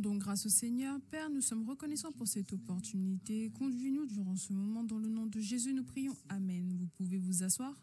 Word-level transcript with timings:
Rendons 0.00 0.16
grâce 0.16 0.46
au 0.46 0.48
Seigneur. 0.48 0.98
Père, 1.10 1.28
nous 1.28 1.42
sommes 1.42 1.68
reconnaissants 1.68 2.10
pour 2.12 2.26
cette 2.26 2.50
opportunité. 2.54 3.50
Conduis-nous 3.50 4.06
durant 4.06 4.34
ce 4.34 4.50
moment. 4.50 4.82
Dans 4.82 4.96
le 4.96 5.10
nom 5.10 5.26
de 5.26 5.38
Jésus, 5.40 5.74
nous 5.74 5.84
prions. 5.84 6.16
Amen. 6.30 6.74
Vous 6.74 6.86
pouvez 6.86 7.18
vous 7.18 7.42
asseoir. 7.42 7.76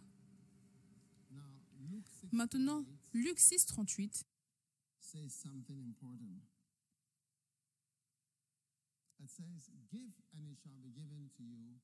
Maintenant, 2.31 2.83
Luc 3.13 3.39
6, 3.39 3.67
38 3.67 4.25
says 4.99 5.29
something 5.29 5.77
important. 5.85 6.41
It 9.19 9.29
says, 9.29 9.69
Give 9.91 10.09
and 10.33 10.49
it 10.49 10.57
shall 10.63 10.79
be 10.81 10.89
given 10.89 11.29
to 11.37 11.43
you, 11.43 11.77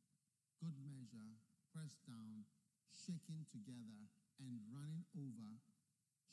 good 0.59 0.73
measure, 0.83 1.37
pressed 1.71 2.01
down, 2.07 2.45
shaken 2.89 3.45
together, 3.51 4.09
and 4.39 4.57
running 4.73 5.05
over, 5.13 5.61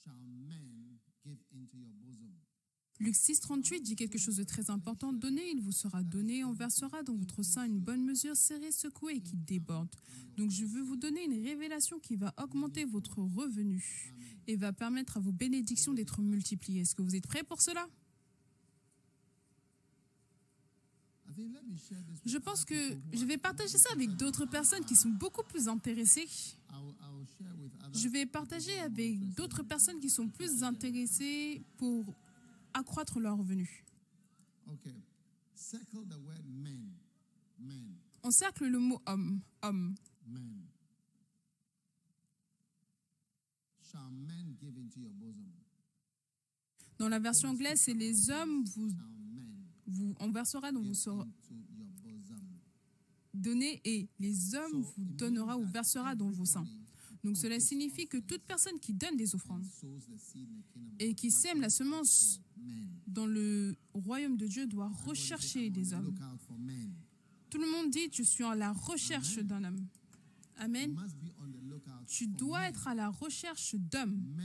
shall 0.02 0.24
men 0.48 0.96
give 1.22 1.44
into 1.52 1.76
your 1.76 1.92
bosom. 2.00 2.49
Luc 2.98 3.16
6, 3.16 3.40
38 3.40 3.80
dit 3.80 3.96
quelque 3.96 4.18
chose 4.18 4.36
de 4.36 4.44
très 4.44 4.68
important. 4.68 5.12
Donnez, 5.12 5.50
il 5.52 5.62
vous 5.62 5.72
sera 5.72 6.02
donné, 6.02 6.44
on 6.44 6.52
versera 6.52 7.02
dans 7.02 7.14
votre 7.16 7.42
sein 7.42 7.64
une 7.64 7.80
bonne 7.80 8.04
mesure 8.04 8.36
serrée, 8.36 8.72
secouée 8.72 9.14
et 9.14 9.20
qui 9.20 9.36
déborde. 9.36 9.88
Donc 10.36 10.50
je 10.50 10.66
veux 10.66 10.82
vous 10.82 10.96
donner 10.96 11.24
une 11.24 11.42
révélation 11.42 11.98
qui 11.98 12.16
va 12.16 12.34
augmenter 12.36 12.84
votre 12.84 13.20
revenu 13.22 14.12
et 14.46 14.56
va 14.56 14.74
permettre 14.74 15.16
à 15.16 15.20
vos 15.20 15.32
bénédictions 15.32 15.94
d'être 15.94 16.20
multipliées. 16.20 16.82
Est-ce 16.82 16.94
que 16.94 17.02
vous 17.02 17.16
êtes 17.16 17.26
prêts 17.26 17.42
pour 17.42 17.62
cela? 17.62 17.88
Je 22.26 22.38
pense 22.38 22.64
que 22.64 22.74
je 23.12 23.24
vais 23.24 23.38
partager 23.38 23.78
ça 23.78 23.88
avec 23.92 24.14
d'autres 24.16 24.44
personnes 24.46 24.84
qui 24.84 24.96
sont 24.96 25.08
beaucoup 25.08 25.42
plus 25.44 25.68
intéressées. 25.68 26.28
Je 27.94 28.08
vais 28.08 28.26
partager 28.26 28.78
avec 28.80 29.34
d'autres 29.34 29.62
personnes 29.62 30.00
qui 30.00 30.10
sont 30.10 30.28
plus 30.28 30.62
intéressées 30.62 31.62
pour 31.78 32.14
accroître 32.74 33.18
leurs 33.20 33.38
revenus. 33.38 33.84
Okay. 34.72 34.94
Circle 35.54 36.06
the 36.08 36.18
word 36.18 36.44
men. 36.46 36.92
Men. 37.58 37.96
On 38.22 38.30
cercle 38.30 38.66
le 38.66 38.78
mot 38.78 39.00
homme, 39.06 39.40
homme. 39.62 39.94
Men. 40.26 40.66
Shall 43.90 44.10
men 44.10 44.56
give 44.60 44.76
into 44.78 45.00
your 45.00 45.12
bosom? 45.12 45.50
Dans 46.98 47.08
la 47.08 47.18
version 47.18 47.48
anglaise, 47.48 47.80
c'est 47.80 47.94
les 47.94 48.30
hommes 48.30 48.64
vous, 48.64 48.90
vous 49.86 50.14
on 50.20 50.30
versera 50.30 50.70
vous 50.70 50.82
bosom? 50.82 51.26
donné 53.34 53.80
et 53.84 54.08
les 54.18 54.54
hommes 54.54 54.82
vous 54.82 55.04
donnera 55.04 55.56
ou 55.56 55.64
versera 55.64 56.14
dans 56.14 56.30
vos 56.30 56.44
seins. 56.44 56.66
Donc 57.22 57.36
cela 57.36 57.60
signifie 57.60 58.06
que 58.06 58.16
toute 58.18 58.42
personne 58.42 58.78
qui 58.80 58.94
donne 58.94 59.16
des 59.16 59.34
offrandes 59.34 59.64
et 60.98 61.14
qui 61.14 61.30
sème 61.30 61.60
la 61.60 61.68
semence 61.70 62.40
dans 63.06 63.26
le 63.26 63.76
royaume 63.92 64.36
de 64.36 64.46
Dieu 64.46 64.66
doit 64.66 64.88
rechercher 64.88 65.70
des 65.70 65.92
hommes. 65.92 66.14
Tout 67.50 67.58
le 67.58 67.70
monde 67.70 67.90
dit, 67.90 68.08
je 68.12 68.22
suis 68.22 68.44
en 68.44 68.54
la 68.54 68.72
recherche 68.72 69.38
d'un 69.38 69.64
homme. 69.64 69.86
Amen. 70.56 70.94
Tu 72.06 72.26
dois 72.26 72.68
être 72.68 72.86
à 72.88 72.94
la 72.94 73.08
recherche 73.08 73.74
d'hommes. 73.74 74.36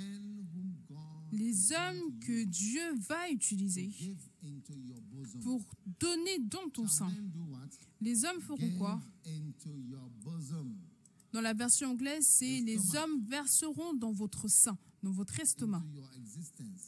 Les 1.32 1.72
hommes 1.74 2.20
que 2.20 2.44
Dieu 2.46 2.96
va 3.10 3.30
utiliser 3.30 3.92
pour 5.42 5.62
donner 6.00 6.40
dans 6.40 6.70
ton 6.70 6.88
sein. 6.88 7.12
Les 8.02 8.24
hommes 8.26 8.42
feront 8.42 8.72
quoi? 8.78 9.02
Dans 11.36 11.42
la 11.42 11.54
version 11.54 11.92
anglaise, 11.92 12.26
c'est 12.26 12.62
les 12.62 12.96
hommes 12.96 13.26
verseront 13.28 13.94
dans 13.94 14.14
votre 14.14 14.48
sein, 14.48 14.78
dans 15.04 15.12
votre 15.12 15.38
estomac, 15.38 15.84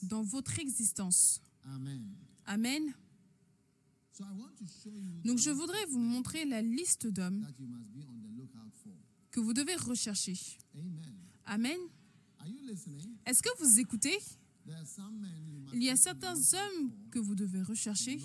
dans 0.04 0.24
votre 0.24 0.58
existence. 0.60 1.42
Amen. 2.46 2.94
Donc 5.26 5.38
je 5.38 5.50
voudrais 5.50 5.86
vous 5.88 6.00
montrer 6.00 6.46
la 6.46 6.62
liste 6.62 7.08
d'hommes 7.08 7.46
que 9.32 9.42
vous 9.42 9.52
devez 9.52 9.76
rechercher. 9.76 10.40
Amen. 11.46 11.78
Est-ce 13.26 13.44
que 13.44 13.50
vous 13.62 13.82
écoutez? 13.82 14.18
Il 15.74 15.84
y 15.84 15.90
a 15.90 15.98
certains 15.98 16.38
hommes 16.38 16.94
que 17.12 17.20
vous 17.20 17.36
devez 17.36 17.64
rechercher 17.64 18.18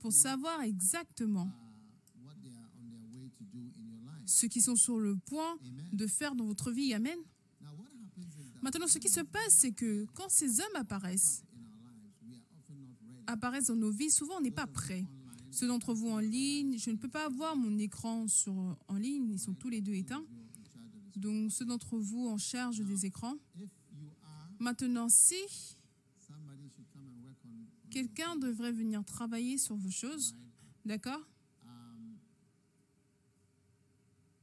pour 0.00 0.12
savoir 0.12 0.62
exactement 0.62 1.46
uh, 1.46 2.24
what 2.24 2.34
they 2.42 2.50
are 2.50 2.70
on 2.80 2.90
their 2.90 3.06
way 3.12 3.30
to 3.38 3.44
do 3.44 3.70
in 3.78 3.86
your 3.88 4.00
life. 4.04 4.17
Ce 4.28 4.46
qu'ils 4.46 4.62
sont 4.62 4.76
sur 4.76 4.98
le 4.98 5.16
point 5.16 5.58
de 5.92 6.06
faire 6.06 6.34
dans 6.34 6.44
votre 6.44 6.70
vie. 6.70 6.94
Amen. 6.94 7.18
Maintenant, 8.62 8.86
ce 8.86 8.98
qui 8.98 9.08
se 9.08 9.20
passe, 9.20 9.54
c'est 9.54 9.72
que 9.72 10.06
quand 10.14 10.28
ces 10.28 10.60
hommes 10.60 10.76
apparaissent, 10.76 11.42
apparaissent 13.26 13.68
dans 13.68 13.76
nos 13.76 13.90
vies, 13.90 14.10
souvent 14.10 14.34
on 14.38 14.40
n'est 14.40 14.50
pas 14.50 14.66
prêt. 14.66 15.04
Ceux 15.50 15.66
d'entre 15.66 15.94
vous 15.94 16.10
en 16.10 16.18
ligne, 16.18 16.78
je 16.78 16.90
ne 16.90 16.96
peux 16.96 17.08
pas 17.08 17.24
avoir 17.24 17.56
mon 17.56 17.78
écran 17.78 18.28
sur, 18.28 18.52
en 18.88 18.96
ligne, 18.96 19.30
ils 19.30 19.38
sont 19.38 19.54
tous 19.54 19.70
les 19.70 19.80
deux 19.80 19.94
éteints. 19.94 20.24
Donc 21.16 21.50
ceux 21.50 21.64
d'entre 21.64 21.96
vous 21.98 22.28
en 22.28 22.36
charge 22.36 22.80
des 22.80 23.06
écrans. 23.06 23.34
Maintenant, 24.58 25.08
si 25.08 25.36
quelqu'un 27.90 28.36
devrait 28.36 28.72
venir 28.72 29.04
travailler 29.04 29.56
sur 29.56 29.76
vos 29.76 29.90
choses, 29.90 30.34
d'accord 30.84 31.20
Um, 31.64 32.16
those 32.16 32.16
of 32.16 32.16
you 32.16 32.16
online, 33.64 34.37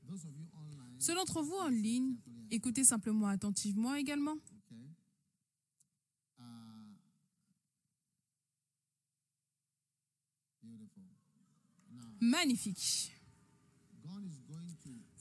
Ceux 0.99 1.13
d'entre 1.13 1.41
vous 1.41 1.55
en 1.55 1.69
ligne, 1.69 2.15
écoutez 2.51 2.83
simplement 2.83 3.27
attentivement 3.27 3.95
également. 3.95 4.35
Magnifique. 12.21 13.13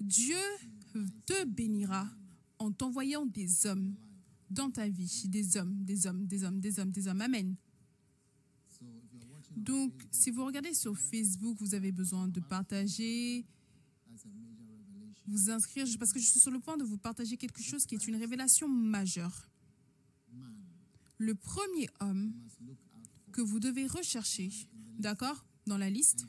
Dieu 0.00 0.37
te 1.27 1.45
bénira 1.45 2.09
en 2.59 2.72
t'envoyant 2.72 3.27
des 3.27 3.66
hommes 3.66 3.95
dans 4.51 4.71
ta 4.71 4.89
vie, 4.89 5.25
des 5.28 5.56
hommes, 5.56 5.84
des 5.84 6.06
hommes, 6.06 6.27
des 6.27 6.45
hommes, 6.45 6.61
des 6.61 6.78
hommes, 6.78 6.91
des 6.91 7.09
hommes. 7.09 7.21
Amen. 7.21 7.56
Donc, 9.56 9.93
si 10.11 10.31
vous 10.31 10.45
regardez 10.45 10.75
sur 10.75 10.97
Facebook, 10.99 11.56
vous 11.61 11.75
avez 11.75 11.93
besoin 11.93 12.28
de 12.28 12.41
partager, 12.41 13.47
vous 15.26 15.50
inscrire, 15.50 15.86
parce 15.98 16.12
que 16.12 16.20
je 16.20 16.26
suis 16.26 16.40
sur 16.40 16.50
le 16.50 16.60
point 16.60 16.76
de 16.76 16.84
vous 16.84 16.98
partager 16.98 17.36
quelque 17.36 17.62
chose 17.62 17.86
qui 17.86 17.94
est 17.94 18.06
une 18.06 18.16
révélation 18.16 18.68
majeure. 18.68 19.48
Le 21.18 21.34
premier 21.34 21.88
homme 22.00 22.34
que 23.32 23.40
vous 23.40 23.60
devez 23.60 23.86
rechercher, 23.86 24.50
d'accord, 24.98 25.44
dans 25.66 25.78
la 25.78 25.90
liste. 25.90 26.26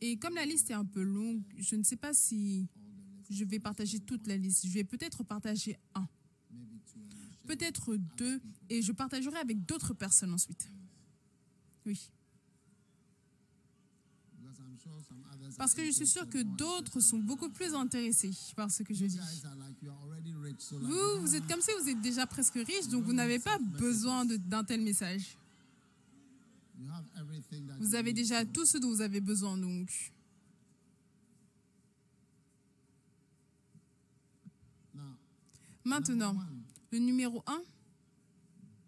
Et 0.00 0.16
comme 0.16 0.34
la 0.34 0.46
liste 0.46 0.70
est 0.70 0.74
un 0.74 0.84
peu 0.84 1.02
longue, 1.02 1.42
je 1.58 1.76
ne 1.76 1.82
sais 1.82 1.96
pas 1.96 2.14
si 2.14 2.68
je 3.28 3.44
vais 3.44 3.58
partager 3.58 4.00
toute 4.00 4.26
la 4.26 4.36
liste. 4.36 4.66
Je 4.66 4.72
vais 4.72 4.84
peut-être 4.84 5.24
partager 5.24 5.76
un, 5.94 6.08
peut-être 7.46 7.96
deux, 8.16 8.40
et 8.68 8.82
je 8.82 8.92
partagerai 8.92 9.38
avec 9.38 9.64
d'autres 9.64 9.94
personnes 9.94 10.32
ensuite. 10.32 10.70
Oui. 11.84 12.10
because 14.50 14.58
I'm 14.58 14.76
sure 14.78 14.89
some 14.89 14.89
others 14.89 14.89
Parce 15.58 15.74
que 15.74 15.84
je 15.84 15.90
suis 15.90 16.06
sûre 16.06 16.28
que 16.28 16.42
d'autres 16.42 17.00
sont 17.00 17.18
beaucoup 17.18 17.50
plus 17.50 17.74
intéressés 17.74 18.30
par 18.56 18.70
ce 18.70 18.82
que 18.82 18.94
je 18.94 19.06
dis. 19.06 19.20
Vous, 20.72 21.20
vous 21.20 21.34
êtes 21.34 21.46
comme 21.46 21.60
si 21.60 21.70
vous 21.80 21.88
êtes 21.88 22.00
déjà 22.00 22.26
presque 22.26 22.54
riche, 22.54 22.88
donc 22.88 23.04
vous 23.04 23.12
n'avez 23.12 23.38
pas 23.38 23.58
besoin 23.58 24.24
d'un 24.24 24.64
tel 24.64 24.80
message. 24.80 25.36
Vous 27.78 27.94
avez 27.94 28.12
déjà 28.12 28.44
tout 28.44 28.64
ce 28.64 28.78
dont 28.78 28.88
vous 28.88 29.00
avez 29.02 29.20
besoin, 29.20 29.56
donc. 29.56 30.12
Maintenant, 35.84 36.36
le 36.92 36.98
numéro 36.98 37.42
un, 37.46 37.62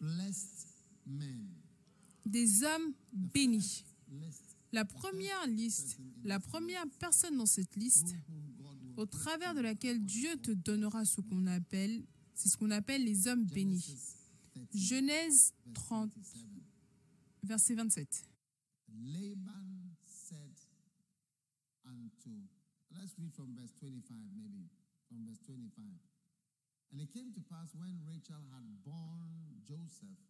blessed 0.00 0.68
men. 1.06 1.48
des 2.24 2.62
hommes 2.62 2.92
bénis. 3.12 3.84
La 4.72 4.84
première 4.86 5.46
liste, 5.46 5.98
la 6.24 6.40
première 6.40 6.84
personne 6.98 7.36
dans 7.36 7.46
cette 7.46 7.76
liste, 7.76 8.14
au 8.96 9.04
travers 9.04 9.54
de 9.54 9.60
laquelle 9.60 10.02
Dieu 10.04 10.36
te 10.38 10.50
donnera 10.50 11.04
ce 11.04 11.20
qu'on 11.20 11.46
appelle, 11.46 12.04
c'est 12.34 12.48
ce 12.48 12.56
qu'on 12.56 12.70
appelle 12.70 13.04
les 13.04 13.28
hommes 13.28 13.44
bénis. 13.44 13.84
Genesis 14.72 15.52
30, 15.74 16.10
Genèse 16.14 16.14
verse 17.44 17.64
30, 17.64 17.74
27. 17.74 17.74
verset 17.74 17.74
27. 17.74 18.28
Laban 19.04 19.96
said 20.04 20.56
unto, 21.84 22.30
let's 22.96 23.14
read 23.18 23.32
from 23.34 23.54
verse 23.54 23.72
25, 23.80 24.16
maybe, 24.36 24.68
from 25.08 25.24
verse 25.26 25.40
25. 25.44 25.84
And 26.92 27.00
it 27.00 27.12
came 27.12 27.32
to 27.32 27.40
pass 27.48 27.72
when 27.74 28.00
Rachel 28.04 28.40
had 28.52 28.64
borne 28.84 29.56
Joseph, 29.64 30.20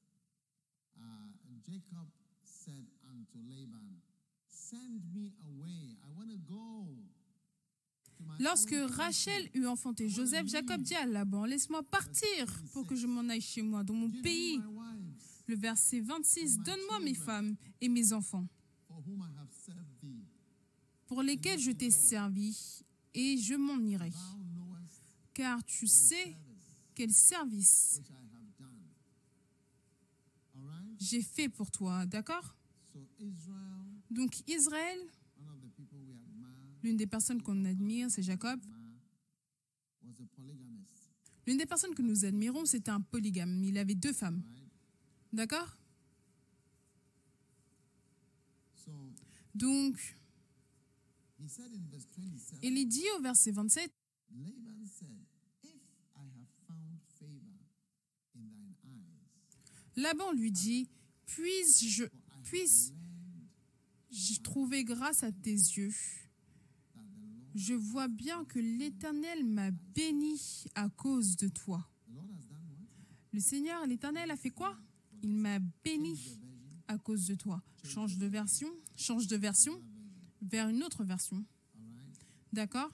uh, 0.99 1.31
Jacob 1.67 2.07
said 2.43 2.87
unto 3.11 3.39
Laban, 3.51 3.99
Lorsque 8.39 8.73
own 8.73 8.81
country." 8.89 8.97
Rachel 8.97 9.51
eut 9.55 9.67
enfanté 9.67 10.09
Joseph, 10.09 10.49
Jacob 10.49 10.83
dit 10.83 10.95
à 10.95 11.07
Laban, 11.07 11.45
laisse-moi 11.45 11.83
partir 11.83 12.63
pour 12.73 12.87
que 12.87 12.95
je 12.97 13.07
m'en 13.07 13.29
aille 13.29 13.41
chez 13.41 13.63
moi, 13.63 13.85
dans 13.85 13.95
mon 13.95 14.11
pays. 14.23 14.61
Le 15.47 15.57
verset 15.57 16.01
26, 16.01 16.59
Donne-moi 16.61 17.01
mes 17.01 17.15
femmes 17.15 17.57
et 17.81 17.89
mes 17.89 18.13
enfants, 18.13 18.47
pour 21.07 21.23
lesquels 21.23 21.59
je 21.59 21.73
t'ai 21.73 21.91
servi, 21.91 22.85
et 23.15 23.37
je 23.37 23.55
m'en 23.55 23.79
irai. 23.79 24.13
Car 25.35 25.63
tu 25.65 25.87
sais 25.87 26.37
quel 26.95 27.11
service 27.11 28.01
j'ai 30.99 31.23
fait 31.23 31.49
pour 31.49 31.71
toi, 31.71 32.07
d'accord? 32.07 32.55
Donc 34.13 34.43
Israël, 34.47 34.99
l'une 36.83 36.97
des 36.97 37.07
personnes 37.07 37.43
qu'on 37.43 37.65
admire, 37.65 38.11
c'est 38.11 38.23
Jacob. 38.23 38.61
L'une 41.47 41.57
des 41.57 41.67
personnes 41.67 41.95
que 41.95 42.03
nous 42.03 42.25
admirons, 42.25 42.67
c'était 42.67 42.91
un 42.91 43.01
polygame. 43.01 43.65
Il 43.65 43.79
avait 43.79 43.95
deux 43.95 44.13
femmes, 44.13 44.43
d'accord? 45.33 45.77
Donc, 49.55 49.99
he 51.39 51.49
said 51.49 51.71
in 51.75 51.85
verse 51.91 52.07
27, 52.17 52.59
il 52.63 52.89
dit 52.89 53.05
au 53.19 53.23
verset 53.23 53.51
27, 53.51 53.93
Laban 59.97 60.33
lui 60.33 60.51
dit, 60.51 60.89
puis-je 61.27 62.05
j'ai 64.13 64.37
trouvé 64.43 64.85
grâce 64.85 65.23
à 65.23 65.33
tes 65.33 65.51
yeux. 65.51 65.93
Je 67.55 67.75
vois 67.75 68.09
bien 68.09 68.45
que 68.45 68.59
l'Éternel 68.59 69.45
m'a 69.45 69.71
béni 69.71 70.65
à 70.75 70.89
cause 70.91 71.37
de 71.37 71.49
toi. 71.49 71.89
Le 73.33 73.41
Seigneur, 73.41 73.87
l'Éternel, 73.87 74.31
a 74.31 74.37
fait 74.37 74.51
quoi? 74.51 74.77
Il 75.23 75.35
m'a 75.35 75.59
béni 75.83 76.39
à 76.89 76.99
cause 76.99 77.27
de 77.27 77.35
toi. 77.35 77.63
Change 77.85 78.19
de 78.19 78.27
version, 78.27 78.69
change 78.97 79.27
de 79.27 79.37
version 79.37 79.83
vers 80.43 80.69
une 80.69 80.83
autre 80.83 81.05
version. 81.05 81.45
D'accord? 82.53 82.91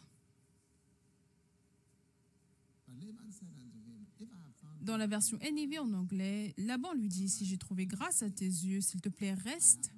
Dans 4.80 4.96
la 4.96 5.08
version 5.08 5.38
NIV 5.38 5.80
en 5.80 5.92
anglais, 5.92 6.54
Laban 6.56 6.92
lui 6.94 7.08
dit 7.08 7.28
Si 7.28 7.44
j'ai 7.44 7.58
trouvé 7.58 7.86
grâce 7.86 8.22
à 8.22 8.30
tes 8.30 8.46
yeux, 8.46 8.80
s'il 8.80 9.00
te 9.00 9.08
plaît, 9.08 9.34
reste. 9.34 9.90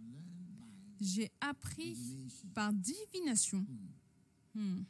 J'ai 1.00 1.31
appris 1.41 1.97
par 2.55 2.73
divination 2.73 3.64
hmm, 4.55 4.82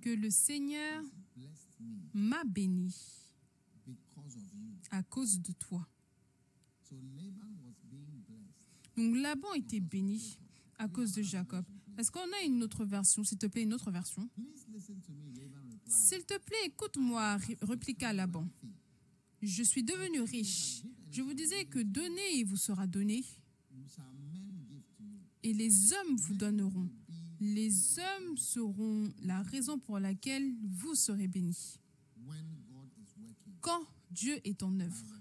que 0.00 0.10
le 0.10 0.30
Seigneur 0.30 1.02
m'a 2.14 2.44
béni 2.44 2.94
à 4.90 5.02
cause 5.02 5.40
de 5.40 5.52
toi. 5.52 5.86
Donc 8.96 9.16
Laban 9.16 9.54
était 9.54 9.80
béni 9.80 10.38
à 10.78 10.88
cause 10.88 11.12
de 11.12 11.22
Jacob. 11.22 11.64
Est-ce 11.96 12.10
qu'on 12.12 12.20
a 12.20 12.42
une 12.46 12.62
autre 12.62 12.84
version 12.84 13.24
S'il 13.24 13.38
te 13.38 13.46
plaît, 13.46 13.62
une 13.64 13.74
autre 13.74 13.90
version? 13.90 14.28
S'il 15.86 16.24
te 16.24 16.38
plaît, 16.38 16.66
écoute-moi, 16.66 17.36
ré- 17.36 17.58
répliqua 17.62 18.12
Laban. 18.12 18.48
Je 19.42 19.62
suis 19.64 19.82
devenu 19.82 20.20
riche. 20.20 20.82
Je 21.10 21.22
vous 21.22 21.34
disais 21.34 21.64
que 21.64 21.78
donner, 21.78 22.34
il 22.34 22.44
vous 22.44 22.56
sera 22.56 22.86
donné, 22.86 23.24
et 25.42 25.52
les 25.52 25.92
hommes 25.92 26.16
vous 26.16 26.34
donneront. 26.34 26.90
Les 27.40 27.98
hommes 27.98 28.36
seront 28.36 29.12
la 29.22 29.42
raison 29.42 29.78
pour 29.78 29.98
laquelle 29.98 30.52
vous 30.62 30.94
serez 30.94 31.28
bénis. 31.28 31.80
Quand 33.60 33.80
Dieu 34.10 34.38
est 34.44 34.62
en 34.62 34.78
œuvre, 34.80 35.18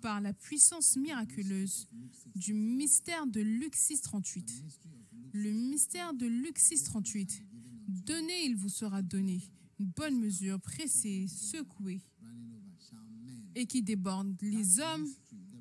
par 0.00 0.20
la 0.20 0.32
puissance 0.32 0.96
miraculeuse 0.96 1.84
of 1.84 1.98
Luke 2.00 2.14
6, 2.14 2.30
du 2.34 2.54
mystère 2.54 3.26
de 3.26 3.40
Luc 3.40 3.76
6, 3.76 4.00
38. 4.02 4.44
the 4.44 4.62
mystery 4.64 4.94
of 4.94 5.12
Luke 5.12 5.30
Le 5.32 5.50
mystère 5.52 6.14
de 6.14 6.26
Luc 6.26 6.58
6, 6.58 6.84
38. 6.84 7.42
Donnez, 7.88 8.46
il 8.46 8.56
vous 8.56 8.68
sera 8.68 9.00
donné. 9.00 9.40
Une 9.78 9.86
bonne 9.86 10.18
mesure, 10.18 10.60
pressée, 10.60 11.26
secouée 11.28 12.00
running 12.20 12.50
over 12.52 12.76
shall 12.80 13.06
men. 13.24 13.41
Et 13.54 13.66
qui 13.66 13.82
déborde. 13.82 14.34
Les 14.42 14.80
hommes, 14.80 15.08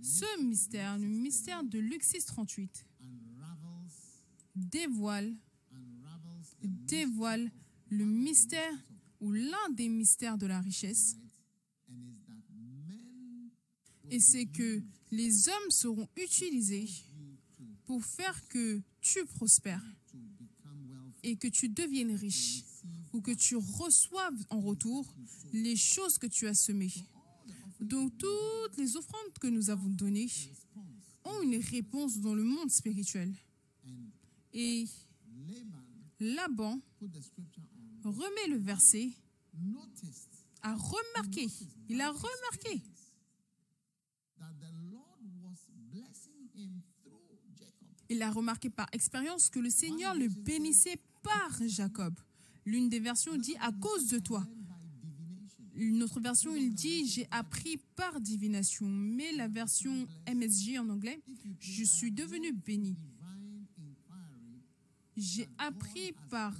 ce 0.01 0.41
mystère, 0.43 0.97
le 0.97 1.07
mystère 1.07 1.63
de 1.63 1.79
Luc 1.79 2.03
6, 2.03 2.25
38, 2.25 2.85
unravels 3.01 3.71
dévoile, 4.55 5.35
dévoile 6.61 7.51
le 7.89 8.05
mystère 8.05 8.73
ou 9.19 9.31
l'un 9.31 9.69
des 9.71 9.89
mystères 9.89 10.38
de 10.38 10.47
la 10.47 10.59
richesse. 10.61 11.17
Et 14.09 14.19
c'est 14.19 14.45
que 14.45 14.81
les 15.11 15.47
hommes 15.47 15.71
seront 15.71 16.07
utilisés 16.17 16.89
pour 17.85 18.03
faire 18.03 18.47
que 18.47 18.81
tu 18.99 19.25
prospères 19.25 19.85
et 21.23 21.35
que 21.35 21.47
tu 21.47 21.69
deviennes 21.69 22.15
riche 22.15 22.63
ou 23.13 23.21
que 23.21 23.31
tu 23.31 23.55
reçoives 23.55 24.45
en 24.49 24.59
retour 24.59 25.05
les 25.53 25.75
choses 25.75 26.17
que 26.17 26.27
tu 26.27 26.47
as 26.47 26.53
semées. 26.53 26.94
Donc 27.81 28.16
toutes 28.18 28.78
les 28.78 28.95
offrandes 28.95 29.33
que 29.39 29.48
nous 29.48 29.72
avons 29.72 29.89
données 29.89 30.30
ont 31.25 31.42
une 31.42 31.57
réponse 31.57 32.19
dans 32.19 32.36
le 32.36 32.44
monde 32.44 32.69
spirituel. 32.69 33.33
Et 34.54 34.86
Laban 36.19 36.80
remet 38.04 38.48
le 38.50 38.57
verset, 38.57 39.12
a 40.62 40.75
remarqué, 40.75 41.48
il 41.89 42.00
a 42.01 42.12
remarqué. 42.12 42.83
Il 48.10 48.22
a 48.22 48.30
remarqué 48.30 48.69
par 48.69 48.88
expérience 48.92 49.50
que 49.50 49.60
le 49.60 49.69
Seigneur 49.69 50.13
le 50.13 50.28
bénissait 50.28 51.00
par 51.24 51.60
Jacob. 51.66 52.13
L'une 52.66 52.89
des 52.89 53.00
versions 53.00 53.38
dit 53.38 53.56
à 53.62 53.72
cause 53.72 54.07
de 54.07 54.19
toi. 54.19 54.45
Une 55.81 56.04
autre 56.04 56.19
version, 56.19 56.56
il 56.56 56.75
dit 56.75 57.07
j'ai 57.07 57.28
appris 57.31 57.78
par 57.95 58.22
divination. 58.22 58.86
Mais 58.88 59.31
la 59.31 59.48
version 59.48 60.07
MSJ 60.31 60.78
en 60.78 60.88
anglais, 60.89 61.19
je 61.60 61.83
suis 61.83 62.12
devenu 62.12 62.54
béni. 62.54 62.95
J'ai 65.18 65.50
appris 65.57 66.13
par 66.30 66.54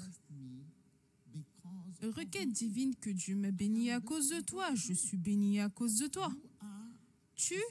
requête 2.02 2.52
divine 2.52 2.96
que 2.96 3.12
Dieu 3.12 3.36
m'a 3.36 3.52
béni 3.52 3.92
à 3.92 4.00
cause 4.00 4.30
de 4.30 4.42
toi. 4.42 4.74
Je 4.74 4.94
suis 4.94 5.18
béni 5.18 5.60
à 5.60 5.70
cause 5.70 5.98
de 5.98 6.08
toi. 6.08 6.34
Tu 7.36 7.62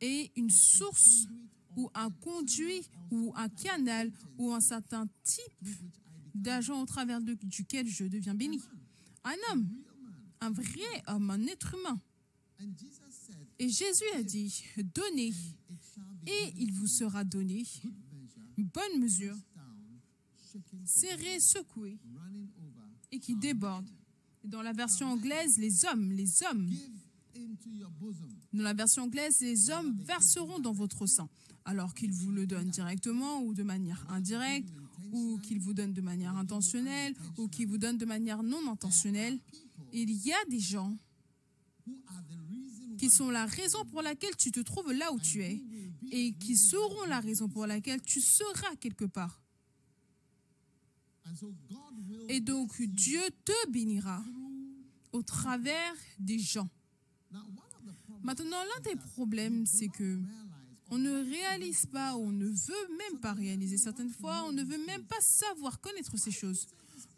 es 0.00 0.30
une 0.34 0.50
source 0.50 1.26
ou 1.76 1.90
un 1.92 2.08
conduit 2.08 2.88
ou 3.10 3.34
un 3.36 3.50
canal 3.50 4.10
ou 4.38 4.50
un 4.50 4.60
certain 4.60 5.06
type 5.24 5.76
d'agent 6.34 6.80
au 6.80 6.86
travers 6.86 7.20
duquel 7.20 7.86
je 7.86 8.04
deviens 8.04 8.34
béni. 8.34 8.62
Un 9.24 9.52
homme. 9.52 9.83
Un 10.44 10.50
vrai 10.50 11.02
homme, 11.08 11.30
un 11.30 11.46
être 11.46 11.74
humain. 11.74 12.00
And 12.60 12.72
Jesus 12.78 13.10
said, 13.10 13.36
Et 13.58 13.68
Jésus 13.68 14.04
a 14.14 14.22
dit, 14.22 14.64
donnez 14.94 15.32
et 16.26 16.54
il 16.56 16.72
vous 16.72 16.86
sera 16.86 17.24
donné 17.24 17.64
une 18.56 18.64
bonne 18.64 18.98
mesure, 18.98 19.36
serrée, 20.84 21.40
secouée 21.40 21.98
et 23.12 23.18
qui 23.18 23.34
déborde. 23.36 23.86
Et 24.42 24.48
Dans 24.48 24.62
la 24.62 24.72
version 24.72 25.08
anglaise, 25.08 25.58
les 25.58 25.84
hommes, 25.84 26.12
les 26.12 26.42
hommes, 26.44 26.70
dans 28.52 28.62
la 28.62 28.74
version 28.74 29.04
anglaise, 29.04 29.40
les 29.40 29.70
hommes 29.70 29.96
verseront 30.02 30.60
dans 30.60 30.72
votre 30.72 31.06
sein, 31.06 31.28
alors 31.64 31.94
qu'ils 31.94 32.12
vous 32.12 32.30
le 32.30 32.46
donnent 32.46 32.70
directement 32.70 33.42
ou 33.42 33.54
de 33.54 33.62
manière 33.62 34.06
indirecte, 34.10 34.72
ou 35.12 35.38
qu'ils 35.38 35.60
vous 35.60 35.74
donnent 35.74 35.92
de 35.92 36.00
manière 36.00 36.36
intentionnelle, 36.36 37.14
ou 37.36 37.48
qu'ils 37.48 37.66
vous 37.66 37.78
donnent 37.78 37.98
de 37.98 38.04
manière 38.04 38.42
non 38.42 38.70
intentionnelle. 38.70 39.38
Il 39.96 40.10
y 40.26 40.32
a 40.32 40.44
des 40.46 40.58
gens 40.58 40.96
qui 42.98 43.08
sont 43.08 43.30
la 43.30 43.46
raison 43.46 43.84
pour 43.84 44.02
laquelle 44.02 44.34
tu 44.36 44.50
te 44.50 44.58
trouves 44.58 44.92
là 44.92 45.12
où 45.12 45.20
tu 45.20 45.40
es 45.42 45.62
et 46.10 46.32
qui 46.32 46.56
seront 46.56 47.04
la 47.06 47.20
raison 47.20 47.48
pour 47.48 47.64
laquelle 47.66 48.02
tu 48.02 48.20
seras 48.20 48.74
quelque 48.76 49.04
part. 49.04 49.40
Et 52.28 52.40
donc 52.40 52.82
Dieu 52.82 53.22
te 53.44 53.70
bénira 53.70 54.24
au 55.12 55.22
travers 55.22 55.94
des 56.18 56.40
gens. 56.40 56.68
Maintenant, 58.22 58.62
l'un 58.64 58.90
des 58.90 58.96
problèmes, 58.96 59.64
c'est 59.64 59.88
que 59.88 60.18
on 60.90 60.98
ne 60.98 61.22
réalise 61.24 61.86
pas, 61.86 62.16
on 62.16 62.32
ne 62.32 62.46
veut 62.46 62.96
même 62.98 63.20
pas 63.20 63.32
réaliser 63.32 63.78
certaines 63.78 64.10
fois, 64.10 64.44
on 64.48 64.52
ne 64.52 64.64
veut 64.64 64.84
même 64.86 65.04
pas 65.04 65.20
savoir 65.20 65.80
connaître 65.80 66.16
ces 66.18 66.32
choses. 66.32 66.66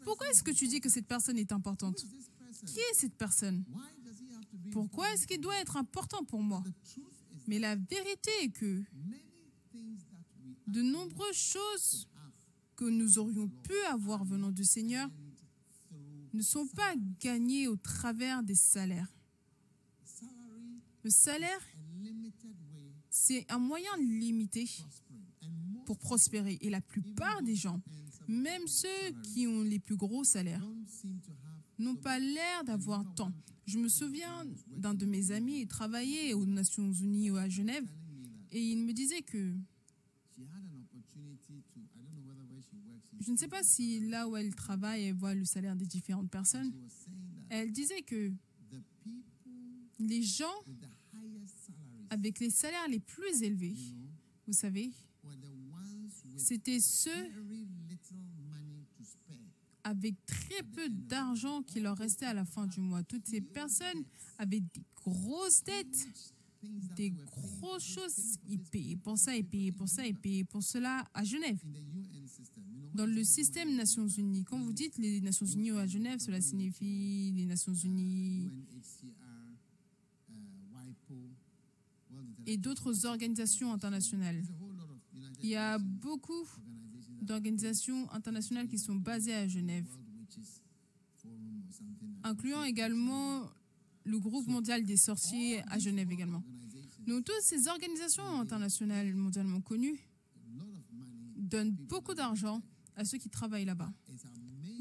Pourquoi 0.03 0.29
est-ce 0.29 0.43
que 0.43 0.51
tu 0.51 0.67
dis 0.67 0.79
que 0.79 0.89
cette 0.89 1.07
personne 1.07 1.37
est 1.37 1.51
importante? 1.51 2.05
Qui 2.65 2.79
est 2.79 2.93
cette 2.93 3.15
personne? 3.15 3.63
Pourquoi 4.71 5.11
est-ce 5.13 5.27
qu'il 5.27 5.41
doit 5.41 5.57
être 5.57 5.77
important 5.77 6.23
pour 6.23 6.41
moi? 6.41 6.63
Mais 7.47 7.59
la 7.59 7.75
vérité 7.75 8.31
est 8.41 8.49
que 8.49 8.83
de 10.67 10.81
nombreuses 10.81 11.35
choses 11.35 12.07
que 12.75 12.85
nous 12.85 13.17
aurions 13.17 13.47
pu 13.47 13.73
avoir 13.89 14.23
venant 14.25 14.51
du 14.51 14.63
Seigneur 14.63 15.09
ne 16.33 16.41
sont 16.41 16.67
pas 16.67 16.93
gagnées 17.19 17.67
au 17.67 17.77
travers 17.77 18.43
des 18.43 18.55
salaires. 18.55 19.11
Le 21.03 21.09
salaire, 21.09 21.61
c'est 23.09 23.49
un 23.49 23.59
moyen 23.59 23.95
limité 23.97 24.69
pour 25.85 25.97
prospérer. 25.97 26.57
Et 26.61 26.69
la 26.69 26.81
plupart 26.81 27.41
des 27.41 27.55
gens, 27.55 27.81
même 28.27 28.67
ceux 28.67 29.11
qui 29.23 29.47
ont 29.47 29.61
les 29.61 29.79
plus 29.79 29.95
gros 29.95 30.23
salaires, 30.23 30.63
n'ont 31.79 31.95
pas 31.95 32.19
l'air 32.19 32.63
d'avoir 32.63 33.03
tant. 33.15 33.31
Je 33.65 33.77
me 33.77 33.89
souviens 33.89 34.45
d'un 34.67 34.93
de 34.93 35.05
mes 35.05 35.31
amis, 35.31 35.61
il 35.61 35.67
travaillait 35.67 36.33
aux 36.33 36.45
Nations 36.45 36.91
Unies 36.91 37.29
à 37.37 37.49
Genève, 37.49 37.85
et 38.51 38.61
il 38.61 38.83
me 38.83 38.93
disait 38.93 39.21
que 39.21 39.53
je 43.19 43.31
ne 43.31 43.37
sais 43.37 43.47
pas 43.49 43.61
si 43.61 43.99
là 43.99 44.27
où 44.27 44.37
elle 44.37 44.55
travaille, 44.55 45.05
elle 45.05 45.15
voit 45.15 45.33
le 45.33 45.43
salaire 45.43 45.75
des 45.75 45.85
différentes 45.85 46.29
personnes. 46.29 46.71
Elle 47.49 47.73
disait 47.73 48.01
que 48.01 48.31
les 49.99 50.23
gens 50.23 50.45
avec 52.09 52.39
les 52.39 52.49
salaires 52.49 52.87
les 52.87 52.99
plus 52.99 53.43
élevés, 53.43 53.75
vous 54.45 54.53
savez, 54.53 54.91
c'était 56.37 56.79
ceux 56.79 57.11
avec 59.87 60.15
très 60.25 60.63
peu 60.73 60.89
d'argent 60.89 61.61
qui 61.63 61.79
leur 61.79 61.97
restait 61.97 62.25
à 62.25 62.33
la 62.33 62.45
fin 62.45 62.67
du 62.67 62.79
mois. 62.79 63.03
Toutes 63.03 63.27
ces 63.27 63.41
personnes 63.41 64.03
avaient 64.37 64.59
des 64.59 64.83
grosses 64.95 65.63
dettes, 65.63 66.07
des 66.95 67.11
grosses 67.11 67.85
choses. 67.85 68.37
Ils 68.49 68.59
payaient 68.59 68.97
pour 68.97 69.17
ça, 69.17 69.35
ils 69.35 69.45
payaient 69.45 69.71
pour 69.71 69.87
ça, 69.87 70.05
ils 70.05 70.15
payaient 70.15 70.43
pour 70.43 70.61
cela 70.61 71.05
à 71.13 71.23
Genève. 71.23 71.59
Dans 72.93 73.05
le 73.05 73.23
système 73.23 73.75
Nations 73.75 74.07
Unies, 74.07 74.43
quand 74.43 74.59
vous 74.59 74.73
dites 74.73 74.97
les 74.97 75.21
Nations 75.21 75.45
Unies 75.45 75.71
à 75.71 75.87
Genève, 75.87 76.19
cela 76.19 76.41
signifie 76.41 77.31
les 77.35 77.45
Nations 77.45 77.73
Unies 77.73 78.49
et 82.45 82.57
d'autres 82.57 83.05
organisations 83.05 83.71
internationales. 83.71 84.41
Il 85.43 85.49
y 85.49 85.55
a 85.55 85.77
beaucoup 85.77 86.45
d'organisations 87.21 88.09
internationales 88.11 88.67
qui 88.67 88.77
sont 88.77 88.95
basées 88.95 89.33
à 89.33 89.47
Genève, 89.47 89.87
incluant 92.23 92.63
également 92.63 93.49
le 94.03 94.19
groupe 94.19 94.47
mondial 94.47 94.85
des 94.85 94.97
sorciers 94.97 95.61
à 95.69 95.79
Genève 95.79 96.11
également. 96.11 96.43
Donc 97.05 97.23
toutes 97.25 97.41
ces 97.41 97.67
organisations 97.67 98.39
internationales 98.39 99.13
mondialement 99.13 99.61
connues 99.61 99.99
donnent 101.35 101.71
beaucoup 101.71 102.13
d'argent 102.13 102.61
à 102.95 103.05
ceux 103.05 103.17
qui 103.17 103.29
travaillent 103.29 103.65
là-bas. 103.65 103.91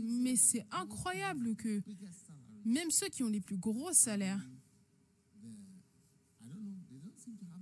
Mais 0.02 0.36
c'est 0.36 0.66
incroyable 0.72 1.54
que 1.56 1.82
même 2.64 2.90
ceux 2.90 3.08
qui 3.08 3.22
ont 3.22 3.28
les 3.28 3.40
plus 3.40 3.56
gros 3.56 3.92
salaires, 3.92 4.44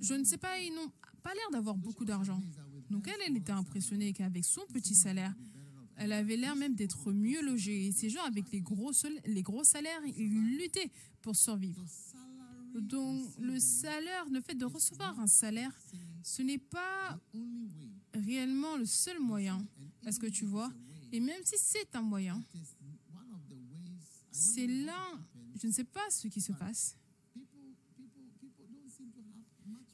je 0.01 0.15
ne 0.15 0.25
sais 0.25 0.39
pas, 0.39 0.59
ils 0.59 0.75
n'ont 0.75 0.91
pas 1.23 1.35
l'air 1.35 1.51
d'avoir 1.53 1.77
beaucoup 1.77 2.05
d'argent. 2.05 2.41
Donc 2.95 3.09
elle, 3.09 3.37
était 3.37 3.51
impressionnée 3.51 4.13
qu'avec 4.13 4.45
son 4.45 4.61
petit 4.73 4.95
salaire, 4.95 5.35
elle 5.97 6.13
avait 6.13 6.37
l'air 6.37 6.55
même 6.55 6.77
d'être 6.77 7.11
mieux 7.11 7.43
logée. 7.43 7.89
Et 7.89 7.93
ces 7.93 8.09
gens 8.09 8.23
avec 8.23 8.53
les 8.53 8.61
gros, 8.61 8.93
les 9.27 9.43
gros 9.43 9.65
salaires, 9.65 10.01
ils 10.17 10.57
luttaient 10.57 10.93
pour 11.21 11.35
survivre. 11.35 11.85
Donc 12.73 13.27
le 13.41 13.59
salaire, 13.59 14.25
le 14.31 14.41
fait 14.41 14.55
de 14.55 14.65
recevoir 14.65 15.19
un 15.19 15.27
salaire, 15.27 15.77
ce 16.23 16.43
n'est 16.43 16.59
pas 16.59 17.19
réellement 18.15 18.77
le 18.77 18.87
seul 18.87 19.19
moyen. 19.19 19.67
Est-ce 20.07 20.21
que 20.21 20.29
tu 20.29 20.45
vois? 20.45 20.73
Et 21.11 21.19
même 21.19 21.43
si 21.45 21.57
c'est 21.59 21.97
un 21.97 22.03
moyen, 22.03 22.41
c'est 24.31 24.69
l'un, 24.69 25.21
je 25.61 25.67
ne 25.67 25.73
sais 25.73 25.85
pas 25.85 26.09
ce 26.11 26.29
qui 26.29 26.41
se 26.41 26.53
passe, 26.53 26.97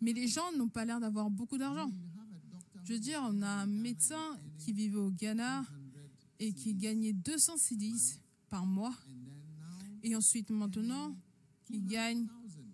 mais 0.03 0.13
les 0.13 0.29
gens 0.29 0.53
n'ont 0.53 0.69
pas 0.69 0.85
l'air 0.85 1.01
d'avoir 1.01 1.31
beaucoup 1.31 1.57
d'argent. 1.57 1.91
Je 2.85 2.93
veux 2.95 2.99
dire, 2.99 3.21
on 3.23 3.43
a 3.43 3.49
un 3.49 3.67
médecin 3.67 4.39
qui 4.59 4.73
vivait 4.73 4.99
au 4.99 5.11
Ghana 5.11 5.65
100 5.65 5.71
et 6.41 6.53
qui 6.53 6.75
gagnait 6.75 7.13
200 7.13 7.57
cedis 7.59 8.21
par 8.49 8.67
mois. 8.67 8.95
Et 10.03 10.17
ensuite, 10.17 10.51
maintenant, 10.51 11.17
il 11.69 11.87
gagne 11.87 12.27
200,000 12.27 12.71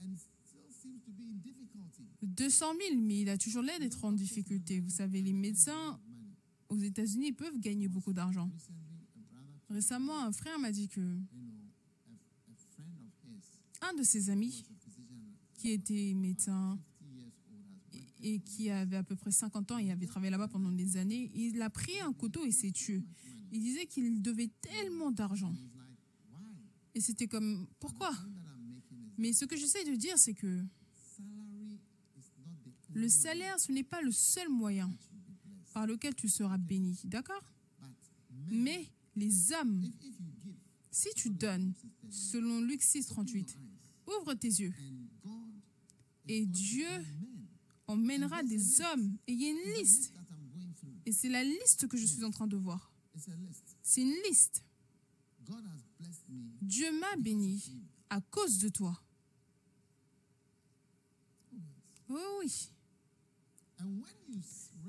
and 0.00 0.16
still 0.16 0.70
seems 0.70 1.00
to 1.04 1.12
be 1.12 1.22
in 1.22 1.38
difficulty. 1.42 2.04
200 2.22 2.66
000, 2.90 3.00
mais 3.00 3.20
il 3.20 3.28
a 3.28 3.38
toujours 3.38 3.62
l'air 3.62 3.78
d'être 3.78 4.04
en 4.04 4.12
difficulté. 4.12 4.80
Vous 4.80 4.90
savez, 4.90 5.22
les 5.22 5.32
médecins 5.32 6.00
aux 6.68 6.78
États-Unis 6.78 7.32
peuvent 7.32 7.58
gagner 7.58 7.88
beaucoup 7.88 8.12
d'argent. 8.12 8.50
Récemment, 9.70 10.24
un 10.24 10.32
frère 10.32 10.58
m'a 10.58 10.72
dit 10.72 10.88
que 10.88 11.18
un 13.80 13.94
de 13.94 14.02
ses 14.02 14.30
amis, 14.30 14.64
qui 15.58 15.70
était 15.70 16.14
médecin 16.14 16.78
50 17.10 17.18
years 17.18 17.32
old, 17.52 17.80
has 17.92 17.92
worked 17.92 18.13
et 18.24 18.40
qui 18.40 18.70
avait 18.70 18.96
à 18.96 19.02
peu 19.02 19.14
près 19.16 19.30
50 19.30 19.72
ans 19.72 19.78
et 19.78 19.92
avait 19.92 20.06
travaillé 20.06 20.30
là-bas 20.30 20.48
pendant 20.48 20.72
des 20.72 20.96
années, 20.96 21.30
il 21.34 21.60
a 21.60 21.68
pris 21.68 22.00
un 22.00 22.12
couteau 22.14 22.46
et 22.46 22.50
s'est 22.50 22.72
tué. 22.72 23.04
Il 23.52 23.60
disait 23.60 23.84
qu'il 23.84 24.22
devait 24.22 24.50
tellement 24.62 25.12
d'argent. 25.12 25.54
Et 26.94 27.02
c'était 27.02 27.28
comme, 27.28 27.68
pourquoi? 27.78 28.12
Mais 29.18 29.34
ce 29.34 29.44
que 29.44 29.56
j'essaie 29.56 29.84
de 29.84 29.94
dire, 29.94 30.16
c'est 30.16 30.32
que 30.32 30.64
le 32.94 33.08
salaire, 33.10 33.60
ce 33.60 33.70
n'est 33.72 33.84
pas 33.84 34.00
le 34.00 34.10
seul 34.10 34.48
moyen 34.48 34.90
par 35.74 35.86
lequel 35.86 36.14
tu 36.14 36.30
seras 36.30 36.56
béni. 36.56 36.98
D'accord? 37.04 37.52
Mais 38.48 38.88
les 39.16 39.30
give, 39.30 39.92
si 40.90 41.08
tu 41.14 41.28
donnes, 41.28 41.74
selon 42.08 42.62
Luc 42.62 42.82
6, 42.82 43.06
38, 43.06 43.58
ouvre 44.06 44.32
tes 44.32 44.48
yeux 44.48 44.72
et 46.26 46.46
Dieu 46.46 46.88
men, 47.88 47.98
emmènera 47.98 48.42
des 48.42 48.80
hommes. 48.80 49.16
Et 49.26 49.32
il 49.32 49.42
y 49.42 49.46
a 49.46 49.50
une 49.50 49.74
liste. 49.78 50.12
Et 51.06 51.12
c'est 51.12 51.28
la 51.28 51.44
liste 51.44 51.86
que 51.88 51.96
je 51.96 52.06
suis 52.06 52.24
en 52.24 52.30
train 52.30 52.46
de 52.46 52.56
voir. 52.56 52.90
C'est 53.82 54.02
une 54.02 54.16
liste. 54.28 54.64
Dieu 56.62 56.90
m'a 56.98 57.16
béni 57.16 57.62
à 58.10 58.20
cause 58.20 58.58
de 58.58 58.68
toi. 58.68 58.98
Oui, 62.08 62.20
oui. 62.40 62.70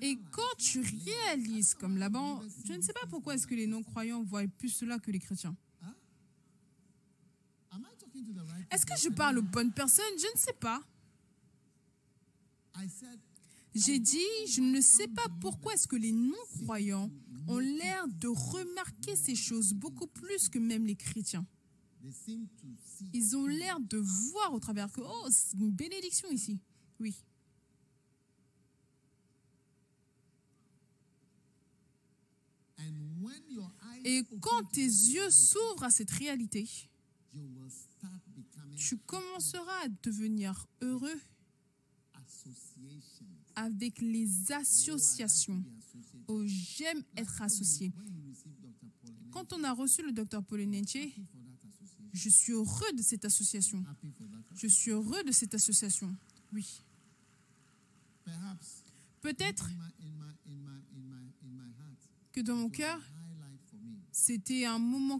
Et 0.02 0.18
quand 0.32 0.56
tu 0.58 0.82
réalises 0.82 1.74
comme 1.74 1.98
là-bas, 1.98 2.42
je 2.66 2.74
ne 2.74 2.82
sais 2.82 2.94
pas 2.94 3.06
pourquoi 3.10 3.36
est-ce 3.36 3.48
que 3.48 3.56
les 3.56 3.68
non-croyants 3.68 4.24
voient 4.24 4.48
plus 4.48 4.70
cela 4.70 5.00
que 5.00 5.12
les 5.12 5.20
chrétiens. 5.20 5.56
Est-ce 8.72 8.86
que 8.86 8.98
je 8.98 9.10
parle 9.10 9.40
aux 9.40 9.44
bonnes 9.44 9.72
personnes? 9.72 10.18
Je 10.18 10.28
ne 10.34 10.38
sais 10.38 10.54
pas. 10.54 10.82
J'ai 13.74 14.00
dit, 14.00 14.20
je 14.48 14.62
ne 14.62 14.80
sais 14.80 15.08
pas 15.10 15.28
pourquoi 15.42 15.74
est-ce 15.74 15.88
que 15.88 15.98
les 15.98 16.14
non-croyants 16.14 17.12
ont 17.48 17.60
l'air 17.60 18.08
de 18.08 18.28
remarquer 18.28 19.16
ces 19.16 19.36
choses 19.36 19.74
beaucoup 19.74 20.08
plus 20.08 20.48
que 20.50 20.60
même 20.60 20.86
les 20.86 20.96
chrétiens. 20.96 21.46
Ils 23.14 23.36
ont 23.36 23.48
l'air 23.48 23.80
de 23.80 23.98
voir 23.98 24.54
au 24.54 24.60
travers 24.60 24.92
que, 24.92 25.02
oh, 25.02 25.28
c'est 25.30 25.58
une 25.58 25.72
bénédiction 25.72 26.30
ici. 26.32 26.60
Oui. 27.00 27.16
Et 34.06 34.24
quand 34.40 34.64
tes 34.72 34.86
yeux 34.86 35.32
s'ouvrent 35.32 35.84
à 35.84 35.90
cette 35.90 36.12
réalité, 36.12 36.70
tu 38.76 38.98
commenceras 38.98 39.82
à 39.84 39.88
devenir 40.04 40.68
heureux. 40.82 41.20
Avec 43.56 44.00
les 44.02 44.52
associations. 44.52 45.64
Oh, 46.28 46.44
j'aime 46.46 47.04
être 47.16 47.42
associé. 47.42 47.92
Quand 49.32 49.54
on 49.54 49.64
a 49.64 49.74
reçu 49.74 50.02
le 50.04 50.12
docteur 50.12 50.44
Polenenche, 50.44 50.98
je 52.14 52.30
suis 52.30 52.54
heureux 52.54 52.94
de 52.94 53.02
cette 53.02 53.26
association. 53.26 53.84
Je 54.56 54.68
suis 54.68 54.92
heureux 54.92 55.24
de 55.24 55.32
cette 55.32 55.54
association. 55.54 56.16
Oui. 56.54 56.82
Perhaps 58.24 58.84
Peut-être 59.22 59.70
que 62.32 62.42
dans 62.42 62.56
mon 62.56 62.70
cœur, 62.70 63.02
c'était 64.12 64.66
un 64.66 64.78
moment 64.78 65.20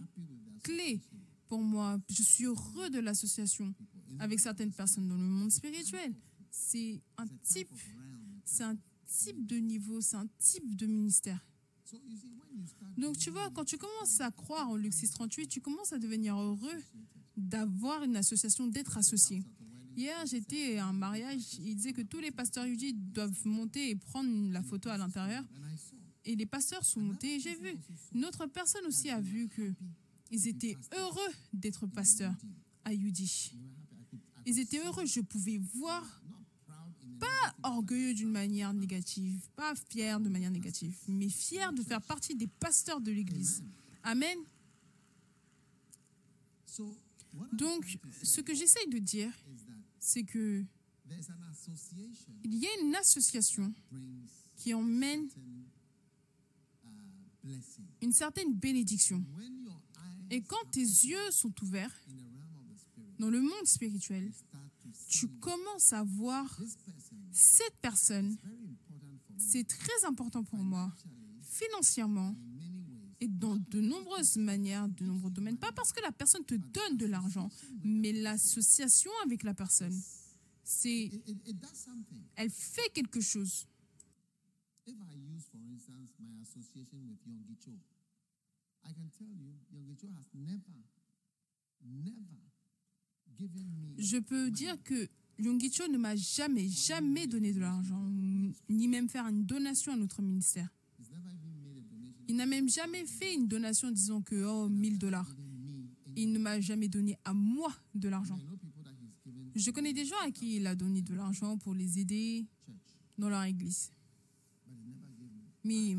clé 0.62 1.00
pour 1.48 1.60
moi. 1.60 1.98
Je 2.08 2.22
suis 2.22 2.44
heureux 2.44 2.88
de 2.88 3.00
l'association 3.00 3.74
avec 4.18 4.38
certaines 4.40 4.72
personnes 4.72 5.08
dans 5.08 5.16
le 5.16 5.22
monde 5.22 5.50
spirituel. 5.50 6.14
C'est 6.58 7.00
un 7.18 7.26
type 7.42 7.68
c'est 8.44 8.64
un 8.64 8.76
type 9.06 9.46
de 9.46 9.56
niveau, 9.56 10.00
c'est 10.00 10.16
un 10.16 10.26
type 10.38 10.76
de 10.76 10.86
ministère. 10.86 11.44
Donc 12.96 13.18
tu 13.18 13.30
vois, 13.30 13.50
quand 13.50 13.64
tu 13.64 13.76
commences 13.76 14.20
à 14.20 14.30
croire 14.30 14.68
en 14.70 14.76
Luc 14.76 14.92
638, 14.92 15.48
tu 15.48 15.60
commences 15.60 15.92
à 15.92 15.98
devenir 15.98 16.36
heureux 16.36 16.82
d'avoir 17.36 18.02
une 18.02 18.16
association, 18.16 18.66
d'être 18.66 18.96
associé. 18.96 19.42
Hier, 19.96 20.16
j'étais 20.26 20.78
à 20.78 20.86
un 20.86 20.92
mariage, 20.92 21.54
il 21.58 21.74
disait 21.76 21.92
que 21.92 22.02
tous 22.02 22.20
les 22.20 22.30
pasteurs 22.30 22.66
UD 22.66 23.12
doivent 23.12 23.46
monter 23.46 23.90
et 23.90 23.96
prendre 23.96 24.50
la 24.52 24.62
photo 24.62 24.88
à 24.88 24.98
l'intérieur. 24.98 25.44
Et 26.24 26.34
les 26.34 26.46
pasteurs 26.46 26.84
sont 26.84 27.00
montés 27.00 27.36
et 27.36 27.40
j'ai 27.40 27.54
vu. 27.54 27.76
Une 28.14 28.24
autre 28.24 28.46
personne 28.46 28.84
aussi 28.86 29.10
a 29.10 29.20
vu 29.20 29.48
que 29.48 29.72
ils 30.30 30.48
étaient 30.48 30.76
heureux 30.96 31.32
d'être 31.52 31.86
pasteurs 31.86 32.34
à 32.84 32.92
UD. 32.92 33.20
Ils 34.44 34.58
étaient 34.58 34.84
heureux. 34.84 35.06
Je 35.06 35.20
pouvais 35.20 35.58
voir, 35.58 36.02
not 36.28 36.44
proud 36.66 36.94
in 37.02 37.05
a 37.05 37.05
pas 37.18 37.54
orgueilleux 37.62 38.14
d'une 38.14 38.30
manière 38.30 38.72
négative, 38.72 39.48
pas 39.56 39.74
fier 39.90 40.20
de 40.20 40.28
manière 40.28 40.50
négative, 40.50 40.96
mais 41.08 41.28
fier 41.28 41.72
de 41.72 41.82
faire 41.82 42.02
partie 42.02 42.34
des 42.34 42.46
pasteurs 42.46 43.00
de 43.00 43.10
l'Église. 43.12 43.62
Amen. 44.02 44.38
Donc, 47.52 47.98
ce 48.22 48.40
que 48.40 48.54
j'essaye 48.54 48.88
de 48.88 48.98
dire, 48.98 49.32
c'est 49.98 50.24
que 50.24 50.64
il 52.44 52.54
y 52.54 52.66
a 52.66 52.80
une 52.82 52.94
association 52.96 53.72
qui 54.56 54.74
emmène 54.74 55.28
une 58.00 58.12
certaine 58.12 58.54
bénédiction. 58.54 59.24
Et 60.30 60.42
quand 60.42 60.70
tes 60.72 60.80
yeux 60.80 61.30
sont 61.30 61.52
ouverts 61.62 61.94
dans 63.18 63.30
le 63.30 63.40
monde 63.40 63.66
spirituel, 63.66 64.32
tu 65.08 65.28
commences 65.40 65.92
à 65.92 66.02
voir 66.02 66.60
cette 67.32 67.76
personne. 67.80 68.36
C'est 69.38 69.66
très 69.66 70.04
important 70.06 70.42
pour 70.42 70.58
moi, 70.58 70.92
financièrement, 71.42 72.34
et 73.20 73.28
dans 73.28 73.56
de 73.56 73.80
nombreuses 73.80 74.36
manières, 74.36 74.88
de 74.88 75.04
nombreux 75.04 75.30
domaines. 75.30 75.58
Pas 75.58 75.72
parce 75.72 75.92
que 75.92 76.00
la 76.02 76.12
personne 76.12 76.44
te 76.44 76.54
donne 76.54 76.96
de 76.96 77.06
l'argent, 77.06 77.50
mais 77.82 78.12
l'association 78.12 79.10
avec 79.24 79.42
la 79.42 79.54
personne. 79.54 79.98
C'est, 80.64 81.10
elle 82.34 82.50
fait 82.50 82.90
quelque 82.92 83.20
chose. 83.20 83.66
Never, 90.34 90.84
never 91.82 92.46
Je 93.98 94.18
peux 94.18 94.50
dire 94.50 94.82
que 94.82 95.08
Yongicho 95.38 95.88
ne 95.88 95.98
m'a 95.98 96.16
jamais, 96.16 96.68
jamais 96.68 97.26
donné 97.26 97.52
de 97.52 97.60
l'argent, 97.60 98.10
ni 98.68 98.88
même 98.88 99.08
faire 99.08 99.26
une 99.26 99.44
donation 99.44 99.92
à 99.92 99.96
notre 99.96 100.22
ministère. 100.22 100.68
Il 102.28 102.36
n'a 102.36 102.46
même 102.46 102.68
jamais 102.68 103.06
fait 103.06 103.34
une 103.34 103.46
donation 103.46 103.90
disant 103.90 104.20
que, 104.20 104.44
oh, 104.44 104.68
1000 104.68 104.98
dollars. 104.98 105.36
Il 106.16 106.32
ne 106.32 106.38
m'a 106.38 106.60
jamais 106.60 106.88
donné 106.88 107.16
à 107.24 107.34
moi 107.34 107.72
de 107.94 108.08
l'argent. 108.08 108.38
Je 109.54 109.70
connais 109.70 109.92
des 109.92 110.04
gens 110.04 110.16
à 110.24 110.30
qui 110.30 110.56
il 110.56 110.66
a 110.66 110.74
donné 110.74 111.02
de 111.02 111.14
l'argent 111.14 111.56
pour 111.58 111.74
les 111.74 111.98
aider 111.98 112.44
dans 113.18 113.28
leur 113.28 113.44
église. 113.44 113.90
Mais 115.64 115.90
il 115.90 115.98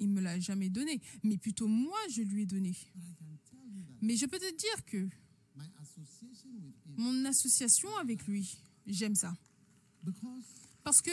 il 0.00 0.08
me 0.08 0.20
l'a 0.20 0.38
jamais 0.40 0.68
donné. 0.68 1.00
Mais 1.22 1.36
plutôt 1.36 1.68
moi, 1.68 1.98
je 2.10 2.22
lui 2.22 2.42
ai 2.42 2.46
donné. 2.46 2.74
Mais 4.00 4.16
je 4.16 4.26
peux 4.26 4.38
te 4.38 4.56
dire 4.56 4.84
que 4.84 5.08
my 5.56 5.64
association 5.80 5.82
with 5.82 5.91
him, 5.91 5.91
mon 6.96 7.24
association 7.24 7.94
avec 7.96 8.26
lui, 8.26 8.56
j'aime 8.86 9.14
ça. 9.14 9.34
Parce 10.82 11.00
que 11.00 11.10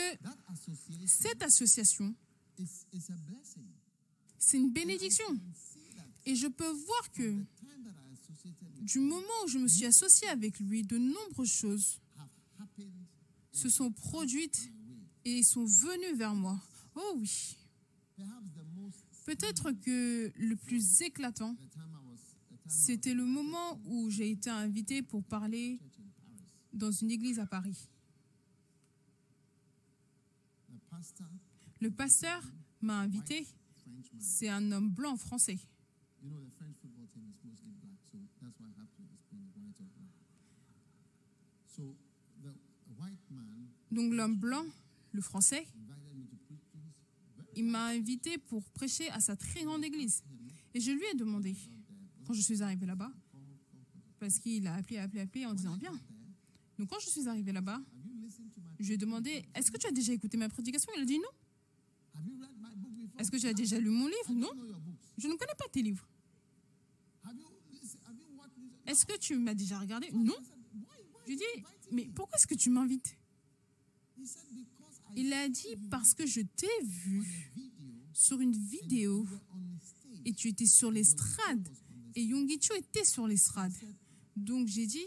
cette 1.06 1.42
association, 1.44 2.16
c'est 4.38 4.58
une 4.58 4.72
bénédiction. 4.72 5.26
Et 6.26 6.36
je 6.36 6.48
peux 6.48 6.70
voir 6.70 7.12
que 7.12 7.44
du 8.82 9.00
moment 9.00 9.44
où 9.46 9.48
je 9.48 9.58
me 9.58 9.68
suis 9.68 9.86
associée 9.86 10.28
avec 10.30 10.60
lui, 10.60 10.84
de 10.84 10.98
nombreuses 10.98 11.52
choses 11.52 12.00
se 13.52 13.70
sont 13.70 13.92
produites 13.92 14.72
et 15.26 15.44
sont 15.44 15.66
venues 15.66 16.16
vers 16.18 16.34
moi. 16.34 16.60
Oh 16.96 17.14
oui. 17.18 17.58
Peut-être 19.26 19.72
que 19.72 20.32
le 20.36 20.56
plus 20.56 21.02
éclatant, 21.02 21.56
c'était 22.70 23.16
le 23.16 23.26
moment 23.26 23.82
où 23.86 24.12
j'ai 24.12 24.30
été 24.30 24.52
invitée 24.52 25.02
pour 25.02 25.24
parler 25.24 25.80
dans 26.72 26.92
une 26.92 27.10
église 27.10 27.40
à 27.40 27.48
Paris. 27.48 27.90
Le 31.82 31.90
pasteur 31.90 32.44
m'a 32.82 33.00
invité. 33.00 33.48
C'est 34.20 34.50
un 34.50 34.72
homme 34.72 34.92
blanc 34.92 35.18
français. 35.18 35.58
Donc 43.92 44.14
l'homme 44.14 44.38
blanc, 44.38 44.64
le 45.12 45.22
français, 45.22 45.66
il 47.56 47.66
m'a 47.66 47.88
invité 47.88 48.38
pour 48.38 48.64
prêcher 48.72 49.10
à 49.10 49.20
sa 49.20 49.36
très 49.36 49.64
grande 49.64 49.84
église. 49.84 50.24
Et 50.76 50.80
je 50.80 50.92
lui 50.92 51.04
ai 51.12 51.16
demandé, 51.16 51.56
quand 52.30 52.36
je 52.36 52.42
suis 52.42 52.62
arrivée 52.62 52.86
là-bas, 52.86 53.12
parce 54.20 54.38
qu'il 54.38 54.68
a 54.68 54.76
appelé, 54.76 55.00
appelé, 55.00 55.22
appelé 55.22 55.48
en 55.48 55.56
disant 55.56 55.76
Viens. 55.78 56.00
Donc 56.78 56.88
quand 56.88 57.00
je 57.00 57.10
suis 57.10 57.28
arrivée 57.28 57.52
là-bas, 57.52 57.82
je 58.80 58.86
lui 58.86 58.94
ai 58.94 58.98
demandé 58.98 59.44
Est-ce 59.56 59.72
que 59.72 59.78
tu 59.78 59.88
as 59.88 59.92
déjà 59.92 60.14
écouté 60.14 60.38
ma 60.38 60.48
prédication? 60.48 60.92
Il 60.96 61.02
a 61.02 61.06
dit 61.06 61.18
Non. 61.18 62.22
Est-ce 63.18 63.32
que 63.32 63.38
tu 63.38 63.48
as 63.48 63.54
déjà 63.56 63.80
lu 63.80 63.90
mon 63.90 64.06
livre? 64.06 64.32
Non. 64.36 64.52
Je 65.18 65.28
ne 65.28 65.34
connais 65.34 65.56
pas 65.58 65.66
tes 65.72 65.82
livres. 65.82 66.08
Est-ce 68.86 69.08
que 69.08 69.18
tu 69.18 69.36
m'as 69.36 69.56
déjà 69.56 69.80
regardé? 69.80 70.12
Non. 70.12 70.38
Je 71.26 71.32
lui 71.32 71.34
ai 71.34 71.38
dit 71.38 71.66
Mais 71.92 72.12
pourquoi 72.14 72.38
est-ce 72.38 72.46
que 72.46 72.54
tu 72.54 72.70
m'invites? 72.70 73.18
Il 75.16 75.34
a 75.34 75.50
dit 75.50 75.76
Parce 75.90 76.14
que 76.14 76.28
je 76.28 76.42
t'ai 76.42 76.68
vu 76.84 77.52
sur 78.14 78.40
une 78.40 78.56
vidéo 78.56 79.26
et 80.26 80.34
tu 80.34 80.48
étais 80.48 80.68
sur 80.68 80.92
l'estrade. 80.92 81.68
Et 82.20 82.24
Yongicho 82.24 82.74
était 82.76 83.06
sur 83.06 83.26
l'estrade. 83.26 83.72
Donc 84.36 84.68
j'ai 84.68 84.86
dit 84.86 85.06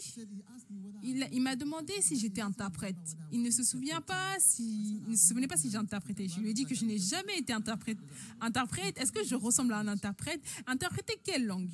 Il, 1.03 1.43
m'a 1.43 1.57
demandé 1.57 1.93
si 2.01 2.19
j'étais 2.19 2.41
interprète. 2.41 2.97
Il 3.31 3.43
ne 3.43 3.51
se 3.51 3.63
souvient 3.63 4.01
pas 4.01 4.37
si, 4.39 5.03
il 5.07 5.41
ne 5.41 5.47
pas 5.47 5.59
si 5.59 5.71
j'ai 5.71 5.77
interprété. 5.77 6.27
Je 6.27 6.41
lui 6.41 6.49
ai 6.49 6.55
dit 6.55 6.65
que 6.65 6.75
je 6.75 6.87
n'ai 6.87 6.97
jamais 6.97 7.37
été 7.37 7.53
interprète. 7.53 7.99
Interprète, 8.41 8.99
est-ce 8.99 9.13
que 9.13 9.23
je 9.25 9.35
ressemble 9.35 9.75
à 9.75 9.81
un 9.81 9.89
interprète? 9.89 10.41
Interpréter 10.67 11.21
quelle 11.23 11.45
langue? 11.45 11.69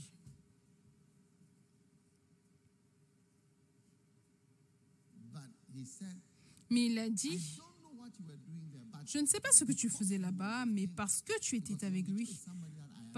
Mais 6.71 6.87
il 6.87 6.99
a 6.99 7.09
dit, 7.09 7.39
je 9.07 9.19
ne 9.19 9.27
sais 9.27 9.39
pas 9.39 9.53
ce 9.53 9.65
que 9.65 9.73
tu 9.73 9.89
faisais 9.89 10.19
là-bas, 10.19 10.67
mais 10.67 10.89
parce 10.89 11.23
que 11.23 11.39
tu 11.39 11.55
étais 11.55 11.87
avec 11.87 12.09
lui, 12.09 12.29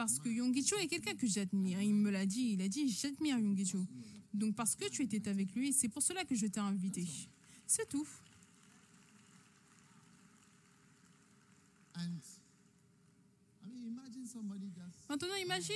parce 0.00 0.18
que 0.18 0.30
Yongicho 0.30 0.78
est 0.78 0.86
quelqu'un 0.86 1.14
que 1.14 1.26
j'admire. 1.26 1.82
Il 1.82 1.92
me 1.92 2.10
l'a 2.10 2.24
dit, 2.24 2.52
il 2.54 2.62
a 2.62 2.68
dit, 2.68 2.88
j'admire 2.88 3.38
Yongicho. 3.38 3.86
Donc 4.32 4.56
parce 4.56 4.74
que 4.74 4.88
tu 4.88 5.02
étais 5.02 5.28
avec 5.28 5.54
lui, 5.54 5.74
c'est 5.74 5.90
pour 5.90 6.02
cela 6.02 6.24
que 6.24 6.34
je 6.34 6.46
t'ai 6.46 6.58
invité. 6.58 7.06
C'est 7.66 7.86
tout. 7.86 8.08
Maintenant, 15.10 15.34
imagine 15.42 15.74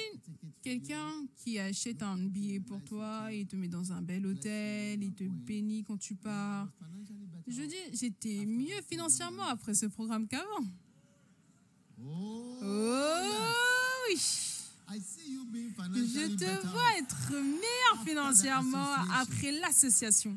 quelqu'un 0.62 1.26
qui 1.36 1.58
achète 1.58 2.02
un 2.02 2.16
billet 2.16 2.60
pour 2.60 2.82
toi, 2.82 3.28
il 3.30 3.46
te 3.46 3.56
met 3.56 3.68
dans 3.68 3.92
un 3.92 4.00
bel 4.00 4.26
hôtel, 4.26 5.02
il 5.02 5.12
te 5.12 5.24
bénit 5.24 5.84
quand 5.84 5.98
tu 5.98 6.14
pars. 6.14 6.72
Je 7.46 7.62
dis, 7.62 7.76
j'étais 7.92 8.46
mieux 8.46 8.80
financièrement 8.88 9.44
après 9.44 9.74
ce 9.74 9.84
programme 9.84 10.26
qu'avant. 10.26 10.64
Oh, 12.02 12.58
Oh 12.62 13.83
oui 14.08 14.16
Je 14.86 16.36
te 16.36 16.66
vois 16.66 16.98
être 16.98 17.32
meilleur 17.32 18.04
financièrement 18.04 18.92
après 19.12 19.52
l'association. 19.52 20.36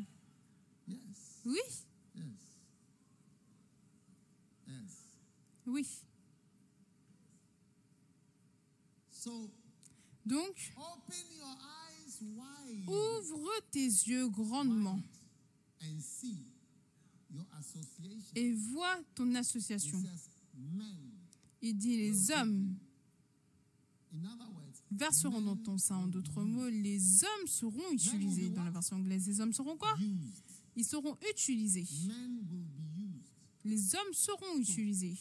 Oui, 1.46 1.60
oui. 5.66 5.86
Donc, 10.26 10.74
ouvre 12.88 13.52
tes 13.72 13.86
yeux 13.86 14.28
grandement. 14.30 15.00
Et 18.36 18.54
vois 18.54 19.00
ton 19.16 19.36
association. 19.36 20.02
Il 21.62 21.78
dit 21.78 21.98
les 21.98 22.32
hommes 22.32 22.78
verseront 24.92 25.42
dans 25.42 25.56
ton 25.56 25.78
sein. 25.78 25.98
En 25.98 26.08
d'autres 26.08 26.44
mots, 26.44 26.70
les 26.70 27.24
hommes 27.24 27.48
seront 27.48 27.92
utilisés. 27.92 28.50
Dans 28.50 28.64
la 28.64 28.72
version 28.72 28.98
anglaise, 28.98 29.28
les 29.28 29.42
hommes 29.42 29.54
seront 29.54 29.78
quoi? 29.78 29.96
Ils 30.76 30.86
seront 30.86 31.18
utilisés. 31.30 31.88
Les 33.64 33.96
hommes 33.96 34.14
seront 34.14 34.58
utilisés 34.58 35.18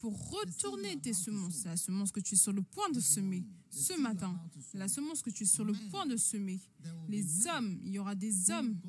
pour 0.00 0.30
retourner 0.30 0.98
tes 0.98 1.12
semences. 1.12 1.64
La 1.64 1.76
semence 1.76 2.12
que 2.12 2.20
tu 2.20 2.34
es 2.34 2.38
sur 2.38 2.52
le 2.52 2.62
point 2.62 2.88
de 2.90 3.00
semer 3.00 3.44
ce 3.70 3.98
matin, 4.00 4.40
la 4.72 4.88
semence 4.88 5.22
que 5.22 5.30
tu 5.30 5.42
es 5.42 5.46
sur 5.46 5.64
le 5.64 5.74
point 5.90 6.06
de 6.06 6.16
semer. 6.16 6.58
Les 7.08 7.46
hommes, 7.46 7.78
il 7.84 7.92
y 7.92 7.98
aura 7.98 8.14
des 8.14 8.50
hommes 8.50 8.80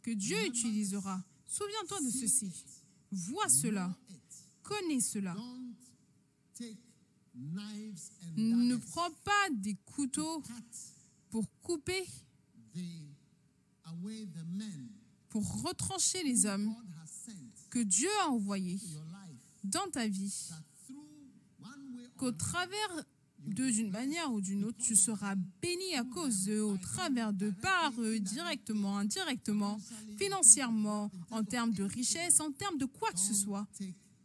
que 0.00 0.10
Dieu 0.12 0.38
utilisera. 0.46 1.22
Souviens-toi 1.46 2.00
de 2.00 2.10
ceci. 2.10 2.50
Vois 3.10 3.48
cela. 3.48 3.94
Connais 4.62 5.00
cela. 5.00 5.36
Don't 5.36 5.44
take 5.44 5.50
knives 5.52 5.78
and 5.84 6.41
Ne 8.36 8.76
prends 8.76 9.10
pas 9.24 9.50
des 9.50 9.74
couteaux 9.86 10.42
pour 11.30 11.44
couper 11.62 12.06
pour 15.28 15.62
retrancher 15.62 16.22
les 16.24 16.44
hommes 16.46 16.74
que 17.70 17.78
Dieu 17.78 18.10
a 18.22 18.28
envoyés 18.28 18.78
dans 19.64 19.88
ta 19.90 20.06
vie, 20.06 20.50
qu'au 22.18 22.32
travers 22.32 23.04
d'eux, 23.38 23.72
d'une 23.72 23.90
manière 23.90 24.30
ou 24.30 24.40
d'une 24.40 24.64
autre, 24.64 24.78
tu 24.78 24.94
seras 24.94 25.34
béni 25.62 25.94
à 25.96 26.04
cause 26.04 26.44
d'eux, 26.44 26.60
au 26.60 26.76
travers 26.76 27.32
de 27.32 27.50
par 27.50 27.92
eux, 27.98 28.20
directement, 28.20 28.98
indirectement, 28.98 29.80
financièrement, 30.18 31.10
en 31.30 31.42
termes 31.44 31.72
de 31.72 31.84
richesse, 31.84 32.40
en 32.40 32.52
termes 32.52 32.76
de 32.78 32.86
quoi 32.86 33.10
que 33.12 33.20
ce 33.20 33.34
soit. 33.34 33.66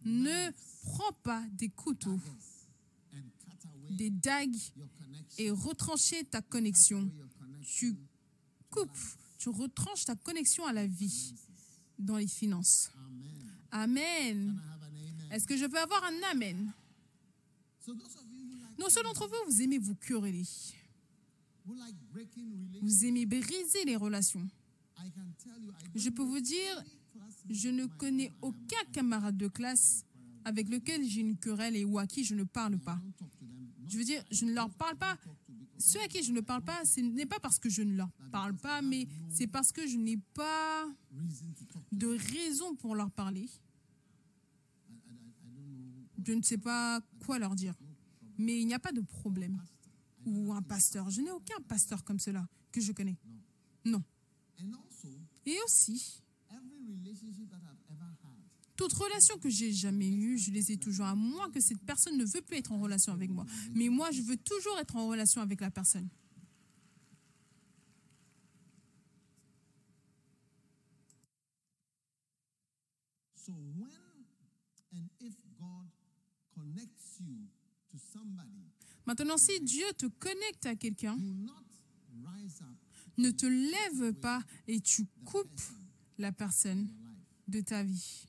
Ne 0.08 0.52
prends 0.84 1.12
pas 1.22 1.44
des 1.52 1.68
couteaux, 1.68 2.20
des 3.90 4.10
dagues 4.10 4.56
et 5.38 5.52
retrancher 5.52 6.24
ta 6.24 6.42
connexion. 6.42 7.12
Tu 7.62 7.94
coupes, 8.70 8.90
tu 9.38 9.50
retranches 9.50 10.06
ta 10.06 10.16
connexion 10.16 10.66
à 10.66 10.72
la 10.72 10.88
vie 10.88 11.34
dans 12.00 12.16
les 12.16 12.28
finances. 12.28 12.90
Amen. 13.70 14.58
Est-ce 15.30 15.46
que 15.46 15.58
je 15.58 15.66
peux 15.66 15.80
avoir 15.80 16.02
un 16.06 16.32
Amen? 16.32 16.72
Non, 18.80 18.90
ceux 18.90 19.04
d'entre 19.04 19.28
vous, 19.28 19.52
vous 19.52 19.62
aimez 19.62 19.78
vous 19.78 19.96
quereller. 19.96 20.46
Vous 22.82 23.06
aimez 23.06 23.26
briser 23.26 23.84
les 23.84 23.98
relations. 23.98 24.48
Je 25.96 26.10
peux 26.10 26.24
vous 26.24 26.40
dire, 26.40 26.84
je 27.50 27.70
ne 27.70 27.86
connais 27.86 28.32
aucun 28.42 28.84
camarade 28.92 29.38
de 29.38 29.48
classe 29.48 30.06
avec 30.46 30.70
lequel 30.70 31.04
j'ai 31.06 31.22
une 31.22 31.38
querelle 31.38 31.76
et 31.76 31.86
ou 31.86 31.98
à 32.00 32.08
qui 32.08 32.24
je 32.24 32.36
ne 32.36 32.44
parle 32.44 32.78
pas. 32.80 33.00
Je 33.88 33.98
veux 33.98 34.04
dire, 34.04 34.24
je 34.32 34.46
ne 34.46 34.54
leur 34.54 34.70
parle 34.70 34.98
pas. 34.98 35.18
Ceux 35.78 36.02
à 36.02 36.08
qui 36.08 36.24
je 36.24 36.32
ne 36.32 36.42
parle 36.42 36.64
pas, 36.64 36.84
ce 36.86 37.00
n'est 37.02 37.26
pas 37.26 37.40
parce 37.40 37.60
que 37.60 37.70
je 37.70 37.82
ne 37.84 37.96
leur 37.96 38.10
parle 38.32 38.56
pas, 38.56 38.82
mais 38.82 39.08
c'est 39.30 39.48
parce 39.48 39.72
que 39.72 39.86
je 39.88 39.98
n'ai 39.98 40.18
pas 40.34 40.88
de 41.92 42.08
raison 42.08 42.76
pour 42.76 42.96
leur 42.96 43.12
parler. 43.12 43.48
Je 46.26 46.34
ne 46.34 46.42
sais 46.42 46.58
pas 46.58 47.00
quoi 47.26 47.40
leur 47.40 47.56
dire. 47.56 47.76
Mais 48.38 48.60
il 48.60 48.68
n'y 48.68 48.74
a 48.74 48.80
pas 48.80 48.92
de 48.92 49.02
problème. 49.02 49.62
Ou 50.26 50.52
un 50.52 50.62
pasteur. 50.62 51.10
Je 51.10 51.22
n'ai 51.22 51.32
aucun 51.32 51.60
pasteur 51.68 52.04
comme 52.04 52.20
cela 52.20 52.46
que 52.72 52.82
je 52.82 52.92
connais. 52.92 53.18
Non. 53.86 54.04
Et 55.46 55.56
aussi, 55.66 56.22
toute 58.78 58.94
relation 58.94 59.38
que 59.40 59.50
j'ai 59.50 59.74
jamais 59.74 60.10
eue, 60.10 60.38
je 60.38 60.52
les 60.52 60.72
ai 60.72 60.78
toujours, 60.78 61.08
à 61.08 61.16
moins 61.16 61.50
que 61.50 61.60
cette 61.60 61.82
personne 61.82 62.16
ne 62.16 62.24
veut 62.24 62.42
plus 62.42 62.58
être 62.58 62.72
en 62.72 62.80
relation 62.80 63.12
avec 63.12 63.30
moi. 63.32 63.46
Mais 63.74 63.90
moi, 63.90 64.12
je 64.12 64.22
veux 64.22 64.38
toujours 64.38 64.78
être 64.78 64.96
en 64.96 65.08
relation 65.08 65.42
avec 65.42 65.62
la 65.62 65.72
personne. 65.72 66.08
So 73.36 73.54
when 73.54 73.90
and 74.94 75.08
if 75.20 75.34
God 75.58 75.90
connects 76.54 77.20
you 77.20 77.48
to 77.90 77.98
somebody, 77.98 78.68
Maintenant, 79.08 79.38
si 79.38 79.62
Dieu 79.62 79.86
te 79.98 80.06
connecte 80.06 80.66
à 80.66 80.76
quelqu'un, 80.76 81.18
ne 83.18 83.32
te 83.32 83.46
lève 83.46 84.14
pas 84.16 84.44
et 84.68 84.82
tu 84.82 85.06
coupes 85.24 85.62
la 86.18 86.32
personne 86.32 86.88
de 87.48 87.62
ta 87.62 87.84
vie. 87.84 88.28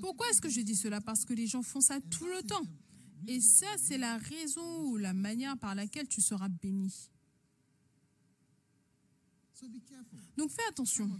Pourquoi 0.00 0.28
est-ce 0.30 0.40
que 0.40 0.48
je 0.48 0.60
dis 0.60 0.76
cela? 0.76 1.00
Parce 1.00 1.24
que 1.24 1.32
les 1.32 1.46
gens 1.46 1.62
font 1.62 1.80
ça 1.80 2.00
tout 2.00 2.26
le 2.26 2.42
temps. 2.42 2.66
Et 3.26 3.40
ça, 3.40 3.66
c'est 3.76 3.98
la 3.98 4.18
raison 4.18 4.84
ou 4.84 4.96
la 4.96 5.12
manière 5.12 5.56
par 5.58 5.74
laquelle 5.74 6.08
tu 6.08 6.20
seras 6.20 6.48
béni. 6.48 7.10
Donc 10.36 10.50
fais 10.50 10.62
attention. 10.68 11.10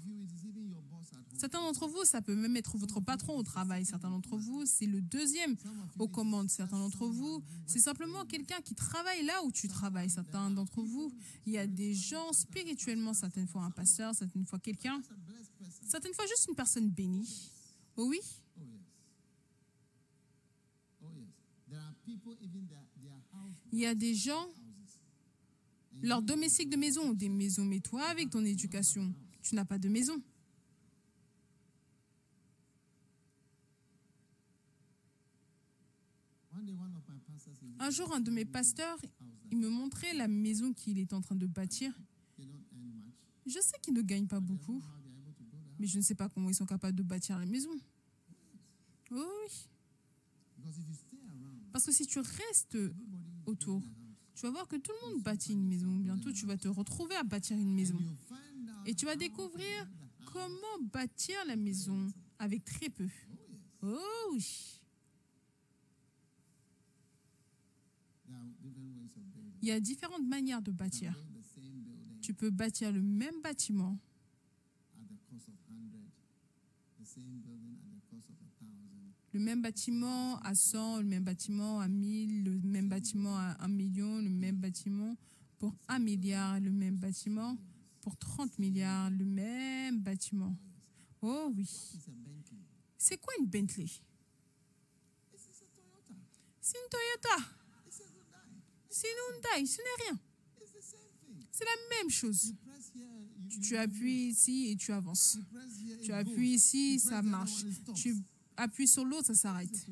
Certains 1.40 1.60
d'entre 1.60 1.86
vous, 1.86 2.04
ça 2.04 2.20
peut 2.20 2.34
même 2.34 2.54
être 2.56 2.76
votre 2.76 3.00
patron 3.00 3.36
au 3.38 3.42
travail. 3.42 3.86
Certains 3.86 4.10
d'entre 4.10 4.36
vous, 4.36 4.66
c'est 4.66 4.86
le 4.86 5.00
deuxième 5.00 5.56
aux 5.98 6.08
commandes. 6.08 6.50
Certains 6.50 6.78
d'entre 6.78 7.06
vous, 7.06 7.42
c'est 7.66 7.78
simplement 7.78 8.26
quelqu'un 8.26 8.60
qui 8.60 8.74
travaille 8.74 9.24
là 9.24 9.42
où 9.44 9.50
tu 9.50 9.66
travailles. 9.66 10.10
Certains 10.10 10.50
d'entre 10.50 10.82
vous, 10.82 11.10
il 11.46 11.54
y 11.54 11.58
a 11.58 11.66
des 11.66 11.94
gens 11.94 12.32
spirituellement, 12.34 13.14
certaines 13.14 13.46
fois 13.46 13.62
un 13.62 13.70
pasteur, 13.70 14.14
certaines 14.14 14.44
fois 14.44 14.58
quelqu'un, 14.58 15.00
certaines 15.86 16.12
fois 16.12 16.26
juste 16.26 16.46
une 16.48 16.54
personne 16.54 16.90
bénie. 16.90 17.50
Oh 17.96 18.06
oui, 18.06 18.20
Oh 18.58 18.64
yes. 18.64 18.80
Oh 21.02 21.08
house 23.32 23.56
il 23.72 23.78
y 23.78 23.86
a 23.86 23.94
des 23.94 24.14
gens, 24.14 24.48
houses. 26.00 26.08
leur 26.08 26.22
domestique 26.22 26.70
de 26.70 26.76
maison 26.76 27.02
ont 27.02 27.12
des 27.12 27.28
maisons, 27.28 27.64
mais 27.64 27.80
toi, 27.80 28.02
avec 28.04 28.30
ton 28.30 28.44
éducation, 28.44 29.12
tu 29.42 29.54
n'as 29.54 29.64
pas 29.64 29.78
de 29.78 29.88
maison. 29.88 30.20
Un 37.78 37.90
jour, 37.90 38.12
un 38.12 38.20
de 38.20 38.30
mes 38.30 38.44
pasteurs, 38.44 38.98
il 39.50 39.58
me 39.58 39.68
montrait 39.68 40.12
la 40.12 40.28
maison 40.28 40.72
qu'il 40.74 40.98
est 40.98 41.12
en 41.12 41.20
train 41.22 41.34
de 41.34 41.46
bâtir. 41.46 41.98
Je 43.46 43.58
sais 43.58 43.78
qu'ils 43.82 43.94
ne 43.94 44.02
gagnent 44.02 44.26
pas 44.26 44.40
beaucoup, 44.40 44.82
mais 45.78 45.86
je 45.86 45.96
ne 45.96 46.02
sais 46.02 46.14
pas 46.14 46.28
comment 46.28 46.50
ils 46.50 46.54
sont 46.54 46.66
capables 46.66 46.96
de 46.96 47.02
bâtir 47.02 47.38
la 47.38 47.46
maison. 47.46 47.70
Oh 49.12 49.26
oui, 49.42 49.70
parce 51.72 51.86
que 51.86 51.92
si 51.92 52.06
tu 52.06 52.18
restes 52.18 52.78
autour. 53.46 53.82
Tu 54.40 54.46
vas 54.46 54.52
voir 54.52 54.68
que 54.68 54.76
tout 54.76 54.90
le 55.02 55.10
monde 55.10 55.22
bâtit 55.22 55.52
une 55.52 55.68
maison. 55.68 55.94
Bientôt, 55.96 56.32
tu 56.32 56.46
vas 56.46 56.56
te 56.56 56.66
retrouver 56.66 57.14
à 57.14 57.22
bâtir 57.22 57.58
une 57.58 57.74
maison. 57.74 57.98
Et 58.86 58.94
tu 58.94 59.04
vas 59.04 59.14
découvrir 59.14 59.86
comment 60.32 60.82
bâtir 60.90 61.36
la 61.46 61.56
maison 61.56 62.10
avec 62.38 62.64
très 62.64 62.88
peu. 62.88 63.06
Oh 63.82 63.98
oui, 64.32 64.80
il 69.60 69.68
y 69.68 69.72
a 69.72 69.78
différentes 69.78 70.26
manières 70.26 70.62
de 70.62 70.72
bâtir. 70.72 71.14
Tu 72.22 72.32
peux 72.32 72.48
bâtir 72.48 72.92
le 72.92 73.02
même 73.02 73.42
bâtiment 73.42 73.98
le 79.32 79.40
même 79.40 79.62
bâtiment 79.62 80.38
à 80.40 80.54
100, 80.54 80.98
le 80.98 81.04
même 81.04 81.24
bâtiment 81.24 81.80
à 81.80 81.88
1000, 81.88 82.44
le 82.44 82.60
même 82.68 82.88
bâtiment 82.88 83.36
à 83.36 83.56
1 83.64 83.68
million, 83.68 84.18
le 84.18 84.28
même 84.28 84.56
bâtiment 84.56 85.16
pour 85.58 85.74
1 85.88 85.98
milliard, 86.00 86.58
le 86.58 86.70
même 86.70 86.96
bâtiment 86.96 87.56
pour 88.00 88.16
30 88.16 88.58
milliards, 88.58 89.10
le 89.10 89.24
même 89.24 90.00
bâtiment. 90.00 90.56
Oh 91.22 91.52
oui. 91.56 91.68
C'est 92.96 93.18
quoi 93.18 93.34
une 93.38 93.46
Bentley? 93.46 93.86
C'est 96.60 96.78
une 96.78 96.88
Toyota. 96.90 97.50
C'est 98.88 99.08
une 99.08 99.34
Hyundai. 99.34 99.66
Ce 99.66 99.78
n'est 99.78 100.04
rien. 100.08 100.18
C'est 101.52 101.64
la 101.64 101.96
même 101.96 102.10
chose. 102.10 102.54
Tu, 103.62 103.76
appuies 103.76 104.28
ici 104.28 104.68
et 104.70 104.76
tu 104.76 104.92
avances. 104.92 105.38
Tu 106.02 106.12
appuies 106.12 106.54
ici, 106.54 106.98
ça 106.98 107.22
marche. 107.22 107.64
Tu 107.94 108.16
appuies 108.56 108.88
sur 108.88 109.04
l'autre, 109.04 109.28
ça 109.28 109.34
s'arrête. 109.34 109.86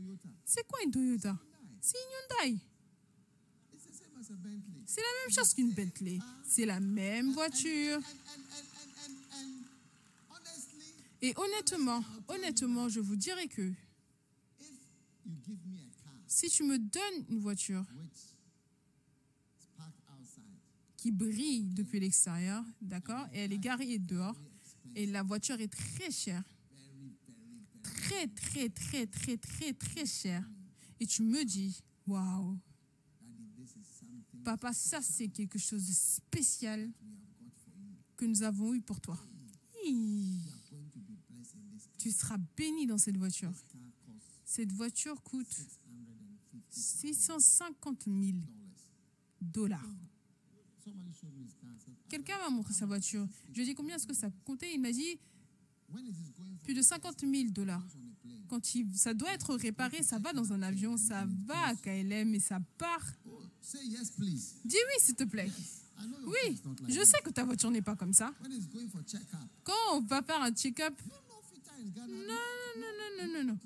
C'est 0.44 0.66
quoi 0.66 0.78
une 0.84 0.90
Toyota? 0.90 1.36
C'est 1.80 1.96
une 1.98 2.46
Hyundai. 2.46 2.60
C'est 4.86 5.00
la 5.00 5.06
même 5.22 5.34
chose 5.34 5.54
qu'une 5.54 5.72
Bentley. 5.72 6.18
C'est 6.44 6.66
la 6.66 6.80
même 6.80 7.32
voiture. 7.32 8.00
Et 11.20 11.34
honnêtement, 11.36 12.04
honnêtement, 12.28 12.88
je 12.88 13.00
vous 13.00 13.16
dirais 13.16 13.48
que 13.48 13.72
si 16.26 16.48
tu 16.48 16.62
me 16.62 16.78
donnes 16.78 17.24
une 17.28 17.40
voiture 17.40 17.84
qui 20.96 21.10
brille 21.10 21.64
depuis 21.74 22.00
l'extérieur, 22.00 22.64
d'accord, 22.80 23.26
et 23.32 23.40
elle 23.40 23.52
est 23.52 23.58
garée 23.58 23.98
dehors, 23.98 24.36
et 24.94 25.06
la 25.06 25.22
voiture 25.22 25.60
est 25.60 25.72
très 25.72 26.10
chère, 26.10 26.42
très, 27.94 28.26
très, 28.28 28.68
très, 28.68 29.06
très, 29.06 29.36
très, 29.36 29.72
très 29.72 30.06
chère, 30.06 30.48
et 31.00 31.06
tu 31.06 31.22
me 31.22 31.44
dis, 31.44 31.82
waouh, 32.06 32.58
papa, 34.44 34.72
ça 34.72 35.00
c'est 35.02 35.28
quelque 35.28 35.58
chose 35.58 35.86
de 35.86 35.92
spécial 35.92 36.90
que 38.16 38.24
nous 38.24 38.42
avons 38.42 38.74
eu 38.74 38.80
pour 38.80 39.00
toi. 39.00 39.18
Tu 41.98 42.10
seras 42.10 42.38
béni 42.56 42.86
dans 42.86 42.98
cette 42.98 43.16
voiture. 43.16 43.52
Cette 44.44 44.72
voiture 44.72 45.22
coûte 45.22 45.46
650 46.70 48.02
650 48.02 48.04
000 48.04 48.38
dollars. 49.40 49.88
Quelqu'un 52.08 52.38
m'a 52.38 52.50
montré 52.50 52.72
sa 52.72 52.86
voiture. 52.86 53.28
Je 53.50 53.54
lui 53.54 53.62
ai 53.62 53.64
dit 53.66 53.74
combien 53.74 53.96
est-ce 53.96 54.06
que 54.06 54.14
ça 54.14 54.30
coûtait? 54.44 54.72
Il 54.74 54.80
m'a 54.80 54.92
dit 54.92 55.18
plus 56.62 56.74
de 56.74 56.82
50 56.82 57.20
000 57.20 57.50
dollars. 57.50 57.82
Quand 58.48 58.74
il- 58.74 58.94
ça 58.96 59.12
doit 59.14 59.32
être 59.32 59.54
réparé, 59.54 60.02
ça 60.02 60.18
va 60.18 60.32
dans 60.32 60.52
un 60.52 60.62
avion, 60.62 60.96
ça 60.96 61.26
va 61.46 61.66
à 61.68 61.74
KLM 61.74 62.34
et 62.34 62.40
ça 62.40 62.60
part. 62.78 63.04
Oh. 63.26 63.40
Dis 64.64 64.76
oui, 64.76 64.94
s'il 65.00 65.14
te 65.14 65.24
plaît. 65.24 65.50
Oui, 66.26 66.60
je 66.88 67.04
sais 67.04 67.18
que 67.24 67.30
ta 67.30 67.44
voiture 67.44 67.70
n'est 67.70 67.82
pas 67.82 67.96
comme 67.96 68.12
ça. 68.12 68.32
Quand 69.64 69.72
on 69.94 70.00
va 70.02 70.22
faire 70.22 70.40
un 70.42 70.52
check-up, 70.52 70.94
non, 72.08 72.34
non, 72.76 72.92
non, 72.98 73.26
non, 73.26 73.32
non, 73.34 73.44
non. 73.52 73.58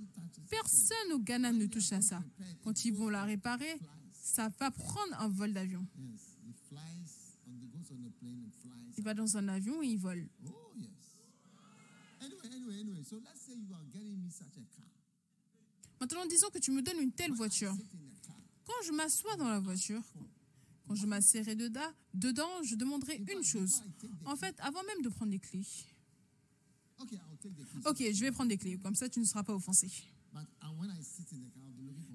Personne 0.48 1.12
au 1.12 1.18
Ghana 1.18 1.52
ne 1.52 1.66
touche 1.66 1.92
à 1.92 2.00
ça. 2.00 2.22
Quand 2.64 2.84
ils 2.84 2.92
vont 2.92 3.08
la 3.08 3.24
réparer, 3.24 3.78
ça 4.12 4.48
va 4.58 4.70
prendre 4.70 5.14
un 5.20 5.28
vol 5.28 5.52
d'avion. 5.52 5.86
Il 8.98 9.04
va 9.04 9.14
dans 9.14 9.36
un 9.36 9.48
avion 9.48 9.82
et 9.82 9.86
il 9.88 9.98
vole. 9.98 10.26
Yes. 12.22 12.30
Anyway, 12.30 12.56
anyway, 12.56 12.80
anyway. 12.80 13.02
So 13.04 13.16
let's 13.24 13.40
say 13.40 13.54
you 13.54 13.74
are 13.74 13.84
getting 13.92 14.22
me 14.22 14.30
such 14.30 14.56
a 14.56 14.64
car. 14.76 14.86
Maintenant, 16.00 16.26
disons 16.26 16.50
que 16.50 16.58
tu 16.58 16.70
me 16.72 16.82
donnes 16.82 17.00
une 17.00 17.12
telle 17.12 17.32
voiture. 17.32 17.74
Quand 18.64 18.82
je 18.84 18.92
m'assois 18.92 19.36
dans 19.36 19.48
la 19.48 19.60
voiture, 19.60 20.02
quand 20.86 20.94
je 20.94 21.06
m'asserrai 21.06 21.54
dedans, 21.54 21.92
dedans, 22.14 22.62
je 22.64 22.74
demanderai 22.74 23.22
une 23.28 23.42
chose. 23.42 23.82
En 24.24 24.36
fait, 24.36 24.54
avant 24.60 24.82
même 24.84 25.02
de 25.02 25.08
prendre 25.08 25.30
les 25.32 25.38
clés. 25.38 25.66
Ok, 27.00 27.98
je 27.98 28.20
vais 28.20 28.32
prendre 28.32 28.50
les 28.50 28.58
clés, 28.58 28.78
comme 28.78 28.94
ça 28.94 29.08
tu 29.08 29.20
ne 29.20 29.24
seras 29.24 29.42
pas 29.42 29.54
offensé. 29.54 29.88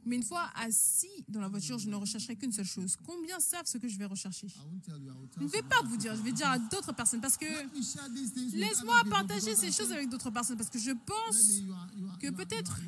Mais 0.08 0.16
une 0.16 0.24
fois 0.24 0.50
assis 0.56 1.24
dans 1.28 1.42
la 1.42 1.50
voiture, 1.50 1.78
je 1.78 1.90
ne 1.90 1.96
rechercherai 1.96 2.36
qu'une 2.36 2.52
seule 2.52 2.66
chose. 2.66 2.96
Combien 3.06 3.40
savent 3.40 3.66
ce 3.66 3.78
que 3.78 3.88
je 3.88 3.98
vais 3.98 4.06
rechercher 4.06 4.48
Je 4.48 5.44
ne 5.44 5.48
vais 5.50 5.62
pas 5.64 5.82
vous 5.84 5.98
dire, 5.98 6.16
je 6.16 6.22
vais 6.22 6.32
dire 6.32 6.48
à 6.50 6.58
d'autres 6.58 6.94
personnes 6.94 7.22
parce 7.22 7.38
que 7.38 7.46
laisse-moi 8.58 8.96
partager 9.10 9.56
ces 9.56 9.72
choses 9.72 9.92
avec 9.92 10.10
d'autres 10.10 10.32
personnes 10.32 10.58
parce 10.58 10.70
que 10.70 10.80
je 10.80 10.92
pense 10.92 11.36
que 12.20 12.28
peut-être- 12.38 12.80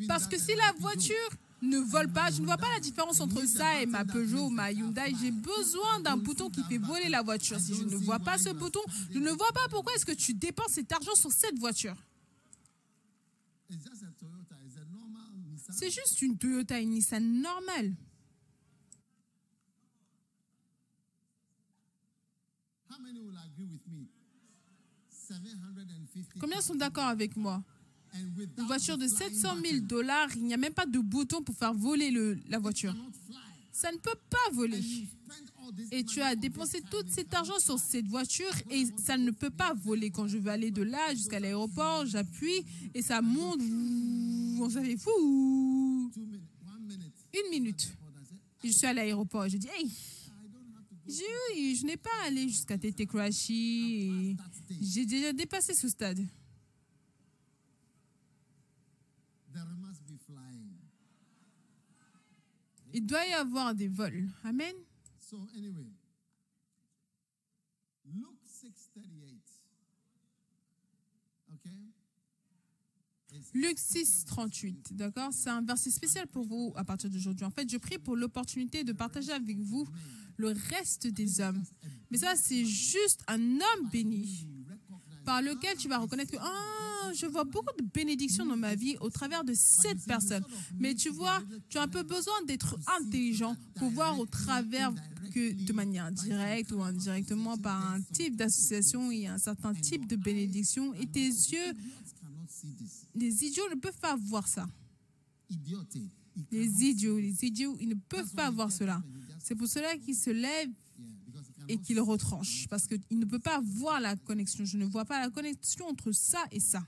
Parce 0.07 0.27
que 0.27 0.37
si 0.37 0.55
la 0.55 0.71
voiture 0.79 1.29
ne 1.61 1.77
vole 1.79 2.11
pas, 2.11 2.31
je 2.31 2.39
ne 2.41 2.45
vois 2.45 2.57
pas 2.57 2.71
la 2.73 2.79
différence 2.79 3.19
entre 3.19 3.45
ça 3.45 3.81
et 3.81 3.85
ma 3.85 4.05
Peugeot 4.05 4.45
ou 4.45 4.49
ma 4.49 4.71
Hyundai. 4.71 5.13
J'ai 5.19 5.31
besoin 5.31 5.99
d'un 5.99 6.15
bouton 6.15 6.49
qui 6.49 6.63
fait 6.63 6.77
voler 6.77 7.09
la 7.09 7.21
voiture. 7.21 7.59
Si 7.59 7.75
je 7.75 7.83
ne 7.83 7.95
vois 7.97 8.19
pas 8.19 8.37
ce 8.37 8.49
bouton, 8.49 8.79
je 9.11 9.19
ne 9.19 9.31
vois 9.31 9.51
pas 9.51 9.67
pourquoi 9.69 9.93
est-ce 9.95 10.05
que 10.05 10.13
tu 10.13 10.33
dépenses 10.33 10.71
cet 10.73 10.91
argent 10.91 11.15
sur 11.15 11.31
cette 11.31 11.59
voiture. 11.59 11.95
C'est 15.71 15.91
juste 15.91 16.21
une 16.21 16.37
Toyota, 16.37 16.79
une 16.79 16.91
Nissan 16.91 17.41
normale. 17.41 17.95
How 22.89 22.97
many 22.99 23.21
will 23.21 23.37
agree 23.37 23.65
with 23.65 23.85
me? 23.87 24.07
750. 25.29 26.39
Combien 26.39 26.61
sont 26.61 26.75
d'accord 26.75 27.05
avec 27.07 27.35
moi? 27.35 27.63
Une 28.57 28.65
voiture 28.65 28.97
de 28.97 29.05
the 29.05 29.09
flying 29.15 29.33
700 29.33 29.55
000 29.55 29.61
button, 29.61 29.85
dollars, 29.87 30.29
il 30.35 30.43
n'y 30.45 30.53
a 30.53 30.57
même 30.57 30.73
pas 30.73 30.87
de 30.87 30.97
bouton 30.99 31.43
pour 31.43 31.55
faire 31.55 31.73
voler 31.73 32.09
le- 32.09 32.39
la 32.49 32.57
voiture. 32.57 32.95
Ça 33.71 33.91
ne 33.91 33.97
peut 33.97 34.17
pas 34.29 34.49
voler. 34.53 34.81
Et 35.91 36.03
tu 36.03 36.19
as 36.21 36.35
dépensé 36.35 36.81
tout 36.89 37.03
cet 37.07 37.31
argent 37.35 37.59
sur 37.59 37.77
cette 37.77 38.07
voiture 38.07 38.51
et 38.71 38.85
ça 38.97 39.15
ne 39.17 39.29
peut 39.29 39.51
pas 39.51 39.73
voler. 39.75 40.09
Quand 40.09 40.27
je 40.27 40.37
veux 40.39 40.49
aller 40.49 40.71
de 40.71 40.81
là 40.81 41.13
jusqu'à 41.13 41.39
l'aéroport, 41.39 42.05
j'appuie 42.07 42.65
et 42.95 43.01
ça 43.03 43.21
monte. 43.21 43.61
On 44.59 44.69
s'en 44.69 44.83
fait 44.83 44.97
fou. 44.97 46.11
Une 47.31 47.49
minute. 47.51 47.93
Je 48.63 48.69
suis 48.71 48.87
à 48.87 48.93
l'aéroport 48.93 49.47
je 49.47 49.57
dis, 49.57 49.67
hey, 49.77 49.85
eu- 51.55 51.75
je 51.75 51.85
n'ai 51.85 51.95
pas 51.97 52.09
allé 52.25 52.49
jusqu'à 52.49 52.77
Tete 52.77 53.05
stage. 53.07 54.35
J'ai 54.81 55.05
déjà 55.05 55.33
dépassé 55.33 55.73
ce 55.73 55.87
stade. 55.89 56.19
Il 62.93 63.05
doit 63.05 63.25
y 63.27 63.33
avoir 63.33 63.75
des 63.75 63.87
vols. 63.87 64.27
Amen. 64.43 64.73
So 65.19 65.37
anyway, 65.55 65.91
Luke 68.05 68.39
6:38. 68.47 69.41
Okay? 71.53 71.69
It's- 73.31 73.51
Luc 73.53 73.77
6, 73.77 74.25
38, 74.25 74.93
d'accord? 74.95 75.31
C'est 75.31 75.49
un 75.51 75.61
verset 75.61 75.91
spécial 75.91 76.25
pour 76.27 76.45
vous 76.45 76.73
à 76.75 76.83
partir 76.83 77.09
d'aujourd'hui. 77.11 77.45
En 77.45 77.51
fait, 77.51 77.69
je 77.69 77.77
prie 77.77 77.99
pour 77.99 78.15
l'opportunité 78.15 78.83
de 78.83 78.91
partager 78.93 79.31
avec 79.31 79.59
vous 79.59 79.87
le 80.37 80.49
reste 80.69 81.05
des 81.05 81.41
hommes. 81.41 81.63
Mais 82.09 82.17
ça, 82.17 82.35
c'est 82.35 82.65
juste 82.65 83.21
un 83.27 83.39
homme 83.39 83.89
béni 83.91 84.47
par 85.25 85.41
lequel 85.41 85.77
tu 85.77 85.87
vas 85.87 85.97
reconnaître 85.97 86.31
que 86.31 86.37
ah, 86.39 87.11
je 87.13 87.25
vois 87.25 87.43
beaucoup 87.43 87.73
de 87.77 87.85
bénédictions 87.93 88.45
dans 88.45 88.57
ma 88.57 88.75
vie 88.75 88.97
au 88.99 89.09
travers 89.09 89.43
de 89.43 89.53
cette 89.55 90.03
personne. 90.05 90.43
Mais 90.79 90.95
tu 90.95 91.09
vois, 91.09 91.41
tu 91.69 91.77
as 91.77 91.83
un 91.83 91.87
peu 91.87 92.03
besoin 92.03 92.41
d'être 92.45 92.77
intelligent 92.99 93.55
pour 93.75 93.89
voir 93.89 94.19
au 94.19 94.25
travers 94.25 94.93
que 95.33 95.51
de 95.51 95.73
manière 95.73 96.11
directe 96.11 96.71
ou 96.71 96.81
indirectement 96.81 97.57
par 97.57 97.93
un 97.93 98.01
type 98.01 98.35
d'association 98.35 99.11
et 99.11 99.27
un 99.27 99.37
certain 99.37 99.73
type 99.73 100.07
de 100.07 100.15
bénédiction. 100.15 100.93
Et 100.95 101.07
tes 101.07 101.27
yeux, 101.27 101.73
les 103.15 103.45
idiots 103.45 103.69
ne 103.69 103.75
peuvent 103.75 103.99
pas 103.99 104.15
voir 104.15 104.47
ça. 104.47 104.67
Les 106.51 106.83
idiots, 106.83 107.17
les 107.17 107.43
idiots, 107.43 107.77
ils 107.79 107.89
ne 107.89 107.95
peuvent 107.95 108.33
pas 108.33 108.49
voir 108.49 108.71
cela. 108.71 109.01
C'est 109.43 109.55
pour 109.55 109.67
cela 109.67 109.97
qu'ils 109.97 110.15
se 110.15 110.29
lèvent 110.29 110.69
Yeah, 110.99 111.05
because 111.25 111.47
he 111.47 111.53
cannot 111.53 111.58
et 111.69 111.77
qu'ils 111.77 112.01
retranchent, 112.01 112.67
parce 112.67 112.87
qu'ils 112.87 112.99
ne 113.11 113.25
peuvent 113.25 113.39
pas 113.39 113.61
voir 113.63 114.01
la 114.01 114.15
connexion. 114.15 114.65
Je 114.65 114.77
ne 114.77 114.85
vois 114.85 115.05
pas 115.05 115.19
la 115.21 115.29
connexion 115.29 115.85
entre 115.87 116.11
ça 116.11 116.43
et 116.51 116.59
ça. 116.59 116.85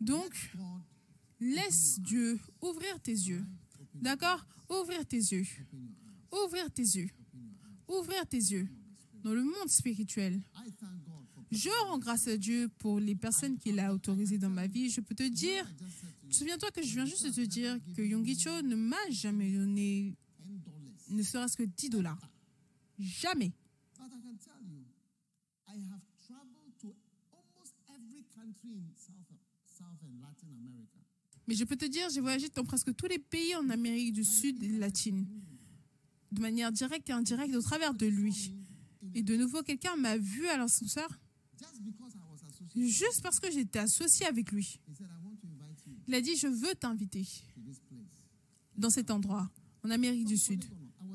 Donc, 0.00 0.34
laisse 1.40 2.00
Dieu 2.00 2.38
ouvrir 2.60 3.00
tes 3.00 3.12
yeux. 3.12 3.44
D'accord? 3.94 4.44
Ouvrir 4.68 5.06
tes 5.06 5.16
yeux. 5.18 5.46
Ouvrir 6.32 6.70
tes 6.72 6.82
yeux. 6.82 7.08
Ouvrir 7.88 8.26
tes 8.26 8.36
yeux. 8.36 8.68
Dans 9.22 9.32
le 9.32 9.44
monde 9.44 9.68
spirituel, 9.68 10.40
je 11.52 11.70
rends 11.86 11.98
grâce 11.98 12.26
à 12.26 12.36
Dieu 12.36 12.68
pour 12.78 12.98
les 12.98 13.14
personnes 13.14 13.56
qu'il 13.56 13.78
a 13.78 13.94
autorisées 13.94 14.38
dans 14.38 14.50
ma 14.50 14.66
vie. 14.66 14.90
Je 14.90 15.00
peux 15.00 15.14
te 15.14 15.28
dire, 15.28 15.64
souviens-toi 16.28 16.72
que 16.72 16.82
je 16.82 16.92
viens 16.92 17.06
juste 17.06 17.26
de 17.26 17.30
te 17.30 17.40
dire 17.40 17.78
que 17.96 18.02
Yonggi 18.02 18.38
Cho 18.38 18.62
ne 18.62 18.74
m'a 18.74 19.10
jamais 19.10 19.52
donné. 19.52 20.16
Ne 21.08 21.22
serait-ce 21.22 21.56
que 21.56 21.62
10 21.62 21.90
dollars. 21.90 22.20
Jamais. 22.98 23.52
Mais 31.48 31.54
je 31.54 31.64
peux 31.64 31.76
te 31.76 31.84
dire, 31.84 32.08
j'ai 32.10 32.20
voyagé 32.20 32.48
dans 32.48 32.64
presque 32.64 32.94
tous 32.96 33.06
les 33.06 33.18
pays 33.18 33.54
en 33.54 33.70
Amérique 33.70 34.12
du 34.12 34.24
Sud 34.24 34.62
et 34.62 34.78
latine, 34.78 35.26
de 36.32 36.40
manière 36.40 36.72
directe 36.72 37.08
et 37.08 37.12
indirecte 37.12 37.54
au 37.54 37.62
travers 37.62 37.94
de 37.94 38.06
lui. 38.06 38.52
Et 39.14 39.22
de 39.22 39.36
nouveau, 39.36 39.62
quelqu'un 39.62 39.96
m'a 39.96 40.16
vu 40.16 40.48
à 40.48 40.56
l'ascenseur 40.56 41.08
juste 42.74 43.22
parce 43.22 43.40
que 43.40 43.50
j'étais 43.50 43.78
associé 43.78 44.26
avec 44.26 44.50
lui. 44.52 44.80
Il 46.08 46.14
a 46.14 46.20
dit, 46.20 46.36
je 46.36 46.48
veux 46.48 46.74
t'inviter 46.74 47.26
dans 48.76 48.90
cet 48.90 49.10
endroit, 49.10 49.50
en 49.84 49.90
Amérique 49.90 50.26
du 50.26 50.36
Sud. 50.36 50.64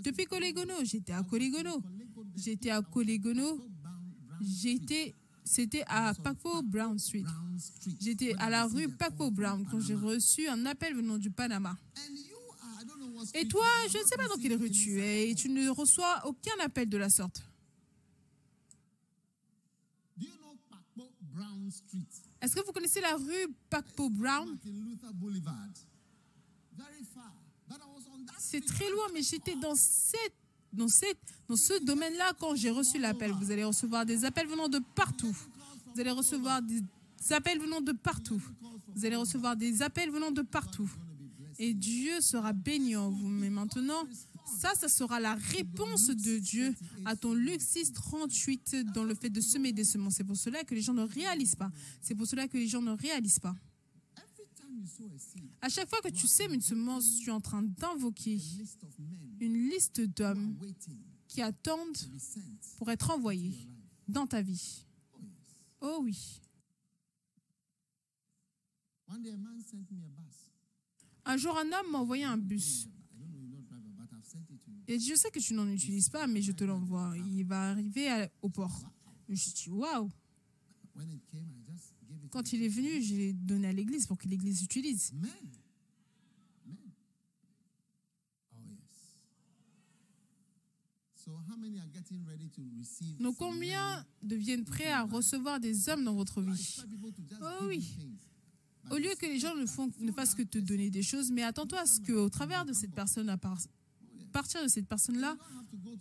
Depuis 0.03 0.25
Colégono, 0.25 0.73
j'étais 0.83 1.13
à 1.13 1.23
Colégono. 1.23 1.81
Colego, 1.81 2.25
J'étais 2.35 2.69
à 2.69 2.81
Brown, 2.81 3.69
J'étais, 4.41 5.15
c'était 5.43 5.83
à 5.87 6.13
Paco 6.13 6.63
Brown 6.63 6.97
Street. 6.97 7.23
J'étais 7.99 8.33
à 8.35 8.49
la 8.49 8.65
rue 8.65 8.89
Paco 8.89 9.29
Brown 9.31 9.65
quand 9.69 9.79
j'ai 9.79 9.95
reçu 9.95 10.47
un 10.47 10.65
appel 10.65 10.95
venant 10.95 11.17
du 11.17 11.29
Panama. 11.29 11.77
Et 13.35 13.47
toi, 13.47 13.65
je 13.91 13.97
ne 13.99 14.03
sais 14.03 14.17
pas 14.17 14.27
dans 14.27 14.37
quelle 14.37 14.55
rue 14.55 14.71
tu 14.71 14.99
es 14.99 15.29
et 15.29 15.35
tu 15.35 15.49
ne 15.49 15.69
reçois 15.69 16.25
aucun 16.25 16.57
appel 16.59 16.89
de 16.89 16.97
la 16.97 17.09
sorte. 17.09 17.43
Est-ce 22.41 22.55
que 22.55 22.65
vous 22.65 22.71
connaissez 22.71 23.01
la 23.01 23.15
rue 23.15 23.53
Pakpo 23.69 24.09
Brown? 24.09 24.57
C'est 28.43 28.65
très 28.65 28.89
loin, 28.89 29.05
mais 29.13 29.21
j'étais 29.21 29.55
dans, 29.55 29.75
cette, 29.75 30.33
dans, 30.73 30.87
dans 31.47 31.55
ce 31.55 31.83
domaine-là 31.85 32.33
quand 32.39 32.55
j'ai 32.55 32.71
reçu 32.71 32.97
l'appel. 32.97 33.31
Vous 33.33 33.51
allez 33.51 33.63
recevoir 33.63 34.03
des 34.03 34.25
appels 34.25 34.47
venant 34.47 34.67
de 34.67 34.79
partout. 34.95 35.35
Vous 35.93 36.01
allez 36.01 36.09
recevoir 36.09 36.61
des 36.63 36.81
appels 37.29 37.59
venant 37.59 37.81
de 37.81 37.91
partout. 37.91 38.41
Vous 38.95 39.05
allez 39.05 39.15
recevoir 39.15 39.55
des 39.55 39.83
appels 39.83 40.09
venant 40.09 40.31
de 40.31 40.41
partout. 40.41 40.89
Et 41.59 41.75
Dieu 41.75 42.19
sera 42.19 42.51
béni 42.51 42.95
en 42.95 43.11
vous. 43.11 43.27
Mais 43.27 43.51
maintenant, 43.51 44.07
ça, 44.59 44.73
ça 44.73 44.87
sera 44.87 45.19
la 45.19 45.35
réponse 45.35 46.07
de 46.07 46.39
Dieu 46.39 46.73
à 47.05 47.15
ton 47.15 47.35
Luc 47.35 47.61
6, 47.61 47.93
38 47.93 48.91
dans 48.93 49.03
le 49.03 49.13
fait 49.13 49.29
de 49.29 49.39
semer 49.39 49.71
des 49.71 49.83
semences. 49.83 50.15
C'est 50.15 50.23
pour 50.23 50.35
cela 50.35 50.63
que 50.63 50.73
les 50.73 50.81
gens 50.81 50.93
ne 50.95 51.03
réalisent 51.03 51.55
pas. 51.55 51.71
C'est 52.01 52.15
pour 52.15 52.25
cela 52.25 52.47
que 52.47 52.57
les 52.57 52.67
gens 52.67 52.81
ne 52.81 52.91
réalisent 52.91 53.39
pas. 53.39 53.55
Every 54.17 54.33
time 54.33 54.33
you 54.33 54.33
sow 54.33 54.39
a 54.39 54.55
seed, 54.55 54.60
À 55.61 55.69
chaque 55.69 55.89
fois 55.89 56.01
que 56.01 56.09
tu 56.09 56.27
sèmes 56.27 56.53
une 56.53 56.61
semence, 56.61 57.19
tu 57.19 57.29
es 57.29 57.33
en 57.33 57.41
train 57.41 57.61
d'invoquer 57.61 58.39
une 59.39 59.69
liste 59.69 60.01
d'hommes 60.01 60.57
qui 61.27 61.41
attendent 61.41 61.97
pour 62.77 62.91
être 62.91 63.11
envoyés 63.11 63.67
dans 64.07 64.27
ta 64.27 64.41
vie. 64.41 64.85
Oh 65.81 65.99
oui. 66.03 66.41
Un 71.25 71.37
jour, 71.37 71.57
un 71.57 71.65
homme 71.65 71.91
m'a 71.91 71.99
envoyé 71.99 72.23
un 72.23 72.37
bus. 72.37 72.87
Et 74.87 74.99
je 74.99 75.15
sais 75.15 75.31
que 75.31 75.39
tu 75.39 75.53
n'en 75.53 75.67
utilises 75.67 76.09
pas, 76.09 76.27
mais 76.27 76.41
je 76.41 76.51
te 76.51 76.63
l'envoie. 76.63 77.13
Il 77.17 77.45
va 77.45 77.71
arriver 77.71 78.27
au 78.41 78.49
port. 78.49 78.91
Je 79.27 79.31
me 79.31 79.37
suis 79.37 79.53
dit, 79.53 79.69
waouh. 79.69 80.09
Quand 82.31 82.53
il 82.53 82.63
est 82.63 82.69
venu, 82.69 83.01
je 83.01 83.13
l'ai 83.15 83.33
donné 83.33 83.67
à 83.67 83.73
l'église 83.73 84.07
pour 84.07 84.17
que 84.17 84.27
l'église 84.27 84.63
utilise. 84.63 85.11
men. 85.13 85.29
Men. 86.65 86.75
Oh, 88.53 88.57
yes. 88.69 89.17
So, 91.15 91.31
how 91.49 91.57
many 91.57 91.77
are 91.79 91.87
getting 91.93 92.25
ready 92.25 92.49
to 92.49 92.61
receive? 92.79 93.17
Donc, 93.19 93.35
combien 93.37 94.05
deviennent 94.23 94.63
prêts 94.65 94.91
à 94.91 95.03
recevoir 95.03 95.59
des 95.59 95.89
hommes 95.89 96.03
dans 96.03 96.15
votre 96.15 96.41
vie? 96.41 96.77
Oh, 97.41 97.65
oui. 97.67 97.95
Au 98.89 98.97
lieu 98.97 99.11
que 99.19 99.25
les 99.27 99.39
gens 99.39 99.55
ne, 99.55 99.65
font, 99.65 99.91
ne 99.99 100.11
fassent 100.11 100.33
que 100.33 100.41
te 100.41 100.57
donner 100.57 100.89
des 100.89 101.03
choses, 101.03 101.31
mais 101.31 101.43
attends-toi 101.43 101.79
à 101.81 101.85
ce 101.85 101.99
qu'au 102.01 102.29
travers 102.29 102.65
de 102.65 102.73
cette 102.73 102.93
personne, 102.95 103.29
à 103.29 103.37
par- 103.37 103.59
partir 104.31 104.63
de 104.63 104.67
cette 104.67 104.87
personne-là, 104.87 105.37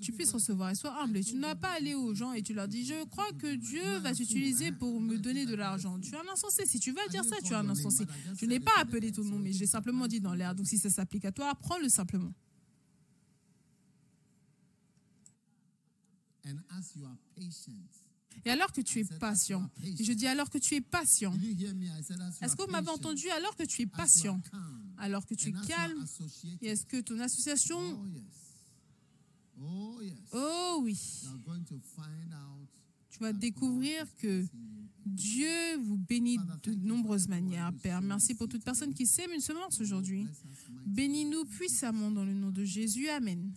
tu 0.00 0.12
puisses 0.12 0.32
recevoir 0.32 0.70
et 0.70 0.74
sois 0.74 1.00
humble. 1.02 1.18
Et 1.18 1.24
tu 1.24 1.36
n'as 1.36 1.54
pas 1.54 1.72
aller 1.72 1.94
aux 1.94 2.14
gens 2.14 2.32
et 2.32 2.42
tu 2.42 2.54
leur 2.54 2.68
dis, 2.68 2.84
je 2.84 3.04
crois 3.04 3.32
que 3.32 3.54
Dieu 3.54 3.98
va 3.98 4.14
t'utiliser 4.14 4.72
pour 4.72 5.00
me 5.00 5.16
donner 5.16 5.46
de 5.46 5.54
l'argent. 5.54 5.98
Tu 6.00 6.14
es 6.14 6.16
un 6.16 6.32
insensé. 6.32 6.66
Si 6.66 6.80
tu 6.80 6.92
veux 6.92 7.08
dire 7.10 7.24
ça, 7.24 7.36
tu 7.42 7.52
es 7.52 7.56
un 7.56 7.68
insensé. 7.68 8.06
Je 8.36 8.46
n'ai 8.46 8.60
pas 8.60 8.72
appelé 8.78 9.12
ton 9.12 9.24
nom, 9.24 9.38
mais 9.38 9.52
je 9.52 9.60
l'ai 9.60 9.66
simplement 9.66 10.06
dit 10.06 10.20
dans 10.20 10.34
l'air. 10.34 10.54
Donc 10.54 10.66
si 10.66 10.78
ça 10.78 10.90
s'applique 10.90 11.24
à 11.24 11.32
toi, 11.32 11.54
prends-le 11.54 11.88
simplement. 11.88 12.32
And 16.46 16.58
as 16.70 16.96
you 16.96 17.04
are 17.04 17.16
patient. 17.36 17.99
Et 18.44 18.50
alors 18.50 18.72
que 18.72 18.80
tu 18.80 19.00
es 19.00 19.04
patient, 19.04 19.68
et 19.84 20.02
je 20.02 20.12
dis 20.12 20.26
alors 20.26 20.48
que 20.48 20.58
tu 20.58 20.74
es 20.74 20.80
patient, 20.80 21.34
est-ce 22.40 22.56
que 22.56 22.62
vous 22.62 22.70
m'avez 22.70 22.88
entendu? 22.88 23.28
Alors 23.30 23.54
que 23.54 23.64
tu 23.64 23.82
es 23.82 23.86
patient, 23.86 24.40
alors 24.98 25.26
que 25.26 25.34
tu 25.34 25.50
es 25.50 25.52
calme, 25.66 26.04
et 26.62 26.68
est-ce 26.68 26.86
que 26.86 27.00
ton 27.00 27.18
association, 27.20 27.78
Oh. 29.62 30.00
Oh, 30.00 30.00
oh 30.32 30.80
oui, 30.82 30.98
tu 33.10 33.18
vas 33.18 33.32
découvrir 33.32 34.06
que 34.16 34.46
Dieu 35.04 35.76
vous 35.82 35.98
bénit 35.98 36.38
de 36.62 36.72
nombreuses 36.72 37.28
manières. 37.28 37.72
Père, 37.82 38.00
merci 38.00 38.34
pour 38.34 38.48
toute 38.48 38.64
personne 38.64 38.94
qui 38.94 39.06
sème 39.06 39.30
une 39.32 39.40
semence 39.40 39.80
aujourd'hui. 39.80 40.22
Us, 40.22 40.28
mighty. 40.70 40.88
Bénis-nous 40.90 41.44
puissamment 41.44 42.10
dans 42.10 42.24
le 42.24 42.32
nom 42.32 42.50
de 42.50 42.64
Jésus. 42.64 43.08
Amen. 43.08 43.52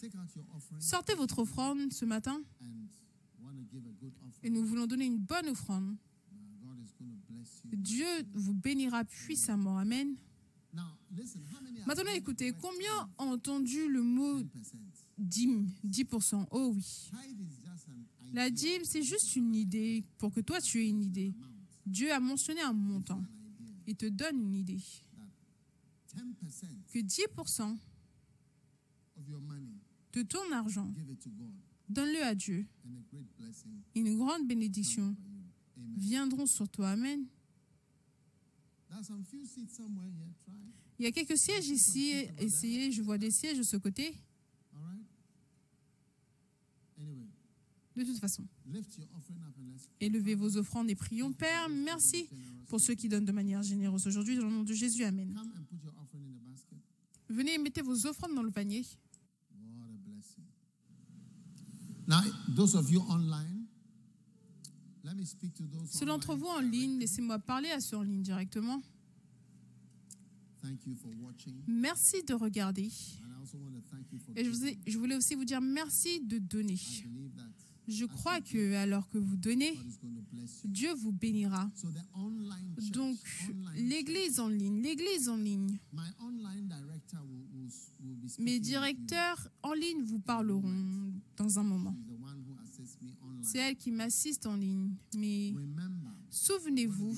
Sortez 0.79 1.15
votre 1.15 1.39
offrande 1.39 1.93
ce 1.93 2.05
matin 2.05 2.41
and 2.62 2.89
want 3.41 3.53
to 3.53 3.63
give 3.71 3.86
a 3.88 3.93
good 4.01 4.13
et 4.43 4.49
nous 4.49 4.65
voulons 4.65 4.86
donner 4.86 5.06
une 5.06 5.17
bonne 5.17 5.49
offrande. 5.49 5.95
Dieu 7.71 8.06
vous 8.34 8.53
bénira 8.53 9.03
puissamment. 9.03 9.77
Amen. 9.77 10.15
Maintenant, 11.86 12.12
écoutez, 12.13 12.53
combien 12.53 13.10
ont 13.17 13.32
entendu 13.34 13.89
le 13.89 14.01
mot 14.01 14.41
10%? 14.41 14.47
dîme? 15.17 15.69
10%. 15.86 16.47
Oh 16.51 16.73
oui. 16.75 17.12
La 18.34 18.49
dîme, 18.49 18.84
c'est 18.84 19.03
juste 19.03 19.36
une 19.36 19.53
idée 19.53 20.03
pour 20.17 20.34
que 20.34 20.41
toi, 20.41 20.60
tu 20.60 20.82
aies 20.82 20.89
une 20.89 21.03
idée. 21.03 21.34
Dieu 21.86 22.12
a 22.12 22.19
mentionné 22.19 22.62
un 22.62 22.73
montant. 22.73 23.23
Il 23.86 23.95
te 23.95 24.08
donne 24.08 24.39
une 24.39 24.56
idée. 24.56 24.79
that 26.15 26.21
10% 26.21 26.67
Que 26.91 26.99
10% 26.99 27.77
of 29.17 29.29
your 29.29 29.41
money, 29.41 29.77
de 30.13 30.23
ton 30.23 30.51
argent, 30.51 30.91
donne-le 31.89 32.24
à 32.24 32.36
Dieu. 32.36 32.65
Une 33.96 34.17
grande 34.17 34.48
bénédiction 34.48 35.15
viendront 35.98 36.46
sur 36.46 36.67
toi. 36.69 36.89
Amen. 36.89 37.26
Il 41.00 41.06
y 41.06 41.08
a 41.08 41.12
quelques 41.12 41.38
sièges 41.38 41.67
ici. 41.67 42.12
Essayez, 42.38 42.91
je 42.91 43.02
vois 43.02 43.17
des 43.17 43.32
sièges 43.32 43.58
de 43.58 43.63
ce 43.63 43.78
côté. 43.78 44.15
De 47.96 48.04
toute 48.04 48.17
façon, 48.17 48.48
élevez 50.00 50.34
vos 50.34 50.58
offrandes 50.58 50.89
et 50.89 50.96
prions. 50.96 51.32
Père, 51.32 51.69
merci 51.69 52.28
pour 52.67 52.80
ceux 52.80 52.96
qui 52.96 53.08
donnent 53.08 53.26
de 53.26 53.32
manière 53.32 53.62
généreuse 53.62 54.08
aujourd'hui. 54.08 54.36
Dans 54.36 54.46
le 54.46 54.52
nom 54.52 54.63
de 54.63 54.74
Jésus, 54.74 55.04
Amen. 55.04 55.39
Venez 57.30 57.54
et 57.54 57.58
mettez 57.58 57.82
vos 57.82 58.06
offrandes 58.08 58.36
dans 58.36 58.43
le 58.43 58.52
panier. 58.52 58.84
What 59.76 59.89
a 59.89 59.98
blessing. 60.06 60.43
Now, 60.46 60.82
those 60.82 60.82
of 60.82 61.00
you 61.00 61.06
online, 61.06 61.34
let 61.34 61.43
me 61.43 61.54
speak 61.54 61.78
to 61.80 61.88
those 61.88 61.93
Ceux 65.92 66.06
d'entre 66.06 66.34
online 66.34 66.39
vous 66.39 66.48
en 66.48 66.60
ligne, 66.62 67.00
laissez-moi 67.00 67.39
parler 67.39 67.70
à 67.70 67.80
ceux 67.82 67.98
en 67.98 68.04
ligne 68.04 68.22
directement. 68.22 68.82
Thank 70.62 70.86
you 70.86 70.96
for 70.96 71.12
watching. 71.22 71.56
Merci 71.68 72.24
de 72.24 72.34
regarder. 72.34 72.89
Et 74.36 74.44
je, 74.46 74.50
vous 74.50 74.56
giving. 74.66 74.80
ai- 74.86 74.92
je 74.92 74.98
voulais 74.98 75.16
aussi 75.16 75.36
vous 75.36 75.44
dire 75.46 75.60
merci 75.62 76.22
de 76.22 76.38
donner. 76.38 76.78
Je 77.88 78.06
crois 78.06 78.39
que 78.41 78.74
alors 78.76 79.10
que 79.10 79.17
vous 79.17 79.36
donnez. 79.36 79.78
Dieu 80.65 80.93
vous 80.93 81.12
bénira. 81.12 81.69
Donc, 82.91 83.17
l'église 83.76 84.39
en 84.39 84.48
ligne, 84.48 84.82
l'église 84.82 85.28
en 85.30 85.36
ligne, 85.38 85.80
mes 88.39 88.60
directeurs 88.60 89.50
en 89.63 89.74
ligne 89.74 90.02
vous 90.04 90.19
parleront 90.19 91.13
dans 91.38 91.60
un 91.60 91.63
moment. 91.63 91.96
C'est 93.41 93.58
elle 93.60 93.76
qui 93.76 93.91
m'assiste 93.91 94.46
en 94.46 94.56
ligne. 94.56 94.96
Mais 95.17 95.54
souvenez-vous 96.30 97.15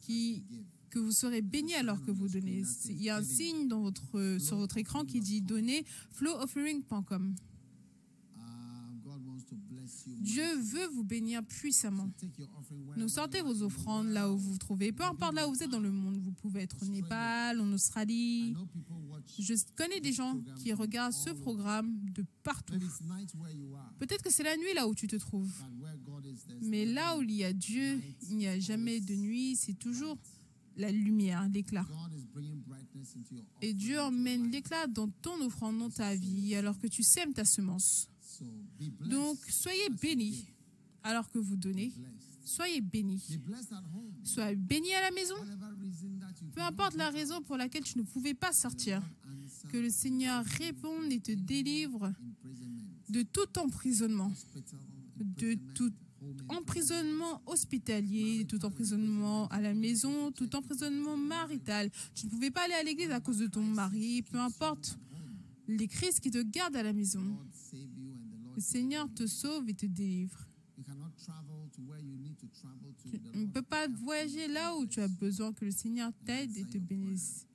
qui- 0.00 0.42
que 0.90 0.98
vous 0.98 1.12
serez 1.12 1.40
béni 1.42 1.74
alors 1.74 2.02
que 2.02 2.10
vous 2.10 2.28
donnez. 2.28 2.62
Il 2.90 3.02
y 3.02 3.08
a 3.08 3.16
un 3.16 3.22
signe 3.24 3.66
dans 3.68 3.80
votre, 3.80 4.36
sur 4.40 4.56
votre 4.58 4.76
écran 4.76 5.04
qui 5.06 5.20
dit 5.20 5.40
donner 5.40 5.84
flowoffering.com. 6.10 7.34
Uh, 8.36 8.40
God 9.02 9.24
wants 9.26 9.44
to 9.48 9.56
bless 9.56 9.81
you. 9.81 9.81
Dieu 10.06 10.56
veut 10.56 10.86
vous 10.88 11.04
bénir 11.04 11.44
puissamment. 11.44 12.10
Donc 12.96 13.10
sortez 13.10 13.42
vos 13.42 13.62
offrandes 13.62 14.08
là 14.08 14.30
où 14.30 14.36
vous 14.36 14.52
vous 14.52 14.58
trouvez, 14.58 14.92
peu 14.92 15.04
importe 15.04 15.34
là 15.34 15.48
où 15.48 15.52
vous 15.52 15.62
êtes 15.62 15.70
dans 15.70 15.80
le 15.80 15.90
monde. 15.90 16.18
Vous 16.18 16.32
pouvez 16.32 16.62
être 16.62 16.76
au 16.82 16.86
Népal, 16.86 17.60
en 17.60 17.72
Australie. 17.72 18.54
Je 19.38 19.54
connais 19.76 20.00
des 20.00 20.12
gens 20.12 20.40
qui 20.56 20.72
regardent 20.72 21.12
ce 21.12 21.30
programme 21.30 21.94
de 22.12 22.24
partout. 22.42 22.74
Peut-être 23.98 24.22
que 24.22 24.30
c'est 24.30 24.42
la 24.42 24.56
nuit 24.56 24.74
là 24.74 24.88
où 24.88 24.94
tu 24.94 25.06
te 25.06 25.16
trouves. 25.16 25.52
Mais 26.62 26.84
là 26.84 27.16
où 27.16 27.22
il 27.22 27.32
y 27.32 27.44
a 27.44 27.52
Dieu, 27.52 28.00
il 28.28 28.36
n'y 28.36 28.46
a 28.46 28.58
jamais 28.58 29.00
de 29.00 29.14
nuit, 29.14 29.56
c'est 29.56 29.74
toujours 29.74 30.18
la 30.76 30.90
lumière, 30.90 31.48
l'éclat. 31.48 31.86
Et 33.60 33.74
Dieu 33.74 34.00
emmène 34.00 34.50
l'éclat 34.50 34.86
dans 34.86 35.08
ton 35.08 35.40
offrande, 35.42 35.78
dans 35.78 35.90
ta 35.90 36.14
vie, 36.14 36.54
alors 36.54 36.78
que 36.78 36.86
tu 36.86 37.02
sèmes 37.02 37.32
ta 37.32 37.44
semence. 37.44 38.08
Donc, 39.00 39.38
soyez 39.48 39.88
bénis 39.90 40.46
alors 41.02 41.30
que 41.30 41.38
vous 41.38 41.56
donnez. 41.56 41.92
Soyez 42.44 42.80
bénis. 42.80 43.38
Soyez 44.24 44.56
bénis 44.56 44.94
à 44.94 45.02
la 45.02 45.10
maison. 45.10 45.36
Peu 46.54 46.60
importe 46.60 46.94
la 46.94 47.10
raison 47.10 47.40
pour 47.42 47.56
laquelle 47.56 47.84
tu 47.84 47.98
ne 47.98 48.02
pouvais 48.02 48.34
pas 48.34 48.52
sortir. 48.52 49.02
Que 49.70 49.76
le 49.76 49.90
Seigneur 49.90 50.44
réponde 50.44 51.10
et 51.12 51.20
te 51.20 51.32
délivre 51.32 52.12
de 53.08 53.22
tout 53.22 53.58
emprisonnement, 53.58 54.32
de 55.16 55.54
tout 55.74 55.92
emprisonnement 56.48 57.42
hospitalier, 57.46 58.44
de 58.44 58.56
tout 58.56 58.64
emprisonnement 58.64 59.48
à 59.48 59.60
la 59.60 59.74
maison, 59.74 60.32
tout 60.32 60.54
emprisonnement 60.56 61.16
marital. 61.16 61.90
Tu 62.14 62.26
ne 62.26 62.30
pouvais 62.30 62.50
pas 62.50 62.64
aller 62.64 62.74
à 62.74 62.82
l'église 62.82 63.10
à 63.10 63.20
cause 63.20 63.38
de 63.38 63.46
ton 63.46 63.62
mari, 63.62 64.22
peu 64.22 64.38
importe 64.38 64.98
les 65.68 65.88
crises 65.88 66.20
qui 66.20 66.30
te 66.30 66.42
gardent 66.42 66.76
à 66.76 66.82
la 66.82 66.92
maison. 66.92 67.38
Le 68.54 68.60
Seigneur 68.60 69.12
te 69.14 69.26
sauve 69.26 69.68
et 69.68 69.74
te 69.74 69.86
délivre. 69.86 70.46
On 73.34 73.38
ne 73.38 73.46
peut 73.46 73.62
pas 73.62 73.88
voyager 73.88 74.48
là 74.48 74.76
où 74.76 74.86
tu 74.86 75.00
as 75.00 75.08
besoin 75.08 75.52
que 75.52 75.64
le 75.64 75.70
Seigneur 75.70 76.12
t'aide 76.24 76.56
et 76.56 76.64
te 76.64 76.78
bénisse. 76.78 77.46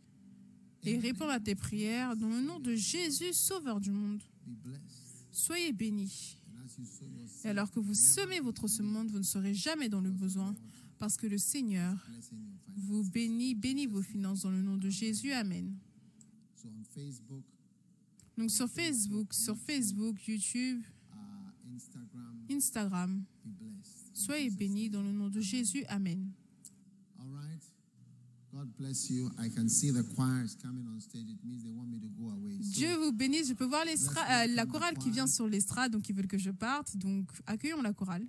Et 0.84 0.98
répondre 0.98 1.32
à 1.32 1.40
tes 1.40 1.56
prières 1.56 2.16
dans 2.16 2.30
le 2.30 2.42
nom 2.42 2.60
de 2.60 2.76
Jésus, 2.76 3.34
Sauveur 3.34 3.80
du 3.80 3.92
monde. 3.92 4.22
Soyez 5.32 5.74
bénis. 5.74 6.38
Et 7.44 7.50
alors 7.50 7.70
que 7.72 7.80
vous 7.80 7.94
semez 7.94 8.40
votre 8.40 8.68
semence, 8.68 9.12
vous 9.12 9.20
ne 9.20 9.24
serez 9.24 9.54
jamais 9.54 9.90
dans 9.90 10.02
le 10.02 10.12
besoin, 10.12 10.56
parce 11.00 11.18
que 11.18 11.28
le 11.28 11.38
Seigneur 11.38 12.08
vous 12.76 13.04
bénit, 13.04 13.56
bénit 13.56 13.88
vos 13.88 14.02
finances 14.02 14.42
dans 14.42 14.52
le 14.52 14.62
nom 14.62 14.78
de 14.78 14.90
Jésus. 14.90 15.32
Amen. 15.32 15.76
Donc 18.38 18.52
sur 18.52 18.70
Facebook, 18.70 19.34
sur 19.34 19.58
Facebook, 19.58 20.28
YouTube, 20.28 20.84
Instagram, 22.52 23.24
soyez 24.14 24.50
bénis 24.52 24.90
dans 24.90 25.02
le 25.02 25.12
nom 25.12 25.30
de 25.30 25.42
Jésus. 25.42 25.84
Amen. 25.88 26.32
Dieu 32.60 32.96
vous 32.96 33.12
bénisse. 33.12 33.50
Je 33.50 33.54
peux 33.54 33.66
voir 33.66 33.84
euh, 33.86 34.48
la 34.48 34.66
chorale 34.66 34.98
qui 34.98 35.12
vient 35.12 35.28
sur 35.28 35.48
l'estrade, 35.48 35.92
donc 35.92 36.08
ils 36.10 36.16
veulent 36.16 36.28
que 36.28 36.38
je 36.38 36.52
parte. 36.52 36.96
Donc 36.98 37.30
accueillons 37.46 37.82
la 37.82 37.94
chorale. 37.94 38.26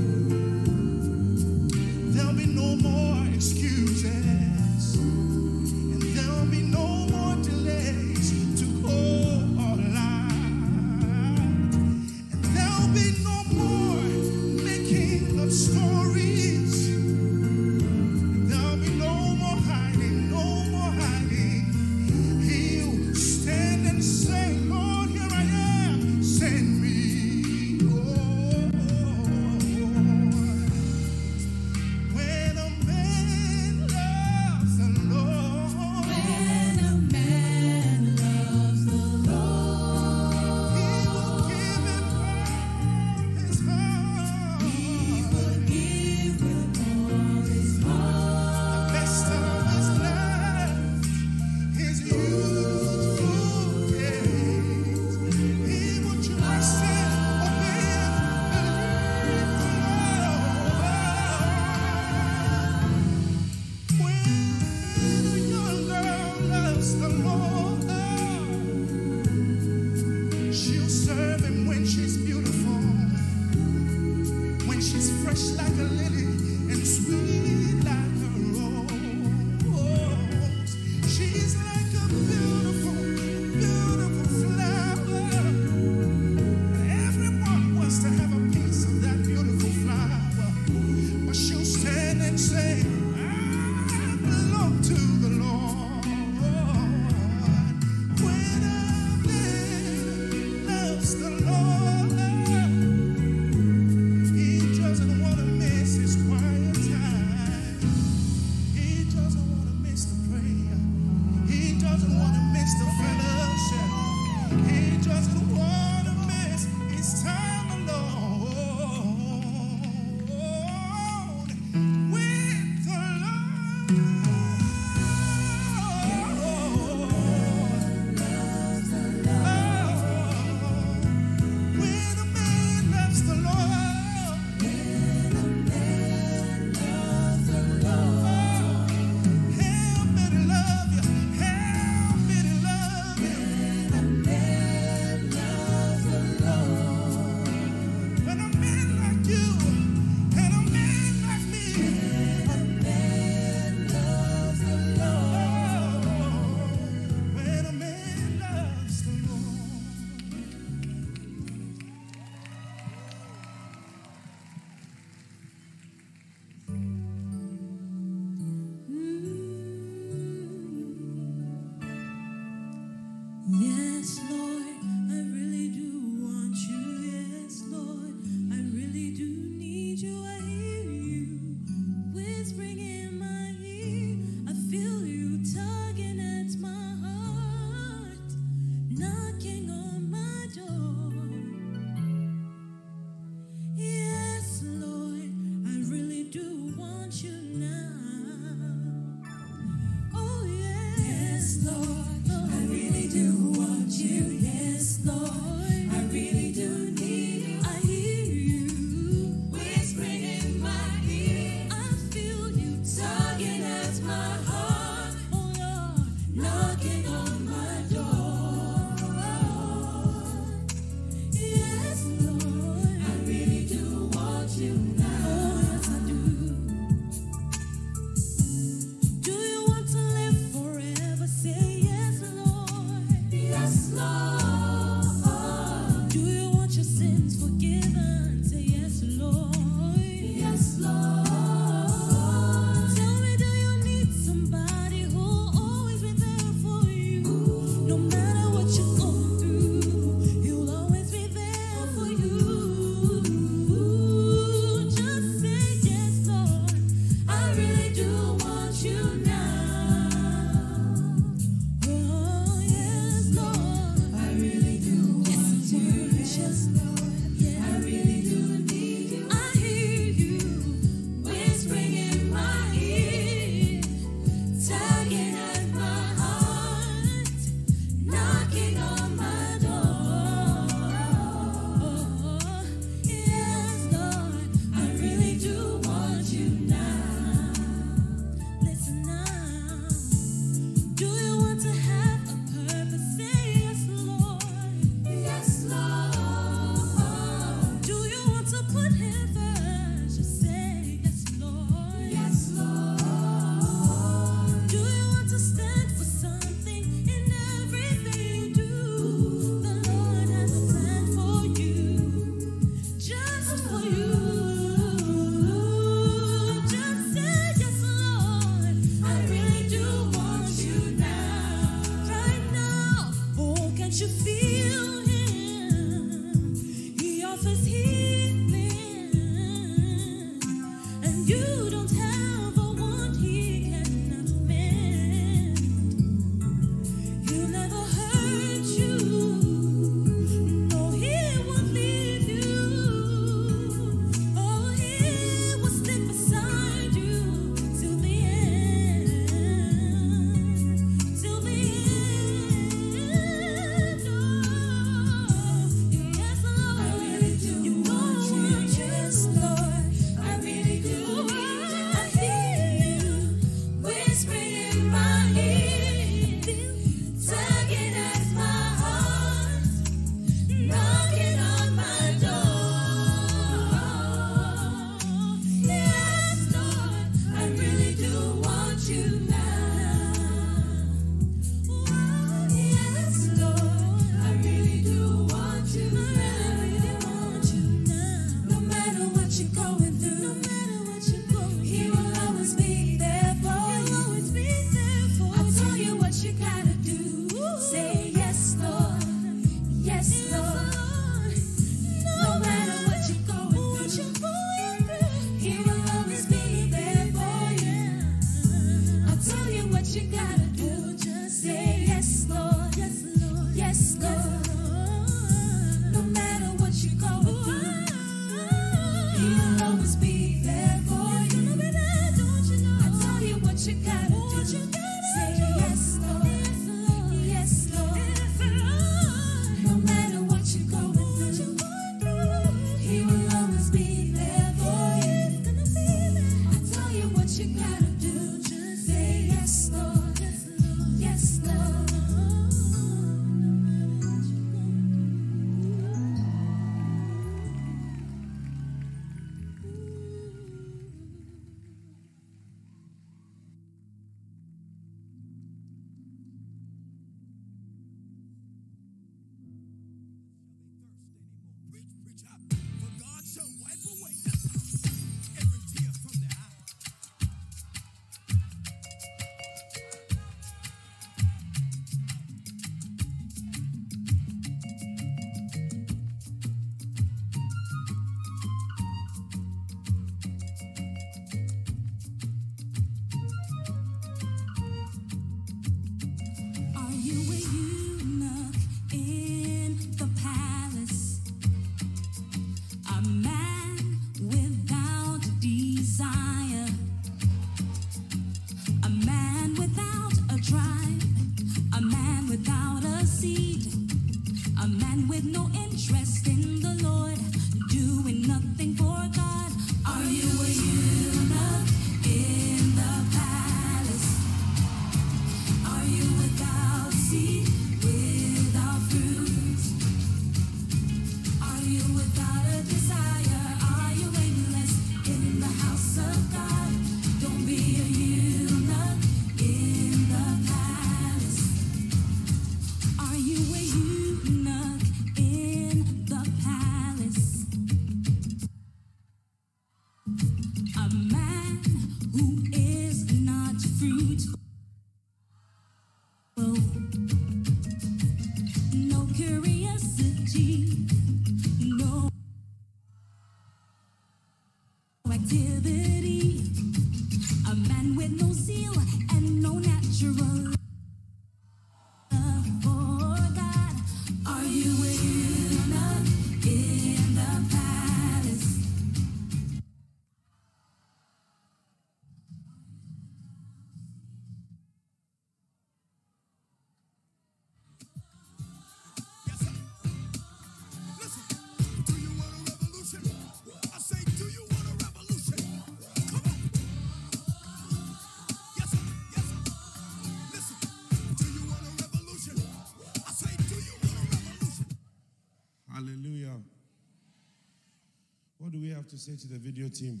Say 599.12 599.28
to 599.28 599.32
the 599.32 599.38
video 599.38 599.68
team? 599.68 600.00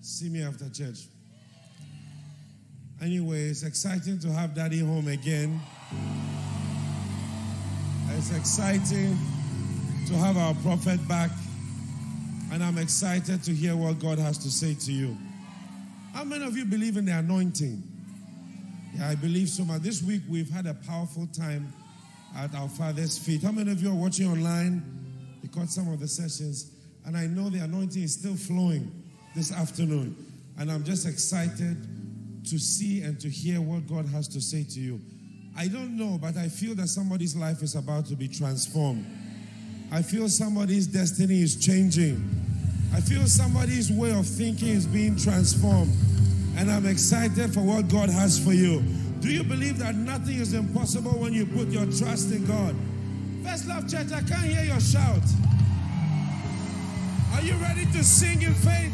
See 0.00 0.28
me 0.28 0.42
after 0.42 0.68
church. 0.70 1.06
Anyway, 3.02 3.42
it's 3.42 3.64
exciting 3.64 4.18
to 4.20 4.32
have 4.32 4.54
daddy 4.54 4.80
home 4.80 5.08
again. 5.08 5.60
It's 8.16 8.34
exciting 8.36 9.16
to 10.06 10.14
have 10.14 10.36
our 10.36 10.54
prophet 10.62 11.06
back. 11.08 11.30
And 12.52 12.62
I'm 12.62 12.78
excited 12.78 13.42
to 13.44 13.52
hear 13.52 13.76
what 13.76 13.98
God 13.98 14.18
has 14.18 14.38
to 14.38 14.50
say 14.50 14.74
to 14.74 14.92
you. 14.92 15.16
How 16.12 16.24
many 16.24 16.44
of 16.44 16.56
you 16.56 16.64
believe 16.64 16.96
in 16.96 17.06
the 17.06 17.12
anointing? 17.18 17.82
Yeah, 18.94 19.08
I 19.08 19.14
believe 19.16 19.48
so 19.48 19.64
much. 19.64 19.82
This 19.82 20.02
week 20.02 20.22
we've 20.28 20.50
had 20.50 20.66
a 20.66 20.74
powerful 20.74 21.26
time 21.26 21.72
at 22.36 22.54
our 22.54 22.68
Father's 22.68 23.18
feet. 23.18 23.42
How 23.42 23.52
many 23.52 23.72
of 23.72 23.82
you 23.82 23.90
are 23.90 23.94
watching 23.94 24.28
online? 24.28 24.82
We 25.42 25.48
caught 25.48 25.68
some 25.68 25.92
of 25.92 26.00
the 26.00 26.08
sessions, 26.08 26.70
and 27.04 27.16
I 27.16 27.26
know 27.26 27.50
the 27.50 27.58
anointing 27.60 28.02
is 28.02 28.14
still 28.14 28.36
flowing 28.36 28.90
this 29.34 29.52
afternoon. 29.52 30.16
And 30.58 30.70
I'm 30.70 30.84
just 30.84 31.06
excited 31.06 31.76
to 32.48 32.58
see 32.58 33.02
and 33.02 33.18
to 33.20 33.28
hear 33.28 33.60
what 33.60 33.86
God 33.86 34.06
has 34.06 34.28
to 34.28 34.40
say 34.40 34.64
to 34.64 34.80
you. 34.80 35.00
I 35.56 35.68
don't 35.68 35.96
know, 35.96 36.18
but 36.20 36.36
I 36.36 36.48
feel 36.48 36.74
that 36.76 36.88
somebody's 36.88 37.36
life 37.36 37.62
is 37.62 37.74
about 37.74 38.06
to 38.06 38.16
be 38.16 38.28
transformed. 38.28 39.04
I 39.90 40.02
feel 40.02 40.28
somebody's 40.28 40.86
destiny 40.86 41.42
is 41.42 41.56
changing. 41.56 42.22
I 42.94 43.00
feel 43.00 43.26
somebody's 43.26 43.90
way 43.90 44.12
of 44.12 44.26
thinking 44.26 44.68
is 44.68 44.86
being 44.86 45.16
transformed. 45.16 45.92
And 46.56 46.70
I'm 46.70 46.86
excited 46.86 47.52
for 47.52 47.60
what 47.60 47.88
God 47.88 48.08
has 48.08 48.42
for 48.42 48.52
you. 48.52 48.82
Do 49.22 49.32
you 49.32 49.44
believe 49.44 49.78
that 49.78 49.94
nothing 49.94 50.40
is 50.40 50.52
impossible 50.52 51.12
when 51.12 51.32
you 51.32 51.46
put 51.46 51.68
your 51.68 51.86
trust 51.86 52.32
in 52.32 52.44
God? 52.44 52.74
First 53.44 53.68
Love 53.68 53.88
Church, 53.88 54.10
I 54.10 54.20
can't 54.20 54.42
hear 54.42 54.64
your 54.64 54.80
shout. 54.80 55.22
Are 57.32 57.42
you 57.42 57.54
ready 57.62 57.86
to 57.86 58.02
sing 58.02 58.42
in 58.42 58.52
faith 58.52 58.92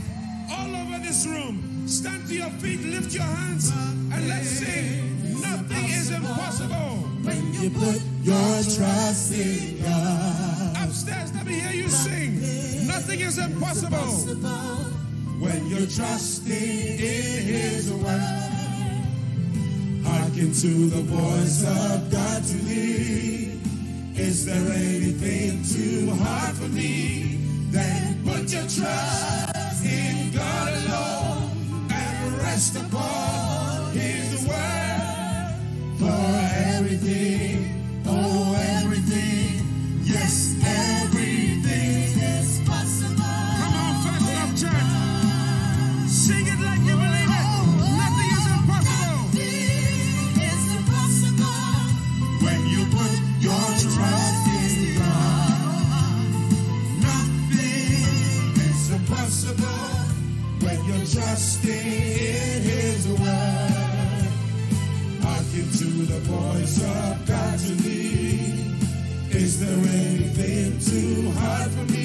all 0.50 0.68
over 0.76 0.98
this 0.98 1.26
room? 1.26 1.88
Stand 1.88 2.28
to 2.28 2.34
your 2.34 2.50
feet, 2.60 2.82
lift 2.82 3.14
your 3.14 3.22
hands, 3.22 3.70
and 3.70 4.28
let's 4.28 4.50
sing. 4.50 5.40
Nothing 5.40 5.84
is 5.86 6.10
impossible. 6.10 7.08
When 7.24 7.54
you 7.54 7.70
put 7.70 8.02
your 8.20 8.62
trust 8.76 9.32
in 9.32 9.82
God. 9.82 10.76
Upstairs, 10.84 11.34
let 11.34 11.46
me 11.46 11.54
hear 11.54 11.72
you 11.72 11.88
sing. 11.88 12.86
Nothing 12.86 13.20
is 13.20 13.38
impossible. 13.38 13.96
When 15.40 15.68
you're 15.68 15.86
trusting 15.86 16.52
in 16.52 17.46
His 17.46 17.90
word. 17.90 18.47
Hearken 20.38 20.54
to 20.54 20.88
the 20.90 21.02
voice 21.02 21.64
of 21.66 22.12
God 22.12 22.44
to 22.44 22.56
thee. 22.58 23.58
Is 24.14 24.46
there 24.46 24.72
anything 24.72 25.64
too 25.64 26.14
hard 26.14 26.54
for 26.54 26.68
me? 26.68 27.40
Then 27.72 28.22
put 28.24 28.52
your 28.52 28.62
trust 28.62 29.84
in 29.84 30.30
God 30.30 30.68
alone 30.84 31.88
and 31.90 32.38
rest 32.38 32.76
upon 32.76 33.90
His 33.94 34.46
word 34.46 35.54
for 35.98 36.30
everything. 36.76 37.57
The 66.08 66.20
voice 66.20 66.82
of 66.82 67.26
God 67.26 67.58
to 67.58 67.74
thee. 67.82 68.74
Is 69.30 69.60
there 69.60 69.78
anything 70.04 70.78
too 70.80 71.30
hard 71.32 71.70
for 71.70 71.92
me? 71.92 71.97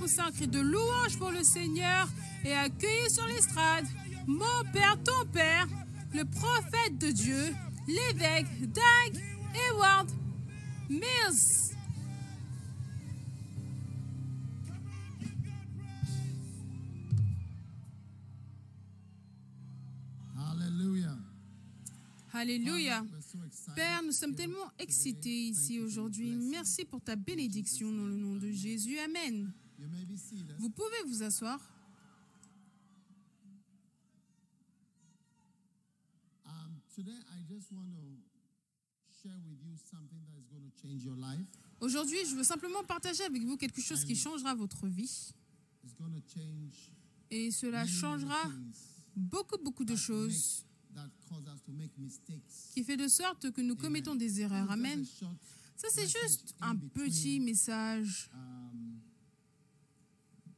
Poussez 0.00 0.20
un 0.20 0.30
cri 0.30 0.48
de 0.48 0.60
louange 0.60 1.18
pour 1.18 1.30
le 1.30 1.44
Seigneur 1.44 2.08
et 2.42 2.54
accueillez 2.54 3.10
sur 3.10 3.26
l'estrade 3.26 3.84
mon 4.26 4.64
Père, 4.72 4.96
ton 5.04 5.26
Père, 5.30 5.66
le 6.14 6.24
prophète 6.24 6.96
de 6.98 7.10
Dieu, 7.10 7.54
l'évêque 7.86 8.46
Doug 8.60 9.22
Eward 9.68 10.08
Mills. 10.88 11.74
Hallelujah. 20.38 21.18
Alléluia. 22.32 23.04
Excited. 23.46 23.74
Père, 23.74 24.02
nous 24.02 24.12
sommes 24.12 24.34
tellement 24.34 24.70
excités 24.78 25.28
ici 25.28 25.78
aujourd'hui. 25.78 26.34
Merci 26.50 26.86
pour 26.86 27.02
ta 27.02 27.16
bénédiction 27.16 27.92
dans 27.92 28.06
le 28.06 28.16
nom 28.16 28.36
de 28.36 28.50
Jésus. 28.50 28.98
Amen. 28.98 29.52
Vous 30.58 30.70
pouvez 30.70 31.02
vous 31.06 31.22
asseoir. 31.22 31.60
life. 41.16 41.46
Aujourd'hui, 41.80 42.18
je 42.28 42.34
veux 42.34 42.44
simplement 42.44 42.82
partager 42.84 43.22
avec 43.24 43.42
vous 43.42 43.56
quelque 43.56 43.80
chose 43.80 44.04
qui 44.04 44.16
changera 44.16 44.54
votre 44.54 44.86
vie. 44.86 45.32
Et 47.30 47.50
cela 47.50 47.86
changera 47.86 48.42
beaucoup, 49.16 49.58
beaucoup 49.62 49.84
de 49.84 49.96
choses 49.96 50.64
qui 52.72 52.84
fait 52.84 52.96
de 52.96 53.08
sorte 53.08 53.50
que 53.52 53.60
nous 53.60 53.76
commettons 53.76 54.14
des 54.14 54.40
erreurs. 54.40 54.70
Amen. 54.70 55.04
Ça, 55.76 55.88
c'est 55.90 56.06
juste 56.06 56.54
un 56.60 56.76
petit 56.76 57.40
message 57.40 58.28
um, 58.34 58.40
being 58.40 58.50
in 58.50 58.58
and 58.60 58.98
out. 60.18 60.46
So 60.46 60.49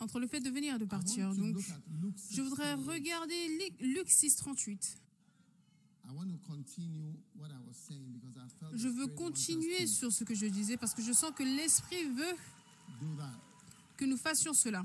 entre 0.00 0.18
le 0.20 0.26
fait 0.26 0.40
de 0.40 0.50
venir 0.50 0.74
et 0.74 0.78
de 0.78 0.84
partir. 0.84 1.32
Donc, 1.34 1.56
je 2.30 2.42
voudrais 2.42 2.74
6:38. 2.76 2.86
regarder 2.88 3.48
Luc- 3.58 3.80
Luc 3.80 4.10
6, 4.10 4.36
38. 4.36 4.98
I 6.08 6.12
want 6.14 6.28
to 6.28 6.38
continue 6.46 7.14
what 7.36 7.48
I 7.48 7.58
was 7.66 7.74
saying 7.74 8.12
because 8.12 8.36
I 8.36 8.48
felt 8.60 8.72
the 8.72 8.78
Je 8.78 8.88
veux 8.88 9.08
continuer 9.08 9.84
to 9.86 9.92
sur 9.92 10.12
ce 10.12 10.24
que 10.24 10.34
je 10.34 10.46
disais 10.46 10.76
parce 10.76 10.94
que 10.94 11.02
je 11.02 11.12
sens 11.12 11.32
que 11.36 11.42
l'Esprit 11.42 12.04
veut 12.14 12.36
que 13.96 14.04
nous 14.04 14.16
fassions 14.16 14.54
cela. 14.54 14.84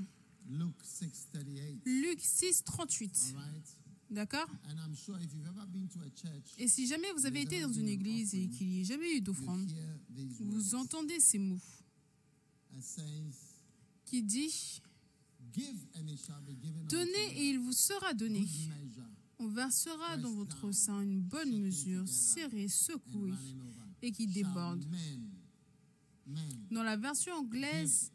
Luke 0.50 0.74
6:38. 0.82 1.80
Luc 1.86 2.20
6, 2.20 2.64
38. 2.64 3.34
All 3.36 3.42
right? 3.42 3.76
D'accord? 4.10 4.46
Et 6.58 6.68
si 6.68 6.86
jamais 6.86 7.10
vous 7.16 7.24
avez 7.26 7.42
été 7.42 7.60
dans 7.62 7.72
une 7.72 7.88
église 7.88 8.34
et 8.34 8.48
qu'il 8.48 8.68
n'y 8.68 8.80
ait 8.80 8.84
jamais 8.84 9.16
eu 9.16 9.20
d'offrande, 9.20 9.72
vous 10.40 10.74
entendez 10.74 11.18
ces 11.20 11.38
mots 11.38 11.60
qui 14.04 14.22
dit 14.22 14.80
"Give 15.52 15.86
and 15.96 16.06
it 16.08 16.18
shall 16.24 16.40
be 16.42 16.54
given 16.60 16.82
unto 16.82 16.96
Donnez 16.96 17.36
et 17.36 17.50
il 17.50 17.58
vous 17.58 17.72
sera 17.72 18.14
donné. 18.14 18.46
On 19.38 19.48
versera 19.48 20.16
dans 20.18 20.32
votre 20.32 20.70
sein 20.72 21.00
une 21.00 21.20
bonne 21.20 21.58
mesure, 21.60 22.06
serrée, 22.06 22.68
secouée 22.68 23.34
et 24.00 24.12
qui 24.12 24.26
déborde. 24.26 24.84
Dans 26.70 26.82
la 26.82 26.96
version 26.96 27.34
anglaise, 27.34 28.12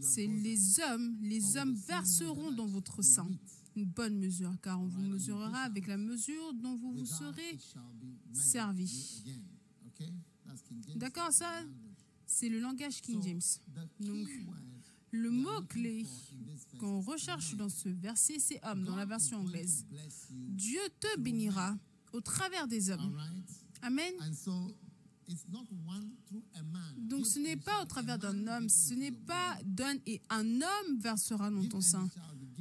c'est 0.00 0.26
les 0.26 0.80
hommes, 0.80 1.16
les 1.20 1.56
hommes 1.56 1.74
verseront 1.74 2.50
dans 2.52 2.66
votre 2.66 3.02
sein 3.02 3.28
une 3.76 3.84
bonne 3.84 4.18
mesure, 4.18 4.52
car 4.62 4.80
on 4.80 4.86
vous 4.86 5.02
mesurera 5.02 5.60
avec 5.60 5.86
la 5.86 5.96
mesure 5.96 6.52
dont 6.54 6.76
vous 6.76 6.92
vous 6.92 7.06
serez. 7.06 7.58
servi. 8.32 9.22
you 9.24 9.32
again." 9.32 9.42
Okay? 9.86 10.12
That's 10.46 10.62
King 10.62 10.82
James 10.86 10.98
D'accord, 10.98 11.32
ça. 11.32 11.62
C'est 12.30 12.48
le 12.48 12.60
langage 12.60 13.02
King 13.02 13.20
James. 13.22 13.40
Donc, 13.98 14.28
Le 15.10 15.28
we 15.28 15.36
are 15.36 15.42
mot 15.42 15.60
looking 15.60 15.66
clé 15.66 16.04
for 16.04 16.10
in 16.32 16.44
this 16.44 16.64
verse 16.64 16.80
qu'on 16.80 17.00
recherche 17.00 17.56
dans 17.56 17.68
ce 17.68 17.88
verset, 17.88 18.38
c'est 18.38 18.64
homme, 18.64 18.84
dans 18.84 18.94
la 18.94 19.04
version 19.04 19.40
anglaise. 19.40 19.84
Dieu 20.30 20.80
te 21.00 21.18
bénira 21.18 21.76
au 22.12 22.20
travers 22.20 22.68
des 22.68 22.90
hommes. 22.90 23.18
Amen. 23.82 24.14
Donc 26.98 27.26
ce 27.26 27.38
n'est 27.40 27.56
pas 27.56 27.82
au 27.82 27.86
travers 27.86 28.18
d'un 28.18 28.46
homme, 28.46 28.68
ce 28.68 28.94
n'est 28.94 29.12
pas 29.12 29.58
donne 29.64 29.98
et 30.06 30.20
un 30.30 30.44
homme 30.44 30.98
versera 30.98 31.50
dans 31.50 31.64
ton 31.68 31.80
sein. 31.80 32.08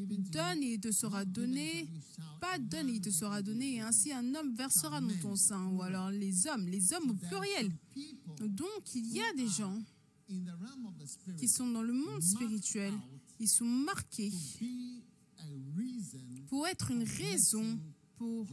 Donne 0.07 0.63
et 0.63 0.73
il 0.73 0.79
te 0.79 0.91
sera 0.91 1.25
donné, 1.25 1.87
pas 2.39 2.57
donne 2.57 2.89
et 2.89 2.93
il 2.93 3.01
te 3.01 3.09
sera 3.09 3.41
donné, 3.41 3.75
et 3.75 3.81
ainsi 3.81 4.11
un 4.11 4.35
homme 4.35 4.55
versera 4.55 5.01
dans 5.01 5.17
ton 5.21 5.35
sein, 5.35 5.67
ou 5.67 5.81
alors 5.81 6.09
les 6.11 6.47
hommes, 6.47 6.67
les 6.67 6.93
hommes 6.93 7.11
au 7.11 7.13
pluriel. 7.15 7.71
Donc 8.39 8.95
il 8.95 9.11
y 9.13 9.21
a 9.21 9.33
des 9.33 9.47
gens 9.47 9.77
qui 11.37 11.47
sont 11.47 11.67
dans 11.67 11.81
le 11.81 11.93
monde 11.93 12.21
spirituel, 12.21 12.93
ils 13.39 13.49
sont 13.49 13.65
marqués 13.65 14.31
pour 16.47 16.67
être 16.67 16.91
une 16.91 17.03
raison 17.03 17.79
pour 18.15 18.47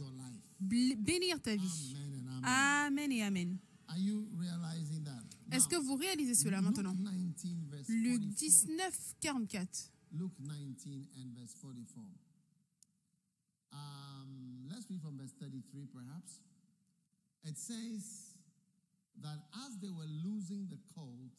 bénir 0.59 1.41
ta 1.41 1.55
vie. 1.55 1.95
Amen 2.43 3.11
et 3.11 3.23
Amen. 3.23 3.57
Est-ce 5.51 5.67
que 5.67 5.77
vous 5.77 5.95
réalisez 5.95 6.35
cela 6.35 6.61
maintenant? 6.61 6.93
19 6.93 7.69
verse 7.69 7.87
Luc 7.87 8.21
44. 8.21 8.35
19, 8.35 9.15
44. 9.21 9.91
Luke 10.11 10.33
19 10.39 11.07
and 11.17 11.33
verse 11.35 11.53
44. 11.61 12.03
Um, 13.73 14.67
let's 14.69 14.89
read 14.89 15.01
from 15.01 15.17
verse 15.17 15.33
33, 15.39 15.87
perhaps. 15.93 16.39
It 17.43 17.57
says 17.57 18.35
that 19.21 19.39
as 19.67 19.77
they 19.79 19.89
were 19.89 20.07
losing 20.23 20.67
the 20.69 20.77
colt, 20.93 21.35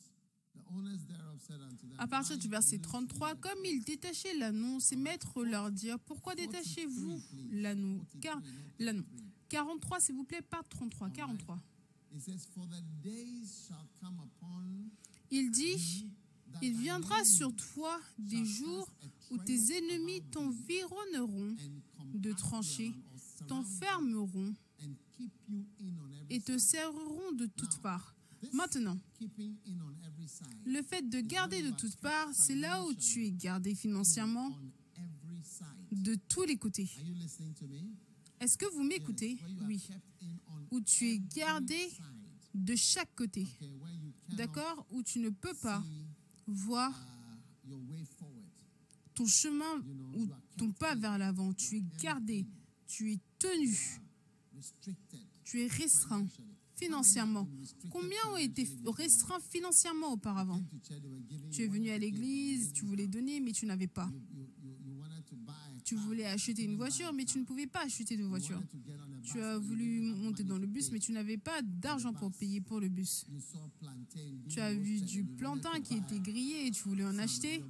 the 0.55 0.63
owners 0.75 1.05
thereof 1.07 1.39
said 1.41 1.61
unto 1.63 1.87
them, 1.87 1.97
À 1.99 2.07
partir 2.07 2.35
"Why 2.35 2.41
du 2.41 2.49
verset 2.49 2.77
lose 2.77 2.87
ye 2.87 2.91
33, 2.91 3.35
the 3.35 3.41
comme 3.41 3.53
colt?" 3.55 3.67
ils 3.67 3.85
détachaient 3.85 4.35
l'anneau, 4.35 4.81
ses 4.81 4.97
maîtres 4.97 5.43
leur 5.45 5.71
dirent 5.71 6.01
Pourquoi 6.01 6.35
détachez-vous 6.35 7.21
l'anneau? 7.53 8.05
Car 8.21 8.41
l'anneau. 8.79 9.05
43, 9.49 10.01
s'il 10.01 10.15
vous 10.15 10.25
plaît, 10.25 10.43
pas 10.43 10.63
33, 10.63 11.11
43. 11.11 11.59
It 12.15 12.23
says, 12.23 12.47
For 12.55 12.67
the 12.67 12.83
days 13.03 13.67
shall 13.67 13.87
come 14.01 14.19
upon 14.21 14.91
Il 15.31 15.51
dit 15.51 16.11
Il 16.63 16.77
viendra 16.77 17.25
sur 17.25 17.55
toi 17.55 18.01
des 18.19 18.45
jours 18.45 18.89
où 19.31 19.39
tes 19.39 19.77
ennemis 19.77 20.23
t'environneront 20.31 21.57
de 22.15 22.33
tranchées, 22.33 22.95
t'enfermeront 23.47 24.55
et 26.31 26.41
te 26.41 26.59
serreront 26.59 27.33
de 27.33 27.47
toutes 27.47 27.79
parts. 27.79 28.15
Maintenant, 28.53 28.99
le 30.65 30.83
fait 30.83 31.09
de 31.09 31.21
garder 31.21 31.63
de 31.63 31.71
toutes 31.71 31.97
parts, 31.97 32.33
c'est 32.33 32.55
là 32.55 32.85
où 32.85 32.95
tu 32.95 33.27
es 33.27 33.31
gardé 33.31 33.75
financièrement 33.75 34.57
de 35.91 36.15
tous 36.29 36.45
les 36.45 36.57
côtés. 36.57 36.89
Est-ce 38.41 38.57
que 38.57 38.67
vous 38.67 38.85
m'écoutez? 38.85 39.39
Oui. 39.67 39.89
Où 40.71 40.81
tu 40.81 41.09
es 41.09 41.19
gardé 41.19 41.91
de 42.55 42.77
chaque 42.77 43.15
côté. 43.15 43.47
D'accord? 44.29 44.87
Où 44.91 45.03
tu 45.03 45.19
ne 45.19 45.31
peux 45.31 45.55
pas 45.55 45.83
voir 46.53 46.93
ton 49.15 49.27
chemin 49.27 49.83
ou 50.15 50.29
ton 50.57 50.73
pas 50.73 50.95
vers 50.95 51.19
l'avant. 51.19 51.53
Tu 51.53 51.79
es 51.79 51.85
gardé, 52.01 52.47
tu 52.87 53.13
es 53.13 53.19
tenu, 53.39 53.77
tu 55.45 55.61
es 55.61 55.67
restreint 55.67 56.27
financièrement. 56.77 57.49
Combien 57.91 58.19
ont 58.33 58.37
été 58.37 58.69
restreints 58.87 59.41
financièrement 59.41 60.13
auparavant? 60.13 60.63
Tu 61.51 61.63
es 61.63 61.67
venu 61.67 61.91
à 61.91 61.99
l'église, 61.99 62.73
tu 62.73 62.85
voulais 62.85 63.09
donner, 63.09 63.41
mais 63.41 63.53
tu 63.53 63.67
n'avais 63.67 63.89
pas. 63.89 64.09
you, 64.13 64.21
you, 64.33 64.47
you, 64.63 64.77
you 64.85 64.99
wanted 64.99 65.25
to 65.27 65.37
buy 65.37 65.53
a 65.77 65.78
Tu 65.89 65.95
voulais 65.95 66.27
acheter 66.27 66.65
une 66.65 66.77
voiture, 66.77 67.15
mais 67.15 67.25
tu 67.25 67.39
ne 67.39 67.45
pouvais 67.45 67.67
pas 67.67 67.83
acheter 67.83 68.19
de 68.19 68.23
voiture. 68.23 68.61
Tu 69.23 69.41
as 69.41 69.57
voulu 69.57 70.03
monter 70.03 70.45
dans 70.45 70.59
le 70.59 70.67
bus, 70.67 70.93
mais 70.93 70.99
tu 70.99 71.13
n'avais 71.13 71.39
pas 71.39 71.63
d'argent 71.63 72.13
pour 72.13 72.31
payer 72.31 72.61
pour 72.61 72.79
le 72.79 72.91
bus. 72.91 73.25
Tu 74.51 74.61
as 74.61 74.75
vu 74.75 75.01
du 75.01 75.25
plantain 75.25 75.81
qui 75.81 75.95
était 75.95 76.19
grillé 76.19 76.67
et 76.67 76.71
tu 76.73 76.83
voulais 76.91 77.07
en 77.07 77.17
acheter, 77.19 77.65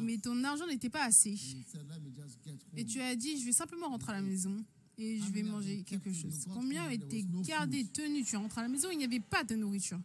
mais 0.00 0.16
ton 0.16 0.42
argent 0.42 0.66
n'était 0.66 0.88
pas 0.88 1.04
assez. 1.04 1.32
You 1.32 1.62
said, 1.70 1.82
"Let 1.86 2.00
me 2.00 2.10
just 2.16 2.38
get 2.42 2.56
Et 2.74 2.80
home." 2.80 2.86
tu 2.86 3.00
as 3.02 3.14
dit, 3.14 3.38
je 3.38 3.44
vais 3.44 3.52
simplement 3.52 3.88
rentrer 3.88 4.12
à 4.12 4.14
la 4.14 4.22
maison 4.22 4.64
et 4.96 5.20
je 5.20 5.30
vais 5.30 5.42
manger 5.42 5.82
quelque 5.82 6.10
chose. 6.14 6.46
Combien 6.54 6.84
a 6.84 6.92
été 6.94 7.26
gardé, 7.42 7.84
tenu 7.84 8.24
Tu 8.24 8.36
rentres 8.36 8.56
à 8.56 8.62
la 8.62 8.68
maison, 8.68 8.88
il 8.90 8.96
n'y 8.96 9.04
avait 9.04 9.20
pas 9.20 9.44
de 9.44 9.54
nourriture. 9.54 10.00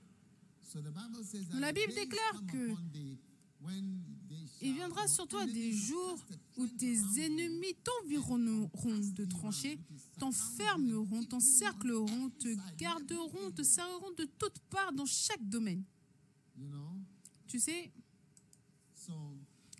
La 1.53 1.71
Bible 1.71 1.93
déclare 1.93 2.45
que 2.47 2.73
Il 4.63 4.75
viendra 4.75 5.05
sur 5.09 5.27
toi 5.27 5.45
des 5.45 5.73
jours 5.73 6.17
où 6.55 6.65
tes 6.67 6.95
ennemis 7.19 7.75
t'environneront 7.83 8.97
de 8.97 9.25
tranchées, 9.25 9.77
t'enfermeront, 10.17 11.25
t'encercleront, 11.25 12.29
te 12.39 12.55
garderont, 12.77 13.51
te 13.51 13.61
serreront 13.61 14.11
de 14.11 14.23
toutes 14.39 14.59
parts 14.69 14.93
dans 14.93 15.05
chaque 15.05 15.43
domaine. 15.49 15.83
Tu 17.45 17.59
sais, 17.59 17.91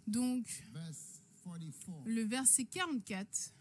donc 0.06 0.46
verse 0.74 1.22
44. 1.46 2.06
le 2.06 2.24
verset 2.24 2.66
44, 2.66 3.54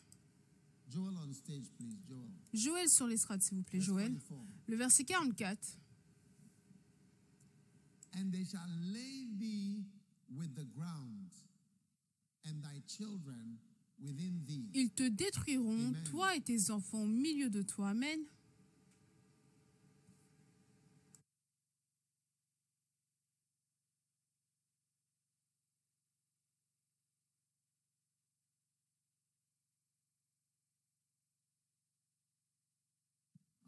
Joel 0.88 1.14
on 1.16 1.32
stage, 1.32 1.70
please. 1.78 1.96
Joel. 2.08 2.28
Joël 2.52 2.88
sur 2.88 3.06
l'estrade 3.06 3.40
s'il 3.42 3.58
vous 3.58 3.62
plaît, 3.62 3.80
Joël. 3.80 4.12
44. 4.12 4.40
Le 4.66 4.76
verset 4.76 5.04
44, 5.04 5.78
With 10.36 10.54
the 10.54 10.64
ground, 10.64 11.30
and 12.44 12.62
thy 12.62 12.80
children 12.86 13.58
within 14.02 14.42
thee. 14.46 14.68
ils 14.74 14.90
te 14.90 15.08
détruiront, 15.08 15.88
Amen. 15.88 16.04
toi 16.10 16.34
et 16.36 16.40
tes 16.40 16.70
enfants 16.70 17.02
au 17.02 17.06
milieu 17.06 17.50
de 17.50 17.62
toi. 17.62 17.90
Amen. 17.90 18.18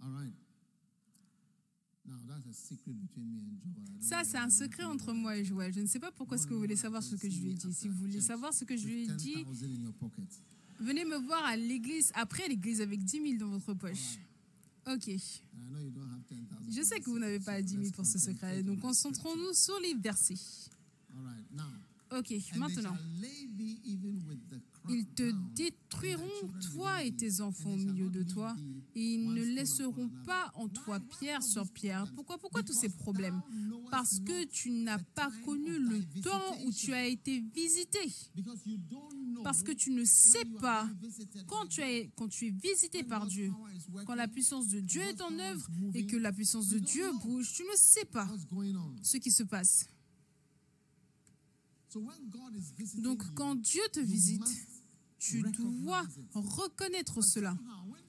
All 0.02 0.10
right. 0.10 0.32
Now 0.32 0.34
that's 0.34 0.34
a 0.34 0.42
secret 0.64 0.82
between 1.04 1.22
me 1.22 1.22
and 1.24 1.62
Joel. 1.94 2.22
I 2.24 2.28
don't 2.28 2.33
Ça, 4.00 4.22
c'est 4.24 4.36
un 4.36 4.50
secret 4.50 4.84
entre 4.84 5.12
moi 5.12 5.36
et 5.36 5.44
Joël. 5.44 5.72
Je 5.72 5.80
ne 5.80 5.86
sais 5.86 5.98
pas 5.98 6.12
pourquoi 6.12 6.36
est-ce 6.36 6.46
que 6.46 6.52
vous 6.52 6.60
voulez 6.60 6.76
savoir 6.76 7.02
ce 7.02 7.16
que 7.16 7.30
je 7.30 7.40
lui 7.40 7.52
ai 7.52 7.54
dit. 7.54 7.72
Si 7.72 7.88
vous 7.88 7.96
voulez 7.96 8.20
savoir 8.20 8.52
ce 8.52 8.64
que 8.64 8.76
je 8.76 8.86
lui 8.86 9.04
ai 9.04 9.06
dit, 9.06 9.44
10,000 9.44 9.70
in 9.70 9.82
your 9.82 9.92
pocket. 9.94 10.24
Venez 10.80 11.04
me 11.04 11.16
voir 11.16 11.44
à 11.44 11.56
l'église, 11.56 12.12
après 12.14 12.46
l'église, 12.48 12.80
avec 12.80 13.02
10 13.02 13.38
000 13.38 13.38
dans 13.38 13.48
votre 13.56 13.74
poche. 13.74 14.18
Ok. 14.86 15.08
And 15.08 15.12
I 15.12 15.70
know 15.70 15.80
you 15.80 15.90
don't 15.90 16.10
have 16.10 16.22
10,000. 16.28 16.44
Je 16.70 16.82
sais 16.82 17.00
que 17.00 17.08
vous 17.08 17.18
n'avez 17.18 17.40
pas 17.40 17.62
10 17.62 17.76
000 17.76 17.90
pour 17.92 18.04
ce 18.04 18.18
secret, 18.18 18.62
donc 18.62 18.80
concentrons-nous 18.80 19.54
sur 19.54 19.78
les 19.80 19.94
versets. 19.94 20.34
Ok, 22.10 22.34
maintenant. 22.56 22.96
Ils 24.88 25.06
te 25.06 25.30
détruiront, 25.54 26.52
toi 26.74 27.02
et 27.02 27.12
tes 27.12 27.40
enfants 27.40 27.72
au 27.72 27.76
milieu 27.76 28.10
de 28.10 28.22
toi, 28.22 28.54
et 28.94 29.14
ils 29.14 29.32
ne 29.32 29.42
laisseront 29.42 30.10
pas 30.26 30.52
en 30.54 30.68
toi 30.68 31.00
pierre 31.18 31.42
sur 31.42 31.70
pierre. 31.72 32.12
Pourquoi, 32.14 32.36
pourquoi 32.38 32.62
tous 32.62 32.74
ces 32.74 32.90
problèmes? 32.90 33.40
Parce 33.90 34.20
que 34.20 34.44
tu 34.44 34.70
n'as 34.70 34.98
pas 34.98 35.30
connu 35.44 35.78
le 35.78 36.02
temps 36.20 36.58
où 36.64 36.72
tu 36.72 36.92
as 36.92 37.06
été 37.06 37.40
visité. 37.54 38.00
Parce 39.42 39.62
que 39.62 39.72
tu 39.72 39.90
ne 39.90 40.04
sais 40.04 40.44
pas 40.60 40.88
quand 41.46 41.66
tu, 41.66 41.80
es, 41.80 42.10
quand 42.16 42.28
tu 42.28 42.48
es 42.48 42.50
visité 42.50 43.02
par 43.04 43.26
Dieu, 43.26 43.50
quand 44.06 44.14
la 44.14 44.28
puissance 44.28 44.68
de 44.68 44.80
Dieu 44.80 45.02
est 45.02 45.20
en 45.20 45.38
œuvre 45.38 45.68
et 45.94 46.06
que 46.06 46.16
la 46.16 46.32
puissance 46.32 46.68
de 46.68 46.78
Dieu 46.78 47.10
bouge, 47.22 47.52
tu 47.54 47.62
ne 47.62 47.76
sais 47.76 48.04
pas 48.04 48.28
ce 49.02 49.16
qui 49.16 49.30
se 49.30 49.42
passe. 49.44 49.88
Donc 52.98 53.22
quand 53.34 53.54
Dieu 53.54 53.82
te 53.92 54.00
visite, 54.00 54.42
tu 55.24 55.42
dois 55.82 56.02
reconnaître 56.34 57.22
cela. 57.22 57.56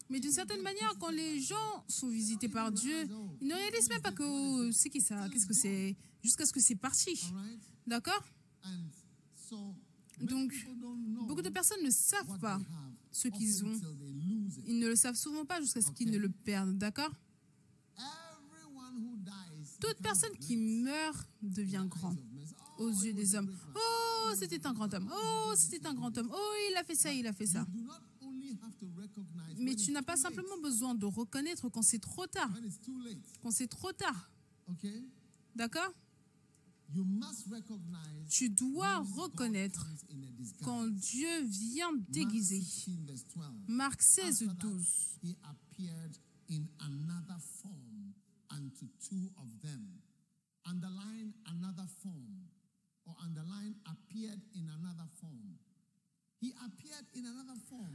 Mais 0.09 0.20
d'une 0.20 0.32
certaine 0.32 0.61
manière, 0.61 0.93
quand 0.99 1.09
les 1.09 1.39
gens 1.39 1.84
sont 1.88 2.09
visités 2.09 2.49
par 2.49 2.72
Dieu, 2.72 3.07
ils 3.41 3.47
ne 3.47 3.55
réalisent 3.55 3.89
même 3.89 4.01
pas 4.01 4.11
que 4.11 4.24
oh, 4.24 4.72
c'est 4.72 4.89
qui 4.89 5.01
ça, 5.01 5.28
qu'est-ce 5.30 5.47
que 5.47 5.53
c'est, 5.53 5.95
jusqu'à 6.24 6.45
ce 6.45 6.53
que 6.53 6.59
c'est 6.59 6.76
parti. 6.76 7.32
D'accord? 7.88 8.24
Donc, 10.22 10.53
beaucoup 11.28 11.41
de 11.41 11.49
personnes 11.49 11.84
ne 11.84 11.89
savent 11.89 12.39
pas 12.39 12.59
ce 13.11 13.28
qu'ils 13.30 13.66
ont. 13.66 13.80
Ils 14.66 14.80
ne 14.80 14.88
le 14.88 14.95
savent 14.95 15.16
souvent 15.16 15.45
pas 15.45 15.59
jusqu'à 15.61 15.82
ce 15.82 15.91
qu'ils 15.91 16.11
ne 16.11 16.18
le 16.18 16.30
perdent. 16.30 16.78
D'accord? 16.78 17.11
Everyone 17.97 18.97
who 19.03 19.18
dies 19.18 19.78
Toute 19.80 19.97
personne 20.01 20.38
qui 20.39 20.57
meurt 20.57 21.28
devient 21.41 21.86
grand. 21.88 22.16
aux 22.78 22.89
yeux 22.89 23.13
des 23.13 23.36
hommes. 23.36 23.53
Oh, 23.76 24.14
c'était 24.38 24.65
un 24.65 24.73
grand 24.73 24.93
homme. 24.93 25.09
Oh, 25.13 25.53
c'était 25.55 25.86
un 25.88 25.93
grand 25.93 26.15
homme. 26.17 26.30
Oh, 26.34 26.53
il 26.71 26.78
a 26.78 26.84
fait 26.84 26.95
ça, 26.95 27.11
il 27.13 27.28
a 27.28 27.34
fait 27.34 27.45
ça. 27.45 27.65
Mais 29.57 29.76
tu 29.76 29.91
n'as 29.91 30.01
pas 30.01 30.17
simplement 30.17 30.57
besoin 30.61 30.95
de 30.95 31.05
reconnaître 31.05 31.69
quand 31.69 31.82
c'est 31.82 31.99
trop 31.99 32.28
tard. 32.28 32.49
Quand 33.41 33.51
c'est 33.51 33.67
trop 33.67 33.91
tard. 33.91 34.30
D'accord? 35.55 35.91
Tu 38.30 38.49
dois 38.49 38.99
reconnaître 38.99 39.88
quand 40.63 40.88
Dieu 40.88 41.43
vient 41.43 41.91
déguisé. 42.09 42.61
16 42.61 42.99
verse 43.05 43.26
12. 43.34 43.45
Marc 43.67 44.01
16, 44.01 44.43
After 44.43 44.45
that, 44.47 44.67
12. 44.67 44.86
he 45.23 45.36
appeared 45.43 46.17
in 46.49 46.67
another 46.80 47.38
form 47.61 48.13
unto 48.51 48.86
two 48.99 49.32
of 49.38 49.47
them. 49.61 49.99
Underline 50.65 51.34
another 51.47 51.88
form, 52.01 52.47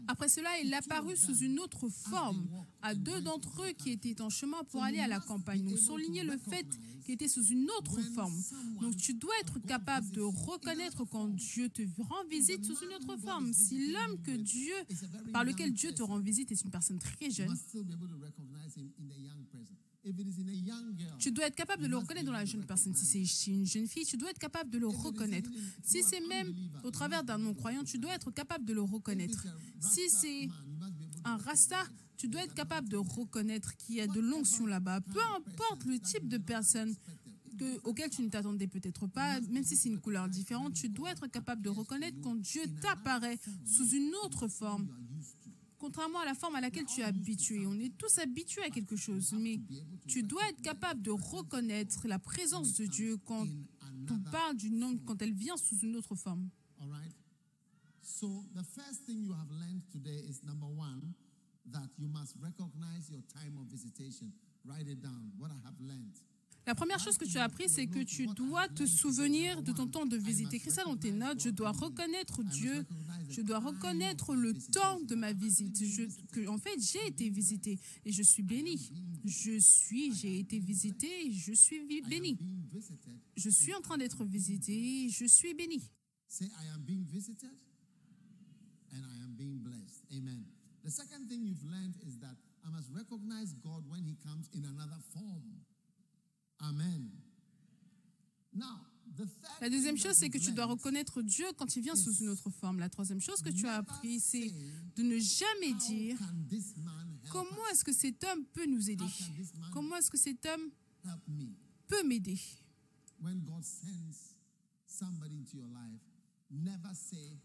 Après 0.08 0.28
cela, 0.28 0.58
il 0.60 0.72
apparut 0.74 1.16
sous 1.16 1.36
une 1.36 1.60
autre 1.60 1.88
forme 1.88 2.48
à 2.82 2.94
deux 2.94 3.20
d'entre 3.20 3.62
eux 3.62 3.72
qui 3.72 3.90
étaient 3.90 4.20
en 4.20 4.30
chemin 4.30 4.64
pour 4.64 4.82
aller 4.82 4.98
à 4.98 5.06
la 5.06 5.20
campagne. 5.20 5.64
Donc, 5.68 5.78
souligner 5.78 6.24
le 6.24 6.36
fait 6.36 6.66
qu'il 7.04 7.14
était 7.14 7.28
sous 7.28 7.44
une 7.44 7.68
autre 7.78 8.00
forme. 8.14 8.34
Donc, 8.80 8.96
tu 8.96 9.14
dois 9.14 9.34
être 9.40 9.58
capable 9.60 10.10
de 10.10 10.22
reconnaître 10.22 11.04
quand 11.04 11.28
Dieu 11.28 11.68
te 11.68 11.82
rend 11.98 12.24
visite 12.30 12.64
sous 12.64 12.78
une 12.84 12.92
autre 12.94 13.16
forme. 13.18 13.52
Si 13.52 13.92
l'homme 13.92 14.20
que 14.22 14.32
Dieu, 14.32 14.74
par 15.32 15.44
lequel 15.44 15.72
Dieu 15.72 15.92
te 15.92 16.02
rend 16.02 16.18
visite 16.18 16.50
est 16.50 16.62
une 16.62 16.70
personne 16.70 16.98
très 16.98 17.30
jeune, 17.30 17.54
tu 21.18 21.30
dois 21.32 21.46
être 21.46 21.54
capable 21.54 21.82
de 21.82 21.88
le 21.88 21.96
reconnaître 21.98 22.26
dans 22.26 22.32
la 22.32 22.44
jeune 22.44 22.64
personne. 22.64 22.94
Si 22.94 23.04
c'est 23.04 23.24
chez 23.24 23.50
une 23.52 23.66
jeune 23.66 23.86
fille, 23.86 24.04
tu 24.06 24.16
dois 24.16 24.30
être 24.30 24.38
capable 24.38 24.70
de 24.70 24.78
le 24.78 24.86
reconnaître. 24.88 25.50
Si 25.82 26.02
c'est 26.02 26.20
même 26.26 26.54
au 26.84 26.90
travers 26.90 27.22
d'un 27.22 27.38
non-croyant, 27.38 27.84
tu 27.84 27.98
dois 27.98 28.14
être 28.14 28.30
capable 28.30 28.64
de 28.64 28.72
le 28.72 28.82
reconnaître. 28.82 29.44
Si 29.80 30.08
c'est 30.08 30.48
un 31.24 31.36
rasta, 31.36 31.84
tu 32.16 32.28
dois 32.28 32.44
être 32.44 32.54
capable 32.54 32.88
de 32.88 32.96
reconnaître 32.96 33.76
qu'il 33.76 33.96
y 33.96 34.00
a 34.00 34.06
de 34.06 34.20
l'onction 34.20 34.66
là-bas. 34.66 35.00
Peu 35.02 35.20
importe 35.36 35.84
le 35.84 35.98
type 35.98 36.28
de 36.28 36.38
personne 36.38 36.94
que- 37.58 37.78
auquel 37.84 38.08
tu 38.08 38.22
ne 38.22 38.28
t'attendais 38.30 38.66
peut-être 38.68 39.06
pas, 39.06 39.38
même 39.50 39.64
si 39.64 39.76
c'est 39.76 39.90
une 39.90 40.00
couleur 40.00 40.28
différente, 40.30 40.72
tu 40.74 40.88
dois 40.88 41.10
être 41.10 41.26
capable 41.26 41.60
de 41.60 41.68
reconnaître 41.68 42.16
quand 42.22 42.34
Dieu 42.36 42.62
t'apparaît 42.80 43.38
sous 43.66 43.86
une 43.90 44.12
autre 44.24 44.48
forme. 44.48 44.88
Contrairement 45.80 46.18
à 46.20 46.26
la 46.26 46.34
forme 46.34 46.56
à 46.56 46.60
laquelle 46.60 46.84
tu 46.84 47.00
es 47.00 47.04
habitué, 47.04 47.66
on 47.66 47.78
est 47.80 47.96
tous 47.96 48.18
habitués 48.18 48.62
à 48.62 48.68
quelque 48.68 48.96
chose, 48.96 49.32
mais 49.32 49.58
tu 50.06 50.22
dois 50.22 50.46
être 50.50 50.60
capable 50.60 51.00
de 51.00 51.10
reconnaître 51.10 52.06
la 52.06 52.18
présence 52.18 52.74
de 52.74 52.84
Dieu 52.84 53.16
quand 53.16 53.46
on 54.10 54.20
parle 54.30 54.56
d'une 54.56 54.82
homme, 54.84 55.00
quand 55.06 55.22
elle 55.22 55.32
vient 55.32 55.56
sous 55.56 55.78
une 55.78 55.96
autre 55.96 56.14
forme. 56.14 56.50
Write 64.66 64.88
it 64.88 65.00
down. 65.00 65.32
What 65.38 65.48
I 65.48 65.58
have 65.64 65.80
learned. 65.80 66.20
La 66.66 66.74
première 66.74 66.98
chose 67.00 67.16
que 67.16 67.24
tu 67.24 67.38
as 67.38 67.44
appris, 67.44 67.68
c'est 67.68 67.86
que 67.86 68.00
tu 68.04 68.26
dois 68.26 68.68
te 68.68 68.86
souvenir 68.86 69.62
de 69.62 69.72
ton 69.72 69.86
temps 69.88 70.06
de 70.06 70.16
visite. 70.16 70.52
Écris 70.52 70.70
ça 70.70 70.84
dans 70.84 70.96
tes 70.96 71.10
notes. 71.10 71.42
Je 71.42 71.50
dois 71.50 71.72
reconnaître 71.72 72.42
Dieu. 72.44 72.86
Je 73.30 73.40
dois 73.40 73.58
reconnaître 73.58 74.34
le 74.34 74.52
temps 74.54 75.00
de 75.00 75.14
ma 75.14 75.32
visite. 75.32 75.78
Que, 76.32 76.46
en 76.48 76.58
fait, 76.58 76.78
j'ai 76.80 77.06
été 77.08 77.28
visité 77.30 77.78
et 78.04 78.12
je 78.12 78.22
suis 78.22 78.42
béni. 78.42 78.92
Je 79.24 79.58
suis, 79.58 80.14
j'ai 80.14 80.38
été 80.40 80.58
visité 80.58 81.08
et 81.26 81.32
je 81.32 81.52
suis 81.52 82.02
béni. 82.02 82.38
Je 83.36 83.48
suis 83.50 83.74
en 83.74 83.80
train 83.80 83.96
d'être 83.98 84.24
visité 84.24 85.06
et 85.06 85.08
je 85.08 85.24
suis 85.24 85.54
béni. 85.54 85.80
Amen. 90.12 90.44
Amen. 96.60 97.10
Now, 98.52 98.80
the 99.16 99.24
third 99.24 99.60
La 99.60 99.70
deuxième 99.70 99.96
chose, 99.96 100.14
c'est 100.14 100.28
que 100.28 100.38
tu 100.38 100.52
dois 100.52 100.66
reconnaître 100.66 101.22
Dieu 101.22 101.46
quand 101.56 101.74
il 101.76 101.82
vient 101.82 101.94
sous 101.96 102.12
une 102.14 102.28
autre 102.28 102.50
forme. 102.50 102.78
La 102.78 102.88
troisième 102.88 103.20
chose 103.20 103.42
que 103.42 103.50
tu 103.50 103.66
as 103.66 103.76
appris, 103.76 104.20
c'est 104.20 104.52
de 104.96 105.02
ne 105.02 105.18
jamais 105.18 105.74
dire 105.74 106.18
comment 107.30 107.66
est-ce 107.72 107.84
que 107.84 107.92
cet 107.92 108.22
homme 108.24 108.44
peut 108.52 108.66
nous 108.66 108.90
aider? 108.90 109.04
Comment 109.72 109.96
est-ce 109.96 110.10
que 110.10 110.18
cet 110.18 110.44
homme 110.46 110.70
peut 111.86 112.02
m'aider? 112.04 112.38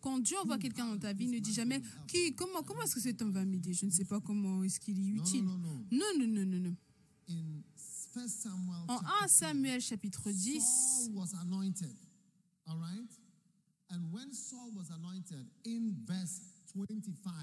Quand 0.02 0.20
Dieu 0.20 0.38
envoie 0.40 0.58
quelqu'un 0.58 0.88
dans 0.88 0.98
ta 0.98 1.14
vie, 1.14 1.28
ne 1.28 1.40
dis 1.40 1.54
jamais 1.54 1.82
qui, 2.08 2.34
comment, 2.36 2.64
comment 2.64 2.82
est-ce 2.82 2.96
que 2.96 3.02
cet 3.02 3.22
homme 3.22 3.32
va 3.32 3.46
m'aider? 3.46 3.74
Je 3.74 3.86
ne 3.86 3.92
sais 3.92 4.06
pas 4.06 4.20
comment 4.20 4.64
est-ce 4.64 4.80
qu'il 4.80 5.00
est 5.00 5.12
utile. 5.22 5.44
no, 5.46 5.58
no, 5.58 5.68
no. 5.70 5.86
Non, 5.92 6.06
non, 6.20 6.28
non, 6.28 6.46
non, 6.46 6.60
non. 6.60 6.76
In 8.16 8.22
1 8.22 8.28
Samuel, 8.30 8.86
En 8.88 8.98
chapter 8.98 9.24
1 9.24 9.28
Samuel 9.28 9.82
chapitre 9.82 10.32
10, 10.32 10.62
Saul 10.62 11.16
was 11.16 11.34
anointed. 11.42 11.96
All 12.68 12.78
right? 12.78 13.10
And 13.92 14.12
when 14.12 14.32
Saul 14.34 14.72
was 14.76 14.90
anointed, 14.90 15.46
in 15.66 15.94
verse 16.06 16.42
25, 16.74 17.34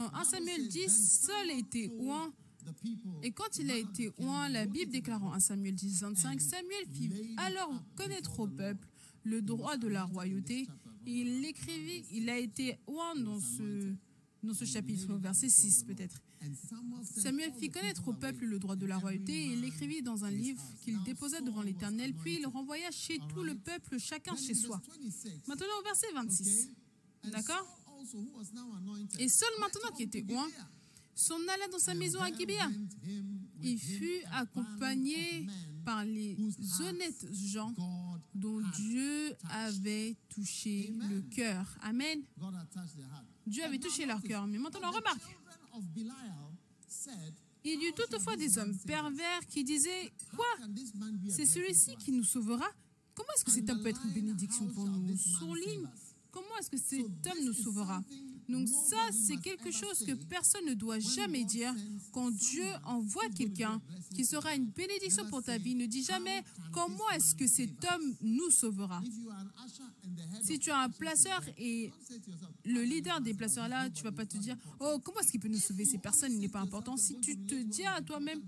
en 0.00 0.10
1 0.12 0.24
Samuel 0.24 0.68
10, 0.68 0.88
Saul 0.88 1.50
a 1.50 1.54
été 1.54 1.90
oint. 2.00 2.32
Et 3.22 3.32
quand 3.32 3.56
il 3.58 3.70
a 3.70 3.76
été 3.76 4.10
oint, 4.18 4.48
la 4.48 4.66
Bible 4.66 4.90
déclare 4.92 5.22
en 5.22 5.32
1 5.32 5.40
Samuel 5.40 5.74
10, 5.74 6.02
25, 6.02 6.40
Samuel 6.40 6.86
fit 6.92 7.34
alors 7.38 7.72
connaître 7.94 8.40
au 8.40 8.46
peuple 8.46 8.86
le 9.22 9.40
droit 9.40 9.76
de 9.76 9.88
la 9.88 10.04
royauté. 10.04 10.66
Et 11.06 11.20
il 11.20 11.40
l'écrivit, 11.40 12.04
il 12.10 12.28
a 12.28 12.36
été 12.36 12.78
oint 12.86 13.14
dans 13.16 13.40
ce, 13.40 13.94
dans 14.42 14.52
ce 14.54 14.64
chapitre, 14.64 15.14
verset 15.14 15.48
6 15.48 15.84
peut-être. 15.84 16.20
Samuel 17.02 17.52
fit 17.52 17.70
connaître 17.70 18.06
au 18.08 18.12
peuple 18.12 18.44
le 18.44 18.58
droit 18.58 18.76
de 18.76 18.86
la 18.86 18.98
royauté 18.98 19.52
et 19.52 19.56
l'écrivit 19.56 20.02
dans 20.02 20.24
un 20.24 20.30
livre 20.30 20.62
qu'il 20.82 21.02
déposa 21.02 21.40
devant 21.40 21.62
l'Éternel, 21.62 22.14
puis 22.14 22.38
il 22.38 22.46
renvoya 22.46 22.90
chez 22.90 23.18
tout 23.34 23.42
le 23.42 23.54
peuple, 23.56 23.98
chacun 23.98 24.36
chez 24.36 24.54
soi. 24.54 24.80
verse 24.84 24.98
26, 24.98 25.48
Maintenant 25.48 25.66
au 25.80 25.82
verset 25.82 26.12
26. 26.14 26.70
and 27.24 27.30
D'accord 27.30 27.66
Et 29.18 29.28
Saul 29.28 29.48
went 29.54 29.60
maintenant 29.60 29.90
qui 29.96 30.04
était 30.04 30.20
Gibeah. 30.20 30.46
s'en 31.14 31.36
alla 31.48 31.68
dans 31.68 31.78
sa 31.78 31.94
maison 31.94 32.20
à 32.20 32.30
with 32.30 32.48
Il 33.62 33.78
fut 33.78 34.22
accompagné 34.32 35.46
par 35.84 36.04
les 36.04 36.36
honnêtes 36.80 37.26
gens 37.32 37.74
dont 38.34 38.60
Dieu 38.76 39.34
avait 39.50 40.16
touché 40.28 40.92
le 41.10 41.22
cœur. 41.22 41.66
Amen. 41.82 42.22
Dieu 43.46 43.64
avait 43.64 43.78
touché 43.78 44.06
leur 44.06 44.22
cœur. 44.22 44.46
Mais 44.46 44.58
maintenant, 44.58 44.90
remarque. 44.90 45.36
Il 47.64 47.82
y 47.82 47.86
eut 47.86 47.92
toutefois 47.92 48.36
des 48.36 48.56
hommes 48.58 48.76
pervers 48.86 49.46
qui 49.48 49.64
disaient 49.64 50.10
Quoi? 50.34 50.46
C'est 51.28 51.46
celui-ci 51.46 51.96
qui 51.96 52.12
nous 52.12 52.24
sauvera? 52.24 52.66
Comment 53.14 53.28
est-ce 53.36 53.44
que 53.44 53.50
cet 53.50 53.68
homme 53.68 53.82
peut 53.82 53.88
être 53.88 54.04
une 54.04 54.12
bénédiction 54.12 54.66
pour 54.68 54.86
nous? 54.86 55.16
Souligne? 55.16 55.88
Comment 56.30 56.56
est-ce 56.60 56.70
que 56.70 56.78
cet 56.78 57.00
homme 57.00 57.44
nous 57.44 57.52
sauvera? 57.52 58.02
Donc 58.48 58.66
ça, 58.68 58.96
c'est 59.12 59.36
quelque 59.36 59.70
chose 59.70 60.04
que 60.06 60.12
personne 60.12 60.64
ne 60.64 60.74
doit 60.74 60.98
jamais 60.98 61.44
dire. 61.44 61.74
Quand 62.12 62.30
Dieu 62.30 62.64
envoie 62.84 63.28
quelqu'un 63.30 63.80
qui 64.14 64.24
sera 64.24 64.54
une 64.54 64.66
bénédiction 64.66 65.28
pour 65.28 65.42
ta 65.42 65.58
vie, 65.58 65.74
ne 65.74 65.86
dis 65.86 66.02
jamais 66.02 66.42
comment 66.72 67.10
est-ce 67.14 67.34
que 67.34 67.46
cet 67.46 67.84
homme 67.84 68.14
nous 68.22 68.50
sauvera? 68.50 69.02
Si 70.42 70.58
tu 70.58 70.70
es 70.70 70.72
un 70.72 70.88
placeur 70.88 71.42
et 71.58 71.92
le 72.64 72.82
leader 72.82 73.20
des 73.20 73.34
placeurs 73.34 73.68
là, 73.68 73.90
tu 73.90 74.02
vas 74.02 74.12
pas 74.12 74.24
te 74.24 74.38
dire 74.38 74.56
oh 74.80 74.98
comment 75.04 75.20
est-ce 75.20 75.30
qu'il 75.30 75.40
peut 75.40 75.48
nous 75.48 75.58
sauver? 75.58 75.84
Ces 75.84 75.98
personnes, 75.98 76.32
il 76.32 76.38
n'est 76.38 76.48
pas 76.48 76.60
important. 76.60 76.96
Si 76.96 77.20
tu 77.20 77.36
te 77.36 77.54
dis 77.54 77.84
à 77.84 78.00
toi-même, 78.00 78.40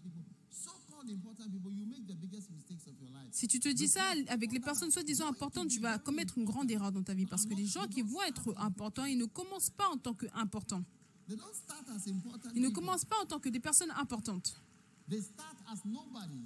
si 3.32 3.48
tu 3.48 3.60
te 3.60 3.68
dis 3.68 3.88
ça 3.88 4.02
avec 4.28 4.52
les 4.52 4.60
personnes 4.60 4.90
soi-disant 4.90 5.28
importantes, 5.28 5.68
tu 5.68 5.80
vas 5.80 5.98
commettre 5.98 6.38
une 6.38 6.44
grande 6.44 6.70
erreur 6.70 6.92
dans 6.92 7.02
ta 7.02 7.14
vie 7.14 7.26
parce 7.26 7.46
que 7.46 7.54
les 7.54 7.66
gens 7.66 7.86
qui 7.86 8.02
vont 8.02 8.22
être 8.22 8.54
importants, 8.58 9.04
ils 9.04 9.18
ne 9.18 9.26
commencent 9.26 9.70
pas 9.70 9.88
en 9.88 9.96
tant 9.96 10.14
qu'importants. 10.14 10.84
Ils 11.28 12.62
ne 12.62 12.68
commencent 12.70 13.04
pas 13.04 13.16
en 13.22 13.26
tant 13.26 13.38
que 13.38 13.48
des 13.48 13.60
personnes 13.60 13.92
importantes. 13.92 14.60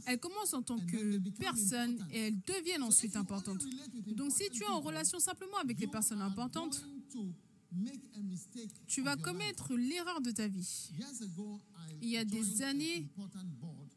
Elles 0.07 0.21
commencent 0.21 0.55
en 0.55 0.63
tant 0.63 0.79
que 0.79 1.19
personnes 1.31 2.07
et 2.11 2.29
elles 2.29 2.41
deviennent 2.43 2.83
ensuite 2.83 3.17
importantes. 3.17 3.63
Donc 4.07 4.33
si 4.33 4.49
tu 4.51 4.63
es 4.63 4.69
en 4.69 4.81
relation 4.81 5.19
simplement 5.19 5.59
avec 5.59 5.81
les 5.81 5.87
personnes 5.87 6.23
importantes, 6.23 6.85
tu 8.87 9.03
vas 9.03 9.17
commettre 9.17 9.75
l'erreur 9.75 10.21
de 10.21 10.31
ta 10.31 10.49
vie. 10.49 10.91
Il 12.01 12.09
y 12.09 12.17
a 12.17 12.25
des 12.25 12.63
années. 12.63 13.09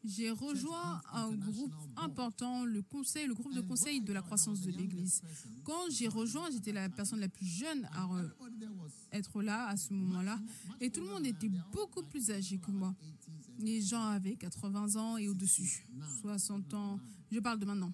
J'ai 0.08 0.30
rejoint 0.30 1.02
un 1.12 1.32
groupe 1.34 1.74
important, 1.96 2.64
le 2.64 2.80
conseil, 2.80 3.26
le 3.26 3.34
groupe 3.34 3.52
de 3.52 3.60
conseil 3.60 4.00
de 4.00 4.12
la 4.14 4.22
croissance 4.22 4.62
de 4.62 4.70
l'Église. 4.70 5.20
Quand 5.64 5.90
j'ai 5.90 6.08
rejoint, 6.08 6.50
j'étais 6.50 6.72
la 6.72 6.88
personne 6.88 7.20
la 7.20 7.28
plus 7.28 7.44
jeune 7.46 7.84
à 7.92 8.08
être 9.12 9.42
là 9.42 9.68
à 9.68 9.76
ce 9.76 9.92
moment-là, 9.92 10.40
et 10.80 10.90
tout 10.90 11.02
le 11.02 11.08
monde 11.08 11.26
était 11.26 11.50
beaucoup 11.72 12.02
plus 12.02 12.30
âgé 12.30 12.58
que 12.58 12.70
moi. 12.70 12.94
80s 13.02 13.50
and 13.50 13.64
Les 13.64 13.82
gens 13.82 14.02
avaient 14.02 14.36
80 14.36 14.96
ans 14.96 15.16
et 15.18 15.28
au-dessus, 15.28 15.86
60 16.22 16.72
ans. 16.72 16.98
Je 17.30 17.40
parle 17.40 17.58
de 17.58 17.66
maintenant. 17.66 17.92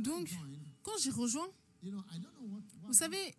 Donc, 0.00 0.34
quand 0.82 0.96
j'ai 1.02 1.10
rejoint, 1.10 1.48
you 1.82 1.90
know, 1.90 2.00
I 2.10 2.18
don't 2.18 2.32
know 2.38 2.54
what, 2.54 2.62
what 2.80 2.88
vous 2.88 2.94
savez, 2.94 3.34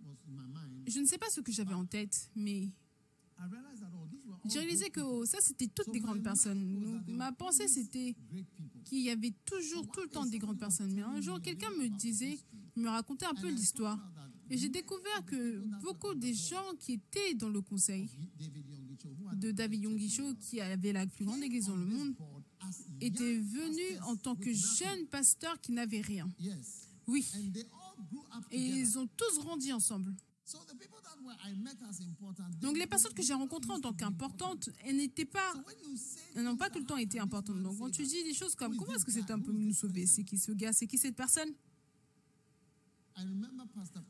je 0.88 1.00
ne 1.00 1.06
sais 1.06 1.18
pas 1.18 1.30
ce 1.32 1.42
que 1.42 1.52
j'avais 1.52 1.74
en 1.74 1.86
tête, 1.86 2.30
mais 2.36 2.70
j'ai 4.48 4.60
réalisé 4.60 4.90
que 4.90 5.26
ça, 5.26 5.40
c'était 5.42 5.68
toutes 5.68 5.92
des 5.92 6.00
grandes 6.00 6.24
personnes. 6.24 7.04
Ma 7.08 7.32
pensée, 7.32 7.68
c'était 7.68 8.16
qu'il 8.86 9.02
y 9.02 9.10
avait 9.10 9.34
toujours, 9.46 9.88
tout 9.92 10.02
le 10.02 10.08
temps 10.08 10.26
des 10.26 10.40
grandes 10.40 10.60
personnes. 10.60 10.94
Mais 10.94 11.02
un 11.02 11.22
jour, 11.22 11.42
quelqu'un 11.42 11.70
me 11.72 11.88
disait, 11.88 12.38
me 12.76 12.90
racontait 12.90 13.26
un 13.26 13.34
peu 13.34 13.50
l'histoire. 13.50 14.00
Et 14.50 14.58
j'ai 14.58 14.70
découvert 14.70 15.26
que 15.26 15.58
beaucoup 15.82 16.14
des 16.14 16.34
gens 16.34 16.76
qui 16.80 16.94
étaient 16.94 17.34
dans 17.34 17.50
le 17.50 17.62
conseil 17.62 18.08
David 18.38 18.70
Yongicho, 18.70 19.10
who 19.10 19.28
had 19.28 19.40
de 19.40 19.52
David 19.52 19.84
Yongisho, 19.84 20.36
qui 20.36 20.62
avait 20.62 20.94
la 20.94 21.08
plus 21.08 21.26
grande 21.26 21.42
église 21.42 21.66
dans 21.66 21.76
le 21.76 21.86
monde, 21.86 22.14
étaient 23.02 23.38
venus 23.40 23.98
pastors 23.98 24.10
en 24.10 24.16
tant 24.16 24.36
que 24.36 24.54
jeunes 24.54 25.08
pasteurs 25.08 25.60
qui 25.62 25.72
n'avaient 25.72 26.02
rien. 26.02 26.30
Oui. 27.08 27.26
And 27.36 27.52
they 27.54 27.66
all 27.72 28.06
grew 28.08 28.22
up 28.36 28.44
Et 28.52 28.60
ils 28.60 28.98
ont 29.00 29.08
tous 29.18 29.40
grandi 29.40 29.74
ensemble. 29.74 30.14
Donc 32.62 32.78
les 32.78 32.88
personnes 32.88 33.14
que 33.14 33.22
j'ai 33.22 33.34
rencontrées 33.34 33.74
en 33.74 33.80
tant 33.80 33.94
qu'importantes, 33.94 34.70
elles 34.84 34.98
n'étaient 34.98 35.26
pas, 35.26 35.54
elles 36.36 36.44
n'ont 36.44 36.58
pas 36.58 36.70
tout 36.70 36.80
le 36.80 36.86
temps 36.86 36.98
été 36.98 37.20
importantes. 37.20 37.62
Donc 37.62 37.78
quand 37.78 37.92
tu 37.92 38.04
dis 38.04 38.24
des 38.24 38.34
choses 38.34 38.56
comme 38.56 38.76
comment 38.76 38.94
est-ce 38.94 39.06
que 39.06 39.12
cet 39.12 39.30
homme 39.30 39.44
peut 39.44 39.52
nous 39.52 39.74
sauver, 39.74 40.06
c'est 40.06 40.24
qui 40.24 40.38
ce 40.38 40.52
gars, 40.52 40.74
c'est 40.74 40.88
qui 40.88 40.98
cette 40.98 41.16
personne? 41.16 41.50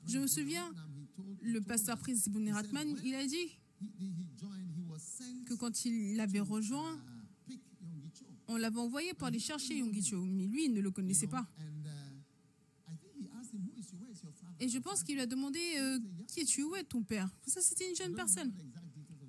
Je 0.07 0.17
me 0.19 0.27
souviens, 0.27 0.73
Le 1.41 1.59
pasteur 1.61 1.97
Prince 1.99 2.27
Boniratman, 2.27 2.95
il 3.03 3.13
a 3.15 3.25
dit 3.25 3.59
que 5.45 5.53
quand 5.53 5.85
il 5.85 6.15
l'avait 6.15 6.39
rejoint, 6.39 6.95
uh, 7.49 7.53
Yongicho. 7.81 8.25
on 8.47 8.55
l'avait 8.57 8.79
envoyé 8.79 9.13
pour 9.13 9.27
aller 9.27 9.39
chercher 9.39 9.77
Yongicho, 9.77 10.23
mais 10.25 10.47
lui, 10.47 10.65
il 10.65 10.73
ne 10.73 10.81
le 10.81 10.89
connaissait 10.91 11.27
pas. 11.27 11.45
And 11.59 11.85
uh, 11.85 12.91
I 12.91 12.95
think 12.97 13.13
he 13.19 13.29
asked 13.39 13.53
him, 13.53 13.61
who 13.61 13.77
is 13.79 13.91
your, 13.91 14.01
where 14.01 14.11
is 14.11 14.23
your 14.23 14.31
father? 14.33 14.44
Et 14.59 14.69
je 14.69 14.79
pense 14.79 15.03
qu'il 15.03 15.15
lui 15.15 15.21
a 15.21 15.25
demandé 15.25 15.59
euh, 15.77 15.99
Qui 16.27 16.41
es-tu 16.41 16.63
Où 16.63 16.75
est 16.75 16.83
ton 16.83 17.03
père? 17.03 17.29
Ça, 17.45 17.61
c'était 17.61 17.89
une 17.89 17.95
jeune 17.95 18.15
personne. 18.15 18.53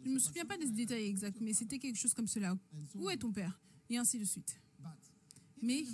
Je 0.03 0.09
ne 0.09 0.15
me 0.15 0.19
souviens 0.21 0.45
pas 0.45 0.57
des 0.57 0.71
détails 0.71 1.07
exacts, 1.07 1.41
mais 1.41 1.53
c'était 1.53 1.79
quelque 1.79 1.99
chose 1.99 2.15
comme 2.15 2.29
cela. 2.29 2.57
Où 2.95 3.11
est 3.11 3.17
ton 3.17 3.33
père? 3.33 3.61
Et 3.91 3.97
ainsi 3.99 4.19
de 4.19 4.25
suite. 4.25 4.61
Mais 5.61 5.85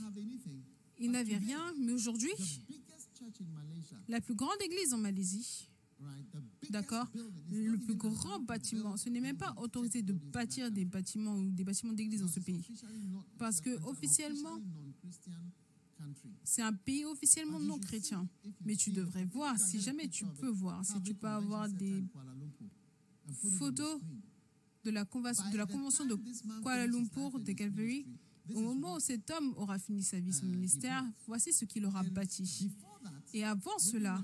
il 0.99 1.11
n'avait 1.11 1.39
rien. 1.39 1.73
Mais 1.79 1.93
aujourd'hui, 1.93 2.31
la 4.09 4.21
plus 4.21 4.35
grande 4.35 4.61
église 4.61 4.93
en 4.93 4.99
Malaisie, 4.99 5.69
d'accord 6.71 7.07
Le 7.51 7.77
plus 7.79 7.95
grand 7.95 8.41
bâtiment. 8.41 8.97
Ce 8.97 9.09
n'est 9.09 9.21
même 9.21 9.37
pas 9.37 9.55
autorisé 9.57 10.03
de 10.03 10.13
bâtir 10.13 10.71
des 10.71 10.85
bâtiments 10.85 11.37
ou 11.37 11.51
des 11.51 11.65
bâtiments 11.65 11.93
d'église 11.93 12.21
dans 12.21 12.29
ce 12.29 12.41
pays. 12.41 12.67
Parce 13.39 13.61
que 13.61 13.71
officiellement. 13.85 14.59
C'est 16.45 16.63
un 16.63 16.73
pays 16.73 17.05
officiellement 17.05 17.59
non 17.61 17.79
chrétien. 17.79 18.29
Mais 18.65 18.77
tu 18.77 18.91
devrais 18.91 19.25
voir, 19.25 19.59
si 19.59 19.81
jamais 19.81 20.09
tu 20.09 20.25
peux 20.41 20.49
voir, 20.49 20.85
si 20.85 20.93
tu 21.03 21.15
peux 21.15 21.27
avoir 21.29 21.69
des 21.69 22.03
photos 23.59 24.01
de 24.85 24.91
la, 24.91 25.05
conva- 25.05 25.51
de 25.53 25.57
la 25.57 25.67
convention 25.67 26.05
de 26.07 26.15
Kuala 26.63 26.87
Lumpur, 26.87 27.39
de 27.39 27.53
Calvary, 27.53 28.07
au 28.55 28.61
moment 28.61 28.95
où 28.97 29.01
cet 29.01 29.31
homme 29.31 29.55
aura 29.57 29.79
fini 29.79 30.03
sa 30.03 30.19
vie, 30.19 30.33
son 30.33 30.47
ministère, 30.47 31.05
voici 31.27 31.53
ce 31.53 31.65
qu'il 31.65 31.85
aura 31.87 32.03
bâti. 32.11 32.45
Et 33.35 33.45
avant 33.45 33.79
cela, 33.79 34.23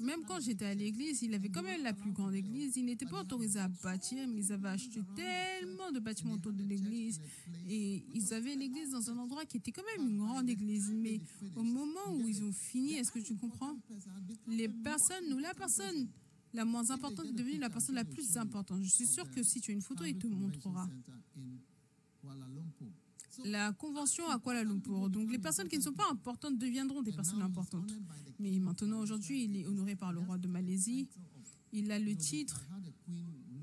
même 0.00 0.24
quand 0.26 0.40
j'étais 0.40 0.66
à 0.66 0.74
l'église, 0.74 1.22
il 1.22 1.34
avait 1.34 1.48
quand 1.48 1.62
même 1.62 1.82
la 1.82 1.92
plus 1.92 2.12
grande 2.12 2.34
église. 2.34 2.76
Il 2.76 2.86
n'était 2.86 3.06
pas 3.06 3.20
autorisé 3.20 3.58
à 3.58 3.68
bâtir, 3.68 4.26
mais 4.28 4.40
ils 4.40 4.52
avaient 4.52 4.68
acheté 4.68 5.00
tellement 5.14 5.92
de 5.92 6.00
bâtiments 6.00 6.34
autour 6.34 6.52
de 6.52 6.62
l'église. 6.62 7.20
Et 7.68 8.04
ils 8.14 8.34
avaient 8.34 8.56
l'église 8.56 8.90
dans 8.90 9.10
un 9.10 9.18
endroit 9.18 9.44
qui 9.44 9.58
était 9.58 9.72
quand 9.72 9.84
même 9.96 10.08
une 10.10 10.18
grande 10.18 10.48
église. 10.48 10.90
Mais 10.92 11.20
au 11.54 11.62
moment 11.62 12.12
où 12.12 12.28
ils 12.28 12.42
ont 12.42 12.52
fini, 12.52 12.94
est-ce 12.94 13.12
que 13.12 13.20
tu 13.20 13.34
comprends? 13.36 13.76
Les 14.46 14.68
personnes, 14.68 15.32
ou 15.32 15.38
la 15.38 15.54
personne 15.54 16.08
la 16.54 16.64
moins 16.64 16.88
importante 16.90 17.26
est 17.26 17.32
devenue 17.32 17.58
la 17.58 17.68
personne 17.68 17.96
la 17.96 18.04
plus 18.04 18.36
importante. 18.36 18.82
Je 18.82 18.88
suis 18.88 19.06
sûre 19.06 19.28
que 19.30 19.42
si 19.42 19.60
tu 19.60 19.72
as 19.72 19.74
une 19.74 19.82
photo, 19.82 20.04
il 20.04 20.16
te 20.16 20.28
montrera. 20.28 20.88
La 23.44 23.72
convention 23.72 24.28
à 24.28 24.38
Kuala 24.38 24.64
Lumpur. 24.64 25.10
Donc 25.10 25.30
les 25.30 25.38
personnes 25.38 25.68
qui 25.68 25.78
ne 25.78 25.82
sont 25.82 25.92
pas 25.92 26.08
importantes 26.10 26.58
deviendront 26.58 27.02
des 27.02 27.12
personnes 27.12 27.42
importantes. 27.42 27.92
Mais 28.38 28.58
maintenant, 28.58 29.00
aujourd'hui, 29.00 29.44
il 29.44 29.56
est 29.56 29.66
honoré 29.66 29.96
par 29.96 30.12
le 30.12 30.20
roi 30.20 30.38
de 30.38 30.48
Malaisie. 30.48 31.08
Il 31.72 31.90
a 31.90 31.98
le 31.98 32.14
titre. 32.16 32.64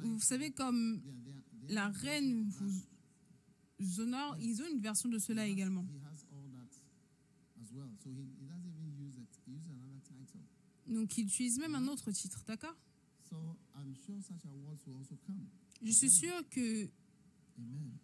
Vous 0.01 0.19
savez, 0.19 0.51
comme 0.51 1.01
la 1.69 1.89
reine 1.89 2.49
vous 3.80 3.99
honore, 4.01 4.38
ils 4.39 4.61
ont 4.61 4.67
une 4.72 4.80
version 4.80 5.09
de 5.09 5.17
cela 5.17 5.47
également. 5.47 5.86
Donc 10.88 11.17
il 11.17 11.26
utilise 11.26 11.57
même 11.59 11.76
un 11.76 11.88
autre 11.88 12.11
titre, 12.11 12.43
d'accord? 12.45 12.76
Je 15.82 15.91
suis 15.91 16.09
sûre 16.09 16.49
que 16.49 16.89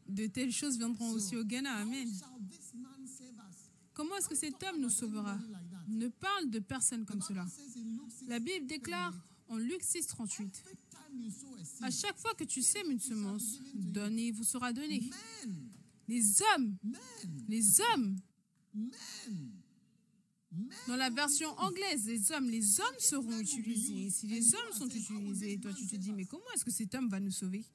de 0.08 0.28
telles 0.28 0.52
choses 0.52 0.78
viendront 0.78 1.12
aussi 1.12 1.36
au 1.36 1.44
Ghana. 1.44 1.76
Amen. 1.76 2.10
Comment 3.94 4.16
est-ce 4.18 4.30
que 4.30 4.36
cet 4.36 4.62
homme 4.64 4.80
nous 4.80 4.90
sauvera? 4.90 5.38
Ne 5.88 6.08
parle 6.08 6.50
de 6.50 6.60
personne 6.60 7.06
comme 7.06 7.22
cela. 7.22 7.46
La 8.28 8.40
Bible 8.40 8.68
déclare 8.68 9.14
en 9.48 9.58
Luc 9.58 9.82
6, 9.82 10.08
38 10.08 10.64
À 11.82 11.90
chaque 11.90 12.18
fois 12.18 12.34
que 12.36 12.44
tu 12.44 12.62
sèmes 12.62 12.92
une 12.92 13.00
semence, 13.00 13.60
donnez, 13.74 14.32
vous 14.32 14.44
sera 14.44 14.74
donné. 14.74 15.10
Les 16.08 16.42
hommes, 16.42 16.78
les 17.48 17.82
hommes, 17.82 18.18
dans 20.88 20.96
la 20.96 21.10
version 21.10 21.50
anglaise, 21.60 22.06
les 22.06 22.32
hommes, 22.32 22.50
les 22.50 22.80
hommes 22.80 23.00
seront 23.00 23.40
utilisés. 23.40 24.10
Si 24.10 24.28
les 24.28 24.54
hommes 24.56 24.74
sont 24.74 24.88
utilisés, 24.88 25.60
toi 25.60 25.74
tu 25.74 25.88
te 25.88 25.96
dis, 25.96 26.14
mais 26.14 26.26
comment 26.26 26.46
est-ce 26.56 26.66
que 26.66 26.72
cet 26.72 26.96
homme 26.96 27.10
va 27.10 27.20
nous 27.20 27.32
sauver? 27.32 27.66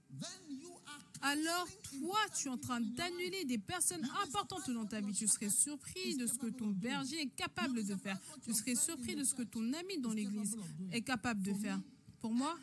Alors 1.23 1.68
toi, 1.83 2.18
tu 2.37 2.49
es 2.49 2.51
en 2.51 2.59
train 2.59 2.81
d'annuler 2.81 3.45
des 3.45 3.59
personnes 3.59 4.05
importantes 4.25 4.68
dans 4.70 4.87
ta 4.87 5.01
vie. 5.01 5.12
Tu 5.12 5.29
serais 5.29 5.51
surpris 5.51 6.16
de 6.16 6.27
ce 6.27 6.35
que 6.35 6.49
ton 6.49 6.68
berger 6.68 7.20
est 7.20 7.35
capable 7.35 7.85
de 7.85 7.95
faire. 7.97 8.18
Tu 8.43 8.53
serais 8.53 8.75
surpris 8.75 9.14
de 9.14 9.25
ce 9.25 9.35
que 9.35 9.43
ton 9.43 9.73
ami 9.73 9.99
dans 9.99 10.12
l'église 10.12 10.57
est 10.91 11.03
capable 11.03 11.43
de 11.43 11.55
faire. 11.55 11.81
Pour 12.20 12.33
moi, 12.33 12.59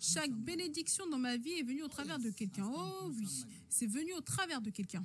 chaque 0.00 0.32
bénédiction 0.32 1.06
dans 1.08 1.18
ma 1.18 1.36
vie 1.36 1.52
est 1.52 1.62
venue 1.62 1.82
au 1.82 1.88
travers 1.88 2.18
de 2.18 2.30
quelqu'un. 2.30 2.70
Oh 2.74 3.10
oui, 3.16 3.26
c'est 3.68 3.86
venu 3.86 4.12
au 4.14 4.20
travers 4.20 4.60
de 4.60 4.70
quelqu'un. 4.70 5.04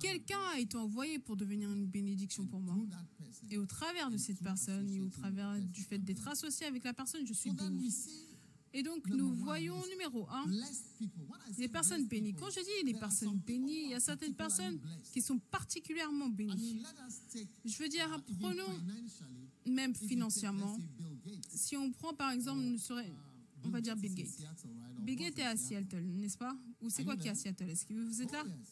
Quelqu'un 0.00 0.40
a 0.54 0.58
été 0.58 0.76
envoyé 0.76 1.18
pour 1.18 1.36
devenir 1.36 1.70
une 1.70 1.86
bénédiction 1.86 2.46
pour 2.46 2.60
moi. 2.60 2.74
Et 3.50 3.58
au 3.58 3.66
travers 3.66 4.10
de 4.10 4.16
cette 4.16 4.42
personne 4.42 4.90
et 4.90 5.00
au 5.00 5.08
travers 5.08 5.56
du 5.60 5.82
fait 5.82 5.98
d'être 5.98 6.26
associé 6.26 6.66
avec 6.66 6.84
la 6.84 6.92
personne, 6.92 7.26
je 7.26 7.32
suis 7.32 7.50
béni. 7.52 7.94
Et 8.72 8.82
donc, 8.84 9.04
nous 9.08 9.32
voyons 9.34 9.74
numéro 9.88 10.28
un, 10.30 10.46
les 11.58 11.68
personnes 11.68 12.06
bénies. 12.06 12.34
Quand 12.34 12.50
je 12.50 12.60
dis 12.60 12.86
les 12.86 12.94
personnes 12.98 13.36
bénies, 13.38 13.84
il 13.84 13.90
y 13.90 13.94
a 13.94 14.00
certaines 14.00 14.34
personnes 14.34 14.78
qui 15.12 15.20
sont 15.20 15.38
particulièrement 15.38 16.28
bénies. 16.28 16.82
Je 17.64 17.78
veux 17.82 17.88
dire, 17.88 18.06
uh, 18.16 18.34
prenons 18.40 18.64
financially, 18.78 19.48
même 19.66 19.94
financièrement, 19.94 20.78
si 21.48 21.76
on 21.76 21.90
prend 21.90 22.14
par 22.14 22.30
exemple, 22.30 22.78
serait, 22.78 23.12
on 23.64 23.70
va 23.70 23.80
dire 23.80 23.96
Bill 23.96 24.14
Gates. 24.14 24.38
Bill 25.00 25.16
Gates 25.16 25.38
est 25.38 25.42
à 25.44 25.56
Seattle. 25.56 26.02
N'est-ce 26.04 26.38
pas? 26.38 26.56
Ou 26.80 26.90
c'est 26.90 27.04
quoi 27.04 27.16
qui 27.16 27.26
est 27.26 27.30
à? 27.30 27.34
Seattle? 27.34 27.70
Est-ce 27.70 27.86
que 27.86 27.94
vous 27.94 28.22
êtes 28.22 28.28
Oh, 28.30 28.36
là? 28.36 28.44
yes. 28.46 28.68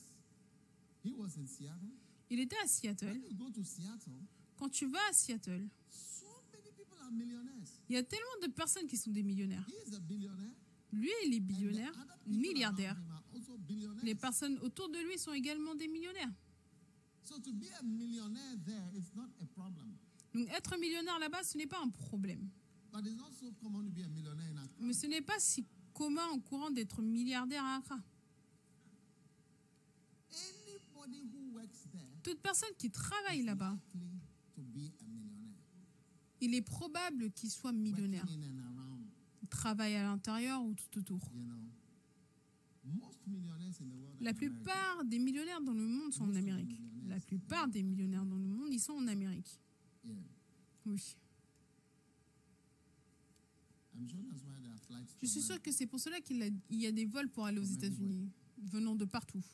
He 1.05 1.12
was 1.16 1.36
in 1.38 1.46
Seattle. 1.46 1.88
Il 2.30 2.40
était 2.40 2.57
à 2.62 2.66
Seattle, 2.66 3.20
Quand 4.57 4.68
tu 4.68 4.86
vas 4.86 4.99
à 5.11 5.12
Seattle, 5.12 5.66
so 5.88 6.26
many 6.53 6.70
people 6.76 6.97
are 6.97 6.97
millionaires. 6.97 6.97
Il 7.88 7.94
y 7.94 7.96
a 7.96 8.02
tellement 8.02 8.46
de 8.46 8.48
personnes 8.48 8.86
qui 8.86 8.96
sont 8.96 9.11
des 9.11 9.22
millionnaires. 9.22 9.66
Lui, 10.92 11.11
il 11.26 11.34
est 11.34 11.40
billionnaire, 11.40 11.92
milliardaire. 12.26 12.96
Les 14.02 14.14
personnes 14.14 14.59
autour 14.61 14.88
de 14.88 14.98
lui 14.98 15.18
sont 15.18 15.32
également 15.32 15.74
des 15.74 15.88
millionnaires. 15.88 16.32
So 17.22 17.38
to 17.40 17.52
be 17.52 17.66
a 17.78 17.82
millionaire 17.82 18.56
there 18.64 18.88
is 18.94 19.12
not 19.14 19.28
a 19.42 19.46
problem. 19.46 19.94
Donc 20.32 20.48
être 20.48 20.78
millionnaire 20.78 21.18
là-bas, 21.18 21.43
ce 21.43 21.59
n'est 21.59 21.66
pas 21.66 21.78
un 21.82 21.90
problème. 21.90 22.48
But 22.90 23.05
it's 23.05 23.16
not 23.16 23.32
so 23.39 23.52
common 23.60 23.85
to 23.85 23.90
be 23.90 24.02
a 24.02 24.09
millionaire 24.09 24.51
in 24.51 24.56
Accra. 24.56 24.76
Mais 24.80 24.94
ce 24.94 25.06
n'est 25.06 25.20
pas 25.20 25.39
si 25.39 25.66
commun 25.93 26.26
en 26.32 26.40
courant 26.40 26.70
d'être 26.70 27.02
milliardaire 27.02 27.62
à 27.62 27.76
Accra. 27.76 27.98
Toute 32.22 32.40
personne 32.40 32.74
qui 32.78 32.90
travaille 32.90 33.43
là-bas, 33.43 33.78
likely 33.94 34.20
to 34.55 34.62
be 34.62 34.90
a 35.01 35.06
millionaire. 35.06 35.55
Il 36.40 36.55
est 36.55 36.62
probable 36.62 37.31
qu'il 37.32 37.51
soit 37.51 37.73
millionnaire. 37.73 38.27
Il 39.43 39.48
travaille 39.48 39.97
à 39.97 40.02
l'intérieur 40.02 40.62
ou 40.62 40.74
tout 40.74 40.98
autour. 40.98 41.20
La 44.20 44.35
plupart 44.35 45.05
des 45.05 45.19
millionnaires 45.19 45.60
dans 45.60 45.74
le 45.74 45.86
monde 45.86 46.12
sont 46.12 46.24
en 46.24 46.35
Amérique. 46.35 46.81
La 47.06 47.20
plupart 47.20 47.69
des 47.69 47.82
millionnaires 47.82 48.24
dans 48.24 48.36
le 48.36 48.47
monde, 48.47 48.69
ils 48.73 48.81
sont 48.81 48.93
en 48.93 49.06
Amérique. 49.06 49.60
Oui. 50.86 51.16
Je 55.20 55.27
suis 55.27 55.43
sûre 55.43 55.60
que 55.60 55.73
c'est 55.73 55.86
pour 55.86 56.01
cela 56.01 56.20
qu'il 56.20 56.52
y 56.70 56.86
a 56.86 56.93
des 56.93 57.05
vols 57.05 57.28
pour 57.28 57.47
aller 57.47 57.59
aux 57.59 57.65
États-Unis, 57.65 58.31
venant 58.59 58.94
de 58.94 59.05
partout. 59.05 59.44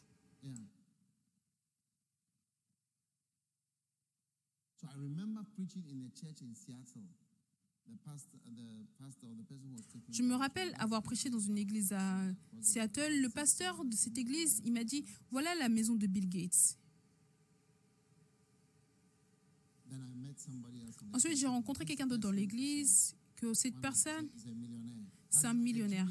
So 4.84 4.90
I 4.90 5.00
remember 5.00 5.40
preaching 5.56 5.82
in 5.88 6.04
a 6.04 6.10
church 6.10 6.42
in 6.42 6.54
Seattle. 6.54 7.08
Je 10.10 10.22
me 10.22 10.34
rappelle 10.34 10.74
avoir 10.78 11.02
prêché 11.02 11.30
dans 11.30 11.38
une 11.38 11.58
église 11.58 11.92
à 11.92 12.22
Seattle. 12.60 13.20
Le 13.20 13.28
pasteur 13.28 13.84
de 13.84 13.94
cette 13.94 14.16
église, 14.18 14.60
il 14.64 14.72
m'a 14.72 14.84
dit 14.84 15.04
Voilà 15.30 15.54
la 15.56 15.68
maison 15.68 15.94
de 15.94 16.06
Bill 16.06 16.28
Gates. 16.28 16.78
Then 19.88 20.00
I 20.00 20.16
met 20.16 20.38
somebody 20.38 20.80
else 20.80 20.96
in 21.02 21.10
the 21.10 21.14
Ensuite, 21.16 21.38
j'ai 21.38 21.46
rencontré 21.46 21.84
quelqu'un 21.84 22.06
d'autre 22.06 22.22
dans 22.22 22.32
l'église, 22.32 23.14
que 23.36 23.54
cette 23.54 23.78
personne, 23.80 24.28
He's 24.34 24.46
a 24.46 24.54
millionaire. 24.54 25.06
c'est 25.30 25.46
un 25.46 25.54
millionnaire. 25.54 26.08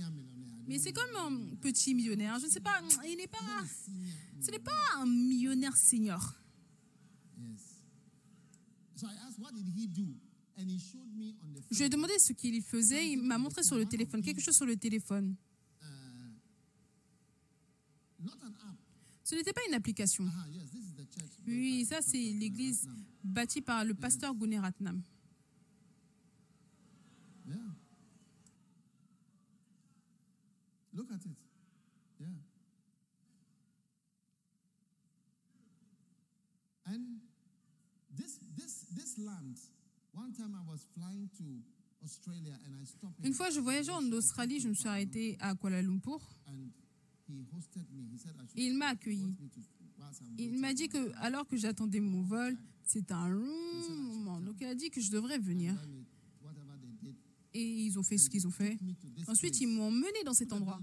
Mais 0.68 0.80
c'est 0.80 0.94
comme 0.94 1.16
un 1.16 1.56
petit 1.56 1.94
millionnaire. 1.94 2.40
Je 2.40 2.46
ne 2.46 2.52
sais 2.52 2.62
pas, 2.62 2.82
il 3.08 3.18
n'est 3.18 3.28
pas. 3.28 3.40
Senior 3.68 4.14
Ce 4.42 4.52
n'est 4.52 4.60
pas 4.60 4.72
un 4.98 5.06
millionnaire 5.06 5.76
senior. 5.76 6.36
Je 11.72 11.78
lui 11.78 11.86
ai 11.86 11.90
demandé 11.90 12.14
ce 12.20 12.34
qu'il 12.34 12.62
faisait. 12.62 13.10
Il 13.12 13.24
m'a 13.24 13.38
montré 13.38 13.64
sur 13.64 13.78
le 13.78 13.86
téléphone, 13.86 14.22
quelque 14.22 14.42
chose 14.42 14.56
sur 14.56 14.66
le 14.66 14.78
téléphone. 14.78 15.36
uh. 15.82 15.86
Ce 19.24 19.36
n'était 19.36 19.54
pas 19.54 19.62
une 19.68 19.74
application. 19.74 20.26
Oui, 21.48 21.86
ça 21.86 22.02
c'est 22.02 22.18
l'église 22.18 22.88
bâtie 23.24 23.62
par 23.62 23.84
le 23.86 23.94
pasteur 23.94 24.34
Guneratnam. 24.36 25.02
Look 30.96 31.08
at 31.12 31.26
it. 31.26 31.38
Yeah. 32.20 32.28
And 36.86 37.22
this 38.16 38.38
this 39.14 39.18
this 39.18 39.26
land, 39.26 39.58
one 40.14 40.34
time 40.34 40.56
I 40.56 40.72
was 40.72 40.86
flying 40.96 41.30
to 41.38 41.44
Australia 42.04 42.58
and 42.66 42.76
I 42.82 42.86
stopped 42.86 43.20
in 43.20 43.28
Une 43.28 43.34
fois, 43.34 43.50
je 43.50 43.60
voyageais 43.60 43.92
en 43.92 44.12
Australie, 44.12 44.60
je 44.60 44.68
me 44.68 44.74
suis 44.74 44.88
arrêtée 44.88 45.38
à 45.40 45.56
Kuala 45.56 45.82
Lumpur 45.82 46.20
and 46.48 46.70
he 47.28 47.46
hosted 47.56 47.86
me. 47.92 48.04
He 48.14 48.18
said 48.18 48.34
I 48.38 48.48
should 48.48 48.60
et 48.60 48.68
il 48.68 48.78
m'a 48.78 48.88
accueilli. 48.88 49.36
Il 50.38 50.60
m'a 50.60 50.74
dit 50.74 50.90
que 50.90 51.12
alors 51.18 51.48
que 51.48 51.58
j'attendais 51.58 52.00
mon 52.00 52.24
vol, 52.24 52.58
c'était 52.86 53.14
un 53.14 53.30
long 53.30 53.90
moment. 53.90 54.42
Donc 54.42 54.56
il 54.60 54.68
a 54.68 54.76
dit 54.76 54.90
que 54.90 55.02
je 55.02 55.12
devrais 55.12 55.40
venir. 55.40 55.76
Et 57.56 57.86
ils 57.86 58.00
ont 58.00 58.04
fait 58.04 58.18
ce 58.18 58.30
qu'ils 58.32 58.48
ont 58.48 58.52
fait. 58.52 58.80
Ensuite, 59.28 59.62
ils 59.62 59.68
m'ont 59.68 59.88
emmené 59.90 60.24
dans 60.26 60.34
cet 60.34 60.52
endroit. 60.54 60.80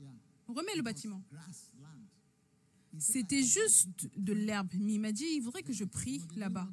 yeah. 0.00 0.10
Remets 0.48 0.74
le 0.74 0.82
bâtiment. 0.82 1.22
C'était 2.98 3.42
juste 3.42 4.08
de 4.16 4.32
l'herbe. 4.32 4.68
Mais 4.78 4.94
il 4.94 5.00
m'a 5.00 5.12
dit, 5.12 5.26
il 5.36 5.42
faudrait 5.42 5.62
que 5.62 5.74
je 5.74 5.84
prie 5.84 6.22
là-bas. 6.36 6.66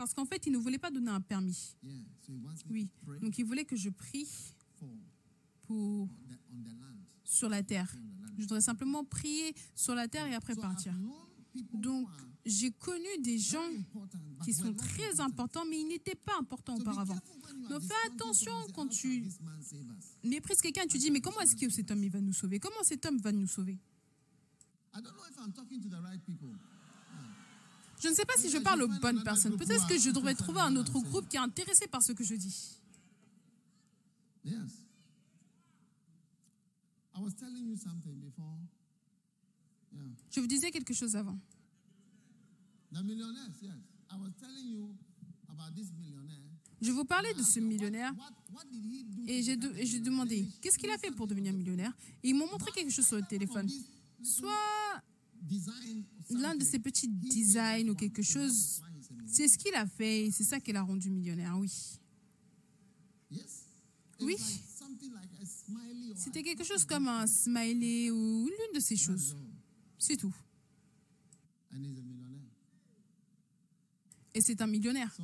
Parce 0.00 0.14
qu'en 0.14 0.24
fait, 0.24 0.46
il 0.46 0.52
ne 0.52 0.56
voulait 0.56 0.78
pas 0.78 0.90
donner 0.90 1.10
un 1.10 1.20
permis. 1.20 1.76
Oui. 2.70 2.88
Donc 3.20 3.36
il 3.36 3.44
voulait 3.44 3.66
que 3.66 3.76
je 3.76 3.90
prie 3.90 4.26
pour, 5.66 6.08
sur 7.22 7.50
la 7.50 7.62
terre. 7.62 7.94
Je 8.38 8.44
voudrais 8.44 8.62
simplement 8.62 9.04
prier 9.04 9.54
sur 9.74 9.94
la 9.94 10.08
terre 10.08 10.26
et 10.26 10.34
après 10.34 10.56
partir. 10.56 10.94
Donc, 11.74 12.08
j'ai 12.46 12.70
connu 12.70 13.08
des 13.18 13.36
gens 13.36 13.68
qui 14.42 14.54
sont 14.54 14.72
très 14.72 15.20
important. 15.20 15.24
importants, 15.24 15.64
mais 15.68 15.78
ils 15.80 15.88
n'étaient 15.88 16.14
pas 16.14 16.38
importants 16.40 16.76
auparavant. 16.76 17.18
Donc 17.68 17.82
fais 17.82 18.10
attention 18.10 18.52
quand 18.74 18.86
"How 18.86 18.88
tu 18.88 19.20
can 19.20 19.28
this 19.28 19.40
man 19.42 19.62
save 19.62 19.80
us?" 19.98 20.16
méprise 20.24 20.62
quelqu'un 20.62 20.86
tu 20.86 20.96
dis 20.96 21.10
mais 21.10 21.20
comment 21.20 21.40
est-ce 21.40 21.54
que 21.54 21.68
cet 21.68 21.90
homme 21.90 22.02
il 22.02 22.10
va 22.10 22.22
nous 22.22 22.32
sauver? 22.32 22.58
Comment 22.58 22.82
cet 22.84 23.04
homme 23.04 23.18
va 23.18 23.32
nous 23.32 23.46
sauver? 23.46 23.78
Je 28.02 28.08
ne 28.08 28.14
sais 28.14 28.24
pas 28.24 28.34
si 28.38 28.50
je 28.50 28.58
parle 28.58 28.82
aux 28.82 28.88
bonnes 28.88 29.22
personnes. 29.22 29.56
Peut-être 29.56 29.86
que 29.86 29.98
je 29.98 30.10
devrais 30.10 30.34
trouver 30.34 30.60
un 30.60 30.74
autre 30.76 30.98
groupe 31.00 31.28
qui 31.28 31.36
est 31.36 31.40
intéressé 31.40 31.86
par 31.86 32.02
ce 32.02 32.12
que 32.12 32.24
je 32.24 32.34
dis. 32.34 32.78
Yes. 34.44 34.86
I 37.14 37.20
was 37.20 37.32
telling 37.38 37.66
you 37.68 37.76
something 37.76 38.14
before. 38.20 38.56
Yeah. 39.92 40.02
Je 40.30 40.40
vous 40.40 40.46
disais 40.46 40.70
quelque 40.70 40.94
chose 40.94 41.14
avant. 41.14 41.38
The 42.92 43.02
millionaires, 43.04 43.50
yes. 43.62 43.72
I 44.10 44.16
was 44.16 44.30
telling 44.40 44.66
you 44.66 44.96
about 45.48 45.74
this 45.76 45.92
millionaire. 45.92 46.38
Je 46.80 46.90
vous 46.92 47.04
parlais 47.04 47.34
de 47.34 47.42
ce 47.42 47.60
millionnaire 47.60 48.14
et 49.26 49.42
j'ai 49.42 49.56
de- 49.58 49.74
et 49.76 50.00
demandé 50.00 50.48
qu'est-ce 50.62 50.78
qu'il 50.78 50.90
a 50.90 50.96
fait 50.96 51.10
pour 51.10 51.26
devenir 51.26 51.52
millionnaire? 51.52 51.92
Et 52.22 52.30
ils 52.30 52.34
m'ont 52.34 52.50
montré 52.50 52.70
quelque 52.72 52.90
chose 52.90 53.06
sur 53.06 53.16
le 53.16 53.26
téléphone. 53.28 53.68
Soit 54.22 55.02
l'un 56.30 56.54
de 56.54 56.64
ses 56.64 56.78
petits 56.78 57.08
designs 57.08 57.88
ou 57.88 57.94
quelque 57.94 58.22
chose. 58.22 58.82
C'est 59.26 59.48
ce 59.48 59.58
qu'il 59.58 59.74
a 59.74 59.86
fait 59.86 60.26
et 60.26 60.30
c'est 60.30 60.44
ça 60.44 60.60
qui 60.60 60.72
l'a 60.72 60.82
rendu 60.82 61.10
millionnaire, 61.10 61.56
oui. 61.58 61.72
Yes? 63.30 63.66
Oui. 64.20 64.34
It's 64.34 64.50
like 64.50 64.62
something 64.78 65.12
like 65.12 65.30
a 65.40 65.46
smiley 65.46 66.10
or 66.10 66.16
C'était 66.16 66.42
quelque 66.42 66.64
chose 66.64 66.84
comme 66.84 67.08
un 67.08 67.26
smiley 67.26 68.10
ou 68.10 68.46
l'une 68.46 68.74
de 68.74 68.80
ces 68.80 68.96
choses. 68.96 69.36
C'est 69.98 70.16
tout. 70.16 70.34
Et 74.34 74.40
c'est 74.40 74.60
un 74.60 74.66
millionnaire. 74.66 75.16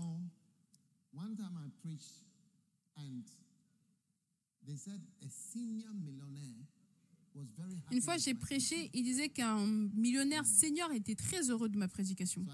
Une 7.93 8.01
fois, 8.01 8.17
j'ai 8.17 8.35
prêché, 8.35 8.91
il 8.93 9.05
disait 9.05 9.29
qu'un 9.29 9.65
millionnaire 9.95 10.45
senior 10.45 10.91
était 10.93 11.15
très 11.15 11.51
heureux 11.51 11.69
de 11.69 11.79
ma 11.79 11.89
prédication. 11.89 12.45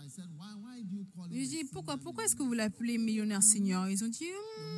J'ai 1.31 1.47
dit, 1.47 1.65
pourquoi, 1.65 1.97
pourquoi 1.97 2.25
est-ce 2.25 2.37
que 2.37 2.43
vous 2.43 2.53
l'appelez 2.53 2.99
millionnaire 2.99 3.43
senior? 3.43 3.89
Ils 3.89 4.05
ont 4.05 4.09
dit, 4.09 4.25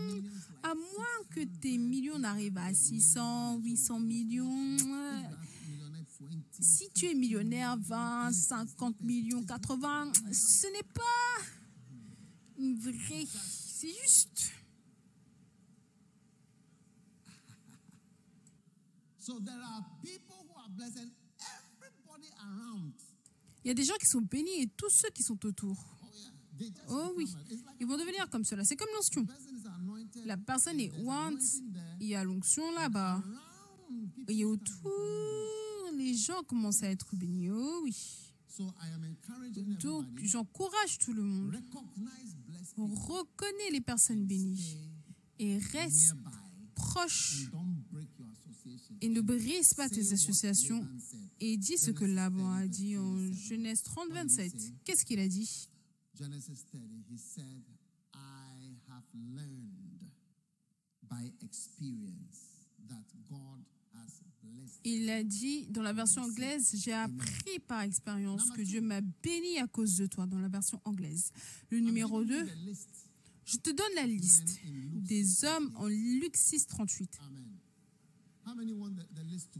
like 0.08 0.24
à 0.62 0.74
moins 0.74 1.26
que 1.30 1.40
tes 1.60 1.76
millions 1.76 2.18
n'arrivent 2.18 2.58
à 2.58 2.72
600, 2.72 3.58
800 3.58 4.00
millions, 4.00 4.76
euh, 4.76 5.22
that 5.22 5.36
millionaire 5.68 6.04
20. 6.20 6.28
si 6.60 6.88
tu 6.94 7.06
es 7.06 7.14
millionnaire 7.14 7.76
20, 7.78 8.32
50 8.32 9.00
millions, 9.02 9.42
80, 9.42 10.12
ce 10.32 10.66
n'est 10.68 10.88
pas 10.94 11.42
vrai. 12.80 13.26
C'est 13.30 13.88
juste. 14.02 14.52
So 19.24 19.40
there 19.40 19.54
are 19.56 19.82
people 20.02 20.36
who 20.46 20.54
are 20.60 20.68
blessed 20.68 20.98
and 20.98 21.10
everybody 21.80 22.28
around. 22.44 22.92
Il 23.64 23.68
y 23.68 23.70
a 23.70 23.74
des 23.74 23.84
gens 23.84 23.96
qui 23.98 24.04
sont 24.06 24.20
bénis 24.20 24.60
et 24.60 24.66
tous 24.76 24.90
ceux 24.90 25.08
qui 25.14 25.22
sont 25.22 25.42
autour. 25.46 25.78
Oh 26.60 26.84
Oh 26.90 27.12
oui, 27.16 27.26
ils 27.80 27.86
vont 27.86 27.96
devenir 27.96 28.28
comme 28.28 28.44
cela. 28.44 28.64
C'est 28.64 28.76
comme 28.76 28.90
l'onction. 28.94 29.26
La 30.26 30.36
personne 30.36 30.78
est 30.78 30.90
there, 30.90 31.42
il 32.00 32.08
y 32.08 32.14
a 32.14 32.22
l'onction 32.22 32.70
là-bas. 32.74 33.22
Et 34.28 34.44
autour, 34.44 34.92
les 35.96 36.14
gens 36.14 36.42
commencent 36.42 36.82
à 36.82 36.90
être 36.90 37.16
bénis. 37.16 37.50
Oh 37.50 37.80
oui. 37.82 37.96
Donc, 39.80 40.06
j'encourage 40.22 40.98
tout 40.98 41.14
le 41.14 41.22
monde. 41.22 41.56
Reconnais 42.76 43.70
les 43.72 43.80
personnes 43.80 44.26
bénies 44.26 44.76
et 45.38 45.56
reste 45.58 46.14
proche 46.74 47.50
et 49.00 49.08
ne 49.08 49.20
brise 49.20 49.74
pas 49.74 49.88
tes 49.88 50.12
associations 50.12 50.86
et 51.40 51.56
dis 51.56 51.76
ce 51.78 51.90
que 51.90 52.04
Laban 52.04 52.50
a 52.52 52.66
dit 52.66 52.96
en 52.96 53.32
Genèse 53.32 53.82
30, 53.82 54.10
27. 54.12 54.52
Qu'est-ce 54.84 55.04
qu'il 55.04 55.18
a 55.20 55.28
dit? 55.28 55.68
Genesis 56.18 56.64
30, 56.70 56.80
he 57.10 57.18
said, 57.18 57.62
I 58.14 58.76
have 58.88 59.04
learned 59.34 60.10
by 61.02 61.32
experience 61.42 62.68
that 62.88 63.04
God 63.28 63.64
has 63.94 64.22
blessed. 64.42 64.80
Il 64.84 65.10
a 65.10 65.22
dit 65.24 65.66
dans 65.70 65.82
la 65.82 65.92
version 65.92 66.22
anglaise, 66.22 66.70
j'ai 66.76 66.92
appris 66.92 67.58
par 67.66 67.82
expérience 67.82 68.48
que 68.50 68.62
Dieu 68.62 68.80
m'a 68.80 69.00
béni 69.00 69.58
à 69.58 69.66
cause 69.66 69.96
de 69.96 70.06
toi, 70.06 70.26
dans 70.26 70.38
la 70.38 70.48
version 70.48 70.80
anglaise. 70.84 71.30
Le 71.70 71.80
numéro 71.80 72.22
I'm 72.22 72.28
2, 72.28 72.34
giving 72.34 72.48
you 72.48 72.54
the 72.54 72.66
list. 72.68 72.88
je 73.44 73.56
te 73.56 73.70
donne 73.70 73.94
la 73.96 74.06
liste 74.06 74.60
des 74.92 75.44
hommes 75.44 75.72
en 75.74 75.88
Luc 75.88 76.36
6, 76.36 76.66
38. 76.68 77.18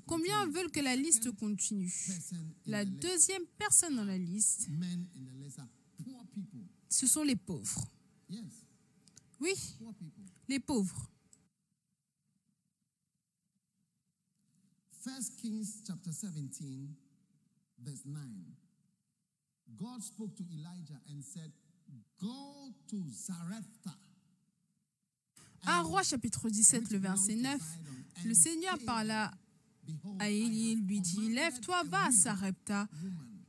Combien 0.06 0.47
veulent 0.47 0.70
que 0.70 0.81
la 0.81 0.97
liste 0.97 1.31
continue? 1.32 1.93
La 2.66 2.85
deuxième 2.85 3.44
personne 3.59 3.97
dans 3.97 4.05
la 4.05 4.19
liste, 4.19 4.69
ce 6.89 7.06
sont 7.06 7.23
les 7.23 7.36
pauvres. 7.36 7.89
Oui, 9.40 9.55
les 10.48 10.61
pauvres. 10.61 11.11
First 15.02 15.36
Kings 15.36 15.82
chapter 15.86 16.11
17, 16.11 16.89
verse 17.78 18.05
9. 18.06 18.23
God 19.77 20.02
spoke 20.02 20.35
to 20.36 20.44
Elijah 20.51 21.01
and 21.11 21.23
said, 21.23 21.52
Go 22.19 22.73
to 22.89 22.97
Zarephath. 23.11 24.03
1 25.66 25.82
Roi 25.82 26.03
chapitre 26.03 26.49
17, 26.49 26.91
le 26.91 26.99
verset 26.99 27.36
9, 27.36 27.61
le 28.24 28.35
Seigneur 28.35 28.78
parla 28.85 29.31
à 30.19 30.28
Élie, 30.31 30.77
lui 30.77 31.01
dit, 31.01 31.31
Lève-toi, 31.31 31.82
va 31.85 32.07
à 32.07 32.11
Sarepta, 32.11 32.89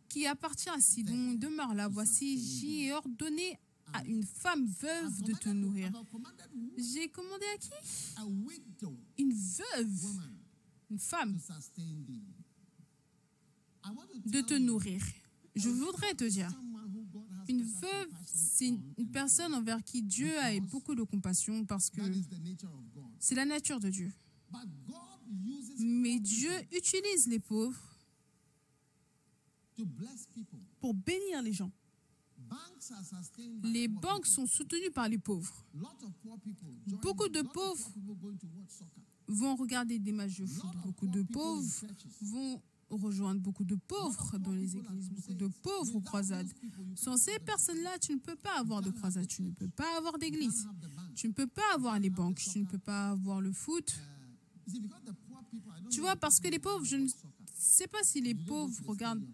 qui 0.10 0.26
appartient 0.26 0.70
à 0.70 0.80
Sidon, 0.80 1.34
demeure 1.34 1.74
là. 1.74 1.88
Voici, 1.88 2.40
j'y 2.40 2.86
ai 2.86 2.94
ordonné 2.94 3.60
à 3.94 4.04
une 4.06 4.24
femme 4.24 4.66
veuve 4.66 5.22
de 5.24 5.34
te 5.34 5.50
nourrir. 5.50 5.92
J'ai 6.78 7.10
commandé 7.10 7.46
à 7.54 7.58
qui? 7.58 7.70
Une 9.18 9.34
veuve, 9.34 10.20
une 10.90 11.00
femme, 11.00 11.38
de 14.26 14.42
te 14.42 14.54
nourrir. 14.54 15.02
Je 15.56 15.70
voudrais 15.70 16.14
te 16.16 16.26
dire, 16.26 16.50
une 17.48 17.62
veuve, 17.64 18.10
c'est 18.26 18.68
une 18.98 19.12
personne 19.12 19.54
envers 19.54 19.84
qui 19.84 20.02
Dieu 20.02 20.38
a 20.40 20.60
beaucoup 20.60 20.96
de 20.96 21.04
compassion 21.04 21.66
parce 21.66 21.90
que 21.90 22.02
c'est 23.20 23.36
la 23.36 23.46
nature 23.46 23.80
de 23.80 23.90
Dieu. 23.90 24.12
Mais 25.80 26.20
Dieu 26.20 26.52
utilise 26.72 27.28
les 27.28 27.40
pauvres 27.40 27.80
pour 30.80 30.94
bénir 30.94 31.42
les 31.42 31.54
gens. 31.54 31.72
Les 33.64 33.88
banques 33.88 34.26
sont 34.28 34.46
soutenues 34.46 34.92
par 34.92 35.10
les 35.10 35.18
pauvres. 35.18 35.66
Beaucoup 37.02 37.28
de 37.30 37.42
pauvres 37.42 37.92
vont 39.28 39.56
regarder 39.56 39.98
des 40.00 40.12
matchs 40.12 40.40
de 40.40 40.46
foot. 40.46 40.72
Beaucoup 40.84 41.08
de 41.08 41.24
pauvres 41.24 41.64
vont 42.22 42.62
rejoindre 42.90 43.42
beaucoup 43.42 43.64
de 43.64 43.76
pauvres 43.76 44.38
dans 44.38 44.54
les 44.54 44.78
églises, 44.78 45.10
beaucoup 45.10 45.34
de 45.34 45.48
pauvres 45.48 45.96
aux 45.96 46.02
croisades. 46.02 46.48
Sans 46.96 47.18
ces 47.18 47.40
personnes-là, 47.40 47.98
tu 48.00 48.14
ne 48.14 48.20
peux 48.20 48.36
pas 48.36 48.60
avoir 48.60 48.82
de 48.82 48.92
croisade, 48.92 49.28
tu 49.28 49.42
ne 49.42 49.52
peux 49.52 49.68
pas 49.68 49.98
avoir 49.98 50.18
d'église, 50.18 50.68
tu 51.16 51.28
ne 51.28 51.34
peux 51.34 51.48
pas 51.48 51.74
avoir 51.74 52.00
les 52.00 52.10
banques, 52.10 52.38
tu 52.38 52.60
ne 52.60 52.66
peux 52.66 52.78
pas 52.78 53.10
avoir 53.10 53.42
le 53.42 53.52
foot. 53.52 53.96
Don't 54.68 55.16
Tu 55.90 56.02
vois, 56.02 56.16
parce 56.16 56.40
que 56.40 56.48
les 56.48 56.60
pauvres, 56.60 56.86
je 56.86 56.98
ne 56.98 57.08
sais 57.54 57.88
pas 57.88 58.04
si 58.04 58.22
les 58.22 58.36
pauvres 58.36 58.76
regardent 58.88 59.26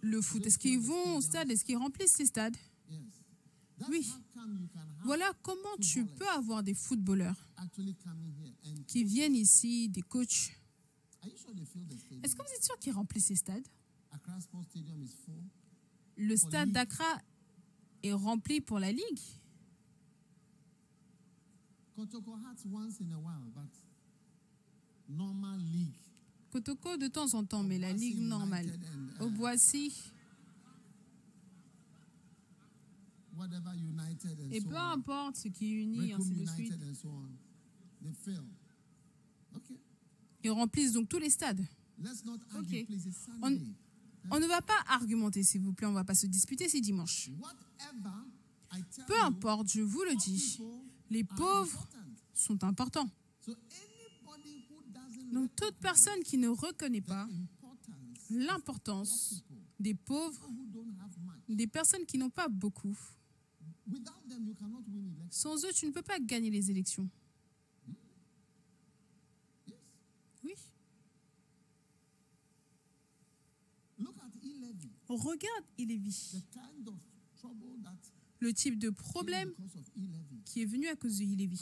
le 0.00 0.20
foot. 0.20 0.46
Est-ce 0.46 0.58
qu'ils 0.58 0.78
vont 0.78 1.16
au 1.16 1.20
stade? 1.20 1.50
Est-ce 1.50 1.64
qu'ils 1.64 1.76
remplissent 1.76 2.18
les 2.18 2.26
stades? 2.26 2.56
Oui. 3.88 4.06
Voilà 5.04 5.32
comment 5.42 5.76
tu 5.80 6.04
peux 6.04 6.28
avoir 6.28 6.62
des 6.62 6.74
footballeurs 6.74 7.48
qui 8.86 9.04
viennent 9.04 9.36
ici, 9.36 9.88
des 9.88 10.02
coachs. 10.02 10.52
Est-ce 12.22 12.34
que 12.36 12.42
vous 12.42 12.54
êtes 12.54 12.64
sûr 12.64 12.78
qu'il 12.78 12.92
remplit 12.92 13.20
ces 13.20 13.36
stades 13.36 13.66
Le 16.16 16.36
stade 16.36 16.70
d'Accra 16.72 17.20
est 18.02 18.12
rempli 18.12 18.60
pour 18.60 18.78
la 18.78 18.92
Ligue. 18.92 19.20
Kotoko 26.50 26.96
de 26.96 27.08
temps 27.08 27.34
en 27.34 27.44
temps, 27.44 27.62
mais 27.62 27.78
la 27.78 27.92
Ligue 27.92 28.20
normale. 28.20 28.78
Au 29.20 29.28
Boissy. 29.30 29.92
Et 34.50 34.60
peu 34.60 34.76
importe 34.76 35.36
ce 35.36 35.48
qui 35.48 35.70
unit, 35.72 36.12
ainsi 36.12 36.34
de 36.34 36.46
suite. 36.46 36.72
Ils 40.44 40.50
remplissent 40.50 40.92
donc 40.92 41.08
tous 41.08 41.18
les 41.18 41.30
stades. 41.30 41.64
Let's 42.00 42.24
not 42.24 42.38
argue, 42.54 42.80
Ok. 42.80 42.86
please. 42.86 43.06
It's 43.08 43.26
On-. 43.42 43.58
On 44.30 44.38
ne 44.40 44.46
va 44.46 44.60
pas 44.60 44.78
argumenter, 44.88 45.42
s'il 45.42 45.62
vous 45.62 45.72
plaît, 45.72 45.86
on 45.86 45.90
ne 45.90 45.96
va 45.96 46.04
pas 46.04 46.14
se 46.14 46.26
disputer, 46.26 46.68
c'est 46.68 46.80
dimanche. 46.80 47.30
Peu 49.06 49.20
importe, 49.22 49.68
je 49.72 49.80
vous 49.80 50.02
le 50.02 50.14
dis, 50.16 50.58
les 51.10 51.24
pauvres 51.24 51.88
sont 52.34 52.62
importants. 52.62 53.08
Donc 55.32 55.54
toute 55.56 55.76
personne 55.76 56.22
qui 56.24 56.38
ne 56.38 56.48
reconnaît 56.48 57.00
pas 57.00 57.22
importance 57.24 57.48
l'importance 58.30 59.44
des 59.80 59.94
pauvres, 59.94 60.48
des 61.48 61.66
personnes 61.66 62.04
qui 62.04 62.18
n'ont 62.18 62.30
pas 62.30 62.48
beaucoup, 62.48 62.96
sans 65.30 65.64
eux, 65.64 65.72
tu 65.74 65.86
ne 65.86 65.92
peux 65.92 66.02
pas 66.02 66.18
gagner 66.18 66.50
les 66.50 66.70
élections. 66.70 67.08
Regarde 75.08 75.64
il 75.78 75.90
est 75.90 75.96
vie. 75.96 76.42
Le 78.40 78.52
type 78.52 78.78
de 78.78 78.90
problème 78.90 79.52
qui 80.44 80.62
est 80.62 80.66
venu 80.66 80.86
à 80.88 80.96
cause 80.96 81.18
de 81.18 81.24
Ilevi. 81.24 81.60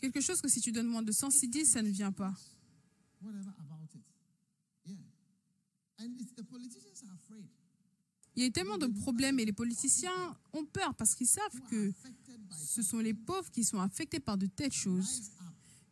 Quelque 0.00 0.20
chose 0.20 0.40
que 0.40 0.48
si 0.48 0.60
tu 0.60 0.72
donnes 0.72 0.86
moins 0.86 1.02
de 1.02 1.12
100 1.12 1.30
CDs, 1.30 1.64
ça 1.64 1.82
ne 1.82 1.90
vient 1.90 2.12
pas. 2.12 2.34
Il 8.36 8.42
y 8.44 8.46
a 8.46 8.50
tellement 8.50 8.78
de 8.78 8.86
problèmes 8.86 9.38
et 9.40 9.44
les 9.44 9.52
politiciens 9.52 10.38
ont 10.52 10.64
peur 10.64 10.94
parce 10.94 11.14
qu'ils 11.14 11.26
savent 11.26 11.60
que 11.68 11.92
ce 12.56 12.82
sont 12.82 12.98
les 12.98 13.12
pauvres 13.12 13.50
qui 13.50 13.64
sont 13.64 13.80
affectés 13.80 14.20
par 14.20 14.38
de 14.38 14.46
telles 14.46 14.72
choses. 14.72 15.30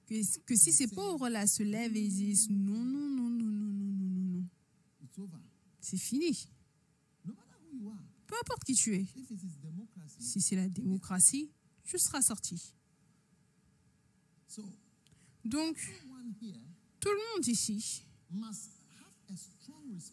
Que, 0.09 0.39
que 0.40 0.56
si 0.56 0.72
ces 0.72 0.89
pauvres-là 0.89 1.47
se 1.47 1.62
lèvent 1.62 1.94
et 1.94 2.09
disent 2.09 2.48
non, 2.48 2.82
non, 2.82 3.09
non, 3.10 3.30
non, 3.30 3.47
non, 3.47 3.70
non, 3.70 3.93
non, 3.93 4.48
non, 5.18 5.28
non, 5.28 5.43
c'est 5.80 5.98
fini. 5.98 6.48
Peu 8.26 8.35
importe 8.43 8.64
qui 8.64 8.74
tu 8.74 8.94
es, 8.94 9.06
si 10.18 10.40
c'est 10.40 10.56
la 10.56 10.68
démocratie, 10.68 11.51
tu 11.85 11.98
seras 11.98 12.22
sorti. 12.22 12.74
so 14.47 14.62
Donc, 15.44 15.76
tout 17.01 17.09
le 17.09 17.35
monde 17.35 17.47
ici 17.47 18.05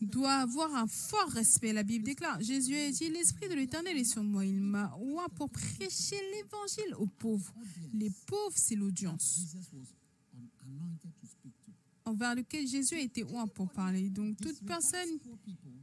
doit 0.02 0.36
avoir 0.36 0.74
un 0.76 0.88
fort 0.88 1.30
respect. 1.30 1.74
La 1.74 1.84
Bible 1.84 2.06
déclare, 2.06 2.42
Jésus 2.42 2.76
a 2.76 2.92
dit, 2.92 3.10
l'Esprit 3.10 3.50
de 3.50 3.56
l'Éternel 3.56 3.98
est 3.98 4.06
sur 4.06 4.24
moi. 4.24 4.46
Il 4.46 4.62
m'a 4.62 4.96
oint 5.00 5.30
pour 5.36 5.50
prêcher 5.50 6.18
l'Évangile 6.34 6.96
aux 6.98 7.08
pauvres. 7.08 7.54
Les 7.94 8.12
pauvres, 8.28 8.56
c'est 8.56 8.76
l'audience 8.76 9.56
envers 12.06 12.36
lequel 12.36 12.68
Jésus 12.68 12.96
a 12.96 13.00
été 13.00 13.24
oint 13.24 13.48
pour 13.48 13.68
parler. 13.70 14.10
Donc, 14.10 14.38
toute 14.38 14.62
personne 14.66 15.10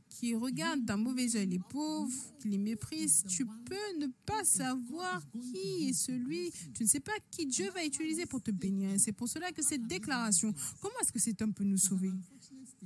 qui 0.09 0.35
regarde 0.35 0.85
d'un 0.85 0.97
mauvais 0.97 1.37
œil 1.37 1.47
les 1.47 1.59
pauvres, 1.59 2.13
qui 2.39 2.49
les 2.49 2.59
méprise, 2.59 3.25
tu 3.29 3.45
peux 3.45 3.99
ne 3.99 4.07
pas 4.25 4.45
savoir 4.45 5.23
qui 5.33 5.89
est 5.89 5.93
celui, 5.93 6.53
tu 6.75 6.85
ne 6.85 6.89
sais 6.89 7.01
pas 7.01 7.13
qui 7.31 7.47
Dieu 7.47 7.71
va 7.71 7.85
utiliser 7.85 8.27
pour 8.27 8.41
te 8.41 8.51
bénir. 8.51 8.91
C'est 8.99 9.13
pour 9.13 9.29
cela 9.29 9.51
que 9.51 9.63
cette 9.63 9.87
déclaration, 9.87 10.55
comment 10.81 10.95
est-ce 11.03 11.13
que 11.13 11.19
cet 11.19 11.43
homme 11.43 11.53
peut 11.53 11.65
nous 11.65 11.79
sauver? 11.79 12.13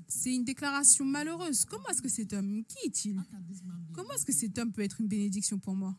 C'est 0.08 0.34
une 0.34 0.44
déclaration 0.44 1.04
malheureuse. 1.04 1.64
Comment 1.64 1.88
est-ce 1.88 2.02
que 2.02 2.08
cet 2.08 2.32
homme, 2.32 2.64
qui 2.64 2.86
est-il? 2.86 3.22
Comment 3.92 4.12
est-ce 4.14 4.24
que 4.24 4.32
cet 4.32 4.58
homme 4.58 4.72
peut 4.72 4.82
être 4.82 5.00
une 5.00 5.08
bénédiction 5.08 5.58
pour 5.58 5.74
moi? 5.74 5.96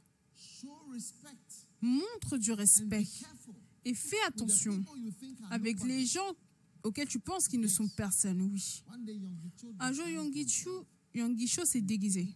Montre 1.81 2.37
du 2.37 2.51
respect 2.51 3.05
et 3.85 3.93
fais 3.93 4.21
attention 4.25 4.83
avec 5.51 5.83
les 5.83 6.05
gens 6.05 6.35
auxquels 6.83 7.07
tu 7.07 7.19
penses 7.19 7.47
qu'ils 7.47 7.59
ne 7.59 7.67
sont 7.67 7.87
personne, 7.89 8.41
oui. 8.41 8.83
Un 9.79 9.93
jour, 9.93 10.05
decided 10.05 10.15
Yonggi 10.15 10.47
Cho, 10.47 10.85
Yonggi 11.13 11.47
Cho 11.47 11.65
s'est 11.65 11.81
déguisé. 11.81 12.35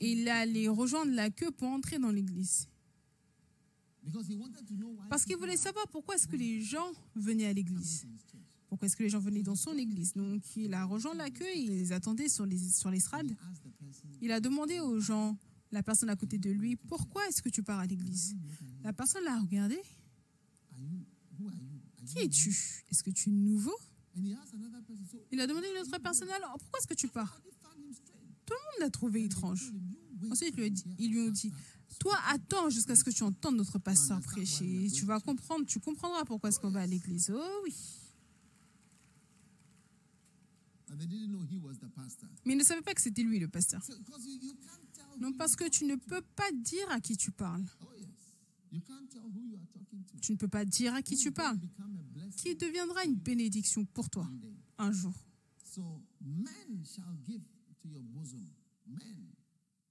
Et 0.00 0.12
il 0.12 0.28
allé 0.28 0.68
rejoindre 0.68 1.12
la 1.12 1.30
queue 1.30 1.50
pour 1.50 1.68
entrer 1.68 1.98
dans 1.98 2.10
l'église. 2.10 2.68
Parce 5.10 5.24
qu'il 5.24 5.36
voulait 5.36 5.56
savoir 5.56 5.88
pourquoi 5.88 6.14
est-ce 6.14 6.28
que 6.28 6.36
les 6.36 6.60
gens 6.60 6.92
venaient 7.14 7.46
à 7.46 7.52
l'église. 7.52 8.06
Pourquoi 8.68 8.86
est-ce 8.86 8.96
que 8.96 9.02
les 9.02 9.08
gens 9.08 9.20
venaient 9.20 9.42
dans 9.42 9.54
son 9.54 9.76
église? 9.76 10.14
Donc, 10.14 10.42
il 10.56 10.74
a 10.74 10.84
rejoint 10.84 11.14
la 11.14 11.30
queue 11.30 11.46
il 11.54 11.70
les 11.70 11.92
attendait 11.92 12.28
sur 12.28 12.46
les, 12.46 12.58
sur 12.58 12.90
l'estrade. 12.90 13.34
Il 14.20 14.32
a 14.32 14.40
demandé 14.40 14.80
aux 14.80 14.98
gens, 15.00 15.36
la 15.70 15.82
personne 15.82 16.10
à 16.10 16.16
côté 16.16 16.38
de 16.38 16.50
lui, 16.50 16.76
pourquoi 16.76 17.26
est-ce 17.28 17.42
que 17.42 17.48
tu 17.48 17.62
pars 17.62 17.78
à 17.78 17.86
l'église? 17.86 18.36
La 18.82 18.92
personne 18.92 19.24
l'a 19.24 19.38
regardé. 19.38 19.78
Qui 22.06 22.18
es-tu? 22.20 22.50
Est-ce 22.90 23.02
que 23.02 23.10
tu 23.10 23.30
es 23.30 23.32
nouveau? 23.32 23.74
Il 24.16 25.40
a 25.40 25.46
demandé 25.46 25.66
à 25.66 25.70
une 25.70 25.86
autre 25.86 25.98
personne, 25.98 26.30
alors 26.30 26.56
pourquoi 26.58 26.78
est-ce 26.80 26.86
que 26.86 26.94
tu 26.94 27.08
pars? 27.08 27.40
Tout 28.46 28.54
le 28.54 28.58
monde 28.58 28.80
l'a 28.80 28.90
trouvé 28.90 29.24
étrange. 29.24 29.72
Told 29.72 29.74
him, 29.74 29.96
"You 30.22 30.28
wait 30.28 30.32
Ensuite, 30.32 30.54
ils 30.98 31.10
lui 31.10 31.20
ont 31.20 31.30
dit, 31.30 31.52
toi 31.98 32.16
attends 32.28 32.70
jusqu'à 32.70 32.94
ce 32.94 33.04
que 33.04 33.10
tu 33.10 33.22
entendes 33.22 33.56
notre 33.56 33.78
pasteur 33.78 34.20
prêcher. 34.20 34.88
Tu 34.94 35.04
vas 35.04 35.20
comprendre, 35.20 35.66
tu 35.66 35.80
comprendras 35.80 36.24
pourquoi 36.24 36.48
est-ce 36.48 36.60
qu'on 36.60 36.70
va 36.70 36.82
à 36.82 36.86
l'église. 36.86 37.30
Oh 37.34 37.60
oui. 37.64 37.74
And 40.85 40.85
they 40.85 40.85
didn't 40.85 40.85
know 40.85 40.85
he 40.85 40.85
was 40.85 40.85
the 40.85 40.85
pastor. 40.85 40.85
Mais 42.44 42.54
il 42.54 42.58
ne 42.58 42.64
savait 42.64 42.82
pas 42.82 42.94
que 42.94 43.00
c'était 43.00 43.22
lui 43.22 43.38
le 43.38 43.48
pasteur. 43.48 43.82
Non, 45.18 45.32
parce 45.32 45.56
que 45.56 45.68
tu 45.68 45.84
ne 45.84 45.96
peux 45.96 46.22
pas 46.34 46.50
dire 46.52 46.90
à 46.90 47.00
qui 47.00 47.16
tu 47.16 47.30
parles. 47.30 47.64
Oh. 47.80 47.86
Tu 50.20 50.32
ne 50.32 50.36
peux 50.36 50.48
pas 50.48 50.64
dire 50.64 50.94
à 50.94 51.02
qui 51.02 51.16
tu 51.16 51.32
parles. 51.32 51.58
Qui 52.36 52.56
deviendra 52.56 53.04
une 53.04 53.14
bénédiction 53.14 53.84
pour 53.84 54.10
toi 54.10 54.28
un 54.78 54.92
jour. 54.92 55.14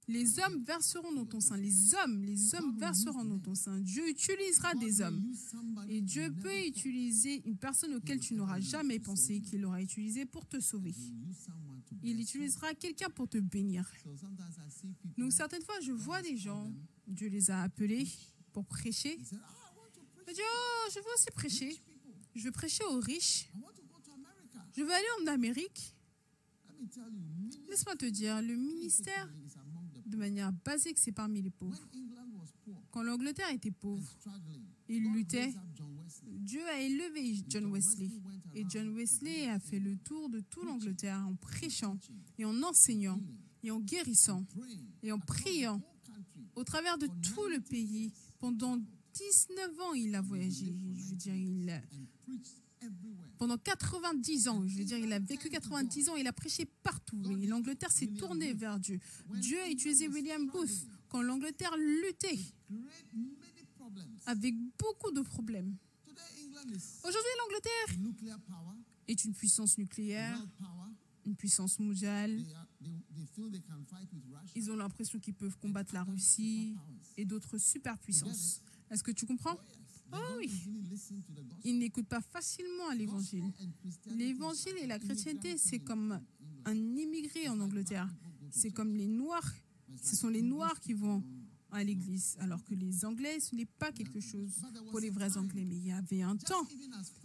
Les 0.08 0.40
hommes 0.40 0.64
verseront 0.64 1.12
dans 1.12 1.26
ton 1.26 1.40
sein. 1.40 1.58
Les 1.58 1.96
hommes, 1.96 2.24
les 2.24 2.54
hommes 2.54 2.78
verseront 2.78 3.26
dans 3.26 3.40
ton 3.40 3.56
sein. 3.56 3.80
Dieu 3.80 4.08
utilisera 4.08 4.76
des 4.76 5.02
hommes. 5.02 5.34
Et 5.90 6.02
Dieu 6.02 6.32
peut 6.32 6.66
utiliser 6.68 7.42
une 7.48 7.58
personne 7.58 7.96
auquel 7.96 8.20
tu 8.20 8.36
n'auras 8.36 8.60
jamais 8.60 9.00
pensé 9.00 9.42
qu'il 9.42 9.66
aura 9.66 9.82
utilisé 9.82 10.26
pour 10.26 10.46
te 10.46 10.60
sauver. 10.60 10.94
Il 12.04 12.20
utilisera 12.20 12.74
quelqu'un 12.76 13.10
pour 13.10 13.28
te 13.28 13.40
bénir. 13.40 13.92
Donc 15.18 15.32
certaines 15.34 15.64
fois, 15.64 15.80
je 15.82 15.92
vois 15.92 16.22
des 16.22 16.38
gens, 16.38 16.72
Dieu 17.08 17.30
les 17.30 17.50
a 17.50 17.64
appelés 17.64 18.08
pour 18.54 18.66
prêcher. 18.66 19.18
They 19.18 19.26
say, 19.26 19.38
"Ah, 19.42 19.72
I 19.74 19.78
want 19.78 19.92
to 19.94 20.02
Je 20.28 20.34
dis, 20.34 20.42
oh, 20.42 20.90
je 20.94 21.00
veux 21.00 21.14
aussi 21.16 21.32
prêcher. 21.34 21.76
Je 22.36 22.44
veux 22.44 22.52
prêcher 22.52 22.84
aux 22.86 23.00
riches. 23.00 23.50
I 23.54 23.62
want 23.62 23.74
to 23.76 23.84
go 23.84 24.00
to 24.04 24.12
America." 24.12 24.60
Je 24.76 24.82
veux 24.84 24.94
aller 24.94 25.06
en 25.24 25.28
Amérique. 25.28 25.96
Laisse-moi 27.68 27.96
te 27.96 28.06
dire, 28.06 28.42
le 28.42 28.56
ministère, 28.56 29.30
de 30.06 30.18
manière 30.18 30.52
basique, 30.54 30.98
c'est 30.98 31.12
parmi 31.12 31.42
les 31.42 31.50
pauvres. 31.50 31.88
Quand 32.92 33.04
l'Angleterre 33.04 33.52
était 33.52 33.72
pauvre, 33.72 34.18
il 34.88 35.04
luttait. 35.14 35.54
Dieu 36.24 36.62
a 36.68 36.80
élevé 36.80 37.44
John 37.50 37.66
Wesley. 37.72 38.10
Et 38.54 38.64
John 38.70 38.96
Wesley 38.96 39.50
a 39.50 39.60
fait 39.60 39.80
le 39.80 39.98
tour 39.98 40.30
de 40.30 40.40
tout 40.40 40.64
l'Angleterre 40.64 41.26
en 41.28 41.36
prêchant 41.36 41.98
et 42.38 42.46
en 42.46 42.64
enseignant 42.64 43.20
et 43.64 43.72
en 43.72 43.80
guérissant 43.80 44.46
et 45.04 45.12
en 45.12 45.20
priant 45.20 45.82
au 46.56 46.64
travers 46.64 46.98
de 46.98 47.08
tout 47.08 47.48
le 47.48 47.60
pays. 47.60 48.14
Pendant 48.40 48.78
19 48.78 49.80
ans, 49.82 49.94
il 49.94 50.16
a 50.16 50.22
voyagé. 50.22 50.76
Je 50.96 51.10
veux 51.10 51.16
dire, 51.16 51.36
il 51.36 51.70
a-. 51.70 51.82
pendant 53.38 53.58
90 53.58 54.48
ans, 54.48 54.68
je 54.68 54.78
veux 54.78 54.84
dire, 54.86 54.98
il 54.98 55.12
a 55.12 55.20
vécu 55.20 55.50
90 55.50 56.10
ans, 56.10 56.16
il 56.16 56.28
a 56.28 56.34
prêché 56.34 56.66
partout. 56.84 57.22
Et 57.42 57.48
l'Angleterre 57.48 57.92
s'est 57.92 58.08
tournée 58.08 58.54
vers 58.54 58.80
Dieu. 58.80 59.00
Dieu 59.36 59.60
a 59.62 59.70
utilisé 59.70 60.08
William 60.08 60.48
Booth 60.48 60.88
quand 61.10 61.22
l'Angleterre 61.22 61.76
luttait 61.78 62.40
avec 64.26 64.56
beaucoup 64.80 65.12
de 65.12 65.22
problèmes. 65.22 65.76
Today 66.06 66.22
England 66.46 66.74
is 66.74 67.00
Aujourd'hui, 67.04 67.32
l'Angleterre 67.40 68.32
est 69.08 69.26
une 69.26 69.34
puissance 69.34 69.78
nucléaire, 69.78 70.42
une 71.26 71.36
puissance 71.36 71.80
mondiale. 71.80 72.44
Ils 74.56 74.72
ont 74.72 74.76
l'impression 74.76 75.20
qu'ils 75.20 75.34
peuvent 75.34 75.58
combattre 75.58 75.94
la 75.94 76.04
Russie 76.04 76.76
et 77.18 77.26
d'autres 77.26 77.58
superpuissances. 77.58 78.62
Est-ce 78.90 79.04
que 79.04 79.12
tu 79.12 79.26
comprends? 79.26 79.56
They 79.56 79.85
Oh 80.14 80.18
oui. 80.38 80.52
Ils 81.64 81.78
n'écoutent 81.78 82.08
pas 82.08 82.22
facilement 82.22 82.90
à 82.90 82.96
l'évangile. 82.96 83.52
L'évangile 84.08 84.76
et 84.82 84.88
la 84.88 85.00
chrétienté, 85.00 85.58
c'est 85.58 85.80
comme 85.80 86.20
un 86.66 86.76
immigré 86.76 87.50
en 87.50 87.60
Angleterre. 87.60 88.10
C'est 88.52 88.72
comme 88.72 88.96
les 88.96 89.08
Noirs. 89.08 89.52
Ce 90.02 90.16
sont 90.16 90.30
les 90.30 90.42
Noirs 90.42 90.80
qui 90.80 90.94
vont 90.94 91.24
à 91.72 91.84
l'église, 91.84 92.38
alors 92.40 92.64
que 92.64 92.74
les 92.74 93.04
Anglais, 93.04 93.40
ce 93.40 93.56
n'est 93.56 93.66
pas 93.66 93.92
quelque 93.92 94.20
chose 94.20 94.66
pour 94.90 95.00
les 95.00 95.10
vrais 95.10 95.38
Anglais. 95.38 95.66
Mais 95.66 95.76
il 95.76 95.88
y 95.88 95.92
avait 95.92 96.22
un 96.22 96.38
temps, 96.38 96.66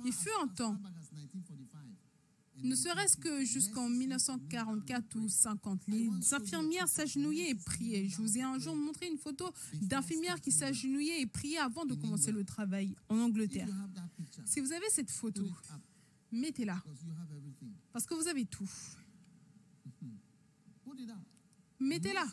il 0.04 0.12
fut 0.12 0.28
un 0.42 0.48
temps, 0.48 0.72
far 0.72 0.80
back 0.82 0.96
as 0.98 1.12
1945 1.12 1.78
and 1.78 2.49
ne 2.62 2.74
serait-ce 2.74 3.16
que 3.16 3.44
jusqu'en 3.44 3.88
1944 3.88 5.16
ou 5.16 5.28
50, 5.28 5.86
les 5.88 6.10
infirmières 6.32 6.88
s'agenouillaient 6.88 7.50
et 7.50 7.54
priaient. 7.54 8.08
Je 8.08 8.16
vous 8.16 8.38
ai 8.38 8.42
un 8.42 8.58
jour 8.58 8.76
montré 8.76 9.06
une 9.08 9.18
photo 9.18 9.50
d'infirmières 9.82 10.40
qui 10.40 10.52
s'agenouillaient 10.52 11.20
et 11.20 11.26
priaient 11.26 11.58
avant 11.58 11.84
de 11.84 11.94
commencer 11.94 12.32
le 12.32 12.44
travail 12.44 12.94
en 13.08 13.18
Angleterre. 13.18 13.68
Si 14.44 14.60
vous 14.60 14.72
avez 14.72 14.88
cette 14.90 15.10
photo, 15.10 15.46
mettez-la, 16.32 16.82
parce 17.92 18.06
que 18.06 18.14
vous 18.14 18.28
avez 18.28 18.44
tout. 18.44 18.68
Mettez-la. 21.82 22.26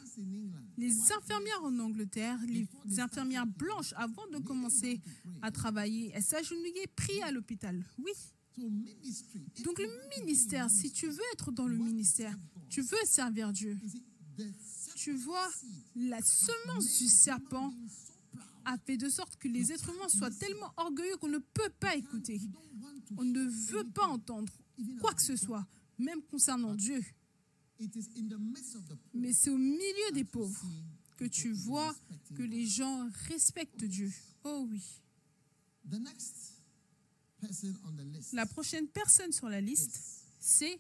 Les 0.78 1.12
infirmières 1.14 1.64
en 1.64 1.80
Angleterre, 1.80 2.38
les 2.48 3.00
infirmières 3.00 3.48
blanches, 3.48 3.94
avant 3.96 4.28
de 4.28 4.40
commencer 4.40 5.02
à 5.42 5.52
travailler, 5.52 6.12
elles 6.14 6.22
s'agenouillaient, 6.22 6.88
priaient 6.96 7.24
à 7.24 7.32
l'hôpital. 7.32 7.82
Oui. 7.98 8.12
Donc 9.64 9.80
le 9.80 9.90
ministère, 10.20 10.66
in 10.66 10.70
si 10.70 10.92
tu 10.92 11.08
veux 11.08 11.24
être 11.34 11.52
dans 11.52 11.68
le 11.68 11.78
ministère, 11.78 12.36
tu 12.70 12.82
veux 12.82 13.06
servir 13.06 13.52
Dieu. 13.54 13.78
Tu 14.96 15.14
vois, 15.14 15.48
la 15.96 16.22
semence 16.22 16.98
du 17.00 17.08
serpent 17.08 17.74
a 18.66 18.78
fait 18.78 18.98
de 18.98 19.10
sorte 19.10 19.38
que 19.38 19.48
les 19.48 19.72
êtres 19.72 19.94
humains 19.94 20.10
soient 20.10 20.32
tellement 20.32 20.74
orgueilleux 20.78 21.18
qu'on 21.18 21.30
ne 21.30 21.40
peut 21.40 21.72
pas 21.80 21.96
écouter. 21.96 22.42
On 23.18 23.24
ne 23.24 23.44
veut 23.44 23.90
pas 23.92 24.06
entendre 24.08 24.52
quoi 25.00 25.14
que 25.14 25.22
ce 25.22 25.36
soit, 25.36 25.66
même 25.98 26.22
concernant 26.24 26.76
Dieu. 26.76 27.02
Mais 29.14 29.34
c'est 29.34 29.50
au 29.50 29.58
milieu 29.58 30.12
des 30.14 30.24
pauvres 30.24 30.66
que 31.18 31.26
tu 31.26 31.52
vois 31.52 31.96
que 32.36 32.44
les 32.44 32.66
gens 32.66 33.10
respectent 33.28 33.84
Dieu. 33.84 34.12
Oh 34.44 34.68
oui. 34.70 34.84
La 38.34 38.46
prochaine 38.46 38.88
personne 38.88 39.32
sur 39.32 39.50
la 39.50 39.62
liste, 39.62 39.98
is 39.98 40.24
c'est 40.40 40.80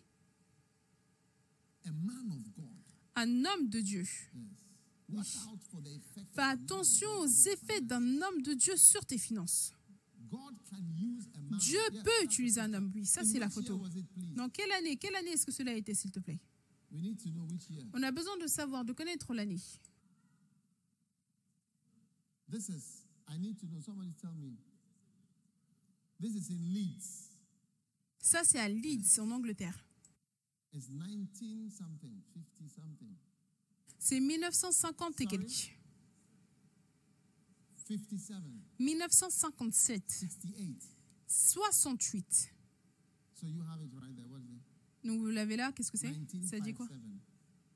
un 3.15 3.45
homme 3.45 3.69
de 3.69 3.79
Dieu. 3.81 4.05
Effect. 5.09 6.27
Fais 6.34 6.41
attention 6.41 7.09
aux 7.19 7.27
effets 7.27 7.81
d'un 7.81 8.21
homme 8.21 8.41
de 8.41 8.53
Dieu 8.53 8.75
sur 8.75 9.05
tes 9.05 9.17
finances. 9.17 9.73
Dieu 11.59 11.79
peut 12.03 12.23
utiliser 12.23 12.59
un 12.59 12.73
homme, 12.73 12.91
oui, 12.93 13.05
ça 13.05 13.23
c'est 13.23 13.39
la 13.39 13.49
photo. 13.49 13.81
Dans 14.35 14.49
quelle 14.49 14.71
année? 14.73 14.97
Quelle 14.97 15.15
année 15.15 15.31
est-ce 15.31 15.45
que 15.45 15.51
cela 15.51 15.71
a 15.71 15.75
été, 15.75 15.93
s'il 15.93 16.11
te 16.11 16.19
plaît? 16.19 16.39
On 17.93 18.03
a 18.03 18.11
besoin 18.11 18.38
de 18.38 18.47
savoir, 18.47 18.84
de 18.84 18.93
connaître 18.93 19.34
l'année. 19.34 19.61
This 22.49 22.69
is. 22.69 23.05
I 23.29 23.38
need 23.38 23.57
to 23.59 23.67
know. 23.67 23.81
Somebody 23.81 24.13
tell 24.13 24.34
me. 24.34 24.57
This 26.19 26.35
is 26.35 26.49
in 26.52 26.60
Leeds. 26.73 27.30
Ça, 28.19 28.44
c'est 28.44 28.60
à 28.60 28.68
Leeds, 28.68 29.19
en 29.19 29.30
Angleterre. 29.31 29.77
It's 30.73 30.89
19 30.89 31.27
something, 31.72 32.22
50 32.34 32.69
something, 32.76 33.15
C'est 33.99 34.19
1950 34.19 35.22
et 35.22 35.26
quelques. 35.26 35.72
57, 37.88 38.35
1957. 38.80 40.03
68. 40.11 40.84
68. 41.27 42.49
So 43.34 43.48
you 43.48 43.61
have 43.64 43.81
it 43.81 43.91
right 43.94 44.15
there. 44.15 44.27
What 44.30 44.39
is 44.41 44.52
it? 44.56 44.61
Donc 45.07 45.19
vous 45.22 45.27
l'avez 45.27 45.56
là, 45.56 45.72
qu'est-ce 45.72 45.91
que 45.91 45.98
c'est? 45.98 46.14
Ça 46.49 46.60
dit 46.60 46.73
quoi? 46.73 46.88
1957. 46.88 47.27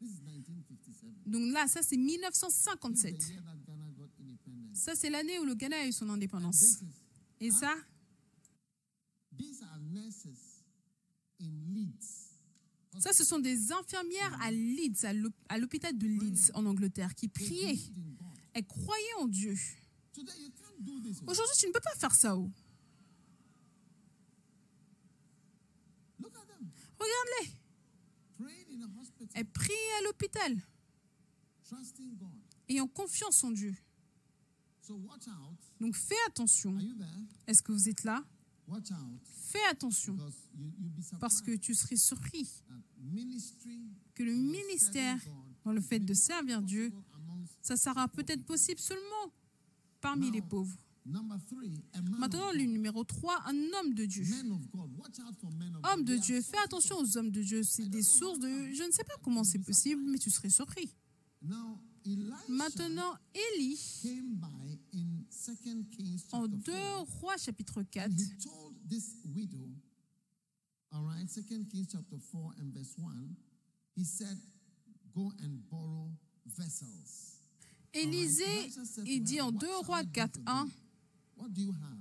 This 0.02 0.12
is 0.12 0.22
1957. 0.22 1.30
Donc 1.32 1.54
là, 1.54 1.68
ça 1.68 1.82
c'est 1.82 1.96
This 1.96 2.04
is 2.04 2.18
1957. 2.18 3.18
the 3.18 3.30
year 3.30 3.42
that 3.44 3.56
Ghana 3.66 3.86
got 3.98 4.10
independence. 4.20 4.78
Ça 4.80 4.96
c'est 4.96 5.10
l'année 5.10 5.40
où 5.40 5.46
le 5.46 5.56
Ghana 5.56 5.78
a 5.78 5.88
eu 5.88 5.92
son 5.94 6.10
indépendance. 6.10 6.82
Et 7.40 7.52
ça, 7.52 7.58
these 7.60 7.64
are 7.64 7.76
nurses 7.76 7.78
in 7.78 7.78
Leeds. 7.78 7.86
Ça, 13.00 13.14
ce 13.14 13.24
sont 13.24 13.40
des 13.40 13.72
infirmières 13.72 14.38
à 14.42 14.52
Leeds, 14.52 15.06
à 15.06 15.14
l'hôp- 15.14 15.34
à 15.50 15.58
l'hôpital 15.58 15.98
de 15.98 16.08
Leeds 16.08 16.52
en 16.54 16.66
Angleterre, 16.66 17.16
qui 17.16 17.28
priaient. 17.30 17.78
Elles 18.54 18.68
croyaient 18.68 19.14
en 19.20 19.28
Dieu. 19.28 19.56
Aujourd'hui, 21.32 21.56
tu 21.58 21.68
ne 21.68 21.72
peux 21.72 21.80
pas 21.80 21.96
faire 21.96 22.14
ça. 22.14 22.36
oh. 22.38 22.52
Regarde-les. 27.00 27.52
Elles 29.36 29.46
prient 29.50 29.92
à 30.00 30.04
l'hôpital, 30.04 30.58
ayant 32.70 32.88
confiance 32.88 33.44
en 33.44 33.52
Dieu. 33.52 33.74
Donc 35.80 35.96
fais 35.96 36.16
attention. 36.28 36.78
Est-ce 37.48 37.62
que 37.64 37.72
vous 37.72 37.88
êtes 37.88 38.04
là? 38.04 38.24
Fais 39.24 39.66
attention, 39.70 40.18
parce 41.20 41.42
que 41.42 41.56
tu 41.56 41.76
serais 41.76 41.98
surpris 41.98 42.50
que 44.14 44.24
le 44.24 44.34
ministère, 44.34 45.20
dans 45.66 45.74
le 45.74 45.82
fait 45.82 46.00
de 46.00 46.14
servir 46.14 46.62
Dieu, 46.62 46.94
ça 47.62 47.76
sera 47.76 48.08
peut-être 48.08 48.44
possible 48.46 48.80
seulement 48.80 49.34
parmi 50.00 50.32
les 50.32 50.42
pauvres. 50.42 50.78
Maintenant, 51.04 52.52
le 52.54 52.64
numéro 52.64 53.04
3, 53.04 53.44
un 53.48 53.56
homme 53.74 53.94
de 53.94 54.06
Dieu. 54.06 54.24
Homme 55.84 56.04
de 56.04 56.16
Dieu, 56.18 56.42
fais 56.42 56.60
attention 56.64 56.98
aux 56.98 57.18
hommes 57.18 57.32
de 57.32 57.42
Dieu. 57.42 57.64
C'est 57.64 57.90
des 57.90 58.04
sources 58.04 58.40
de... 58.40 58.72
Je 58.72 58.84
ne 58.84 58.92
sais 58.92 59.04
pas 59.04 59.16
comment 59.24 59.44
c'est 59.44 59.60
possible, 59.60 60.04
mais 60.06 60.20
tu 60.20 60.30
serais 60.30 60.50
surpris. 60.50 60.94
Maintenant, 62.48 63.18
Élie, 63.56 63.80
en 65.32 66.18
chapter 66.30 66.48
2 66.66 67.06
4, 67.06 67.08
Rois 67.22 67.38
chapitre 67.38 67.74
4, 67.74 68.04
and 68.04 68.14
he 68.14 68.26
told 68.44 68.74
this 68.90 69.16
widow, 69.34 69.70
all 70.94 71.04
right, 71.04 71.28
2 71.28 71.42
Kings 71.72 71.88
chapter 71.92 72.18
4 72.32 72.52
and 72.60 72.74
verse 72.74 72.96
1, 72.98 73.36
he 73.96 74.04
said, 74.04 74.38
go 75.16 75.32
and 75.44 75.60
borrow 75.70 76.10
vessels. 76.46 77.40
Élisée, 77.94 78.70
il 79.06 79.22
dit 79.24 79.42
en 79.42 79.52
2 79.52 79.68
Rois 79.86 80.04
4, 80.14 80.30
1, 80.48 80.68
What 81.38 81.54
do 81.54 81.62
you 81.62 81.72
have? 81.72 81.98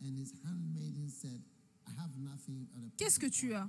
And 0.00 0.18
his 0.18 0.32
handmaiden 0.42 1.08
said, 1.10 1.40
I 1.86 1.90
have 2.00 2.10
nothing. 2.16 2.66
Qu'est-ce 2.96 3.18
que 3.18 3.28
tu 3.28 3.54
as? 3.54 3.68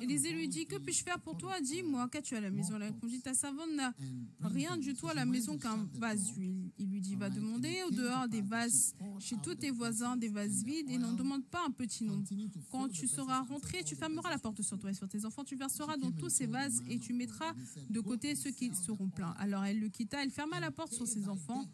Élisée 0.00 0.32
lui 0.32 0.48
dit, 0.48 0.66
que 0.66 0.76
puis-je 0.76 1.02
faire 1.02 1.20
pour 1.20 1.36
toi? 1.36 1.60
Dis-moi, 1.60 2.08
qu'as-tu 2.08 2.34
à 2.36 2.40
la 2.40 2.50
maison? 2.50 2.76
Elle 2.76 2.84
répondit, 2.84 3.20
ta 3.20 3.34
servante 3.34 3.70
n'a 3.74 3.94
rien 4.40 4.76
du 4.76 4.94
tout 4.94 5.08
à 5.08 5.14
la 5.14 5.24
maison 5.24 5.58
qu'un 5.58 5.88
vase 5.94 6.32
d'huile. 6.32 6.70
Il 6.78 6.90
lui 6.90 7.00
dit, 7.00 7.16
va 7.16 7.30
demander 7.30 7.82
au 7.86 7.90
dehors 7.90 8.28
des 8.28 8.42
vases 8.42 8.94
chez 9.18 9.36
tous 9.42 9.54
tes 9.54 9.70
voisins, 9.70 10.16
des 10.16 10.28
vases 10.28 10.64
vides, 10.64 10.90
et 10.90 10.98
n'en 10.98 11.12
demande 11.12 11.44
pas 11.44 11.64
un 11.66 11.70
petit 11.70 12.04
nom. 12.04 12.22
continued 12.22 12.52
to 12.52 12.60
Quand 12.70 12.88
tu 12.88 13.06
seras 13.08 13.42
rentré, 13.42 13.82
tu 13.84 13.96
fermeras 13.96 14.30
la 14.30 14.38
porte 14.38 14.62
sur 14.62 14.78
toi 14.78 14.90
et 14.90 14.94
sur 14.94 15.08
tes 15.08 15.24
enfants, 15.24 15.44
tu 15.44 15.56
verseras 15.56 15.96
dans 15.96 16.12
tous 16.12 16.28
ces 16.28 16.46
vases 16.46 16.82
et 16.88 16.98
tu 16.98 17.12
mettras 17.12 17.52
de 17.90 18.00
côté 18.00 18.34
ceux 18.34 18.50
qui 18.50 18.74
seront 18.74 19.08
pleins. 19.08 19.34
Alors 19.38 19.64
elle 19.64 19.80
le 19.80 19.88
quitta, 19.88 20.22
elle 20.22 20.30
ferma 20.30 20.60
la 20.60 20.70
porte 20.70 20.92
sur 20.92 21.06
ses 21.06 21.28
enfants. 21.28 21.64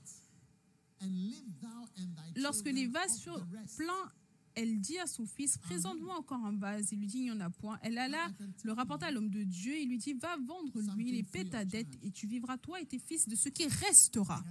Lorsque 2.36 2.66
les 2.66 2.86
vases 2.86 3.20
furent 3.20 3.46
pleins, 3.76 4.12
elle 4.58 4.80
dit 4.80 4.98
à 4.98 5.06
son 5.06 5.24
fils, 5.24 5.56
présente-moi 5.56 6.16
encore 6.18 6.44
un 6.44 6.56
vase. 6.56 6.88
Il 6.90 6.98
lui 6.98 7.06
dit, 7.06 7.18
il 7.18 7.24
n'y 7.24 7.30
en 7.30 7.38
a 7.38 7.48
point. 7.48 7.78
Elle 7.82 7.96
alla 7.96 8.28
le 8.64 8.72
rapporta 8.72 9.06
à 9.06 9.10
l'homme 9.12 9.30
de 9.30 9.44
Dieu. 9.44 9.78
Il 9.78 9.88
lui 9.88 9.98
dit, 9.98 10.14
va 10.14 10.36
vendre 10.36 10.80
l'huile 10.96 11.14
et 11.14 11.22
paie 11.22 11.44
ta 11.44 11.64
dette 11.64 11.96
et 12.02 12.10
tu 12.10 12.26
vivras 12.26 12.58
toi 12.58 12.80
et 12.80 12.86
tes 12.86 12.98
fils 12.98 13.28
de 13.28 13.36
ce 13.36 13.48
qui 13.48 13.68
restera. 13.68 14.42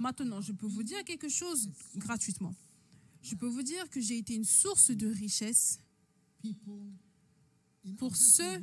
Maintenant, 0.00 0.40
je 0.40 0.52
peux 0.52 0.66
vous 0.66 0.82
dire 0.82 1.04
quelque 1.04 1.28
chose 1.28 1.70
gratuitement. 1.94 2.54
Je 3.22 3.36
peux 3.36 3.46
vous 3.46 3.62
dire 3.62 3.88
que 3.88 4.00
j'ai 4.00 4.18
été 4.18 4.34
une 4.34 4.44
source 4.44 4.90
de 4.90 5.06
richesse. 5.06 5.78
Pour 7.98 8.16
ceux-. 8.16 8.62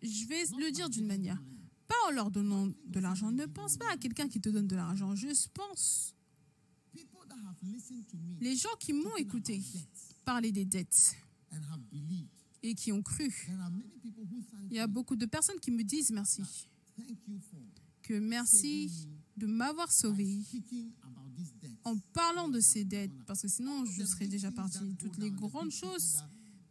Je 0.00 0.26
vais 0.26 0.44
le 0.58 0.70
dire 0.70 0.88
d'une 0.88 1.06
manière. 1.06 1.42
Pas 1.88 1.96
en 2.08 2.12
leur 2.12 2.30
donnant 2.30 2.68
de 2.86 3.00
l'argent. 3.00 3.32
Ne 3.32 3.46
pense 3.46 3.76
pas 3.76 3.90
à 3.90 3.96
quelqu'un 3.96 4.28
qui 4.28 4.40
te 4.40 4.48
donne 4.48 4.68
de 4.68 4.76
l'argent. 4.76 5.16
Juste 5.16 5.48
pense. 5.48 6.14
People 6.92 7.18
that 7.18 7.18
have 7.18 7.18
listened 7.18 7.18
to 7.18 7.18
me 7.18 7.32
Les 8.40 8.56
gens 8.56 8.74
qui 8.78 8.92
m'ont 8.92 9.16
écouté 9.16 9.60
parler 10.24 10.52
des 10.52 10.64
dettes 10.64 11.16
et 12.62 12.74
qui 12.74 12.92
ont 12.92 13.02
cru. 13.02 13.32
Il 14.70 14.76
y 14.76 14.78
a 14.78 14.86
beaucoup 14.86 15.16
de 15.16 15.26
personnes 15.26 15.60
qui 15.60 15.70
me 15.70 15.82
disent 15.82 16.10
merci. 16.10 16.42
Que 18.02 18.18
merci 18.18 19.08
de 19.36 19.46
m'avoir 19.46 19.90
sauvé 19.90 20.40
en 21.84 21.98
parlant 22.12 22.48
de 22.48 22.60
ces 22.60 22.84
dettes. 22.84 23.12
Parce 23.26 23.42
que 23.42 23.48
sinon, 23.48 23.84
je 23.84 24.04
serais 24.04 24.26
déjà 24.26 24.50
parti. 24.50 24.78
Toutes 24.98 25.18
les 25.18 25.30
grandes 25.30 25.70
choses, 25.70 26.22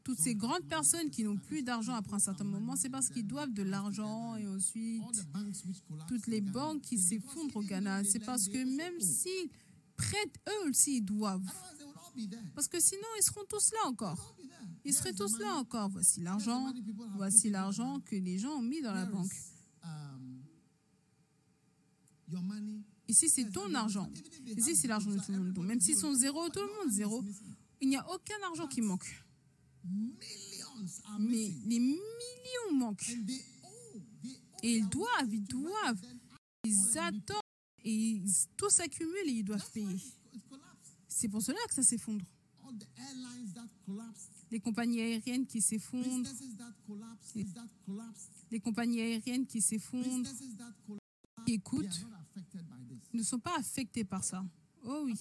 toutes 0.03 0.19
ces 0.19 0.35
grandes 0.35 0.67
personnes 0.67 1.09
qui 1.09 1.23
n'ont 1.23 1.37
plus 1.37 1.63
d'argent 1.63 1.93
après 1.93 2.15
un 2.15 2.19
certain 2.19 2.43
moment, 2.43 2.75
c'est 2.75 2.89
parce 2.89 3.09
qu'ils 3.09 3.27
doivent 3.27 3.53
de 3.53 3.63
l'argent 3.63 4.35
et 4.35 4.47
ensuite 4.47 5.01
toutes 6.07 6.27
les 6.27 6.41
banques 6.41 6.81
qui 6.81 6.97
s'effondrent 6.97 7.57
au 7.57 7.63
Ghana. 7.63 8.03
C'est 8.03 8.19
parce 8.19 8.47
que 8.47 8.63
même 8.63 8.99
s'ils 8.99 9.49
prêtent, 9.95 10.37
eux 10.49 10.69
aussi, 10.69 10.97
ils 10.97 11.01
doivent. 11.01 11.43
There. 12.15 12.39
Parce 12.53 12.67
que 12.67 12.79
sinon, 12.79 13.07
ils 13.17 13.23
seront 13.23 13.43
tous 13.49 13.71
là 13.71 13.87
encore. 13.87 14.35
Ils 14.85 14.93
seraient 14.93 15.13
tous 15.13 15.39
là 15.39 15.55
encore. 15.55 15.89
Voici 15.89 16.21
l'argent. 16.21 16.71
Voici 17.15 17.49
l'argent 17.49 17.99
que 18.01 18.15
les 18.15 18.37
gens 18.37 18.51
ont 18.51 18.61
mis 18.61 18.81
dans 18.81 18.93
la 18.93 19.05
banque. 19.05 19.31
um, 19.83 20.43
your 22.27 22.41
money. 22.43 22.83
Ici, 23.07 23.29
c'est 23.29 23.49
ton 23.49 23.73
argent. 23.73 24.09
Ici, 24.55 24.75
c'est 24.75 24.87
l'argent 24.87 25.09
de 25.09 25.17
tout 25.17 25.31
le 25.31 25.39
monde. 25.39 25.53
Donc, 25.53 25.65
même 25.65 25.79
s'ils 25.81 25.97
sont 25.97 26.13
zéro, 26.13 26.47
tout 26.49 26.61
le 26.61 26.67
monde 26.67 26.91
zéro, 26.91 27.23
il 27.81 27.89
n'y 27.89 27.97
a 27.97 28.07
aucun 28.13 28.35
argent 28.47 28.67
qui 28.67 28.81
manque. 28.81 29.25
Mais 31.19 31.51
les 31.65 31.79
millions 31.79 32.73
manquent. 32.73 33.09
Et 34.61 34.77
ils 34.77 34.87
doivent, 34.87 35.33
ils 35.33 35.43
doivent. 35.43 36.01
Ils 36.63 36.97
attendent 36.97 37.42
et 37.83 37.91
ils- 37.93 38.47
tout 38.57 38.69
s'accumule 38.69 39.27
et 39.27 39.31
ils 39.31 39.43
doivent 39.43 39.69
payer. 39.71 39.97
C'est 41.07 41.27
pour 41.29 41.41
cela 41.41 41.57
que 41.67 41.73
ça 41.73 41.83
s'effondre. 41.83 42.25
Les 44.51 44.59
compagnies 44.59 45.01
aériennes 45.01 45.45
qui 45.45 45.61
s'effondrent, 45.61 46.03
collapsed, 46.87 47.45
les 48.51 48.59
compagnies 48.59 49.01
aériennes 49.01 49.45
qui 49.47 49.61
s'effondrent, 49.61 50.05
qui 51.45 51.53
écoutent, 51.53 51.85
ne 53.13 53.23
sont 53.23 53.39
pas 53.39 53.57
affectés 53.57 54.03
par 54.05 54.23
ça. 54.23 54.43
Oh 54.85 55.01
oui. 55.05 55.15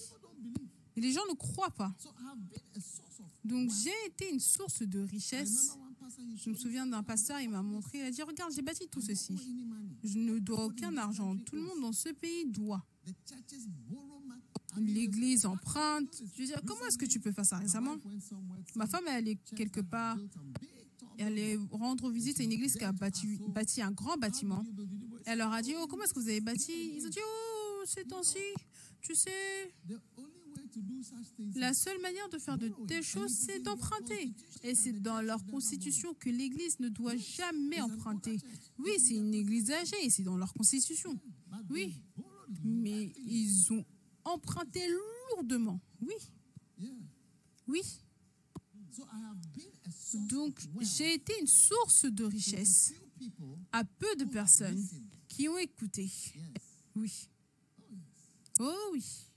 Et 0.97 1.01
les 1.01 1.12
gens 1.12 1.27
ne 1.28 1.35
croient 1.35 1.70
pas. 1.70 1.94
Donc 3.44 3.70
j'ai 3.70 4.06
été 4.06 4.31
une 4.31 4.40
source 4.40 4.82
de 4.82 5.01
richesse. 5.01 5.77
Je 6.36 6.51
me 6.51 6.55
souviens 6.55 6.86
d'un 6.86 7.02
pasteur, 7.02 7.40
il 7.40 7.51
m'a 7.51 7.62
montré, 7.62 7.98
il 7.98 8.05
a 8.05 8.10
dit, 8.10 8.23
regarde, 8.23 8.52
j'ai 8.52 8.62
bâti 8.62 8.86
tout 8.89 9.01
ceci. 9.01 9.35
Je 10.05 10.19
ne 10.19 10.39
dois 10.39 10.64
aucun 10.64 10.97
argent. 10.97 11.36
Tout 11.39 11.56
le 11.56 11.62
monde 11.62 11.81
dans 11.81 11.93
ce 11.93 12.10
pays 12.10 12.47
doit. 12.47 12.85
L'église 14.77 15.47
emprunte. 15.47 16.23
Je 16.35 16.43
veux 16.43 16.47
dire, 16.47 16.60
comment 16.66 16.85
est-ce 16.86 16.98
que 16.98 17.06
tu 17.06 17.20
peux 17.20 17.32
faire 17.32 17.44
ça 17.44 17.59
récemment? 17.59 17.97
Ma 18.74 18.86
femme 18.86 19.06
est 19.06 19.10
allée 19.10 19.36
quelque 19.56 19.81
part 19.81 20.19
et 21.19 21.23
elle 21.23 21.39
est 21.39 21.59
rendre 21.70 22.10
visite 22.10 22.40
à 22.40 22.43
une 22.43 22.52
église 22.52 22.74
qui 22.74 22.85
a 22.85 22.93
bâti, 22.93 23.39
bâti 23.48 23.82
un 23.82 23.90
grand 23.90 24.16
bâtiment. 24.16 24.64
Elle 25.27 25.39
leur 25.39 25.52
a 25.52 25.62
dit, 25.62 25.74
oh, 25.78 25.86
comment 25.86 26.05
est-ce 26.05 26.14
que 26.14 26.20
vous 26.20 26.28
avez 26.28 26.40
bâti? 26.40 26.73
Ils 26.97 27.06
ont 27.06 27.10
dit, 27.10 27.20
oh, 27.24 27.82
ces 27.86 28.05
temps-ci, 28.05 28.39
tu 29.01 29.14
sais, 29.14 29.74
La 31.57 31.74
seule 31.74 32.01
manière 32.01 32.28
de 32.28 32.39
faire 32.39 32.59
de 32.59 32.69
telles 32.86 33.03
choses, 33.03 33.32
c'est 33.32 33.61
d'emprunter. 33.61 34.32
Et 34.62 34.74
c'est 34.74 34.93
dans 34.93 35.20
leur 35.20 35.44
constitution 35.47 36.15
que 36.15 36.31
l'Église 36.31 36.78
ne 36.81 36.89
doit 36.89 37.16
jamais 37.16 37.81
emprunter. 37.81 38.39
Oui, 38.78 38.93
c'est 38.99 39.15
une 39.15 39.35
Église 39.35 39.70
âgée 39.70 39.97
et 40.05 40.11
c'est 40.11 40.23
dans 40.23 40.36
leur 40.36 40.53
constitution. 40.55 41.19
Oui, 41.70 42.01
mais 42.65 43.12
ils 43.27 43.73
ont 43.73 43.85
emprunté 44.24 44.81
lourdement. 45.31 45.81
Oui, 46.01 46.15
oui. 47.66 47.82
Donc, 50.28 50.61
j'ai 50.81 51.15
été 51.15 51.32
une 51.40 51.47
source 51.47 52.05
de 52.05 52.24
richesse 52.24 52.93
à 53.73 53.85
peu 53.85 54.15
de 54.16 54.24
personnes 54.24 54.86
qui 55.28 55.49
ont 55.49 55.59
écouté. 55.59 56.11
Oui. 56.94 57.28
Oh 58.61 58.90
oui. 58.93 59.31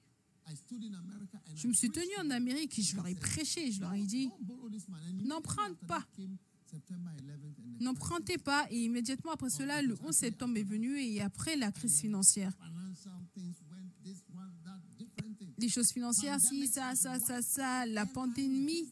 Je 1.56 1.68
me 1.68 1.74
suis 1.74 1.90
to 1.90 2.02
en. 2.20 2.30
Amérique 2.30 2.78
et 2.80 2.82
je 2.82 2.96
leur 2.96 3.08
ai 3.08 3.16
prêché. 3.16 3.72
Je 3.72 3.80
leur 3.82 3.94
ai 3.94 4.04
dit, 4.04 4.28
Don't 4.28 4.44
borrow 4.46 4.70
this 4.70 4.88
money. 4.88 5.04
And 5.06 5.10
immediately 5.10 5.28
N'emprunte 5.28 5.72
after 5.74 5.88
pas. 5.88 6.00
that 6.00 6.16
came 6.16 6.38
September 6.70 7.12
11th 7.12 7.46
and 7.46 7.80
the 7.80 7.82
n'empruntez 7.84 8.38
pas. 8.38 8.68
Et 8.72 8.84
immédiatement 8.86 9.32
après 9.32 9.50
cela, 9.50 9.82
le 9.82 9.96
11 10.04 10.14
septembre 10.16 10.58
est 10.58 10.64
venu 10.64 11.00
et 11.00 11.22
après 11.22 11.56
la 11.56 11.72
crise 11.72 12.00
financière. 12.00 12.52
Les 15.58 15.70
choses 15.70 15.92
financières, 15.92 16.40
si, 16.40 16.68
ça, 16.68 16.94
ça, 16.96 17.18
ça, 17.20 17.42
ça, 17.42 17.86
la 17.86 18.06
pandémie 18.06 18.92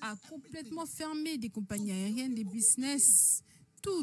a 0.00 0.14
complètement 0.28 0.86
fermé 0.86 1.38
des 1.38 1.50
compagnies 1.50 1.90
aériennes, 1.90 2.34
des 2.34 2.44
business, 2.44 3.42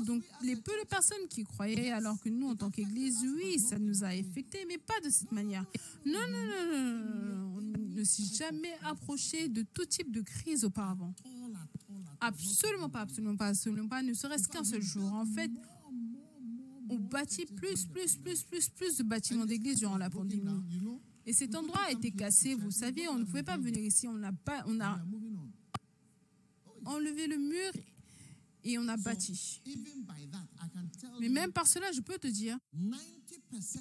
Donc, 0.06 0.24
les 0.44 0.56
peu 0.56 0.72
de 0.82 0.88
personnes 0.88 1.28
qui 1.30 1.44
croyaient, 1.44 1.92
alors 1.92 2.20
que 2.20 2.30
nous, 2.30 2.50
en 2.50 2.56
tant 2.56 2.70
qu'Église, 2.70 3.26
oui, 3.36 3.60
ça 3.60 3.80
nous 3.80 4.04
a 4.04 4.08
affectés, 4.08 4.66
mais 4.68 4.78
pas 4.78 5.00
de 5.04 5.10
cette 5.10 5.32
manière. 5.32 5.66
Non, 6.06 6.20
non, 6.30 6.46
non, 6.46 6.66
non, 6.72 7.36
non, 7.36 7.58
on 7.58 7.62
ne 7.62 8.04
s'est 8.04 8.36
jamais 8.36 8.74
approché 8.84 9.48
de 9.48 9.64
tout 9.74 9.86
type 9.86 10.12
de 10.12 10.22
crise 10.22 10.64
auparavant. 10.66 11.14
Absolument 12.20 12.90
pas, 12.90 13.02
absolument 13.02 13.36
pas, 13.36 13.48
absolument 13.48 13.88
pas, 13.88 14.04
ne 14.04 14.14
serait-ce 14.14 14.48
qu'un 14.48 14.64
seul 14.64 14.82
jour. 14.82 15.12
En 15.14 15.26
fait, 15.26 15.52
on 16.90 16.98
bâtit 16.98 17.46
plus, 17.46 17.86
plus, 17.86 18.18
plus, 18.18 18.44
plus, 18.44 18.70
plus 18.70 18.98
de 18.98 19.04
bâtiments 19.04 19.46
d'église 19.46 19.80
durant 19.80 19.98
la 19.98 20.10
pandémie. 20.10 20.62
Et 21.26 21.34
cet 21.34 21.56
endroit 21.56 21.82
a 21.88 21.92
été 21.92 22.12
cassé, 22.12 22.56
vous 22.56 22.72
saviez, 22.72 23.08
on 23.08 23.18
ne 23.18 23.26
pouvait 23.26 23.44
pas 23.44 23.58
venir 23.58 23.80
ici, 23.80 24.08
on 24.08 24.14
n'a 24.14 24.32
pas, 24.32 24.64
on 24.68 24.80
a 24.80 25.00
enlevé 26.86 27.28
le 27.28 27.38
mur 27.38 27.72
et 28.64 28.78
on 28.78 28.88
a 28.88 28.98
bâti. 28.98 29.62
Mais 31.20 31.30
même 31.30 31.52
par 31.52 31.68
cela, 31.68 31.92
je 31.92 32.02
peux 32.02 32.18
te 32.18 32.28
dire, 32.28 32.58
90% 32.76 33.80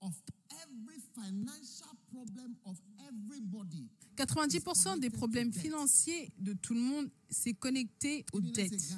of 0.00 0.14
every 0.50 1.00
financial 1.14 1.88
problem 2.10 2.56
of 2.64 2.78
everybody 3.08 3.88
90% 4.16 5.00
des 5.00 5.10
problèmes 5.10 5.52
financiers 5.52 6.32
de 6.38 6.52
tout 6.52 6.74
le 6.74 6.80
monde, 6.80 7.10
c'est 7.28 7.54
connecté 7.54 8.24
aux 8.32 8.40
dettes. 8.40 8.94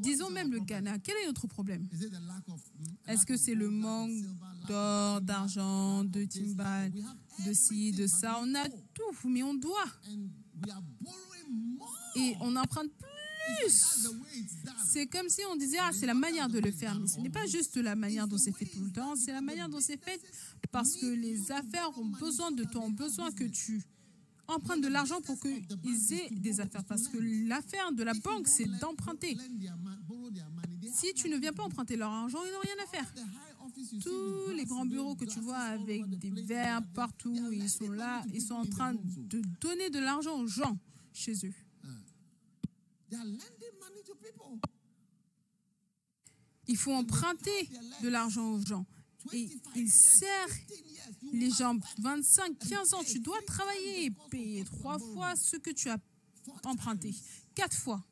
Disons 0.00 0.28
is 0.28 0.32
même 0.32 0.50
le? 0.50 0.60
Ghana. 0.60 0.98
Quel 0.98 1.16
est 1.18 1.26
notre 1.26 1.46
problème? 1.46 1.88
Est-ce 3.06 3.24
que 3.24 3.36
c'est 3.36 3.54
le 3.54 3.70
manque 3.70 4.12
d'or, 4.66 5.20
d'argent, 5.20 6.04
de 6.04 6.24
timbal, 6.24 6.90
we 6.92 7.04
have 7.04 7.46
de 7.46 7.52
ci, 7.52 7.92
de 7.92 8.06
ça 8.06 8.40
On 8.42 8.54
a 8.54 8.68
tout, 8.68 9.28
mais 9.28 9.42
on 9.42 9.54
doit. 9.54 9.86
Et 12.16 12.34
on 12.40 12.56
emprunte 12.56 12.90
That's 12.98 13.09
C'est 14.92 15.06
comme 15.06 15.28
si 15.28 15.40
on 15.50 15.56
disait, 15.56 15.78
ah, 15.80 15.90
c'est 15.92 16.06
la 16.06 16.14
manière 16.14 16.48
de 16.48 16.58
le 16.58 16.70
faire. 16.72 16.98
Mais 16.98 17.06
ce 17.06 17.18
n'est 17.20 17.30
pas 17.30 17.46
juste 17.46 17.76
la 17.76 17.94
manière 17.94 18.26
dont 18.26 18.38
c'est 18.38 18.52
fait 18.52 18.66
tout 18.66 18.82
le 18.82 18.90
temps, 18.90 19.14
c'est 19.16 19.32
la 19.32 19.40
manière 19.40 19.68
dont 19.68 19.80
c'est 19.80 20.02
fait 20.02 20.20
parce 20.72 20.96
que 20.96 21.06
les 21.06 21.52
affaires 21.52 21.90
ont 21.98 22.06
besoin 22.06 22.50
de 22.50 22.64
toi, 22.64 22.82
ont 22.82 22.90
besoin 22.90 23.30
que 23.32 23.44
tu 23.44 23.82
empruntes 24.48 24.80
de 24.82 24.88
l'argent 24.88 25.20
pour 25.20 25.38
qu'ils 25.40 26.12
aient 26.12 26.30
des 26.30 26.60
affaires. 26.60 26.84
Parce 26.84 27.08
que 27.08 27.18
l'affaire 27.48 27.92
de 27.92 28.02
la 28.02 28.14
banque, 28.14 28.48
c'est 28.48 28.66
d'emprunter. 28.80 29.36
Si 30.92 31.14
tu 31.14 31.28
ne 31.28 31.36
viens 31.36 31.52
pas 31.52 31.64
emprunter 31.64 31.96
leur 31.96 32.10
argent, 32.10 32.38
ils 32.44 32.52
n'ont 32.52 32.60
rien 32.60 32.84
à 32.84 32.86
faire. 32.86 33.14
Tous 34.02 34.52
les 34.54 34.64
grands 34.64 34.84
bureaux 34.84 35.14
que 35.14 35.24
tu 35.24 35.40
vois 35.40 35.56
avec 35.56 36.08
des 36.18 36.30
verres 36.42 36.82
partout, 36.94 37.50
ils 37.52 37.70
sont 37.70 37.90
là, 37.90 38.22
ils 38.32 38.42
sont 38.42 38.54
en 38.54 38.66
train 38.66 38.94
de 38.94 39.40
donner 39.60 39.90
de 39.90 40.00
l'argent 40.00 40.38
aux 40.40 40.46
gens 40.48 40.76
chez 41.12 41.34
eux. 41.46 41.54
They 41.82 41.86
are 41.86 41.92
lending 41.92 42.18
money 42.32 42.42
to 42.42 42.74
people. 42.74 42.98
Il 46.66 46.76
faut 46.76 46.92
emprunter 46.92 47.68
de 48.02 48.08
l'argent 48.08 48.52
aux 48.52 48.64
gens. 48.64 48.86
Et 49.32 49.48
il 49.76 49.90
sert 49.90 50.48
les 51.32 51.50
gens 51.50 51.76
25, 51.98 52.58
15 52.58 52.94
ans. 52.94 53.04
Tu 53.04 53.18
dois 53.20 53.40
travailler 53.42 54.06
et 54.06 54.10
payer 54.30 54.64
trois 54.64 54.98
fois 54.98 55.34
ce 55.36 55.56
que 55.56 55.70
tu 55.70 55.88
as 55.88 55.98
emprunté. 56.64 57.14
Quatre 57.54 57.76
fois. 57.76 58.02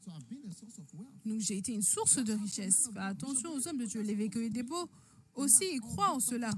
Donc 1.24 1.40
j'ai 1.40 1.58
été 1.58 1.72
une 1.72 1.82
source 1.82 2.18
de 2.18 2.32
richesse. 2.34 2.90
Fais 2.92 3.00
attention 3.00 3.52
aux 3.52 3.68
hommes 3.68 3.78
de 3.78 3.86
Dieu. 3.86 4.02
Des 4.02 4.50
dépôts 4.50 4.88
aussi, 5.34 5.64
ils 5.72 5.80
croient 5.80 6.12
en 6.12 6.20
cela. 6.20 6.50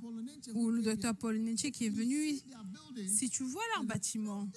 Ou 0.55 0.71
le 0.71 0.83
docteur 0.83 1.15
Paul 1.15 1.39
Nietzsche 1.39 1.71
qui 1.71 1.87
est 1.87 1.91
venu. 1.91 2.41
Si 3.09 3.29
tu 3.31 3.45
vois 3.45 3.63
leur 3.77 3.85
bâtiment. 3.85 4.49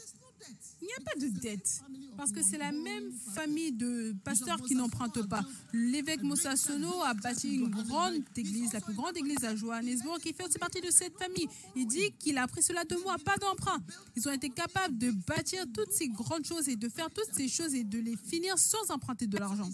Il 0.82 0.86
n'y 0.86 0.94
a 0.94 1.04
pas 1.04 1.20
de 1.20 1.28
dette. 1.40 1.82
Parce 2.18 2.32
que 2.32 2.44
c'est 2.44 2.58
la 2.58 2.72
même 2.72 3.12
famille 3.34 3.72
de 3.72 4.16
pasteurs 4.24 4.62
qui 4.62 4.76
n'empruntent 4.76 5.28
pas. 5.28 5.44
L'évêque 5.74 6.22
Moussa 6.22 6.56
Sono 6.56 7.02
a 7.02 7.14
bâti 7.14 7.56
une 7.56 7.70
grande 7.70 8.22
église, 8.36 8.74
la 8.74 8.82
plus 8.82 8.94
grande 8.94 9.18
église 9.18 9.44
à 9.44 9.56
Johannesburg, 9.56 10.20
qui 10.20 10.34
fait 10.34 10.46
aussi 10.46 10.60
partie 10.60 10.82
de 10.82 10.92
cette 10.92 11.18
famille. 11.18 11.48
Il 11.76 11.88
dit 11.88 12.12
qu'il 12.20 12.38
a 12.38 12.44
appris 12.44 12.62
cela 12.62 12.84
de 12.84 12.96
moi, 12.98 13.16
pas 13.24 13.38
d'emprunt. 13.38 13.80
Ils 14.16 14.28
ont 14.28 14.32
été 14.32 14.50
capables 14.50 14.98
de 14.98 15.12
bâtir 15.12 15.66
toutes 15.74 15.92
ces 15.92 16.08
grandes 16.10 16.46
choses 16.46 16.68
et 16.70 16.76
de 16.76 16.90
faire 16.90 17.10
toutes 17.10 17.34
ces 17.34 17.48
choses 17.48 17.74
et 17.74 17.84
de 17.84 18.00
les 18.00 18.16
finir 18.16 18.58
sans 18.58 18.92
emprunter 18.92 19.26
de 19.28 19.38
l'argent. 19.38 19.70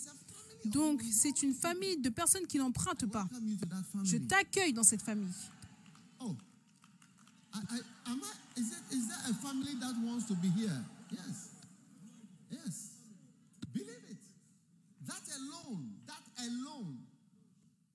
Donc, 0.66 1.02
c'est 1.12 1.41
une 1.41 1.54
famille 1.54 1.98
de 1.98 2.10
personnes 2.10 2.46
qui 2.46 2.58
n'empruntent 2.58 3.10
pas. 3.10 3.28
Je 4.04 4.18
t'accueille 4.18 4.74
dans 4.74 4.84
cette 4.84 5.02
famille. 5.02 5.34
Family 9.50 9.76
that 9.80 9.96
wants 10.04 10.26
to 10.28 10.36
be 10.36 10.50
here? 10.50 10.86
Yes. 11.12 11.50
Yes. 12.52 12.92
Believe 13.74 14.04
it. 14.10 14.18
That 15.08 15.24
alone, 15.38 15.90
that 16.06 16.24
alone, 16.46 16.98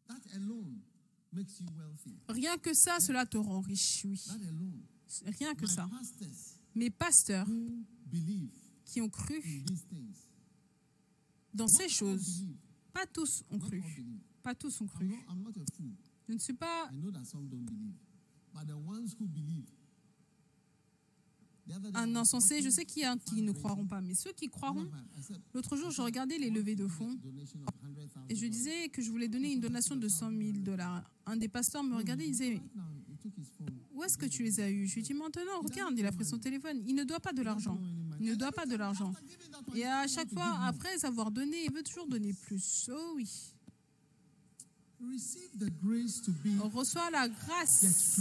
that 0.08 0.22
alone 0.36 0.82
makes 1.32 1.60
you 1.60 1.66
wealthy. 1.76 2.16
Rien 2.28 2.58
que 2.58 2.74
ça, 2.74 2.98
cela 3.00 3.26
te 3.26 3.36
rend 3.36 3.60
riche, 3.60 4.04
oui. 4.04 4.20
That 4.26 4.42
alone. 4.48 4.82
Rien 5.38 5.54
que 5.54 5.66
My 5.66 5.68
ça. 5.68 5.88
pastors 5.88 6.60
Mes 6.74 6.90
pasteurs 6.90 7.46
qui 8.84 9.00
ont 9.00 9.08
cru 9.08 9.64
dans 11.52 11.68
ces 11.68 11.88
choses, 11.88 12.44
pas 12.92 13.06
tous 13.06 13.44
ont 13.50 13.58
cru. 13.58 13.82
Pas 14.42 14.54
tous 14.54 14.80
ont 14.80 14.86
cru. 14.86 15.14
Je 16.28 16.32
ne 16.32 16.38
suis 16.38 16.54
pas 16.54 16.90
un 21.94 22.16
insensé. 22.16 22.62
Je 22.62 22.70
sais 22.70 22.84
qu'il 22.84 23.02
y 23.02 23.04
a 23.04 23.16
qui 23.16 23.42
ne 23.42 23.52
croiront 23.52 23.86
pas, 23.86 24.00
mais 24.00 24.14
ceux 24.14 24.32
qui 24.32 24.48
croiront, 24.48 24.86
l'autre 25.54 25.76
jour, 25.76 25.90
je 25.90 26.02
regardais 26.02 26.38
les 26.38 26.50
levées 26.50 26.76
de 26.76 26.86
fonds 26.86 27.14
donation 27.22 27.60
of 27.66 27.74
100,000 27.80 28.08
et 28.28 28.34
je 28.34 28.46
disais 28.46 28.88
que 28.88 29.02
je 29.02 29.10
voulais 29.10 29.28
donner 29.28 29.52
une 29.52 29.60
donation 29.60 29.96
de 29.96 30.08
100 30.08 30.30
000 30.30 30.52
dollars. 30.58 31.10
Un 31.26 31.36
des 31.36 31.48
pasteurs 31.48 31.82
me 31.82 31.96
regardait, 31.96 32.26
il 32.26 32.32
disait. 32.32 32.60
Où 33.94 34.02
est-ce 34.02 34.18
que 34.18 34.26
tu 34.26 34.42
les 34.42 34.60
as 34.60 34.70
eus? 34.70 34.86
Je 34.88 34.96
lui 34.96 35.02
dis 35.02 35.14
Maintenant, 35.14 35.60
regarde, 35.62 35.94
il 35.96 36.04
a 36.04 36.12
pris 36.12 36.24
son 36.24 36.38
téléphone. 36.38 36.82
Il 36.86 36.94
ne 36.94 37.04
doit 37.04 37.20
pas 37.20 37.32
de 37.32 37.42
l'argent. 37.42 37.78
Il 38.20 38.26
ne 38.26 38.34
doit 38.34 38.52
pas 38.52 38.66
de 38.66 38.76
l'argent. 38.76 39.12
Et 39.74 39.84
à 39.84 40.06
chaque 40.06 40.30
fois, 40.30 40.58
après 40.64 41.04
avoir 41.04 41.30
donné, 41.30 41.64
il 41.64 41.72
veut 41.72 41.82
toujours 41.82 42.08
donner 42.08 42.32
plus. 42.32 42.90
Oh 42.92 43.12
oui. 43.14 43.30
On 46.62 46.68
reçoit 46.68 47.10
la 47.10 47.28
grâce 47.28 48.18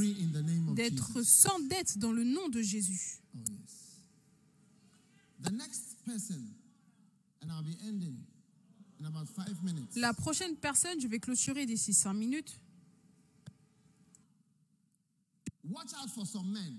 d'être 0.76 1.22
sans 1.24 1.60
dette 1.60 1.98
dans 1.98 2.12
le 2.12 2.24
nom 2.24 2.50
de 2.50 2.62
Jésus. 2.62 3.23
Oh 3.36 3.42
yes. 3.50 3.98
The 5.42 5.52
next 5.52 5.98
person, 6.06 6.56
and 7.42 7.52
I'll 7.52 7.64
be 7.64 7.76
ending 7.86 8.18
in 9.00 9.06
about 9.06 9.28
five 9.28 9.62
minutes. 9.64 9.98
La 9.98 10.14
prochaine 10.14 10.56
personne, 10.56 11.00
je 11.02 11.08
vais 11.08 11.20
clôturer 11.20 11.66
d'ici 11.66 11.94
5 11.94 12.14
minutes. 12.14 12.60
Watch 15.70 15.94
out 16.02 16.10
for 16.10 16.26
some 16.26 16.52
men. 16.52 16.78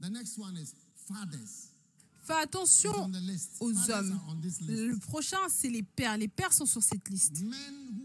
The 0.00 0.10
next 0.10 0.38
one 0.38 0.56
is 0.56 0.74
fathers. 0.94 1.68
Fais 2.22 2.42
attention 2.42 2.92
aux 3.60 3.90
hommes. 3.90 4.20
Le 4.68 4.98
prochain, 4.98 5.48
c'est 5.48 5.70
les 5.70 5.82
pères. 5.82 6.18
Les 6.18 6.28
pères 6.28 6.52
sont 6.52 6.66
sur 6.66 6.82
cette 6.82 7.08
liste. 7.08 7.40
Men 7.42 7.97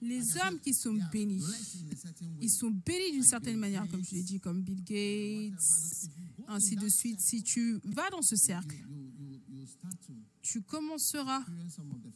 Les 0.00 0.36
hommes 0.36 0.60
qui 0.60 0.72
sont 0.74 0.96
bénis. 1.12 1.42
Ils 2.40 2.50
sont 2.50 2.70
bénis 2.70 3.12
d'une 3.12 3.22
certaine 3.22 3.56
manière, 3.56 3.86
comme 3.88 4.04
je 4.04 4.14
l'ai 4.14 4.22
dit, 4.22 4.38
comme 4.38 4.62
Bill 4.62 4.82
Gates, 4.84 6.10
ainsi 6.46 6.76
de 6.76 6.88
suite. 6.88 7.20
Si 7.20 7.42
tu 7.42 7.80
vas 7.84 8.08
dans 8.10 8.22
ce 8.22 8.36
cercle, 8.36 8.76
tu 10.42 10.62
commenceras 10.62 11.44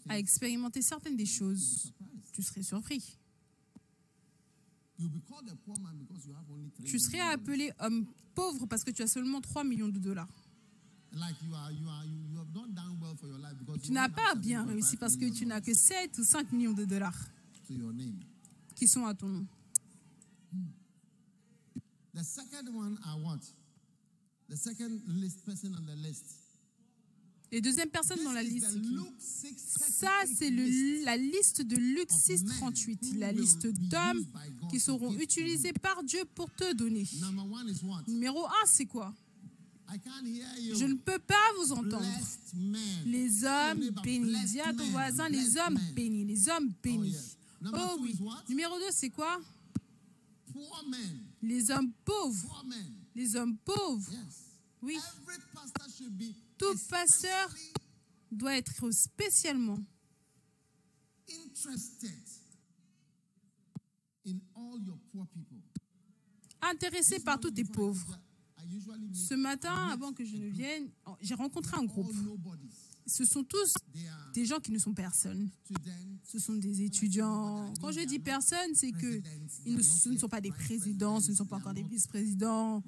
à 0.08 0.18
expérimenter 0.18 0.80
certaines 0.82 1.16
des 1.16 1.26
choses. 1.26 1.92
Tu 2.32 2.42
serais 2.42 2.62
surpris. 2.62 3.18
Tu 6.84 6.98
serais 6.98 7.20
appelé 7.20 7.72
homme 7.80 8.06
pauvre 8.34 8.66
parce 8.66 8.84
que 8.84 8.90
tu 8.90 9.02
as 9.02 9.08
seulement 9.08 9.40
3 9.40 9.64
millions 9.64 9.88
de 9.88 9.98
dollars. 9.98 10.28
Tu 13.82 13.92
n'as 13.92 14.08
pas 14.08 14.34
bien 14.34 14.64
7.5 14.64 14.68
réussi 14.68 14.96
parce 14.96 15.16
que 15.16 15.28
tu 15.28 15.44
n'as 15.44 15.60
que 15.60 15.74
dollars 15.74 15.74
7 15.74 16.16
ou 16.18 16.24
5 16.24 16.52
millions 16.52 16.72
de 16.72 16.84
dollars 16.84 17.18
to 17.74 17.78
your 17.80 17.92
name. 17.92 18.20
qui 18.74 18.86
sont 18.88 19.06
à 19.06 19.14
ton 19.14 19.28
nom. 19.28 19.46
The 22.14 22.24
second 22.24 22.68
one 22.74 22.98
are 23.06 23.18
what? 23.18 23.40
The 24.50 24.56
second 24.56 25.00
list 25.08 25.44
person 25.46 25.74
on 25.74 25.86
the 25.86 25.96
list. 26.06 26.24
Et 27.54 27.60
deuxième 27.60 27.90
personne 27.90 28.22
dans 28.24 28.32
la 28.32 28.42
liste, 28.42 28.66
the 28.66 28.72
c'est 28.72 28.80
qui 28.80 28.88
Luke 28.88 29.14
6, 29.18 29.54
ça, 29.90 30.10
c'est 30.34 30.50
la 31.04 31.18
liste 31.18 31.60
de 31.60 31.76
Luc 31.76 32.10
6, 32.10 32.44
38, 32.46 33.14
la 33.18 33.30
liste 33.30 33.66
d'hommes 33.66 34.24
qui 34.70 34.80
seront 34.80 35.12
utilisés 35.18 35.74
par 35.74 36.02
Dieu 36.02 36.24
pour 36.34 36.50
te 36.54 36.72
donner. 36.72 37.06
Number 37.20 37.44
one 37.44 37.68
is 37.68 37.82
what? 37.84 38.04
Numéro 38.08 38.46
1, 38.46 38.50
c'est 38.66 38.86
quoi? 38.86 39.14
I 39.90 39.98
can't 39.98 40.26
hear 40.26 40.46
you. 40.58 40.74
Je 40.74 40.86
ne 40.86 40.94
peux 40.94 41.18
pas 41.18 41.34
vous 41.58 41.72
entendre. 41.72 42.06
Les 43.04 43.44
hommes 43.44 43.90
bénis. 44.02 44.34
Dis 44.46 44.60
à 44.60 44.72
ton 44.72 44.86
voisin, 44.90 45.28
les 45.28 45.58
hommes 45.58 45.78
bénis. 45.94 46.24
Les 46.24 46.48
hommes 46.48 46.72
bénis. 46.82 47.14
Oh 47.72 47.98
oui. 48.00 48.18
Numéro 48.48 48.78
2, 48.78 48.86
c'est 48.90 49.10
quoi? 49.10 49.40
Poor 50.52 50.84
men. 50.88 51.24
Les 51.42 51.70
hommes 51.70 51.92
pauvres. 52.04 52.64
Les 53.14 53.36
hommes 53.36 53.56
pauvres. 53.58 54.12
Oui. 54.82 54.96
Every 54.96 55.38
pastor 55.54 55.88
should 55.96 56.16
be 56.16 56.34
Tout 56.58 56.76
pasteur 56.88 57.54
doit 58.30 58.56
être 58.56 58.90
spécialement 58.90 59.78
intéressé 66.60 67.20
par 67.20 67.38
tous 67.38 67.50
tes 67.50 67.64
pauvres. 67.64 68.18
Ce 69.12 69.34
matin, 69.34 69.88
avant 69.88 70.12
que 70.12 70.24
je 70.24 70.36
ne 70.36 70.48
vienne, 70.48 70.90
j'ai 71.20 71.34
rencontré 71.34 71.76
un 71.76 71.84
groupe. 71.84 72.12
Ce 73.06 73.24
sont 73.24 73.42
tous 73.42 73.74
des 74.32 74.44
gens 74.46 74.60
qui 74.60 74.70
ne 74.72 74.78
sont 74.78 74.94
personne. 74.94 75.48
Ce 76.24 76.38
sont 76.38 76.54
des 76.54 76.82
étudiants. 76.82 77.72
Quand 77.80 77.90
je 77.92 78.00
dis 78.06 78.18
personne, 78.18 78.74
c'est 78.74 78.92
que 78.92 79.20
ils 79.66 79.76
ne, 79.76 80.18
sont 80.18 80.28
pas 80.28 80.40
des 80.40 80.50
présidents, 80.50 81.20
ce 81.20 81.30
ne 81.32 81.36
sont 81.36 81.44
pas 81.46 81.56
encore 81.56 81.74
des 81.74 81.82
vice-présidents, 81.82 82.82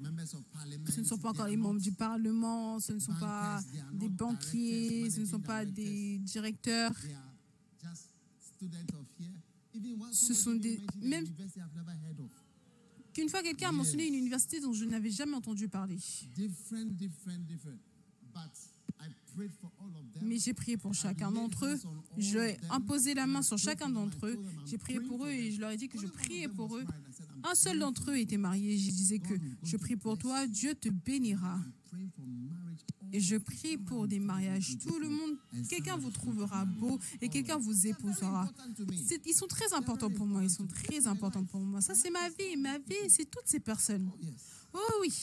ce 0.89 0.99
ne 1.01 1.05
sont 1.05 1.17
pas 1.17 1.29
encore 1.29 1.47
les 1.47 1.57
membres 1.57 1.81
du 1.81 1.91
Parlement, 1.91 2.79
ce 2.79 2.93
ne 2.93 2.99
sont 2.99 3.13
pas 3.19 3.59
des 3.93 4.09
banquiers, 4.09 5.09
ce 5.11 5.19
ne 5.19 5.25
sont 5.25 5.39
pas 5.41 5.65
des 5.65 6.17
directeurs. 6.19 6.91
Ce 10.13 10.33
sont 10.33 10.55
des- 10.55 10.77
même-. 11.01 11.25
Qu'une 13.13 13.29
fois 13.29 13.41
quelqu'un 13.43 13.69
a 13.69 13.71
mentionné 13.73 14.07
une 14.07 14.15
université 14.15 14.59
dont 14.61 14.73
je 14.73 14.85
n'avais 14.85 15.11
jamais 15.11 15.35
entendu 15.35 15.67
parler. 15.69 15.97
Mais 20.21 20.37
j'ai 20.37 20.53
prié 20.53 20.77
pour 20.77 20.93
chacun 20.93 21.31
d'entre 21.31 21.65
eux. 21.65 21.79
J'ai 22.17 22.57
imposé 22.69 23.13
la 23.13 23.27
main 23.27 23.41
sur 23.41 23.57
chacun 23.57 23.89
d'entre 23.89 24.27
eux. 24.27 24.37
J'ai 24.65 24.77
prié 24.77 24.99
pour 24.99 25.25
eux 25.25 25.29
et 25.29 25.51
je 25.51 25.59
leur 25.59 25.71
ai 25.71 25.77
dit 25.77 25.87
que 25.87 25.99
je 25.99 26.07
priais 26.07 26.47
pour 26.47 26.77
eux. 26.77 26.85
Un 27.43 27.55
seul 27.55 27.79
d'entre 27.79 28.11
eux 28.11 28.17
était 28.17 28.37
marié. 28.37 28.77
Je 28.77 28.91
disais 28.91 29.19
que 29.19 29.33
je 29.63 29.77
prie 29.77 29.95
pour 29.95 30.17
toi, 30.17 30.47
Dieu 30.47 30.73
te 30.75 30.89
bénira. 30.89 31.59
Et 33.13 33.19
je 33.19 33.37
prie 33.37 33.77
pour 33.77 34.07
des 34.07 34.19
mariages. 34.19 34.77
Tout 34.85 34.99
le 34.99 35.07
monde, 35.07 35.37
quelqu'un 35.69 35.95
vous 35.95 36.09
trouvera 36.09 36.65
beau 36.65 36.99
et 37.21 37.29
quelqu'un 37.29 37.57
vous 37.57 37.87
épousera. 37.87 38.49
Ils 39.25 39.33
sont 39.33 39.47
très 39.47 39.71
importants 39.73 40.09
pour 40.09 40.25
moi. 40.25 40.43
Ils 40.43 40.49
sont 40.49 40.67
très 40.67 41.07
importants 41.07 41.45
pour 41.45 41.61
moi. 41.61 41.81
Ça, 41.81 41.93
c'est 41.95 42.09
ma 42.09 42.27
vie. 42.29 42.57
Ma 42.57 42.77
vie, 42.79 43.09
c'est 43.09 43.29
toutes 43.29 43.47
ces 43.47 43.59
personnes. 43.59 44.11
Oh 44.73 44.79
oui. 45.01 45.13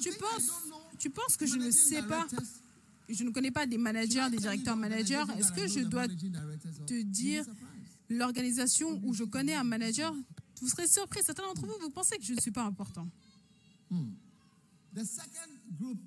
Tu 0.00 0.10
penses, 0.12 0.50
tu 0.98 1.10
penses 1.10 1.36
que 1.36 1.46
je 1.46 1.56
ne 1.56 1.70
sais 1.70 2.02
pas? 2.02 2.26
Je 3.08 3.24
ne 3.24 3.30
connais 3.30 3.50
pas 3.50 3.66
des 3.66 3.78
managers, 3.78 4.26
des 4.30 4.38
directeurs 4.38 4.76
managers. 4.76 5.24
Est-ce 5.38 5.52
que 5.52 5.66
je 5.66 5.80
dois 5.80 6.06
te 6.08 7.02
dire 7.02 7.44
l'organisation 8.08 9.00
où 9.04 9.12
je 9.14 9.24
connais 9.24 9.54
un 9.54 9.64
manager? 9.64 10.14
Vous 10.60 10.68
serez 10.68 10.86
surpris. 10.86 11.20
Certains 11.22 11.42
d'entre 11.42 11.66
vous, 11.66 11.74
vous 11.80 11.90
pensez 11.90 12.16
que 12.16 12.24
je 12.24 12.32
ne 12.34 12.40
suis 12.40 12.50
pas 12.52 12.64
important. 12.64 13.08
The 14.94 15.04
second 15.04 15.50
group, 15.78 15.98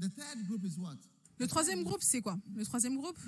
the 0.00 0.08
third 0.14 0.46
group 0.46 0.64
is 0.64 0.78
what? 0.78 0.96
Le 1.38 1.46
troisième 1.46 1.82
groupe, 1.82 2.00
c'est 2.00 2.22
quoi? 2.22 2.38
Le 2.54 2.64
troisième 2.64 2.96
groupe? 2.96 3.18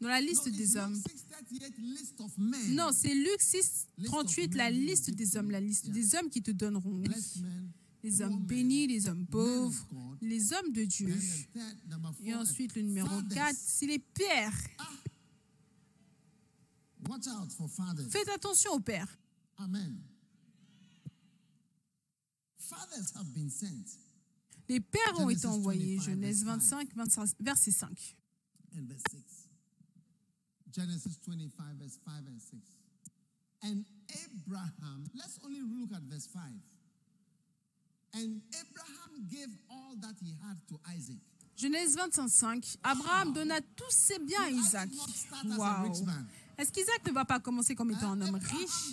Dans 0.00 0.08
la 0.08 0.20
No, 0.20 0.26
liste 0.26 0.48
des 0.50 0.76
hommes. 0.76 0.94
6:38, 0.94 1.72
list 1.78 2.20
of 2.20 2.36
men. 2.36 2.74
Non, 2.74 2.90
c'est 2.92 3.14
Luc 3.14 3.40
6, 3.40 3.86
38, 4.04 4.54
la 4.56 4.70
liste 4.70 5.10
des 5.12 5.36
hommes, 5.36 5.50
la 5.50 5.60
liste 5.60 5.88
des 5.90 6.14
hommes 6.14 6.28
qui 6.28 6.42
te 6.42 6.50
donneront. 6.50 7.00
oui. 7.00 7.08
Les 8.02 8.20
hommes 8.20 8.44
bénis, 8.44 8.88
les 8.88 9.08
hommes 9.08 9.26
pauvres, 9.26 9.86
les 10.20 10.52
hommes 10.52 10.72
de 10.72 10.84
Dieu. 10.84 11.16
Et 12.24 12.34
ensuite, 12.34 12.74
le 12.74 12.82
numéro 12.82 13.08
fathers. 13.08 13.28
4, 13.34 13.56
c'est 13.56 13.86
les 13.86 13.98
pères. 14.00 14.58
Watch 17.08 17.26
out 17.28 17.52
for 17.52 17.68
fathers. 17.68 18.08
Faites 18.10 18.28
attention 18.28 18.72
aux 18.72 18.80
pères. 18.80 19.18
Amen. 19.58 20.00
Fathers 22.58 23.12
have 23.16 23.32
been 23.32 23.50
sent. 23.50 23.98
Les 24.68 24.80
pères 24.80 25.18
ont 25.18 25.28
été 25.30 25.46
envoyés. 25.46 25.96
25, 25.96 26.10
Genèse 26.10 26.44
verse 26.44 26.70
25, 26.70 26.94
25, 26.94 27.30
verset 27.40 27.72
5. 27.72 28.16
and 28.76 28.88
verse 28.88 29.02
6. 29.10 29.48
Genesis 30.70 31.16
25, 31.26 31.64
verse 31.78 31.98
5 32.04 32.14
and 32.26 32.40
6. 32.40 32.60
And 33.64 33.84
Abraham, 34.10 35.04
let's 35.14 35.38
only 35.44 35.60
look 35.60 35.92
at 35.92 36.02
verse 36.02 36.26
5. 36.26 36.42
And 36.42 36.50
Abraham 36.50 36.50
gave 36.50 36.50
all 36.50 36.50
that 36.50 36.50
he 36.50 36.50
had 36.50 36.50
to 36.50 36.50
Isaac. 36.50 36.62
Genèse 41.56 41.96
25, 41.96 42.28
5. 42.28 42.78
Abraham 42.82 43.32
donna 43.32 43.60
tous 43.76 43.90
ses 43.90 44.18
biens 44.18 44.42
à 44.42 44.50
Isaac. 44.50 44.90
Waouh. 45.56 45.92
Est-ce 46.58 46.72
qu'Isaac 46.72 47.06
ne 47.06 47.12
va 47.12 47.24
pas 47.24 47.40
commencer 47.40 47.74
comme 47.74 47.90
étant 47.92 48.12
un 48.12 48.20
homme 48.20 48.34
riche? 48.34 48.92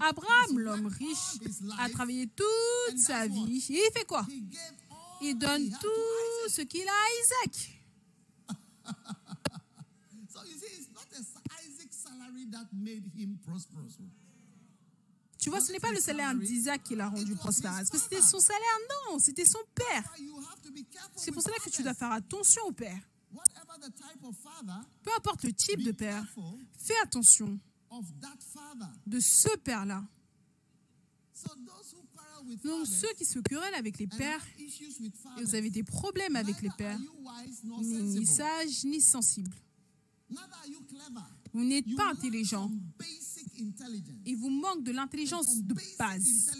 Abraham, 0.00 0.58
l'homme 0.58 0.86
riche, 0.86 1.38
a 1.78 1.88
travaillé 1.88 2.28
toute 2.28 2.98
sa 2.98 3.26
vie. 3.26 3.64
Et 3.70 3.86
il 3.86 3.90
fait 3.92 4.04
quoi? 4.04 4.26
He 4.28 4.42
gave 4.42 4.60
all 4.90 4.96
Il 5.22 5.38
donne 5.38 5.70
tout 5.80 6.48
ce 6.48 6.62
qu'il 6.62 6.86
a 6.86 6.92
à 6.92 7.08
Isaac. 7.22 7.82
Tu 15.42 15.50
vois, 15.50 15.60
ce 15.60 15.72
n'est 15.72 15.80
pas 15.80 15.90
le 15.90 15.98
salaire 15.98 16.32
d'Isaac 16.36 16.84
qui 16.84 16.94
l'a 16.94 17.08
rendu 17.08 17.34
prospère. 17.34 17.76
Est-ce 17.80 17.90
que 17.90 17.98
c'était 17.98 18.22
son 18.22 18.38
salaire? 18.38 18.78
Non, 19.10 19.18
c'était 19.18 19.44
son 19.44 19.58
père. 19.74 20.14
C'est 21.16 21.32
pour 21.32 21.42
cela 21.42 21.56
que 21.56 21.68
tu 21.68 21.82
dois 21.82 21.94
faire 21.94 22.12
attention 22.12 22.62
au 22.66 22.70
père. 22.70 23.00
Peu 25.02 25.10
importe 25.16 25.42
le 25.42 25.52
type 25.52 25.82
de 25.82 25.90
père, 25.90 26.24
fais 26.78 26.94
attention 27.02 27.58
de 29.04 29.18
ce 29.18 29.56
père-là. 29.56 30.04
Donc 32.62 32.86
ceux 32.86 33.12
qui 33.14 33.24
se 33.24 33.40
querellent 33.40 33.74
avec 33.74 33.98
les 33.98 34.06
pères, 34.06 34.46
et 35.38 35.42
vous 35.42 35.54
avez 35.56 35.70
des 35.70 35.82
problèmes 35.82 36.36
avec 36.36 36.62
les 36.62 36.70
pères, 36.70 37.00
ni, 37.80 38.02
ni 38.02 38.26
sages 38.26 38.84
ni 38.84 39.00
sensibles. 39.00 39.56
Vous 41.52 41.64
n'êtes 41.64 41.96
pas 41.96 42.10
intelligent. 42.10 42.70
Il 44.26 44.36
vous 44.36 44.50
manque 44.50 44.84
de 44.84 44.92
l'intelligence 44.92 45.62
de 45.62 45.74
base. 45.98 46.52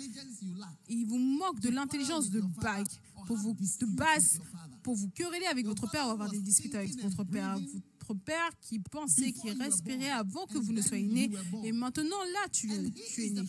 Il 0.88 1.06
vous 1.06 1.18
manque 1.18 1.60
de 1.60 1.70
l'intelligence 1.70 2.30
de 2.30 2.40
base 2.40 2.86
pour 3.26 3.36
vous, 3.36 3.54
de 3.54 3.86
base 3.86 4.40
pour 4.82 4.94
vous 4.94 5.08
quereller 5.10 5.46
avec 5.46 5.66
votre 5.66 5.90
père 5.90 6.06
ou 6.08 6.10
avoir 6.10 6.30
des 6.30 6.40
disputes 6.40 6.74
avec 6.74 6.94
votre 7.00 7.24
père. 7.24 7.58
Votre 8.00 8.14
père 8.14 8.50
qui 8.60 8.80
pensait, 8.80 9.32
qui 9.32 9.50
respirait 9.50 10.10
avant 10.10 10.46
que 10.46 10.58
vous 10.58 10.72
ne 10.72 10.82
soyez 10.82 11.06
né. 11.06 11.30
Et 11.64 11.72
maintenant, 11.72 12.22
là, 12.34 12.48
tu, 12.50 12.68
tu 13.14 13.26
es 13.26 13.30
né. 13.30 13.42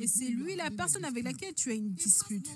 Et 0.00 0.08
c'est 0.08 0.28
lui 0.28 0.56
la 0.56 0.70
personne 0.70 1.04
avec 1.04 1.24
laquelle 1.24 1.54
tu 1.54 1.70
as 1.70 1.74
une 1.74 1.92
dispute. 1.92 2.48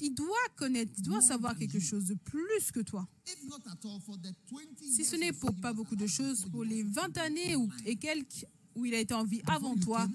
Il 0.00 0.14
doit 0.14 0.48
connaître, 0.56 0.92
il 0.96 1.04
doit 1.04 1.20
savoir 1.20 1.56
quelque 1.56 1.78
chose 1.78 2.06
de 2.06 2.14
plus 2.14 2.72
que 2.72 2.80
toi. 2.80 3.06
If 3.26 3.44
not 3.44 3.60
at 3.66 3.78
all, 3.84 4.00
for 4.00 4.16
the 4.18 4.34
20 4.50 4.60
Si 4.80 5.04
ce 5.04 5.16
n'est 5.16 5.32
pour 5.32 5.54
pas 5.54 5.72
beaucoup 5.72 5.96
de 5.96 6.06
choses, 6.06 6.46
pour 6.50 6.64
les 6.64 6.82
also 6.82 6.94
20 6.94 7.12
came 7.12 7.24
années 7.24 7.56
ou, 7.56 7.68
et 7.86 7.96
quelques 7.96 8.44
où 8.76 8.84
il 8.84 8.94
a 8.94 8.98
été 8.98 9.14
en 9.14 9.24
vie 9.24 9.42
avant 9.46 9.76
toi, 9.76 10.06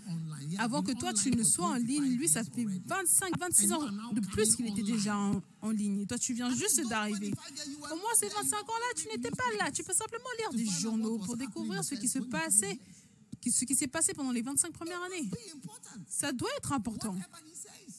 avant 0.57 0.81
que 0.84 0.91
toi 0.91 1.14
tu 1.14 1.31
ne 1.31 1.44
sois 1.44 1.65
en 1.68 1.73
25 1.73 1.88
ligne, 1.88 2.15
lui 2.18 2.27
ça 2.27 2.44
fait 2.44 2.61
already. 2.61 2.81
25, 2.86 3.40
26 3.40 3.73
ans 3.73 3.81
de 4.11 4.19
plus 4.22 4.56
qu'il 4.56 4.68
était 4.68 4.84
déjà 4.84 5.15
en, 5.18 5.41
en 5.61 5.69
ligne. 5.72 6.02
Et 6.02 6.06
toi 6.06 6.18
tu 6.18 6.34
viens 6.34 6.53
juste 6.53 6.88
d'arriver. 6.90 7.31
25 7.31 7.56
years, 7.56 7.68
you 7.68 7.80
were 7.80 7.91
Au 7.94 7.95
moins 7.95 8.14
ces 8.15 8.26
not 8.27 8.31
there. 8.34 8.44
25 8.44 8.57
ans-là, 8.57 8.94
tu 8.95 9.07
n'étais 9.07 9.31
pas 9.31 9.44
là. 9.60 9.72
Tu 9.72 9.84
peux 9.84 9.94
simplement 9.94 10.30
lire 10.40 10.53
des 10.53 10.65
journaux 10.65 11.18
pour 11.19 11.38
découvrir 11.38 11.84
ce 11.84 11.95
qui 11.95 12.07
se 12.07 12.19
passait, 12.19 12.80
ce 13.45 13.65
qui 13.65 13.76
s'est 13.76 13.88
passé 13.88 14.14
pendant 14.14 14.31
les 14.31 14.41
25 14.41 14.72
premières 14.73 15.02
années. 15.03 15.30
Ça 16.07 16.31
doit 16.31 16.49
être 16.57 16.73
important, 16.73 17.15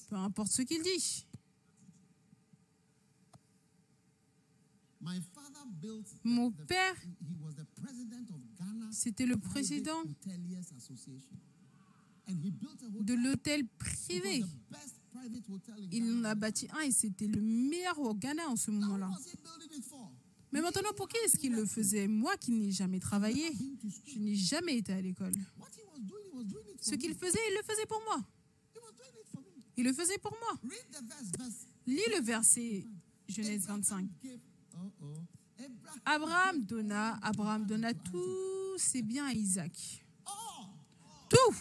peu 0.09 0.17
importe 0.17 0.53
ce 0.53 0.63
qu'il 0.63 0.83
dit. 0.83 1.27
Mon 6.25 6.51
père, 6.51 6.95
c'était 8.91 9.27
le 9.27 9.37
président 9.37 10.03
de 12.29 13.15
l'hôtel 13.15 13.67
privé. 13.79 14.45
Il 15.91 16.19
en 16.19 16.25
a 16.25 16.35
bâti 16.35 16.69
un 16.73 16.81
et 16.81 16.91
c'était 16.91 17.27
le 17.27 17.41
meilleur 17.41 17.99
au 17.99 18.15
Ghana 18.15 18.49
en 18.49 18.57
ce 18.57 18.71
moment-là. 18.71 19.11
Mais 20.53 20.61
maintenant, 20.61 20.93
pour 20.97 21.09
qui 21.09 21.17
est-ce 21.25 21.37
qu'il 21.37 21.55
le 21.55 21.65
faisait? 21.65 22.09
Moi 22.09 22.37
qui 22.37 22.53
n'ai 22.53 22.73
jamais 22.73 22.99
travaillé, 22.99 23.53
je 24.07 24.19
n'ai 24.19 24.35
jamais 24.35 24.79
été 24.79 24.93
à 24.93 25.01
l'école. 25.01 25.33
Ce 26.81 26.95
qu'il 26.95 27.15
faisait, 27.15 27.39
il 27.51 27.57
le 27.57 27.63
faisait 27.63 27.87
pour 27.87 28.03
moi. 28.05 28.25
Il 29.77 29.85
le 29.85 29.93
faisait 29.93 30.19
pour 30.19 30.33
moi. 30.33 30.61
Lis 31.87 32.09
le 32.15 32.21
verset 32.23 32.87
Genèse 33.29 33.67
25. 33.67 34.09
Abraham, 36.05 36.65
donna, 36.65 37.19
Abraham 37.23 37.67
donna 37.67 37.93
tous 37.95 38.79
ses 38.79 39.03
biens 39.03 39.27
à 39.27 39.33
Isaac. 39.33 40.05
Tout 41.29 41.55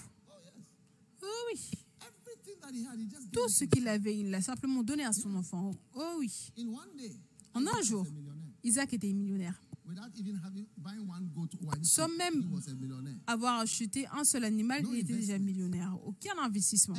oh 1.22 1.26
oui 1.52 1.72
Tout 3.32 3.50
ce 3.50 3.66
qu'il 3.66 3.88
avait, 3.88 4.18
il 4.18 4.32
l'a 4.32 4.42
simplement 4.42 4.84
donné 4.84 5.06
à 5.06 5.14
son 5.14 5.36
enfant. 5.36 5.72
Oh 5.96 6.16
oui 6.20 6.52
En 7.54 7.66
un 7.68 7.82
jour. 7.82 8.06
Isaac 8.64 8.94
était 8.94 9.14
millionnaire. 9.14 9.60
Sans 11.82 12.08
même 12.18 12.44
avoir 13.28 13.60
acheté 13.60 14.08
un 14.08 14.24
seul 14.24 14.44
animal, 14.44 14.84
il 14.92 15.00
était 15.00 15.14
déjà 15.14 15.38
millionnaire. 15.38 15.96
Aucun 16.06 16.38
investissement. 16.40 16.96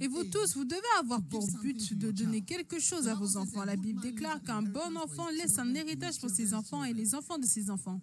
Et 0.00 0.08
vous 0.08 0.24
tous, 0.24 0.54
vous 0.54 0.64
devez 0.64 0.80
avoir 0.98 1.22
pour 1.22 1.46
but 1.62 1.94
de 1.94 2.10
donner 2.10 2.42
quelque 2.42 2.78
chose 2.78 3.08
à 3.08 3.14
vos 3.14 3.36
enfants. 3.36 3.64
La 3.64 3.76
Bible 3.76 4.00
déclare 4.00 4.42
qu'un 4.42 4.62
bon 4.62 4.96
enfant 4.96 5.28
laisse 5.30 5.58
un 5.58 5.74
héritage 5.74 6.18
pour 6.20 6.30
ses 6.30 6.52
enfants 6.54 6.84
et 6.84 6.92
les 6.92 7.14
enfants 7.14 7.38
de 7.38 7.46
ses 7.46 7.70
enfants. 7.70 8.00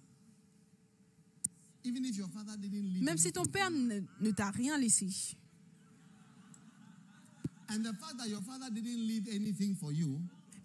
Even 1.83 2.05
if 2.05 2.15
your 2.15 2.29
father 2.29 2.55
didn't 2.57 2.93
leave 2.93 3.03
Même 3.03 3.17
si 3.17 3.31
ton 3.31 3.43
père 3.43 3.71
ne, 3.71 4.01
ne 4.19 4.31
t'a 4.31 4.51
rien 4.51 4.77
laissé. 4.77 5.09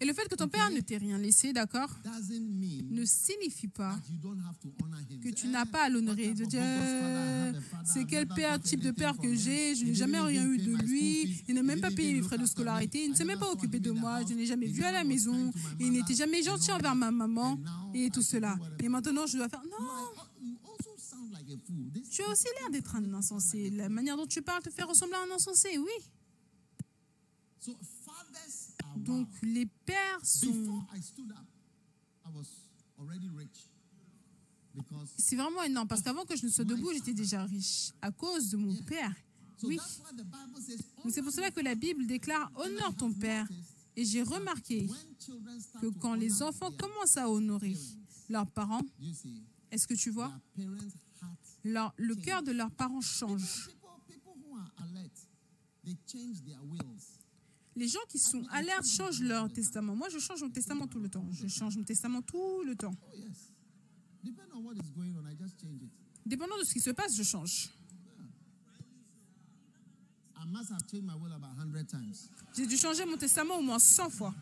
Et 0.01 0.05
le 0.05 0.13
fait 0.13 0.29
que 0.29 0.35
ton 0.35 0.49
père 0.49 0.71
ne 0.71 0.81
t'ait 0.81 0.99
rien 0.99 1.17
laissé, 1.19 1.53
d'accord, 1.53 1.89
doesn't 2.05 2.39
mean 2.39 2.87
ne 2.91 3.05
signifie 3.05 3.69
pas 3.69 3.97
that 3.97 4.13
you 4.13 4.19
don't 4.19 4.39
have 4.47 4.59
to 4.59 4.73
honor 4.83 5.01
him. 5.09 5.21
que 5.21 5.31
tu 5.31 5.49
n'as 5.49 5.65
pas 5.65 5.85
à 5.85 5.89
l'honorer. 5.89 6.35
De 6.35 6.45
dire, 6.45 6.63
c'est 7.85 8.05
quel 8.05 8.27
père, 8.27 8.61
type 8.61 8.81
de 8.81 8.91
père 8.91 9.17
que 9.17 9.35
j'ai, 9.35 9.75
je 9.75 9.85
n'ai 9.85 9.95
jamais 9.95 10.21
rien 10.21 10.47
eu 10.47 10.59
de 10.59 10.77
lui, 10.77 11.43
il 11.49 11.55
n'a 11.55 11.63
même 11.63 11.81
pas 11.81 11.91
payé 11.91 12.15
mes 12.15 12.23
frais 12.23 12.39
de 12.39 12.47
scolarité, 12.47 13.05
il 13.05 13.11
ne 13.11 13.17
s'est 13.17 13.25
même 13.25 13.39
pas 13.39 13.51
occupé 13.51 13.81
de 13.81 13.91
moi, 13.91 14.21
je 14.29 14.35
n'ai 14.35 14.47
jamais 14.47 14.67
vu 14.67 14.83
à 14.85 14.93
la 14.93 15.05
maison, 15.05 15.53
il 15.81 15.93
n'était 15.93 16.15
jamais 16.15 16.43
gentil 16.43 16.73
envers 16.73 16.95
ma 16.95 17.11
maman, 17.11 17.59
et 17.95 18.11
tout 18.11 18.23
cela. 18.23 18.57
Et 18.81 18.89
maintenant, 18.89 19.27
je 19.27 19.39
dois 19.39 19.49
faire, 19.49 19.63
non, 19.65 19.77
tu 22.11 22.23
as 22.23 22.29
aussi 22.29 22.47
l'air 22.61 22.71
d'être 22.71 22.97
un 22.97 23.15
insensé. 23.15 23.71
La 23.71 23.89
manière 23.89 24.17
dont 24.17 24.27
tu 24.27 24.43
parles 24.43 24.63
te 24.63 24.71
fait 24.71 24.83
ressembler 24.83 25.17
à 25.17 25.33
un 25.33 25.35
insensé, 25.35 25.79
oui. 25.79 27.75
Donc, 29.07 29.29
les 29.43 29.67
pères 29.67 30.21
sont... 30.25 30.53
C'est 35.17 35.37
vraiment 35.37 35.63
énorme, 35.63 35.89
parce 35.89 36.03
qu'avant 36.03 36.25
que 36.25 36.37
je 36.37 36.45
ne 36.47 36.51
sois 36.51 36.65
debout, 36.65 36.93
j'étais 36.93 37.15
déjà 37.15 37.45
riche, 37.45 37.93
à 38.03 38.11
cause 38.11 38.51
de 38.51 38.57
mon 38.57 38.75
père. 38.85 39.15
Oui. 39.69 39.77
Donc 41.03 41.13
c'est 41.15 41.23
pour 41.23 41.33
cela 41.33 41.51
que 41.51 41.61
la 41.61 41.75
Bible 41.75 42.07
déclare 42.07 42.51
honore 42.57 42.95
ton 42.95 43.11
père. 43.13 43.49
Et 43.97 44.05
j'ai 44.05 44.23
remarqué 44.23 44.87
que 45.81 45.87
quand 45.99 46.15
les 46.15 46.43
enfants 46.43 46.71
commencent 46.73 47.17
à 47.17 47.31
honorer 47.31 47.75
leurs 48.29 48.47
parents, 48.51 48.83
est-ce 49.71 49.87
que 49.87 49.95
tu 49.95 50.11
vois, 50.11 50.31
leur- 51.65 51.95
le 51.97 52.15
cœur 52.17 52.43
de 52.43 52.53
leurs 52.53 52.71
parents 52.71 53.01
change. 53.01 53.71
Les 57.77 57.89
gens 57.89 58.01
qui 58.09 58.19
sont 58.19 58.43
alertes 58.51 58.87
changent 58.87 59.21
leur 59.21 59.53
testament. 59.53 59.95
Moi, 59.95 60.09
je 60.09 60.19
change 60.19 60.43
mon 60.43 60.51
testament 60.51 60.87
tout 60.87 60.99
le 60.99 61.11
temps. 61.11 61.27
Je 61.31 61.47
change 61.47 61.77
mon 61.77 61.85
testament 61.85 62.23
tout 62.23 62.65
le 62.65 62.75
temps. 62.75 62.95
Oh. 63.07 63.17
Dépendant 66.25 66.59
de 66.59 66.65
ce 66.65 66.73
qui 66.73 66.81
se 66.81 66.91
passe, 66.91 67.15
je 67.15 67.23
change. 67.23 67.71
I 70.39 70.49
must 70.49 70.71
have 70.71 70.87
changed 70.91 71.05
my 71.05 71.15
will 71.15 71.33
about 71.33 71.55
100 71.57 71.87
times. 71.87 72.31
J'ai 72.57 72.67
dû 72.67 72.77
changer 72.77 73.05
mon 73.05 73.17
testament 73.17 73.59
au 73.59 73.63
moins 73.63 73.79
100 73.79 74.11
fois. 74.11 74.35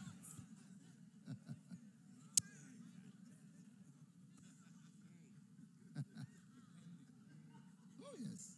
Oh 8.00 8.14
yes. 8.20 8.56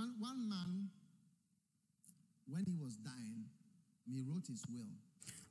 One, 0.00 0.14
one 0.18 0.48
man, 0.48 0.88
when 2.48 2.64
he 2.64 2.74
was 2.74 2.96
dying, 3.04 3.44
he 4.06 4.22
wrote 4.22 4.46
his 4.46 4.62
will. 4.70 4.86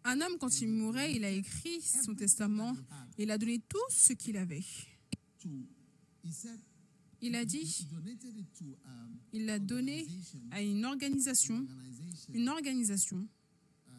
Un 0.03 0.21
homme, 0.21 0.39
quand 0.39 0.59
il 0.61 0.69
mourait, 0.69 1.13
il 1.13 1.23
a 1.23 1.29
écrit 1.29 1.79
son 1.81 2.15
testament. 2.15 2.75
et 3.15 3.23
Il 3.23 3.29
a 3.29 3.37
donné 3.37 3.59
tout 3.69 3.77
ce 3.89 4.13
qu'il 4.13 4.37
avait. 4.37 4.63
Il 7.21 7.35
a 7.35 7.45
dit, 7.45 7.87
um, 8.85 9.19
il 9.33 9.45
l'a 9.45 9.59
donné 9.59 10.07
à 10.49 10.63
une 10.63 10.83
organisation, 10.83 11.67
une 12.33 12.49
organisation 12.49 13.27
uh, 13.87 13.91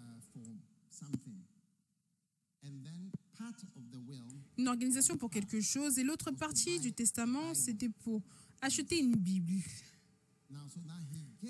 une 4.58 4.66
organisation 4.66 5.16
pour 5.16 5.30
quelque 5.30 5.60
chose 5.60 5.96
et 5.98 6.02
l'autre 6.02 6.32
partie 6.32 6.80
du 6.80 6.92
testament, 6.92 7.54
c'était 7.54 7.88
pour 7.88 8.20
acheter 8.60 8.98
une 8.98 9.14
Bible. 9.14 9.62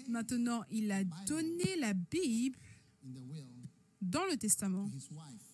Maintenant, 0.09 0.64
il 0.70 0.90
a 0.90 1.05
donné 1.05 1.77
la 1.78 1.94
Bible 1.94 2.59
dans 4.01 4.24
le 4.31 4.36
testament 4.36 4.90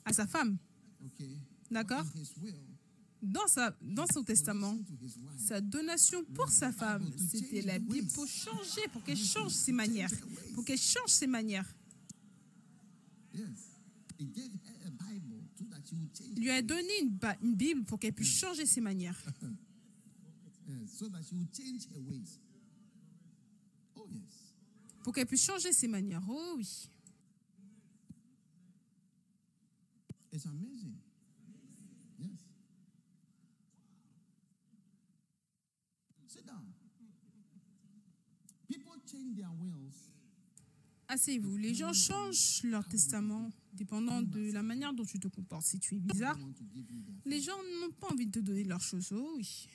à 0.04 0.12
sa 0.12 0.26
femme. 0.26 0.56
D'accord? 1.70 2.04
Dans, 3.22 3.46
sa, 3.48 3.76
dans 3.82 4.06
son 4.06 4.22
testament, 4.22 4.78
sa 5.36 5.60
donation 5.60 6.24
pour 6.34 6.48
sa 6.48 6.70
femme, 6.72 7.10
c'était 7.30 7.62
la 7.62 7.78
Bible 7.78 8.08
pour 8.12 8.26
changer, 8.26 8.82
pour 8.92 9.02
qu'elle 9.02 9.16
change 9.16 9.52
ses 9.52 9.72
manières. 9.72 10.10
Pour 10.54 10.64
qu'elle 10.64 10.78
change 10.78 11.10
ses 11.10 11.26
manières. 11.26 11.66
Il 16.36 16.42
lui 16.42 16.50
a 16.50 16.62
donné 16.62 17.00
une, 17.02 17.18
une 17.42 17.54
Bible 17.54 17.84
pour 17.84 17.98
qu'elle 17.98 18.12
puisse 18.12 18.38
changer 18.38 18.66
ses 18.66 18.80
manières. 18.80 19.20
Yes, 20.68 20.98
so 20.98 21.08
that 21.08 21.22
she 21.22 21.34
would 21.36 21.52
change 21.52 21.86
her 21.94 22.00
ways. 22.00 22.10
Oh 22.10 22.16
yes. 22.16 22.38
Pour 25.02 25.14
qu'elle 25.14 25.26
puisse 25.26 25.44
changer 25.44 25.72
ses 25.72 25.88
manières. 25.88 26.22
Oh 26.28 26.54
oui. 26.56 26.90
It's 30.32 30.46
amazing. 30.46 30.96
Yes. 32.18 32.40
Sit 36.26 36.44
down. 36.46 36.72
People 38.68 38.92
change 39.06 39.36
their 39.36 39.50
wills 39.60 40.10
Asseyez-vous. 41.08 41.56
Les 41.56 41.72
gens 41.74 41.92
changent 41.92 42.62
leur 42.64 42.86
testament 42.88 43.50
dépendant 43.72 44.22
de 44.22 44.50
la 44.52 44.62
manière 44.62 44.92
dont 44.92 45.04
tu 45.04 45.20
te 45.20 45.28
comportes. 45.28 45.64
Si 45.66 45.78
tu 45.78 45.94
es 45.96 45.98
bizarre, 46.00 46.36
les 47.24 47.40
gens 47.40 47.56
n'ont 47.80 47.92
pas 47.92 48.08
envie 48.08 48.26
de 48.26 48.32
te 48.32 48.38
donner 48.40 48.64
leurs 48.64 48.80
choses. 48.82 49.12
Oh 49.12 49.34
oui. 49.36 49.68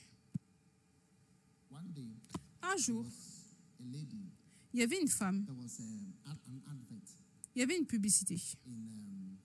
One 1.71 1.91
day, 1.93 2.09
Un 2.61 2.75
jour, 2.75 3.05
il 4.73 4.79
y 4.79 4.83
avait 4.83 5.01
une 5.01 5.07
femme, 5.07 5.45
um, 5.49 6.37
il 7.55 7.59
y 7.59 7.61
avait 7.61 7.77
une 7.77 7.85
publicité. 7.85 8.41
Um, 8.65 9.37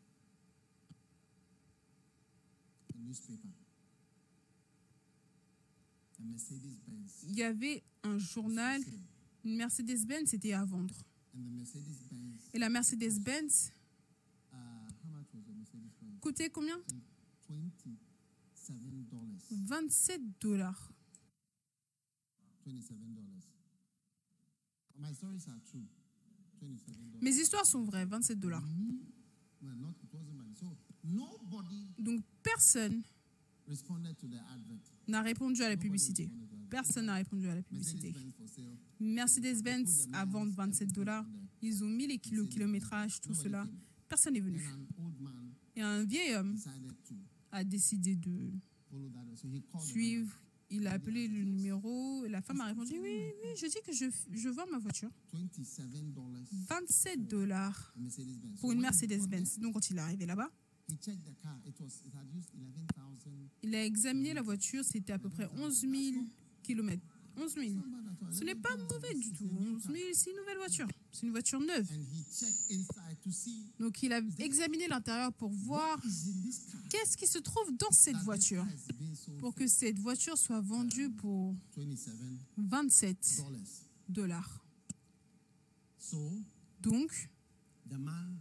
il 7.28 7.36
y 7.36 7.42
avait 7.42 7.82
un 8.02 8.18
journal, 8.18 8.80
une 9.44 9.56
Mercedes-Benz, 9.56 10.30
c'était 10.30 10.52
à 10.52 10.64
vendre. 10.64 10.94
Et 12.54 12.58
la 12.58 12.68
Mercedes-Benz 12.68 13.72
uh, 14.52 14.56
coûtait 16.20 16.50
combien? 16.50 16.78
$27 17.48 19.08
dollars. 19.08 19.38
27 19.50 20.22
dollars. 20.40 20.92
27 22.64 22.68
dollars. 22.68 22.68
My 22.68 22.80
stories 22.80 23.18
are 23.18 23.40
true. 23.40 23.40
27 23.40 23.40
dollars. 23.40 23.42
Mes 27.20 27.31
histoires 27.36 27.66
sont 27.66 27.85
vraies, 27.85 28.05
27 28.05 28.39
dollars. 28.39 28.64
Nobody 31.05 31.86
Donc 31.98 32.23
personne 32.43 33.02
n'a 35.09 35.23
répondu 35.23 35.62
à 35.62 35.68
la 35.68 35.77
publicité. 35.77 36.31
Personne 36.68 37.06
n'a 37.06 37.14
répondu 37.14 37.48
à 37.48 37.55
la 37.55 37.62
publicité. 37.62 38.12
Mercedes-Benz 39.01 40.09
à 40.12 40.24
vendre 40.24 40.52
27 40.52 40.93
dollars. 40.93 41.24
Ils 41.62 41.82
ont 41.85 41.89
mis 41.89 42.06
les 42.06 42.18
kilo 42.18 42.47
kilométrage, 42.47 43.20
tout 43.20 43.35
cela. 43.35 43.66
Personne 44.09 44.35
n'est 44.35 44.40
venu. 44.40 44.62
Et 45.74 45.82
un 45.82 46.05
vieil 46.05 46.35
homme 46.35 46.56
a 47.52 47.64
décidé 47.64 48.16
de 48.16 48.52
suivre. 49.81 50.35
Il 50.70 50.86
a 50.88 50.93
appelé 50.93 51.28
le 51.28 51.44
numéro. 51.44 52.24
Et 52.24 52.28
la 52.28 52.43
femme 52.43 52.60
a 52.60 52.66
répondu 52.66 52.94
Oui, 53.01 53.32
oui, 53.44 53.51
je 53.56 53.66
dis 53.66 53.78
que 53.86 53.93
je, 53.93 54.06
je 54.32 54.48
vends 54.48 54.66
ma 54.70 54.78
voiture. 54.78 55.10
man. 55.32 55.48
27 55.48 56.12
dollars 56.12 56.43
27 56.68 57.28
dollars 57.28 57.93
Mercedes 57.97 58.38
Benz. 58.40 58.60
pour 58.60 58.72
une 58.72 58.80
Mercedes-Benz. 58.80 59.59
Donc 59.60 59.74
quand 59.74 59.90
il 59.90 59.97
est 59.98 60.01
arrivé 60.01 60.26
là-bas, 60.26 60.51
He 60.88 60.97
checked 61.01 61.24
the 61.24 61.34
car. 61.43 61.59
It 61.66 61.78
was 61.80 62.01
it 62.06 62.14
had 62.14 62.26
used 62.32 62.51
11,000. 62.55 63.48
il 63.64 63.74
a 63.74 63.84
examiné 63.84 64.34
la 64.34 64.43
voiture. 64.43 64.84
C'était 64.84 65.12
à 65.12 65.18
peu 65.18 65.28
près 65.28 65.48
11 65.56 65.80
000 65.80 65.93
kilomètres. 66.62 67.15
11 67.36 67.54
000. 67.54 67.66
Ce 68.32 68.44
n'est 68.44 68.54
pas 68.54 68.76
mauvais 68.76 69.14
du 69.14 69.32
tout. 69.32 69.48
11 69.58 69.82
000, 69.82 69.96
c'est 70.12 70.30
une 70.30 70.36
nouvelle 70.36 70.56
voiture. 70.58 70.88
C'est 71.12 71.26
une 71.26 71.30
voiture 71.32 71.60
neuve. 71.60 71.88
Donc 73.78 74.02
il 74.02 74.12
a 74.12 74.20
examiné 74.38 74.88
l'intérieur 74.88 75.32
pour 75.32 75.50
voir 75.50 76.00
qu'est-ce 76.90 77.16
qui 77.16 77.26
se 77.26 77.38
trouve 77.38 77.76
dans 77.76 77.90
cette 77.90 78.16
voiture 78.18 78.66
pour 79.40 79.54
que 79.54 79.66
cette 79.66 79.98
voiture 79.98 80.36
soit 80.36 80.60
vendue 80.60 81.10
pour 81.10 81.54
27 81.76 82.14
27 82.56 83.44
dollars. 84.08 84.64
Donc 86.80 87.30
the 87.88 87.98
man 87.98 88.38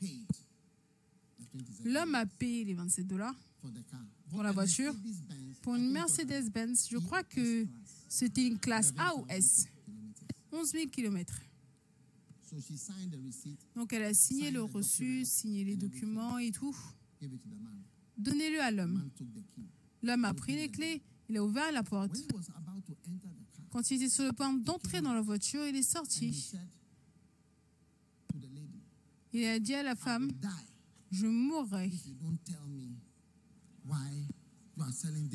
paid 0.00 0.26
the 1.38 1.44
27 1.54 1.86
l'homme 1.86 2.14
a 2.14 2.26
payé 2.26 2.64
les 2.64 2.74
27 2.74 3.06
dollars. 3.06 3.34
Pour 4.30 4.42
la 4.42 4.52
voiture. 4.52 4.94
Pour 5.62 5.74
une 5.74 5.90
Mercedes-Benz, 5.90 6.88
je 6.90 6.98
crois 6.98 7.22
que 7.24 7.66
c'était 8.08 8.46
une 8.46 8.58
classe 8.58 8.92
A 8.98 9.14
ou 9.16 9.20
11,000 9.20 9.30
S. 9.30 9.66
kilometers. 9.84 10.26
11 10.52 10.70
000 10.72 10.88
kilomètres. 10.88 11.40
So 12.48 12.56
she 12.60 12.76
signed 12.78 13.10
the 13.10 13.18
receipt, 13.26 13.58
Donc 13.74 13.92
elle 13.92 14.04
a 14.04 14.14
signé 14.14 14.52
le 14.52 14.62
reçu, 14.62 15.24
signé 15.24 15.64
les 15.64 15.76
documents 15.76 16.38
et 16.38 16.52
tout. 16.52 16.76
Donnez-le 18.16 18.60
à 18.60 18.70
l'homme. 18.70 19.10
L'homme 20.02 20.24
a 20.24 20.32
pris 20.32 20.54
les 20.54 20.68
clés, 20.68 21.02
il 21.28 21.36
a 21.36 21.44
ouvert 21.44 21.72
la 21.72 21.82
porte. 21.82 22.16
Quand 23.70 23.90
il 23.90 23.96
était 23.96 24.08
sur 24.08 24.24
le 24.24 24.32
point 24.32 24.52
d'entrer 24.52 25.00
dans 25.00 25.12
la 25.12 25.20
voiture, 25.20 25.66
il 25.66 25.74
est 25.74 25.82
sorti. 25.82 26.52
Il 29.32 29.44
a 29.44 29.58
dit 29.58 29.74
à 29.74 29.82
la 29.82 29.96
femme, 29.96 30.30
je 31.10 31.26
mourrai. 31.26 31.90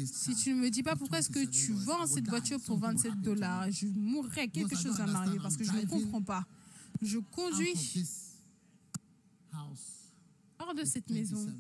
Si 0.06 0.36
tu 0.36 0.54
ne 0.54 0.62
me 0.62 0.70
dis 0.70 0.84
pas 0.84 0.96
pourquoi 0.96 1.20
est-ce 1.20 1.30
que 1.30 1.46
tu 1.46 1.74
vends 1.74 2.06
cette 2.06 2.28
voiture 2.28 2.60
pour 2.62 2.78
27 2.78 3.22
dollars, 3.22 3.72
je 3.72 3.88
mourrai, 3.88 4.48
quelque 4.50 4.76
chose 4.76 4.98
va 4.98 5.08
m'arriver 5.08 5.40
parce 5.42 5.58
que 5.58 5.64
je 5.64 5.72
ne 5.72 5.86
comprends 5.86 6.22
pas. 6.22 6.46
Je 7.02 7.18
conduis 7.18 7.74
hors 10.60 10.76
de 10.76 10.84
cette 10.86 11.10
maison. 11.10 11.38
27 11.38 11.58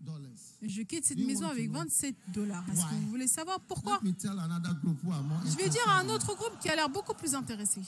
dollars. 0.00 0.30
Je 0.62 0.82
quitte 0.82 1.04
cette 1.04 1.18
maison 1.18 1.46
avec 1.46 1.68
know 1.68 1.80
27 1.80 2.16
dollars. 2.32 2.64
Est-ce 2.70 2.84
que 2.84 2.94
vous 2.94 3.10
voulez 3.10 3.28
savoir 3.28 3.60
pourquoi? 3.60 4.00
Je 4.02 5.56
vais 5.56 5.68
dire 5.68 5.88
à 5.88 6.00
un 6.00 6.08
autre 6.08 6.34
groupe 6.34 6.58
qui 6.60 6.68
a 6.68 6.74
l'air 6.74 6.88
beaucoup 6.88 7.14
plus 7.14 7.34
intéressé. 7.34 7.80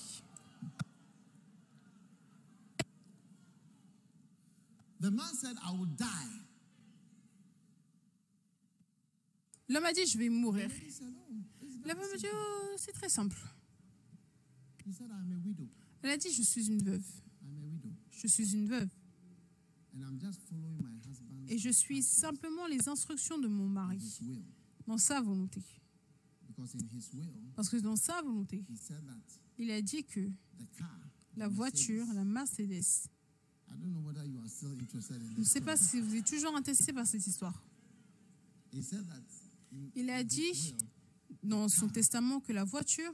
The 5.00 5.10
man 5.10 5.34
said, 5.34 5.56
I 5.62 5.72
will 5.76 5.88
die. 5.96 6.45
L'homme 9.68 9.84
a 9.84 9.92
dit, 9.92 10.06
je 10.06 10.18
vais 10.18 10.28
mourir. 10.28 10.70
La 11.84 11.94
femme 11.94 12.04
a 12.12 12.16
dit, 12.16 12.26
oh, 12.32 12.74
c'est 12.76 12.92
très 12.92 13.08
simple. 13.08 13.36
Elle 16.02 16.10
a 16.10 16.16
dit, 16.16 16.32
je 16.32 16.42
suis 16.42 16.66
une 16.68 16.82
veuve. 16.82 17.04
Je 18.10 18.26
suis 18.26 18.54
une 18.54 18.68
veuve. 18.68 18.88
Et 21.48 21.58
je 21.58 21.70
suis 21.70 22.02
simplement 22.02 22.66
les 22.66 22.88
instructions 22.88 23.38
de 23.38 23.48
mon 23.48 23.68
mari, 23.68 24.00
dans 24.86 24.98
sa 24.98 25.20
volonté. 25.20 25.62
Parce 27.54 27.68
que 27.68 27.76
dans 27.76 27.96
sa 27.96 28.22
volonté, 28.22 28.64
il 29.58 29.70
a 29.70 29.82
dit 29.82 30.04
que 30.04 30.30
la 31.36 31.48
voiture, 31.48 32.06
la 32.14 32.24
Mercedes, 32.24 33.08
I 33.68 33.74
don't 33.78 33.92
know 33.92 34.00
whether 34.00 34.24
you 34.24 34.38
are 34.40 34.48
still 34.48 34.72
interested 34.78 35.20
in 35.20 35.34
je 35.34 35.40
ne 35.40 35.44
sais 35.44 35.60
pas 35.60 35.76
si 35.76 36.00
vous 36.00 36.14
êtes 36.14 36.26
toujours 36.26 36.54
intéressé 36.54 36.92
par 36.92 37.06
cette 37.06 37.26
histoire. 37.26 37.62
Il 39.94 40.10
a 40.10 40.24
dit 40.24 40.74
dans 41.42 41.68
son 41.68 41.88
testament 41.88 42.40
que 42.40 42.52
la 42.52 42.64
voiture 42.64 43.12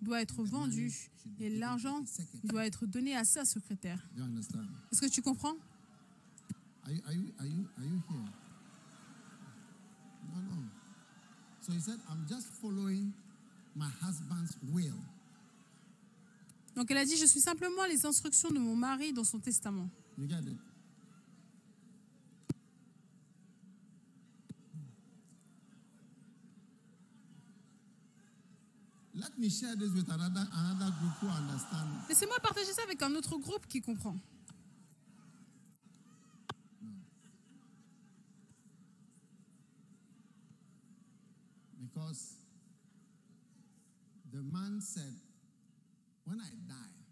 doit 0.00 0.20
être 0.20 0.42
vendue 0.44 1.10
et 1.38 1.48
l'argent 1.50 2.04
doit 2.44 2.66
être 2.66 2.86
donné 2.86 3.16
à 3.16 3.24
sa 3.24 3.44
secrétaire. 3.44 4.06
Est-ce 4.92 5.00
que 5.00 5.06
tu 5.06 5.22
comprends? 5.22 5.56
Donc 16.74 16.90
elle 16.90 16.98
a 16.98 17.04
dit, 17.04 17.16
je 17.16 17.26
suis 17.26 17.40
simplement 17.40 17.86
les 17.86 18.04
instructions 18.06 18.50
de 18.50 18.58
mon 18.58 18.76
mari 18.76 19.12
dans 19.12 19.24
son 19.24 19.40
testament. 19.40 19.88
You 20.18 20.28
get 20.28 20.40
it? 20.46 20.58
Let 29.14 29.25
me 29.25 29.25
share 29.25 29.25
this 29.25 29.25
with 29.25 29.25
another, 29.25 29.25
another 29.25 29.25
group 29.25 29.25
who 29.25 29.25
understand. 29.25 29.25
Laissez-moi 32.08 32.38
partager 32.40 32.72
ça 32.72 32.82
avec 32.84 33.02
un 33.02 33.14
autre 33.14 33.36
groupe 33.36 33.66
qui 33.66 33.80
comprend. 33.82 34.16
Because 41.78 42.36
the 44.32 44.42
man 44.42 44.80
said, 44.80 45.14
When 46.26 46.40
I 46.40 46.50
die, 46.66 47.06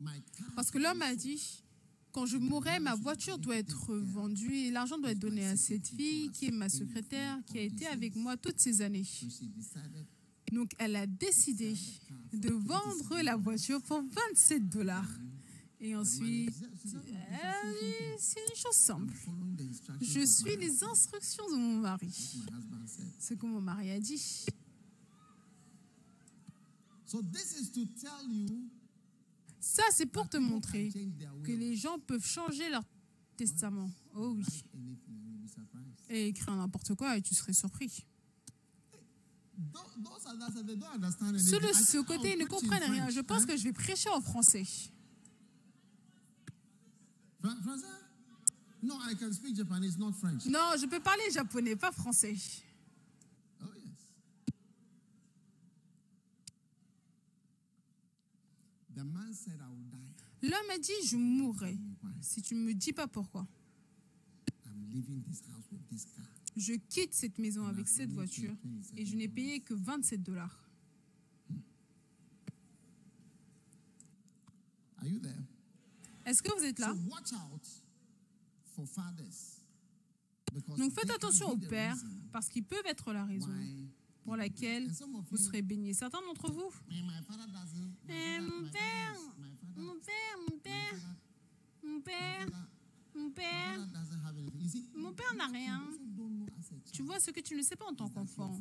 my 0.00 0.22
car. 0.36 0.46
Parce 0.56 0.70
que 0.70 0.78
l'homme 0.78 1.02
a 1.02 1.14
dit, 1.14 1.62
quand 2.10 2.26
je 2.26 2.38
mourrai, 2.38 2.80
ma 2.80 2.94
voiture 2.94 3.38
doit 3.38 3.56
être 3.56 3.94
vendue 3.96 4.54
et 4.54 4.70
l'argent 4.70 4.98
doit 4.98 5.10
être 5.10 5.18
donné 5.18 5.46
à 5.46 5.56
cette 5.56 5.88
fille 5.88 6.30
qui 6.30 6.46
est 6.46 6.50
ma 6.50 6.68
secrétaire, 6.68 7.38
qui 7.46 7.58
a 7.58 7.62
été 7.62 7.86
avec 7.86 8.16
moi 8.16 8.36
toutes 8.36 8.60
ces 8.60 8.80
années. 8.82 9.04
Donc 10.54 10.72
elle 10.78 10.96
a 10.96 11.06
décidé 11.06 11.74
de 12.32 12.50
vendre 12.50 13.20
la 13.22 13.36
voiture 13.36 13.82
pour 13.82 14.02
27 14.02 14.68
dollars. 14.68 15.08
Et 15.80 15.94
ensuite, 15.96 16.50
dit, 16.54 16.96
c'est 18.18 18.40
une 18.48 18.56
chose 18.56 18.72
simple. 18.74 19.12
Je 20.00 20.20
suis 20.24 20.56
les 20.56 20.82
instructions 20.84 21.46
de 21.50 21.56
mon 21.56 21.78
mari. 21.80 22.10
Ce 23.18 23.34
que 23.34 23.44
mon 23.46 23.60
mari 23.60 23.90
a 23.90 23.98
dit. 24.00 24.46
Ça, 29.60 29.82
c'est 29.92 30.06
pour 30.06 30.28
te 30.28 30.36
montrer 30.36 30.90
que 31.42 31.52
les 31.52 31.76
gens 31.76 31.98
peuvent 31.98 32.24
changer 32.26 32.68
leur 32.70 32.82
testament. 33.36 33.90
Oh 34.14 34.34
oui. 34.36 34.44
Et 36.08 36.28
écrire 36.28 36.54
n'importe 36.56 36.94
quoi 36.94 37.16
et 37.16 37.22
tu 37.22 37.34
serais 37.34 37.52
surpris. 37.52 38.04
Tho- 38.92 38.92
Those 38.92 38.92
others, 38.92 38.92
they 38.92 38.92
don't 38.92 38.94
understand 38.94 38.94
Ceux 38.94 39.00
de 39.00 39.43
anything. 41.22 41.70
I 41.70 41.74
ce 41.74 42.02
côté 42.02 42.32
I'll 42.32 42.38
ne 42.38 42.44
comprennent 42.46 42.90
rien. 42.90 43.08
Je 43.10 43.20
pense 43.20 43.42
hein? 43.42 43.46
que 43.46 43.56
je 43.56 43.64
vais 43.64 43.72
prêcher 43.72 44.08
en 44.10 44.20
français. 44.20 44.64
Non, 48.82 48.98
je 50.78 50.86
peux 50.86 51.00
parler 51.00 51.30
japonais, 51.32 51.76
pas 51.76 51.92
français. 51.92 52.36
Oh. 53.62 53.66
L'homme 60.42 60.70
a 60.70 60.78
dit, 60.78 60.92
je 61.06 61.16
mourrai. 61.16 61.78
Si 62.20 62.42
tu 62.42 62.54
ne 62.54 62.60
me 62.60 62.74
dis 62.74 62.92
pas 62.92 63.06
pourquoi. 63.06 63.46
I'm 64.66 64.86
leaving 64.90 65.22
this 65.22 65.42
house 65.48 65.64
with 65.70 65.86
this 65.88 66.06
car. 66.16 66.33
Je 66.56 66.74
quitte 66.74 67.14
cette 67.14 67.38
maison 67.38 67.66
avec 67.66 67.88
cette 67.88 68.12
voiture 68.12 68.54
et 68.96 69.04
je 69.04 69.16
n'ai 69.16 69.28
payé 69.28 69.60
que 69.60 69.74
27 69.74 70.22
dollars. 70.22 70.60
Est-ce 76.24 76.42
que 76.42 76.52
vous 76.58 76.64
êtes 76.64 76.78
là? 76.78 76.94
Donc 80.78 80.92
faites 80.92 81.10
attention 81.10 81.50
aux 81.50 81.56
pères 81.56 81.96
parce 82.32 82.48
qu'ils 82.48 82.64
peuvent 82.64 82.86
être 82.86 83.12
la 83.12 83.24
raison 83.24 83.52
pour 84.24 84.36
laquelle 84.36 84.90
vous 85.30 85.36
serez 85.36 85.62
baignés. 85.62 85.92
Certains 85.92 86.20
d'entre 86.22 86.50
vous? 86.50 86.70
"Man, 86.88 87.04
my 87.06 87.22
father 87.26 87.46
doesn't. 87.46 87.92
my 88.08 88.14
Eh, 88.14 88.40
mon 88.40 88.70
père, 88.70 89.14
mon 89.76 89.94
père, 90.00 90.38
mon 90.38 90.58
père, 90.58 91.16
mon 91.82 92.00
père, 92.00 92.46
mon 93.14 93.30
père. 93.30 93.76
father 93.76 93.92
doesn't 93.92 94.24
have 94.24 94.36
anything." 94.38 94.60
You 94.62 94.68
see, 94.68 94.86
Mon 94.94 95.12
père 95.12 95.34
n'a 95.36 95.46
rien. 95.48 95.82
Tu 96.92 97.02
vois, 97.02 97.20
ce 97.20 97.30
que 97.30 97.40
tu 97.40 97.54
ne 97.56 97.62
sais 97.62 97.76
pas 97.76 97.86
en 97.86 97.94
tant 97.94 98.08
qu'enfant, 98.08 98.60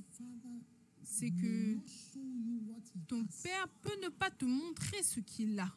c'est 1.04 1.32
que 1.32 1.78
ton 3.08 3.26
père 3.44 3.68
peut 3.82 4.00
ne 4.02 4.10
pas 4.10 4.32
te 4.32 4.46
montrer 4.46 5.04
ce 5.04 5.20
qu'il 5.20 5.60
a. 5.60 5.72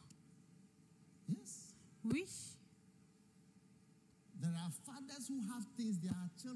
Oui, 2.03 2.25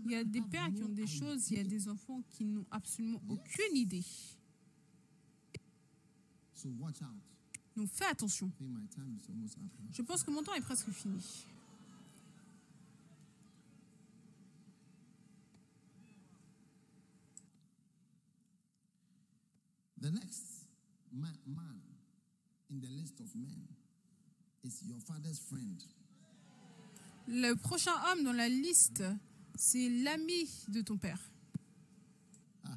il 0.06 0.11
y 0.11 0.15
a 0.15 0.23
des 0.23 0.41
pères 0.41 0.72
qui 0.73 0.84
ont 0.84 0.89
des 0.89 1.07
choses, 1.07 1.49
il 1.52 1.57
y 1.57 1.60
a 1.60 1.64
des 1.64 1.88
enfants 1.89 2.22
qui 2.30 2.45
n'ont 2.45 2.65
absolument 2.72 3.22
aucune 3.27 3.76
idée. 3.76 4.06
Donc 7.76 7.89
fais 7.89 8.06
attention. 8.06 8.52
Je 9.91 10.02
pense 10.03 10.23
que 10.23 10.31
mon 10.31 10.43
temps 10.43 10.53
est 10.53 10.61
presque 10.61 10.89
fini. 10.91 11.19
The 20.01 20.09
next 20.09 20.65
man, 21.13 21.37
man 21.45 21.79
in 22.71 22.81
the 22.81 22.87
list 22.87 23.19
of 23.19 23.35
men 23.35 23.67
is 24.63 24.81
your 24.87 24.99
father's 24.99 25.39
friend. 25.39 25.83
Le 27.27 27.53
prochain 27.53 27.91
homme 28.07 28.23
dans 28.23 28.33
la 28.33 28.49
liste, 28.49 29.03
c'est 29.55 29.89
l'ami 29.89 30.49
de 30.69 30.81
ton 30.81 30.97
père. 30.97 31.19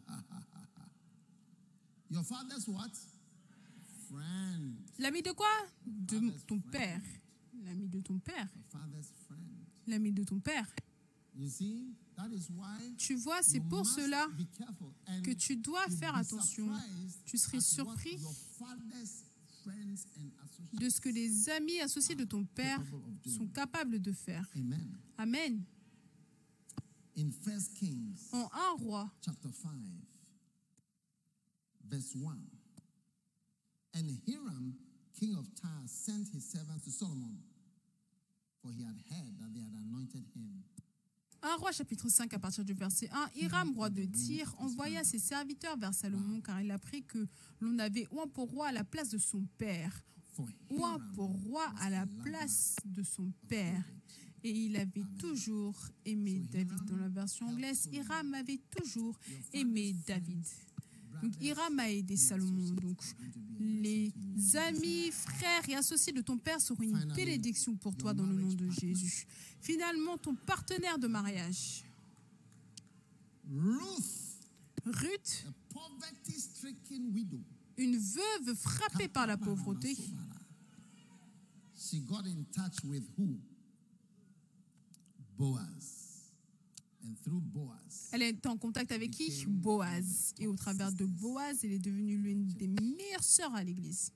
Your 2.11 2.23
father's 2.25 2.69
what? 2.69 2.93
Friend. 4.11 4.77
L'ami 4.99 5.23
de 5.23 5.33
quoi? 5.33 5.49
De 5.87 6.31
ton 6.47 6.61
père. 6.61 7.01
L'ami 7.65 7.89
de 7.89 8.01
ton 8.03 8.19
père. 8.19 8.49
L'ami 9.87 10.13
de 10.13 10.25
ton 10.25 10.39
père. 10.41 10.67
You 11.37 11.49
see, 11.49 11.95
that 12.17 12.31
is 12.33 12.49
why 12.51 12.79
Tu 12.97 13.17
vois, 13.17 13.43
c'est 13.43 13.61
pour 13.61 13.85
cela 13.85 14.29
que 15.23 15.33
tu 15.33 15.57
dois 15.57 15.89
faire 15.89 16.15
attention. 16.15 16.69
Tu 17.25 17.39
serais 17.39 17.61
surpris 17.61 18.19
de 20.75 20.89
ce 20.89 21.01
que 21.01 21.09
les 21.09 21.49
amis 21.51 21.81
associés 21.81 22.15
de 22.15 22.25
ton 22.25 22.45
père 22.45 22.81
sont 23.27 23.49
capables 23.49 24.01
de 24.01 24.13
faire. 24.13 24.49
Amen. 24.57 24.97
Amen. 25.19 25.65
In 27.17 27.31
1 27.31 27.75
Kings 27.75 28.29
En 28.33 28.49
1 28.53 28.83
roi, 28.83 29.09
chapter 29.25 29.51
5, 29.53 29.71
verse 31.89 32.15
1. 32.17 32.37
And 33.95 34.11
Hiram, 34.27 34.75
king 35.15 35.37
of 35.37 35.47
Tyre, 35.55 35.87
sent 35.87 36.29
his 36.35 36.45
servants 36.45 36.85
to 36.85 36.91
Solomon, 36.91 37.39
for 38.61 38.73
he 38.73 38.83
had 38.83 38.99
heard 39.11 39.39
that 39.39 39.55
they 39.55 39.61
had 39.61 39.75
anointed 39.75 40.25
him. 40.35 40.65
1 41.45 41.57
roi 41.57 41.73
chapitre 41.73 42.09
5 42.09 42.33
à 42.33 42.39
partir 42.39 42.65
du 42.65 42.73
verset 42.73 43.11
1, 43.13 43.29
Hiram, 43.37 43.75
roi 43.75 43.91
de 43.91 44.03
Tyr, 44.05 44.55
envoya 44.59 45.05
ses 45.05 45.19
serviteurs 45.19 45.77
vers 45.77 45.93
Salomon 45.93 46.41
car 46.41 46.63
il 46.63 46.71
apprit 46.71 47.03
que 47.03 47.29
l'on 47.61 47.79
avait 47.79 48.09
oint 48.13 48.27
pour 48.27 48.51
roi 48.51 48.69
à 48.69 48.73
la 48.73 48.83
place 48.83 49.11
de 49.11 49.19
son 49.19 49.45
père. 49.59 50.03
Hiram 50.71 51.13
pour 51.15 51.29
roi 51.29 51.67
à 51.81 51.91
la 51.91 52.07
place 52.23 52.77
de 52.87 53.03
son 53.03 53.31
père. 53.47 53.85
Et 54.43 54.51
il 54.51 54.77
avait 54.77 55.05
toujours 55.19 55.77
aimé 56.07 56.43
David. 56.51 56.83
Dans 56.87 56.97
la 56.97 57.09
version 57.09 57.47
anglaise, 57.47 57.91
Hiram 57.93 58.33
avait 58.33 58.61
toujours 58.71 59.19
aimé 59.53 59.95
David. 60.07 60.47
Donc 61.23 61.33
Hiram 61.41 61.79
a 61.79 61.91
aidé 61.91 62.17
Salomon. 62.17 62.71
Donc 62.75 63.01
les 63.59 64.13
amis, 64.57 65.11
frères 65.11 65.69
et 65.69 65.75
associés 65.75 66.13
de 66.13 66.21
ton 66.21 66.39
père 66.39 66.61
seront 66.61 66.83
une 66.83 67.13
bénédiction 67.15 67.75
pour 67.77 67.97
toi 67.97 68.13
dans 68.15 68.27
le 68.27 68.35
nom 68.35 68.53
de 68.53 68.69
Jésus. 68.71 69.27
Finalement, 69.61 70.19
ton 70.19 70.35
partenaire 70.35 70.99
de 70.99 71.07
mariage, 71.07 71.85
Ruth, 74.85 75.47
une 77.77 77.99
veuve 77.99 78.55
frappée 78.57 79.09
par 79.09 79.27
la 79.27 79.37
pauvreté, 79.37 79.97
She 81.77 82.01
got 82.01 82.25
in 82.25 82.45
touch 82.53 82.83
with 82.85 83.05
who? 83.19 83.39
Boaz. 85.37 86.04
Elle 88.13 88.23
est 88.23 88.47
en 88.47 88.57
contact 88.57 88.93
avec 88.93 89.11
qui? 89.11 89.45
Boaz. 89.47 90.35
Et 90.39 90.47
au 90.47 90.55
travers 90.55 90.93
de 90.93 91.05
Boaz, 91.05 91.59
elle 91.65 91.73
est 91.73 91.79
devenue 91.79 92.17
l'une 92.17 92.47
des 92.47 92.69
meilleures 92.69 93.23
sœurs 93.25 93.55
à 93.55 93.63
l'église. 93.63 94.11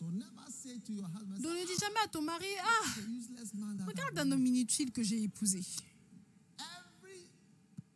Donc 0.00 1.52
ne 1.54 1.66
dis 1.66 1.78
jamais 1.80 2.00
à 2.04 2.08
ton 2.08 2.22
mari, 2.22 2.44
ah, 2.60 2.66
"Ah, 2.66 3.00
the 3.00 3.08
useless 3.08 3.54
man 3.54 3.76
that 3.76 3.84
regarde 3.86 4.18
un 4.18 4.30
homme 4.32 4.46
inutile 4.46 4.90
que 4.90 5.02
j'ai 5.02 5.22
épousé. 5.22 5.58
Every 6.58 7.20
important 7.20 7.22
person 7.22 7.78
was 7.78 7.90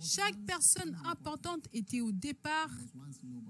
Chaque 0.00 0.36
personne 0.46 0.96
importante 1.04 1.66
était 1.72 2.00
au 2.00 2.12
départ 2.12 2.70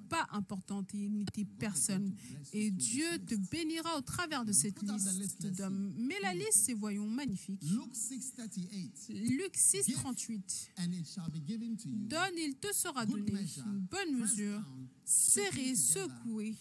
pas 0.08 0.26
importante, 0.32 0.90
il 0.94 1.12
n'était 1.16 1.44
personne. 1.44 2.14
Et 2.52 2.70
Dieu 2.70 3.18
te 3.26 3.34
bénira 3.34 3.96
au 3.98 4.00
travers 4.00 4.44
de 4.44 4.52
cette 4.52 4.80
liste 4.82 5.46
d'hommes. 5.46 5.92
Mais 5.96 6.20
la 6.22 6.34
liste, 6.34 6.52
c'est, 6.66 6.74
voyons, 6.74 7.06
magnifique. 7.06 7.62
Luke 7.62 7.94
6:38, 7.94 9.12
Luc 9.36 9.56
6, 9.56 9.92
38. 9.94 10.72
and 10.78 10.92
it 10.92 11.06
shall 11.06 11.30
be 11.30 11.40
given 11.44 11.76
to 11.76 11.88
you. 11.88 12.06
Donne, 12.06 12.36
il 12.36 12.54
te 12.56 12.72
sera 12.72 13.06
donné. 13.06 13.32
Une 13.66 13.80
bonne 13.80 14.16
mesure, 14.18 14.62
serrée, 15.04 15.74
secouée. 15.74 16.56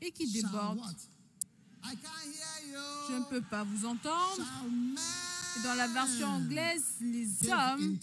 et 0.00 0.10
qui 0.10 0.30
déborde. 0.30 0.80
Je 1.84 3.14
ne 3.14 3.30
peux 3.30 3.42
pas 3.42 3.64
vous 3.64 3.86
entendre. 3.86 4.44
Dans 5.64 5.74
la 5.74 5.88
version 5.88 6.28
anglaise, 6.28 6.84
les 7.00 7.28
hommes, 7.50 7.98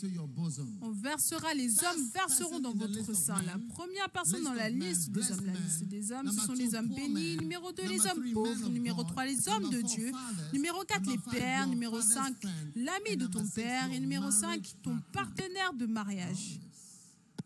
on 0.82 0.92
versera, 0.92 1.54
les 1.54 1.84
hommes 1.84 2.10
verseront 2.14 2.60
dans 2.60 2.74
votre 2.74 3.14
sein. 3.16 3.42
La 3.44 3.58
première 3.74 4.10
personne 4.10 4.44
dans 4.44 4.54
la 4.54 4.70
liste 4.70 5.12
des 5.12 5.32
hommes, 5.32 5.46
la 5.46 5.54
liste 5.54 5.84
des 5.86 6.12
hommes, 6.12 6.32
ce 6.32 6.46
sont 6.46 6.54
les 6.54 6.76
hommes 6.76 6.88
bénis. 6.88 7.38
Numéro 7.38 7.72
2, 7.72 7.84
les 7.88 8.06
hommes 8.08 8.34
pauvres. 8.34 8.70
Numéro 8.70 9.04
3, 9.04 9.26
les 9.26 9.50
hommes 9.50 9.70
de 9.70 9.82
Dieu. 9.82 10.12
Numéro 10.54 10.84
4, 10.84 11.10
les 11.10 11.18
pères. 11.18 11.68
Numéro 11.68 12.02
5, 12.02 12.36
l'ami 12.76 13.18
de 13.18 13.28
ton 13.28 13.46
père. 13.48 13.92
Et 13.92 14.00
numéro 14.00 14.30
5, 14.32 14.62
ton 14.84 15.00
partenaire 15.12 15.74
de 15.74 15.86
mariage. 15.86 16.60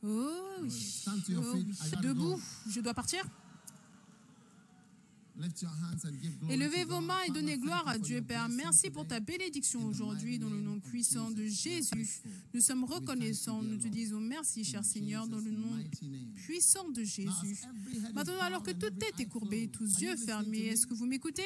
Oh 0.04 0.08
oui. 0.62 1.04
Oh 1.08 1.42
oui. 1.54 1.66
I 1.70 1.90
gotta 1.92 2.02
Debout, 2.02 2.40
je 2.70 2.80
dois 2.80 2.94
partir. 2.94 3.24
Lift 3.24 3.28
your 3.28 3.28
hands 4.50 5.29
and 5.29 5.29
give 5.29 5.29
glory 5.29 5.29
Élevez 6.50 6.84
vos 6.84 7.00
mains 7.00 7.22
et 7.28 7.32
donnez 7.32 7.58
gloire 7.58 7.88
à 7.88 7.98
Dieu, 7.98 8.22
Père. 8.22 8.50
Merci 8.50 8.90
pour 8.90 9.08
ta 9.08 9.20
bénédiction 9.20 9.86
aujourd'hui 9.86 10.38
dans 10.38 10.50
le 10.50 10.60
nom 10.60 10.80
puissant 10.80 11.32
de 11.32 11.46
Jésus. 11.46 12.22
Nous 12.54 12.62
sommes 12.62 12.84
reconnaissants. 12.84 13.62
Nous 13.62 13.78
te 13.78 13.88
disons 13.88 14.20
merci, 14.20 14.64
cher 14.64 14.84
Seigneur, 14.84 15.28
dans 15.28 15.40
le 15.40 15.52
nom 15.52 15.78
puissant 16.36 16.90
de 16.90 17.04
Jésus. 17.04 17.62
Maintenant, 18.14 18.40
alors 18.42 18.64
que 18.64 18.72
toute 18.72 19.00
tête 19.00 19.20
est 19.20 19.28
courbée, 19.28 19.70
tous 19.70 20.02
yeux 20.02 20.18
fermés, 20.18 20.68
est-ce 20.68 20.86
que 20.86 20.94
vous 20.94 21.06
m'écoutez? 21.06 21.44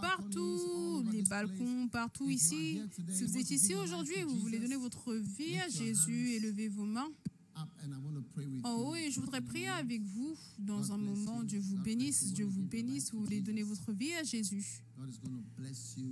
Partout, 0.00 1.04
les 1.12 1.22
balcons, 1.22 1.88
partout 1.88 2.30
ici. 2.30 2.80
Si 3.10 3.24
vous 3.24 3.36
êtes 3.36 3.50
ici 3.50 3.74
aujourd'hui 3.74 4.14
et 4.16 4.24
vous 4.24 4.38
voulez 4.38 4.58
donner 4.58 4.76
votre 4.76 5.14
vie 5.14 5.58
à 5.58 5.68
Jésus, 5.68 6.32
élevez 6.32 6.68
vos 6.68 6.84
mains 6.84 7.10
up 7.56 7.68
and 7.82 7.92
I 7.92 7.98
want 8.04 8.14
to 8.14 8.22
pray 8.34 8.46
with 8.46 8.64
en 8.64 8.78
you. 8.78 8.84
haut 8.84 8.94
et 8.94 9.10
je 9.10 9.20
voudrais 9.20 9.40
prier 9.40 9.68
avec 9.68 10.02
vous 10.02 10.36
dans 10.58 10.92
un 10.92 10.98
moment. 10.98 11.42
Dieu 11.42 11.60
vous 11.60 11.78
bénisse. 11.78 12.32
Dieu 12.32 12.44
vous 12.44 12.62
bénisse. 12.62 13.12
Vous 13.12 13.20
voulez 13.24 13.40
donner 13.40 13.62
votre 13.62 13.92
vie 13.92 14.12
à 14.14 14.22
Jésus. 14.22 14.82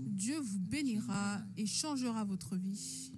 Dieu 0.08 0.38
vous 0.40 0.58
bénira 0.58 1.42
et 1.56 1.66
changera 1.66 2.24
votre 2.24 2.56
vie. 2.56 3.12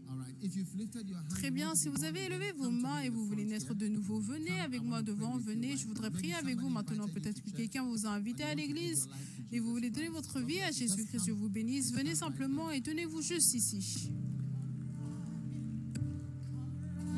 Très 1.30 1.50
bien, 1.50 1.74
si 1.74 1.88
vous 1.88 2.04
avez 2.04 2.24
élevé 2.24 2.52
vos 2.52 2.70
mains 2.70 3.00
et 3.00 3.08
vous 3.08 3.24
voulez 3.24 3.44
naître 3.44 3.74
de 3.74 3.88
nouveau, 3.88 4.18
venez 4.18 4.60
avec 4.60 4.82
moi 4.82 5.02
devant, 5.02 5.38
venez, 5.38 5.76
je 5.76 5.86
voudrais 5.86 6.10
prier 6.10 6.34
avec 6.34 6.58
vous 6.58 6.68
maintenant. 6.68 7.08
Peut-être 7.08 7.42
que 7.42 7.50
quelqu'un 7.50 7.84
vous 7.84 8.06
a 8.06 8.10
invité 8.10 8.42
à 8.42 8.54
l'église 8.54 9.08
et 9.50 9.60
vous 9.60 9.70
voulez 9.70 9.90
donner 9.90 10.08
votre 10.08 10.40
vie 10.40 10.60
à 10.60 10.70
Jésus-Christ. 10.70 11.24
Dieu 11.24 11.34
vous 11.34 11.48
bénisse. 11.48 11.92
Venez 11.92 12.14
simplement 12.14 12.70
et 12.70 12.82
tenez-vous 12.82 13.22
juste 13.22 13.54
ici. 13.54 14.10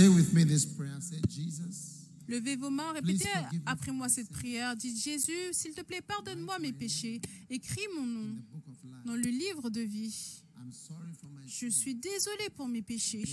Say 0.00 0.08
with 0.08 0.32
me 0.32 0.44
this 0.44 0.64
prayer. 0.64 0.96
Say, 0.98 1.20
Jesus, 1.28 2.08
Levez 2.26 2.56
vos 2.56 2.70
mains, 2.70 2.90
répétez 2.92 3.28
après 3.66 3.92
moi 3.92 4.08
cette 4.08 4.30
prière. 4.30 4.74
Dites 4.74 4.96
Jésus, 4.96 5.52
s'il 5.52 5.74
te 5.74 5.82
plaît, 5.82 6.00
pardonne-moi 6.00 6.58
mes 6.58 6.72
péchés. 6.72 7.20
Écris 7.50 7.86
mon 7.94 8.06
nom 8.06 8.34
dans 9.04 9.14
le 9.14 9.28
livre 9.28 9.68
de 9.68 9.82
vie. 9.82 10.42
I'm 10.56 10.72
sorry 10.72 11.12
for 11.20 11.28
my 11.28 11.46
Je 11.46 11.66
suis 11.66 11.94
désolé 11.94 12.48
pour 12.56 12.66
mes 12.66 12.80
péchés. 12.80 13.28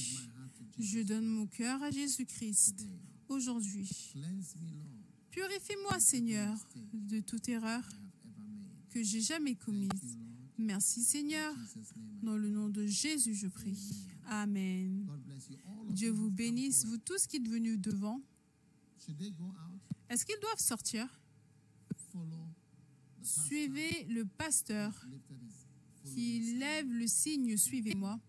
Je 0.78 1.00
donne 1.00 1.26
mon 1.26 1.48
cœur 1.48 1.82
à 1.82 1.90
Jésus-Christ 1.90 2.86
aujourd'hui. 3.30 3.90
Purifie-moi, 5.32 6.02
Seigneur, 6.02 6.54
de 6.92 7.22
toute 7.22 7.48
erreur 7.48 7.88
que 8.90 9.02
j'ai 9.02 9.22
jamais 9.22 9.56
commise. 9.56 10.18
Merci, 10.58 11.02
Seigneur. 11.02 11.56
Dans 12.24 12.36
le 12.36 12.50
nom 12.50 12.68
de 12.68 12.86
Jésus, 12.86 13.36
je 13.36 13.48
prie. 13.48 13.78
Amen. 14.26 15.08
Dieu 15.90 16.12
vous 16.12 16.30
bénisse, 16.30 16.86
vous 16.86 16.98
tous 16.98 17.28
qui 17.28 17.38
êtes 17.38 17.48
venus 17.48 17.80
devant. 17.80 18.22
Est-ce 20.10 20.26
qu'ils 20.26 20.40
doivent 20.42 20.60
sortir? 20.60 21.08
Suivez 23.22 24.06
le 24.06 24.26
pasteur 24.26 24.94
qui 26.04 26.58
lève 26.58 26.90
le 26.92 27.08
signe 27.08 27.58
Suivez-moi. 27.58 28.20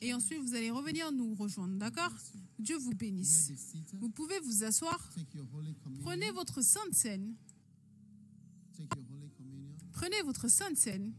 Et 0.00 0.14
ensuite, 0.14 0.40
vous 0.40 0.54
allez 0.54 0.70
revenir 0.70 1.10
nous 1.12 1.34
rejoindre. 1.34 1.76
D'accord? 1.76 2.12
Dieu 2.58 2.76
vous 2.76 2.94
bénisse. 2.94 3.52
Vous 3.94 4.10
pouvez 4.10 4.38
vous 4.40 4.64
asseoir. 4.64 5.10
Prenez 6.02 6.30
votre 6.30 6.62
sainte 6.62 6.94
scène. 6.94 7.34
Prenez 9.92 10.22
votre 10.22 10.48
sainte 10.48 10.76
scène. 10.76 11.12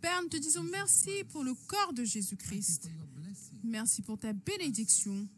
Père, 0.00 0.22
nous 0.22 0.28
te 0.28 0.36
disons 0.36 0.62
merci 0.62 1.24
pour 1.30 1.42
le 1.42 1.54
corps 1.66 1.92
de 1.92 2.04
Jésus-Christ. 2.04 2.90
Merci 3.64 4.02
pour 4.02 4.18
ta 4.18 4.32
bénédiction. 4.32 5.28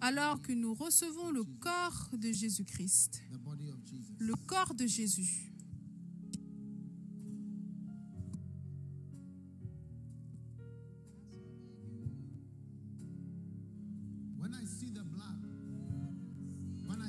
Alors 0.00 0.40
que 0.42 0.52
nous 0.52 0.74
recevons 0.74 1.30
le 1.30 1.44
corps 1.44 2.08
de 2.12 2.32
Jésus-Christ, 2.32 3.22
le 4.18 4.34
corps 4.46 4.74
de 4.74 4.86
Jésus. 4.86 5.52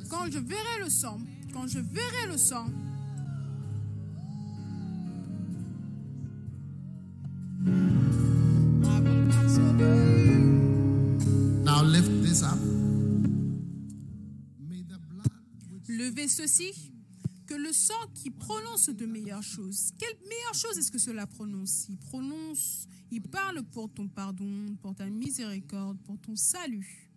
Quand 0.10 0.30
je 0.30 0.40
verrai 0.40 0.80
le 0.80 0.90
sang, 0.90 1.20
quand 1.54 1.68
je 1.68 1.80
verrai 1.80 2.28
le 2.28 2.38
sang, 2.38 2.68
levez 16.22 16.28
ceci, 16.28 16.92
que 17.48 17.54
le 17.54 17.74
sang 17.74 18.08
qui 18.14 18.30
prononce 18.30 18.90
de 18.90 19.06
meilleures 19.06 19.44
choses. 19.44 19.92
Quelle 19.98 20.16
meilleure 20.28 20.54
chose 20.54 20.78
est-ce 20.78 20.92
que 20.92 21.00
cela 21.00 21.28
prononce? 21.28 21.88
Il 21.90 21.98
prononce, 21.98 22.88
il 23.12 23.22
parle 23.22 23.64
pour 23.64 23.90
ton 23.90 24.08
pardon, 24.08 24.76
pour 24.82 24.96
ta 24.96 25.10
miséricorde, 25.10 25.98
pour 26.04 26.20
ton 26.20 26.36
salut, 26.36 27.10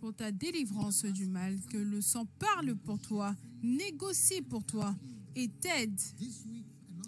pour 0.00 0.14
ta 0.14 0.30
délivrance 0.30 1.04
du 1.04 1.26
mal. 1.26 1.58
Que 1.70 1.78
le 1.78 2.00
sang 2.00 2.26
parle 2.38 2.74
pour 2.74 2.98
toi, 3.00 3.34
négocie 3.62 4.42
pour 4.42 4.64
toi 4.64 4.94
et 5.34 5.48
t'aide 5.48 5.98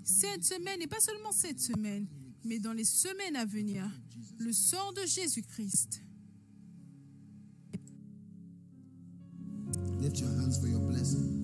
cette 0.04 0.44
semaine, 0.44 0.80
et 0.80 0.86
pas 0.86 1.00
seulement 1.00 1.32
cette 1.32 1.60
semaine, 1.60 2.06
mais 2.44 2.58
dans 2.58 2.72
les 2.72 2.84
semaines 2.84 3.36
à 3.36 3.44
venir. 3.44 3.90
Le 4.38 4.52
sang 4.52 4.92
de 4.92 5.04
Jésus-Christ. 5.04 6.02
Lift 10.00 10.18
your 10.18 10.30
hands 10.30 10.58
for 10.58 10.68
your 10.68 10.80
blessing. 10.80 11.36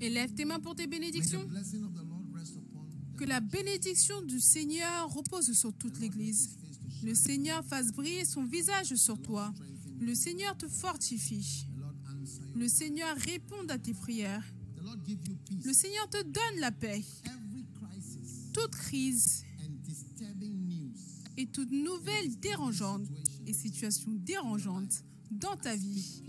Élève 0.00 0.32
tes 0.34 0.44
mains 0.44 0.58
pour 0.58 0.74
tes 0.74 0.86
bénédictions. 0.86 1.46
Que 3.16 3.24
la 3.24 3.40
bénédiction 3.40 4.22
du 4.22 4.40
Seigneur 4.40 5.12
repose 5.14 5.52
sur 5.52 5.72
toute 5.74 6.00
l'Église. 6.00 6.56
Le 7.04 7.14
Seigneur 7.14 7.64
fasse 7.64 7.92
briller 7.92 8.24
son 8.24 8.44
visage 8.44 8.94
sur 8.96 9.20
toi. 9.20 9.52
Le 10.00 10.14
Seigneur 10.14 10.56
te 10.56 10.66
fortifie. 10.66 11.68
Le 12.56 12.66
Seigneur 12.66 13.16
réponde 13.16 13.70
à 13.70 13.78
tes 13.78 13.94
prières. 13.94 14.44
Le 15.64 15.72
Seigneur 15.72 16.08
te 16.10 16.22
donne 16.22 16.60
la 16.60 16.72
paix. 16.72 17.04
Toute 18.52 18.72
crise 18.72 19.44
et 21.36 21.46
toute 21.46 21.70
nouvelle 21.70 22.38
dérangeante 22.40 23.06
et 23.46 23.52
situation 23.52 24.10
dérangeante 24.14 25.04
dans 25.38 25.56
ta 25.56 25.74
vie. 25.76 26.22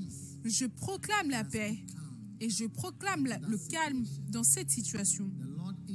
Je 0.45 0.65
proclame 0.65 1.29
la 1.29 1.43
paix 1.43 1.77
et 2.39 2.49
je 2.49 2.65
proclame 2.65 3.25
la- 3.25 3.39
le 3.39 3.57
calme 3.57 4.03
dans 4.29 4.43
cette 4.43 4.69
situation. 4.71 5.29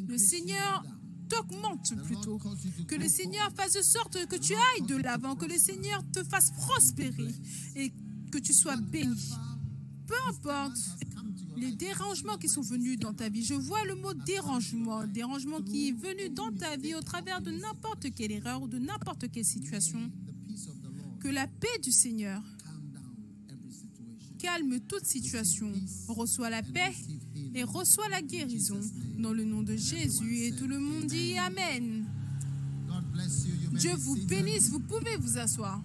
Le 0.08 0.16
Seigneur 0.18 0.84
t'augmente 1.28 1.94
plutôt. 2.04 2.38
Que 2.86 2.94
le 2.94 3.08
Seigneur 3.08 3.50
fasse 3.54 3.74
de 3.74 3.82
sorte 3.82 4.26
que 4.26 4.36
tu 4.36 4.54
ailles 4.54 4.86
de 4.86 4.96
l'avant, 4.96 5.36
que 5.36 5.44
le 5.46 5.58
Seigneur 5.58 6.02
te 6.12 6.24
fasse 6.24 6.50
prospérer 6.52 7.34
et 7.76 7.92
que 8.32 8.38
tu 8.38 8.54
sois 8.54 8.76
béni. 8.76 9.30
Peu 10.06 10.14
importe 10.28 10.78
les 11.58 11.72
dérangements 11.72 12.38
qui 12.38 12.48
sont 12.48 12.62
venus 12.62 12.98
dans 12.98 13.12
ta 13.12 13.28
vie. 13.28 13.44
Je 13.44 13.52
vois 13.54 13.84
le 13.84 13.96
mot 13.96 14.14
dérangement, 14.14 15.06
dérangement 15.06 15.60
qui 15.60 15.88
est 15.88 15.92
venu 15.92 16.30
dans 16.30 16.50
ta 16.52 16.76
vie 16.78 16.94
au 16.94 17.02
travers 17.02 17.42
de 17.42 17.50
n'importe 17.50 18.14
quelle 18.14 18.32
erreur 18.32 18.62
ou 18.62 18.68
de 18.68 18.78
n'importe 18.78 19.30
quelle 19.30 19.44
situation. 19.44 20.10
Que 21.20 21.28
la 21.28 21.46
paix 21.48 21.78
du 21.82 21.92
Seigneur 21.92 22.42
calme 24.38 24.80
toute 24.80 25.04
situation. 25.04 25.72
Reçois 26.08 26.50
la 26.50 26.62
paix 26.62 26.94
et 27.54 27.64
reçois 27.64 28.08
la 28.08 28.22
guérison 28.22 28.80
dans 29.18 29.32
le 29.32 29.44
nom 29.44 29.62
de 29.62 29.76
Jésus. 29.76 30.44
Et 30.44 30.52
tout 30.52 30.66
le 30.66 30.78
monde 30.78 31.06
dit 31.06 31.36
Amen. 31.38 32.06
Dieu 33.72 33.94
vous 33.96 34.16
bénisse, 34.26 34.70
vous 34.70 34.80
pouvez 34.80 35.16
vous 35.18 35.38
asseoir. 35.38 35.80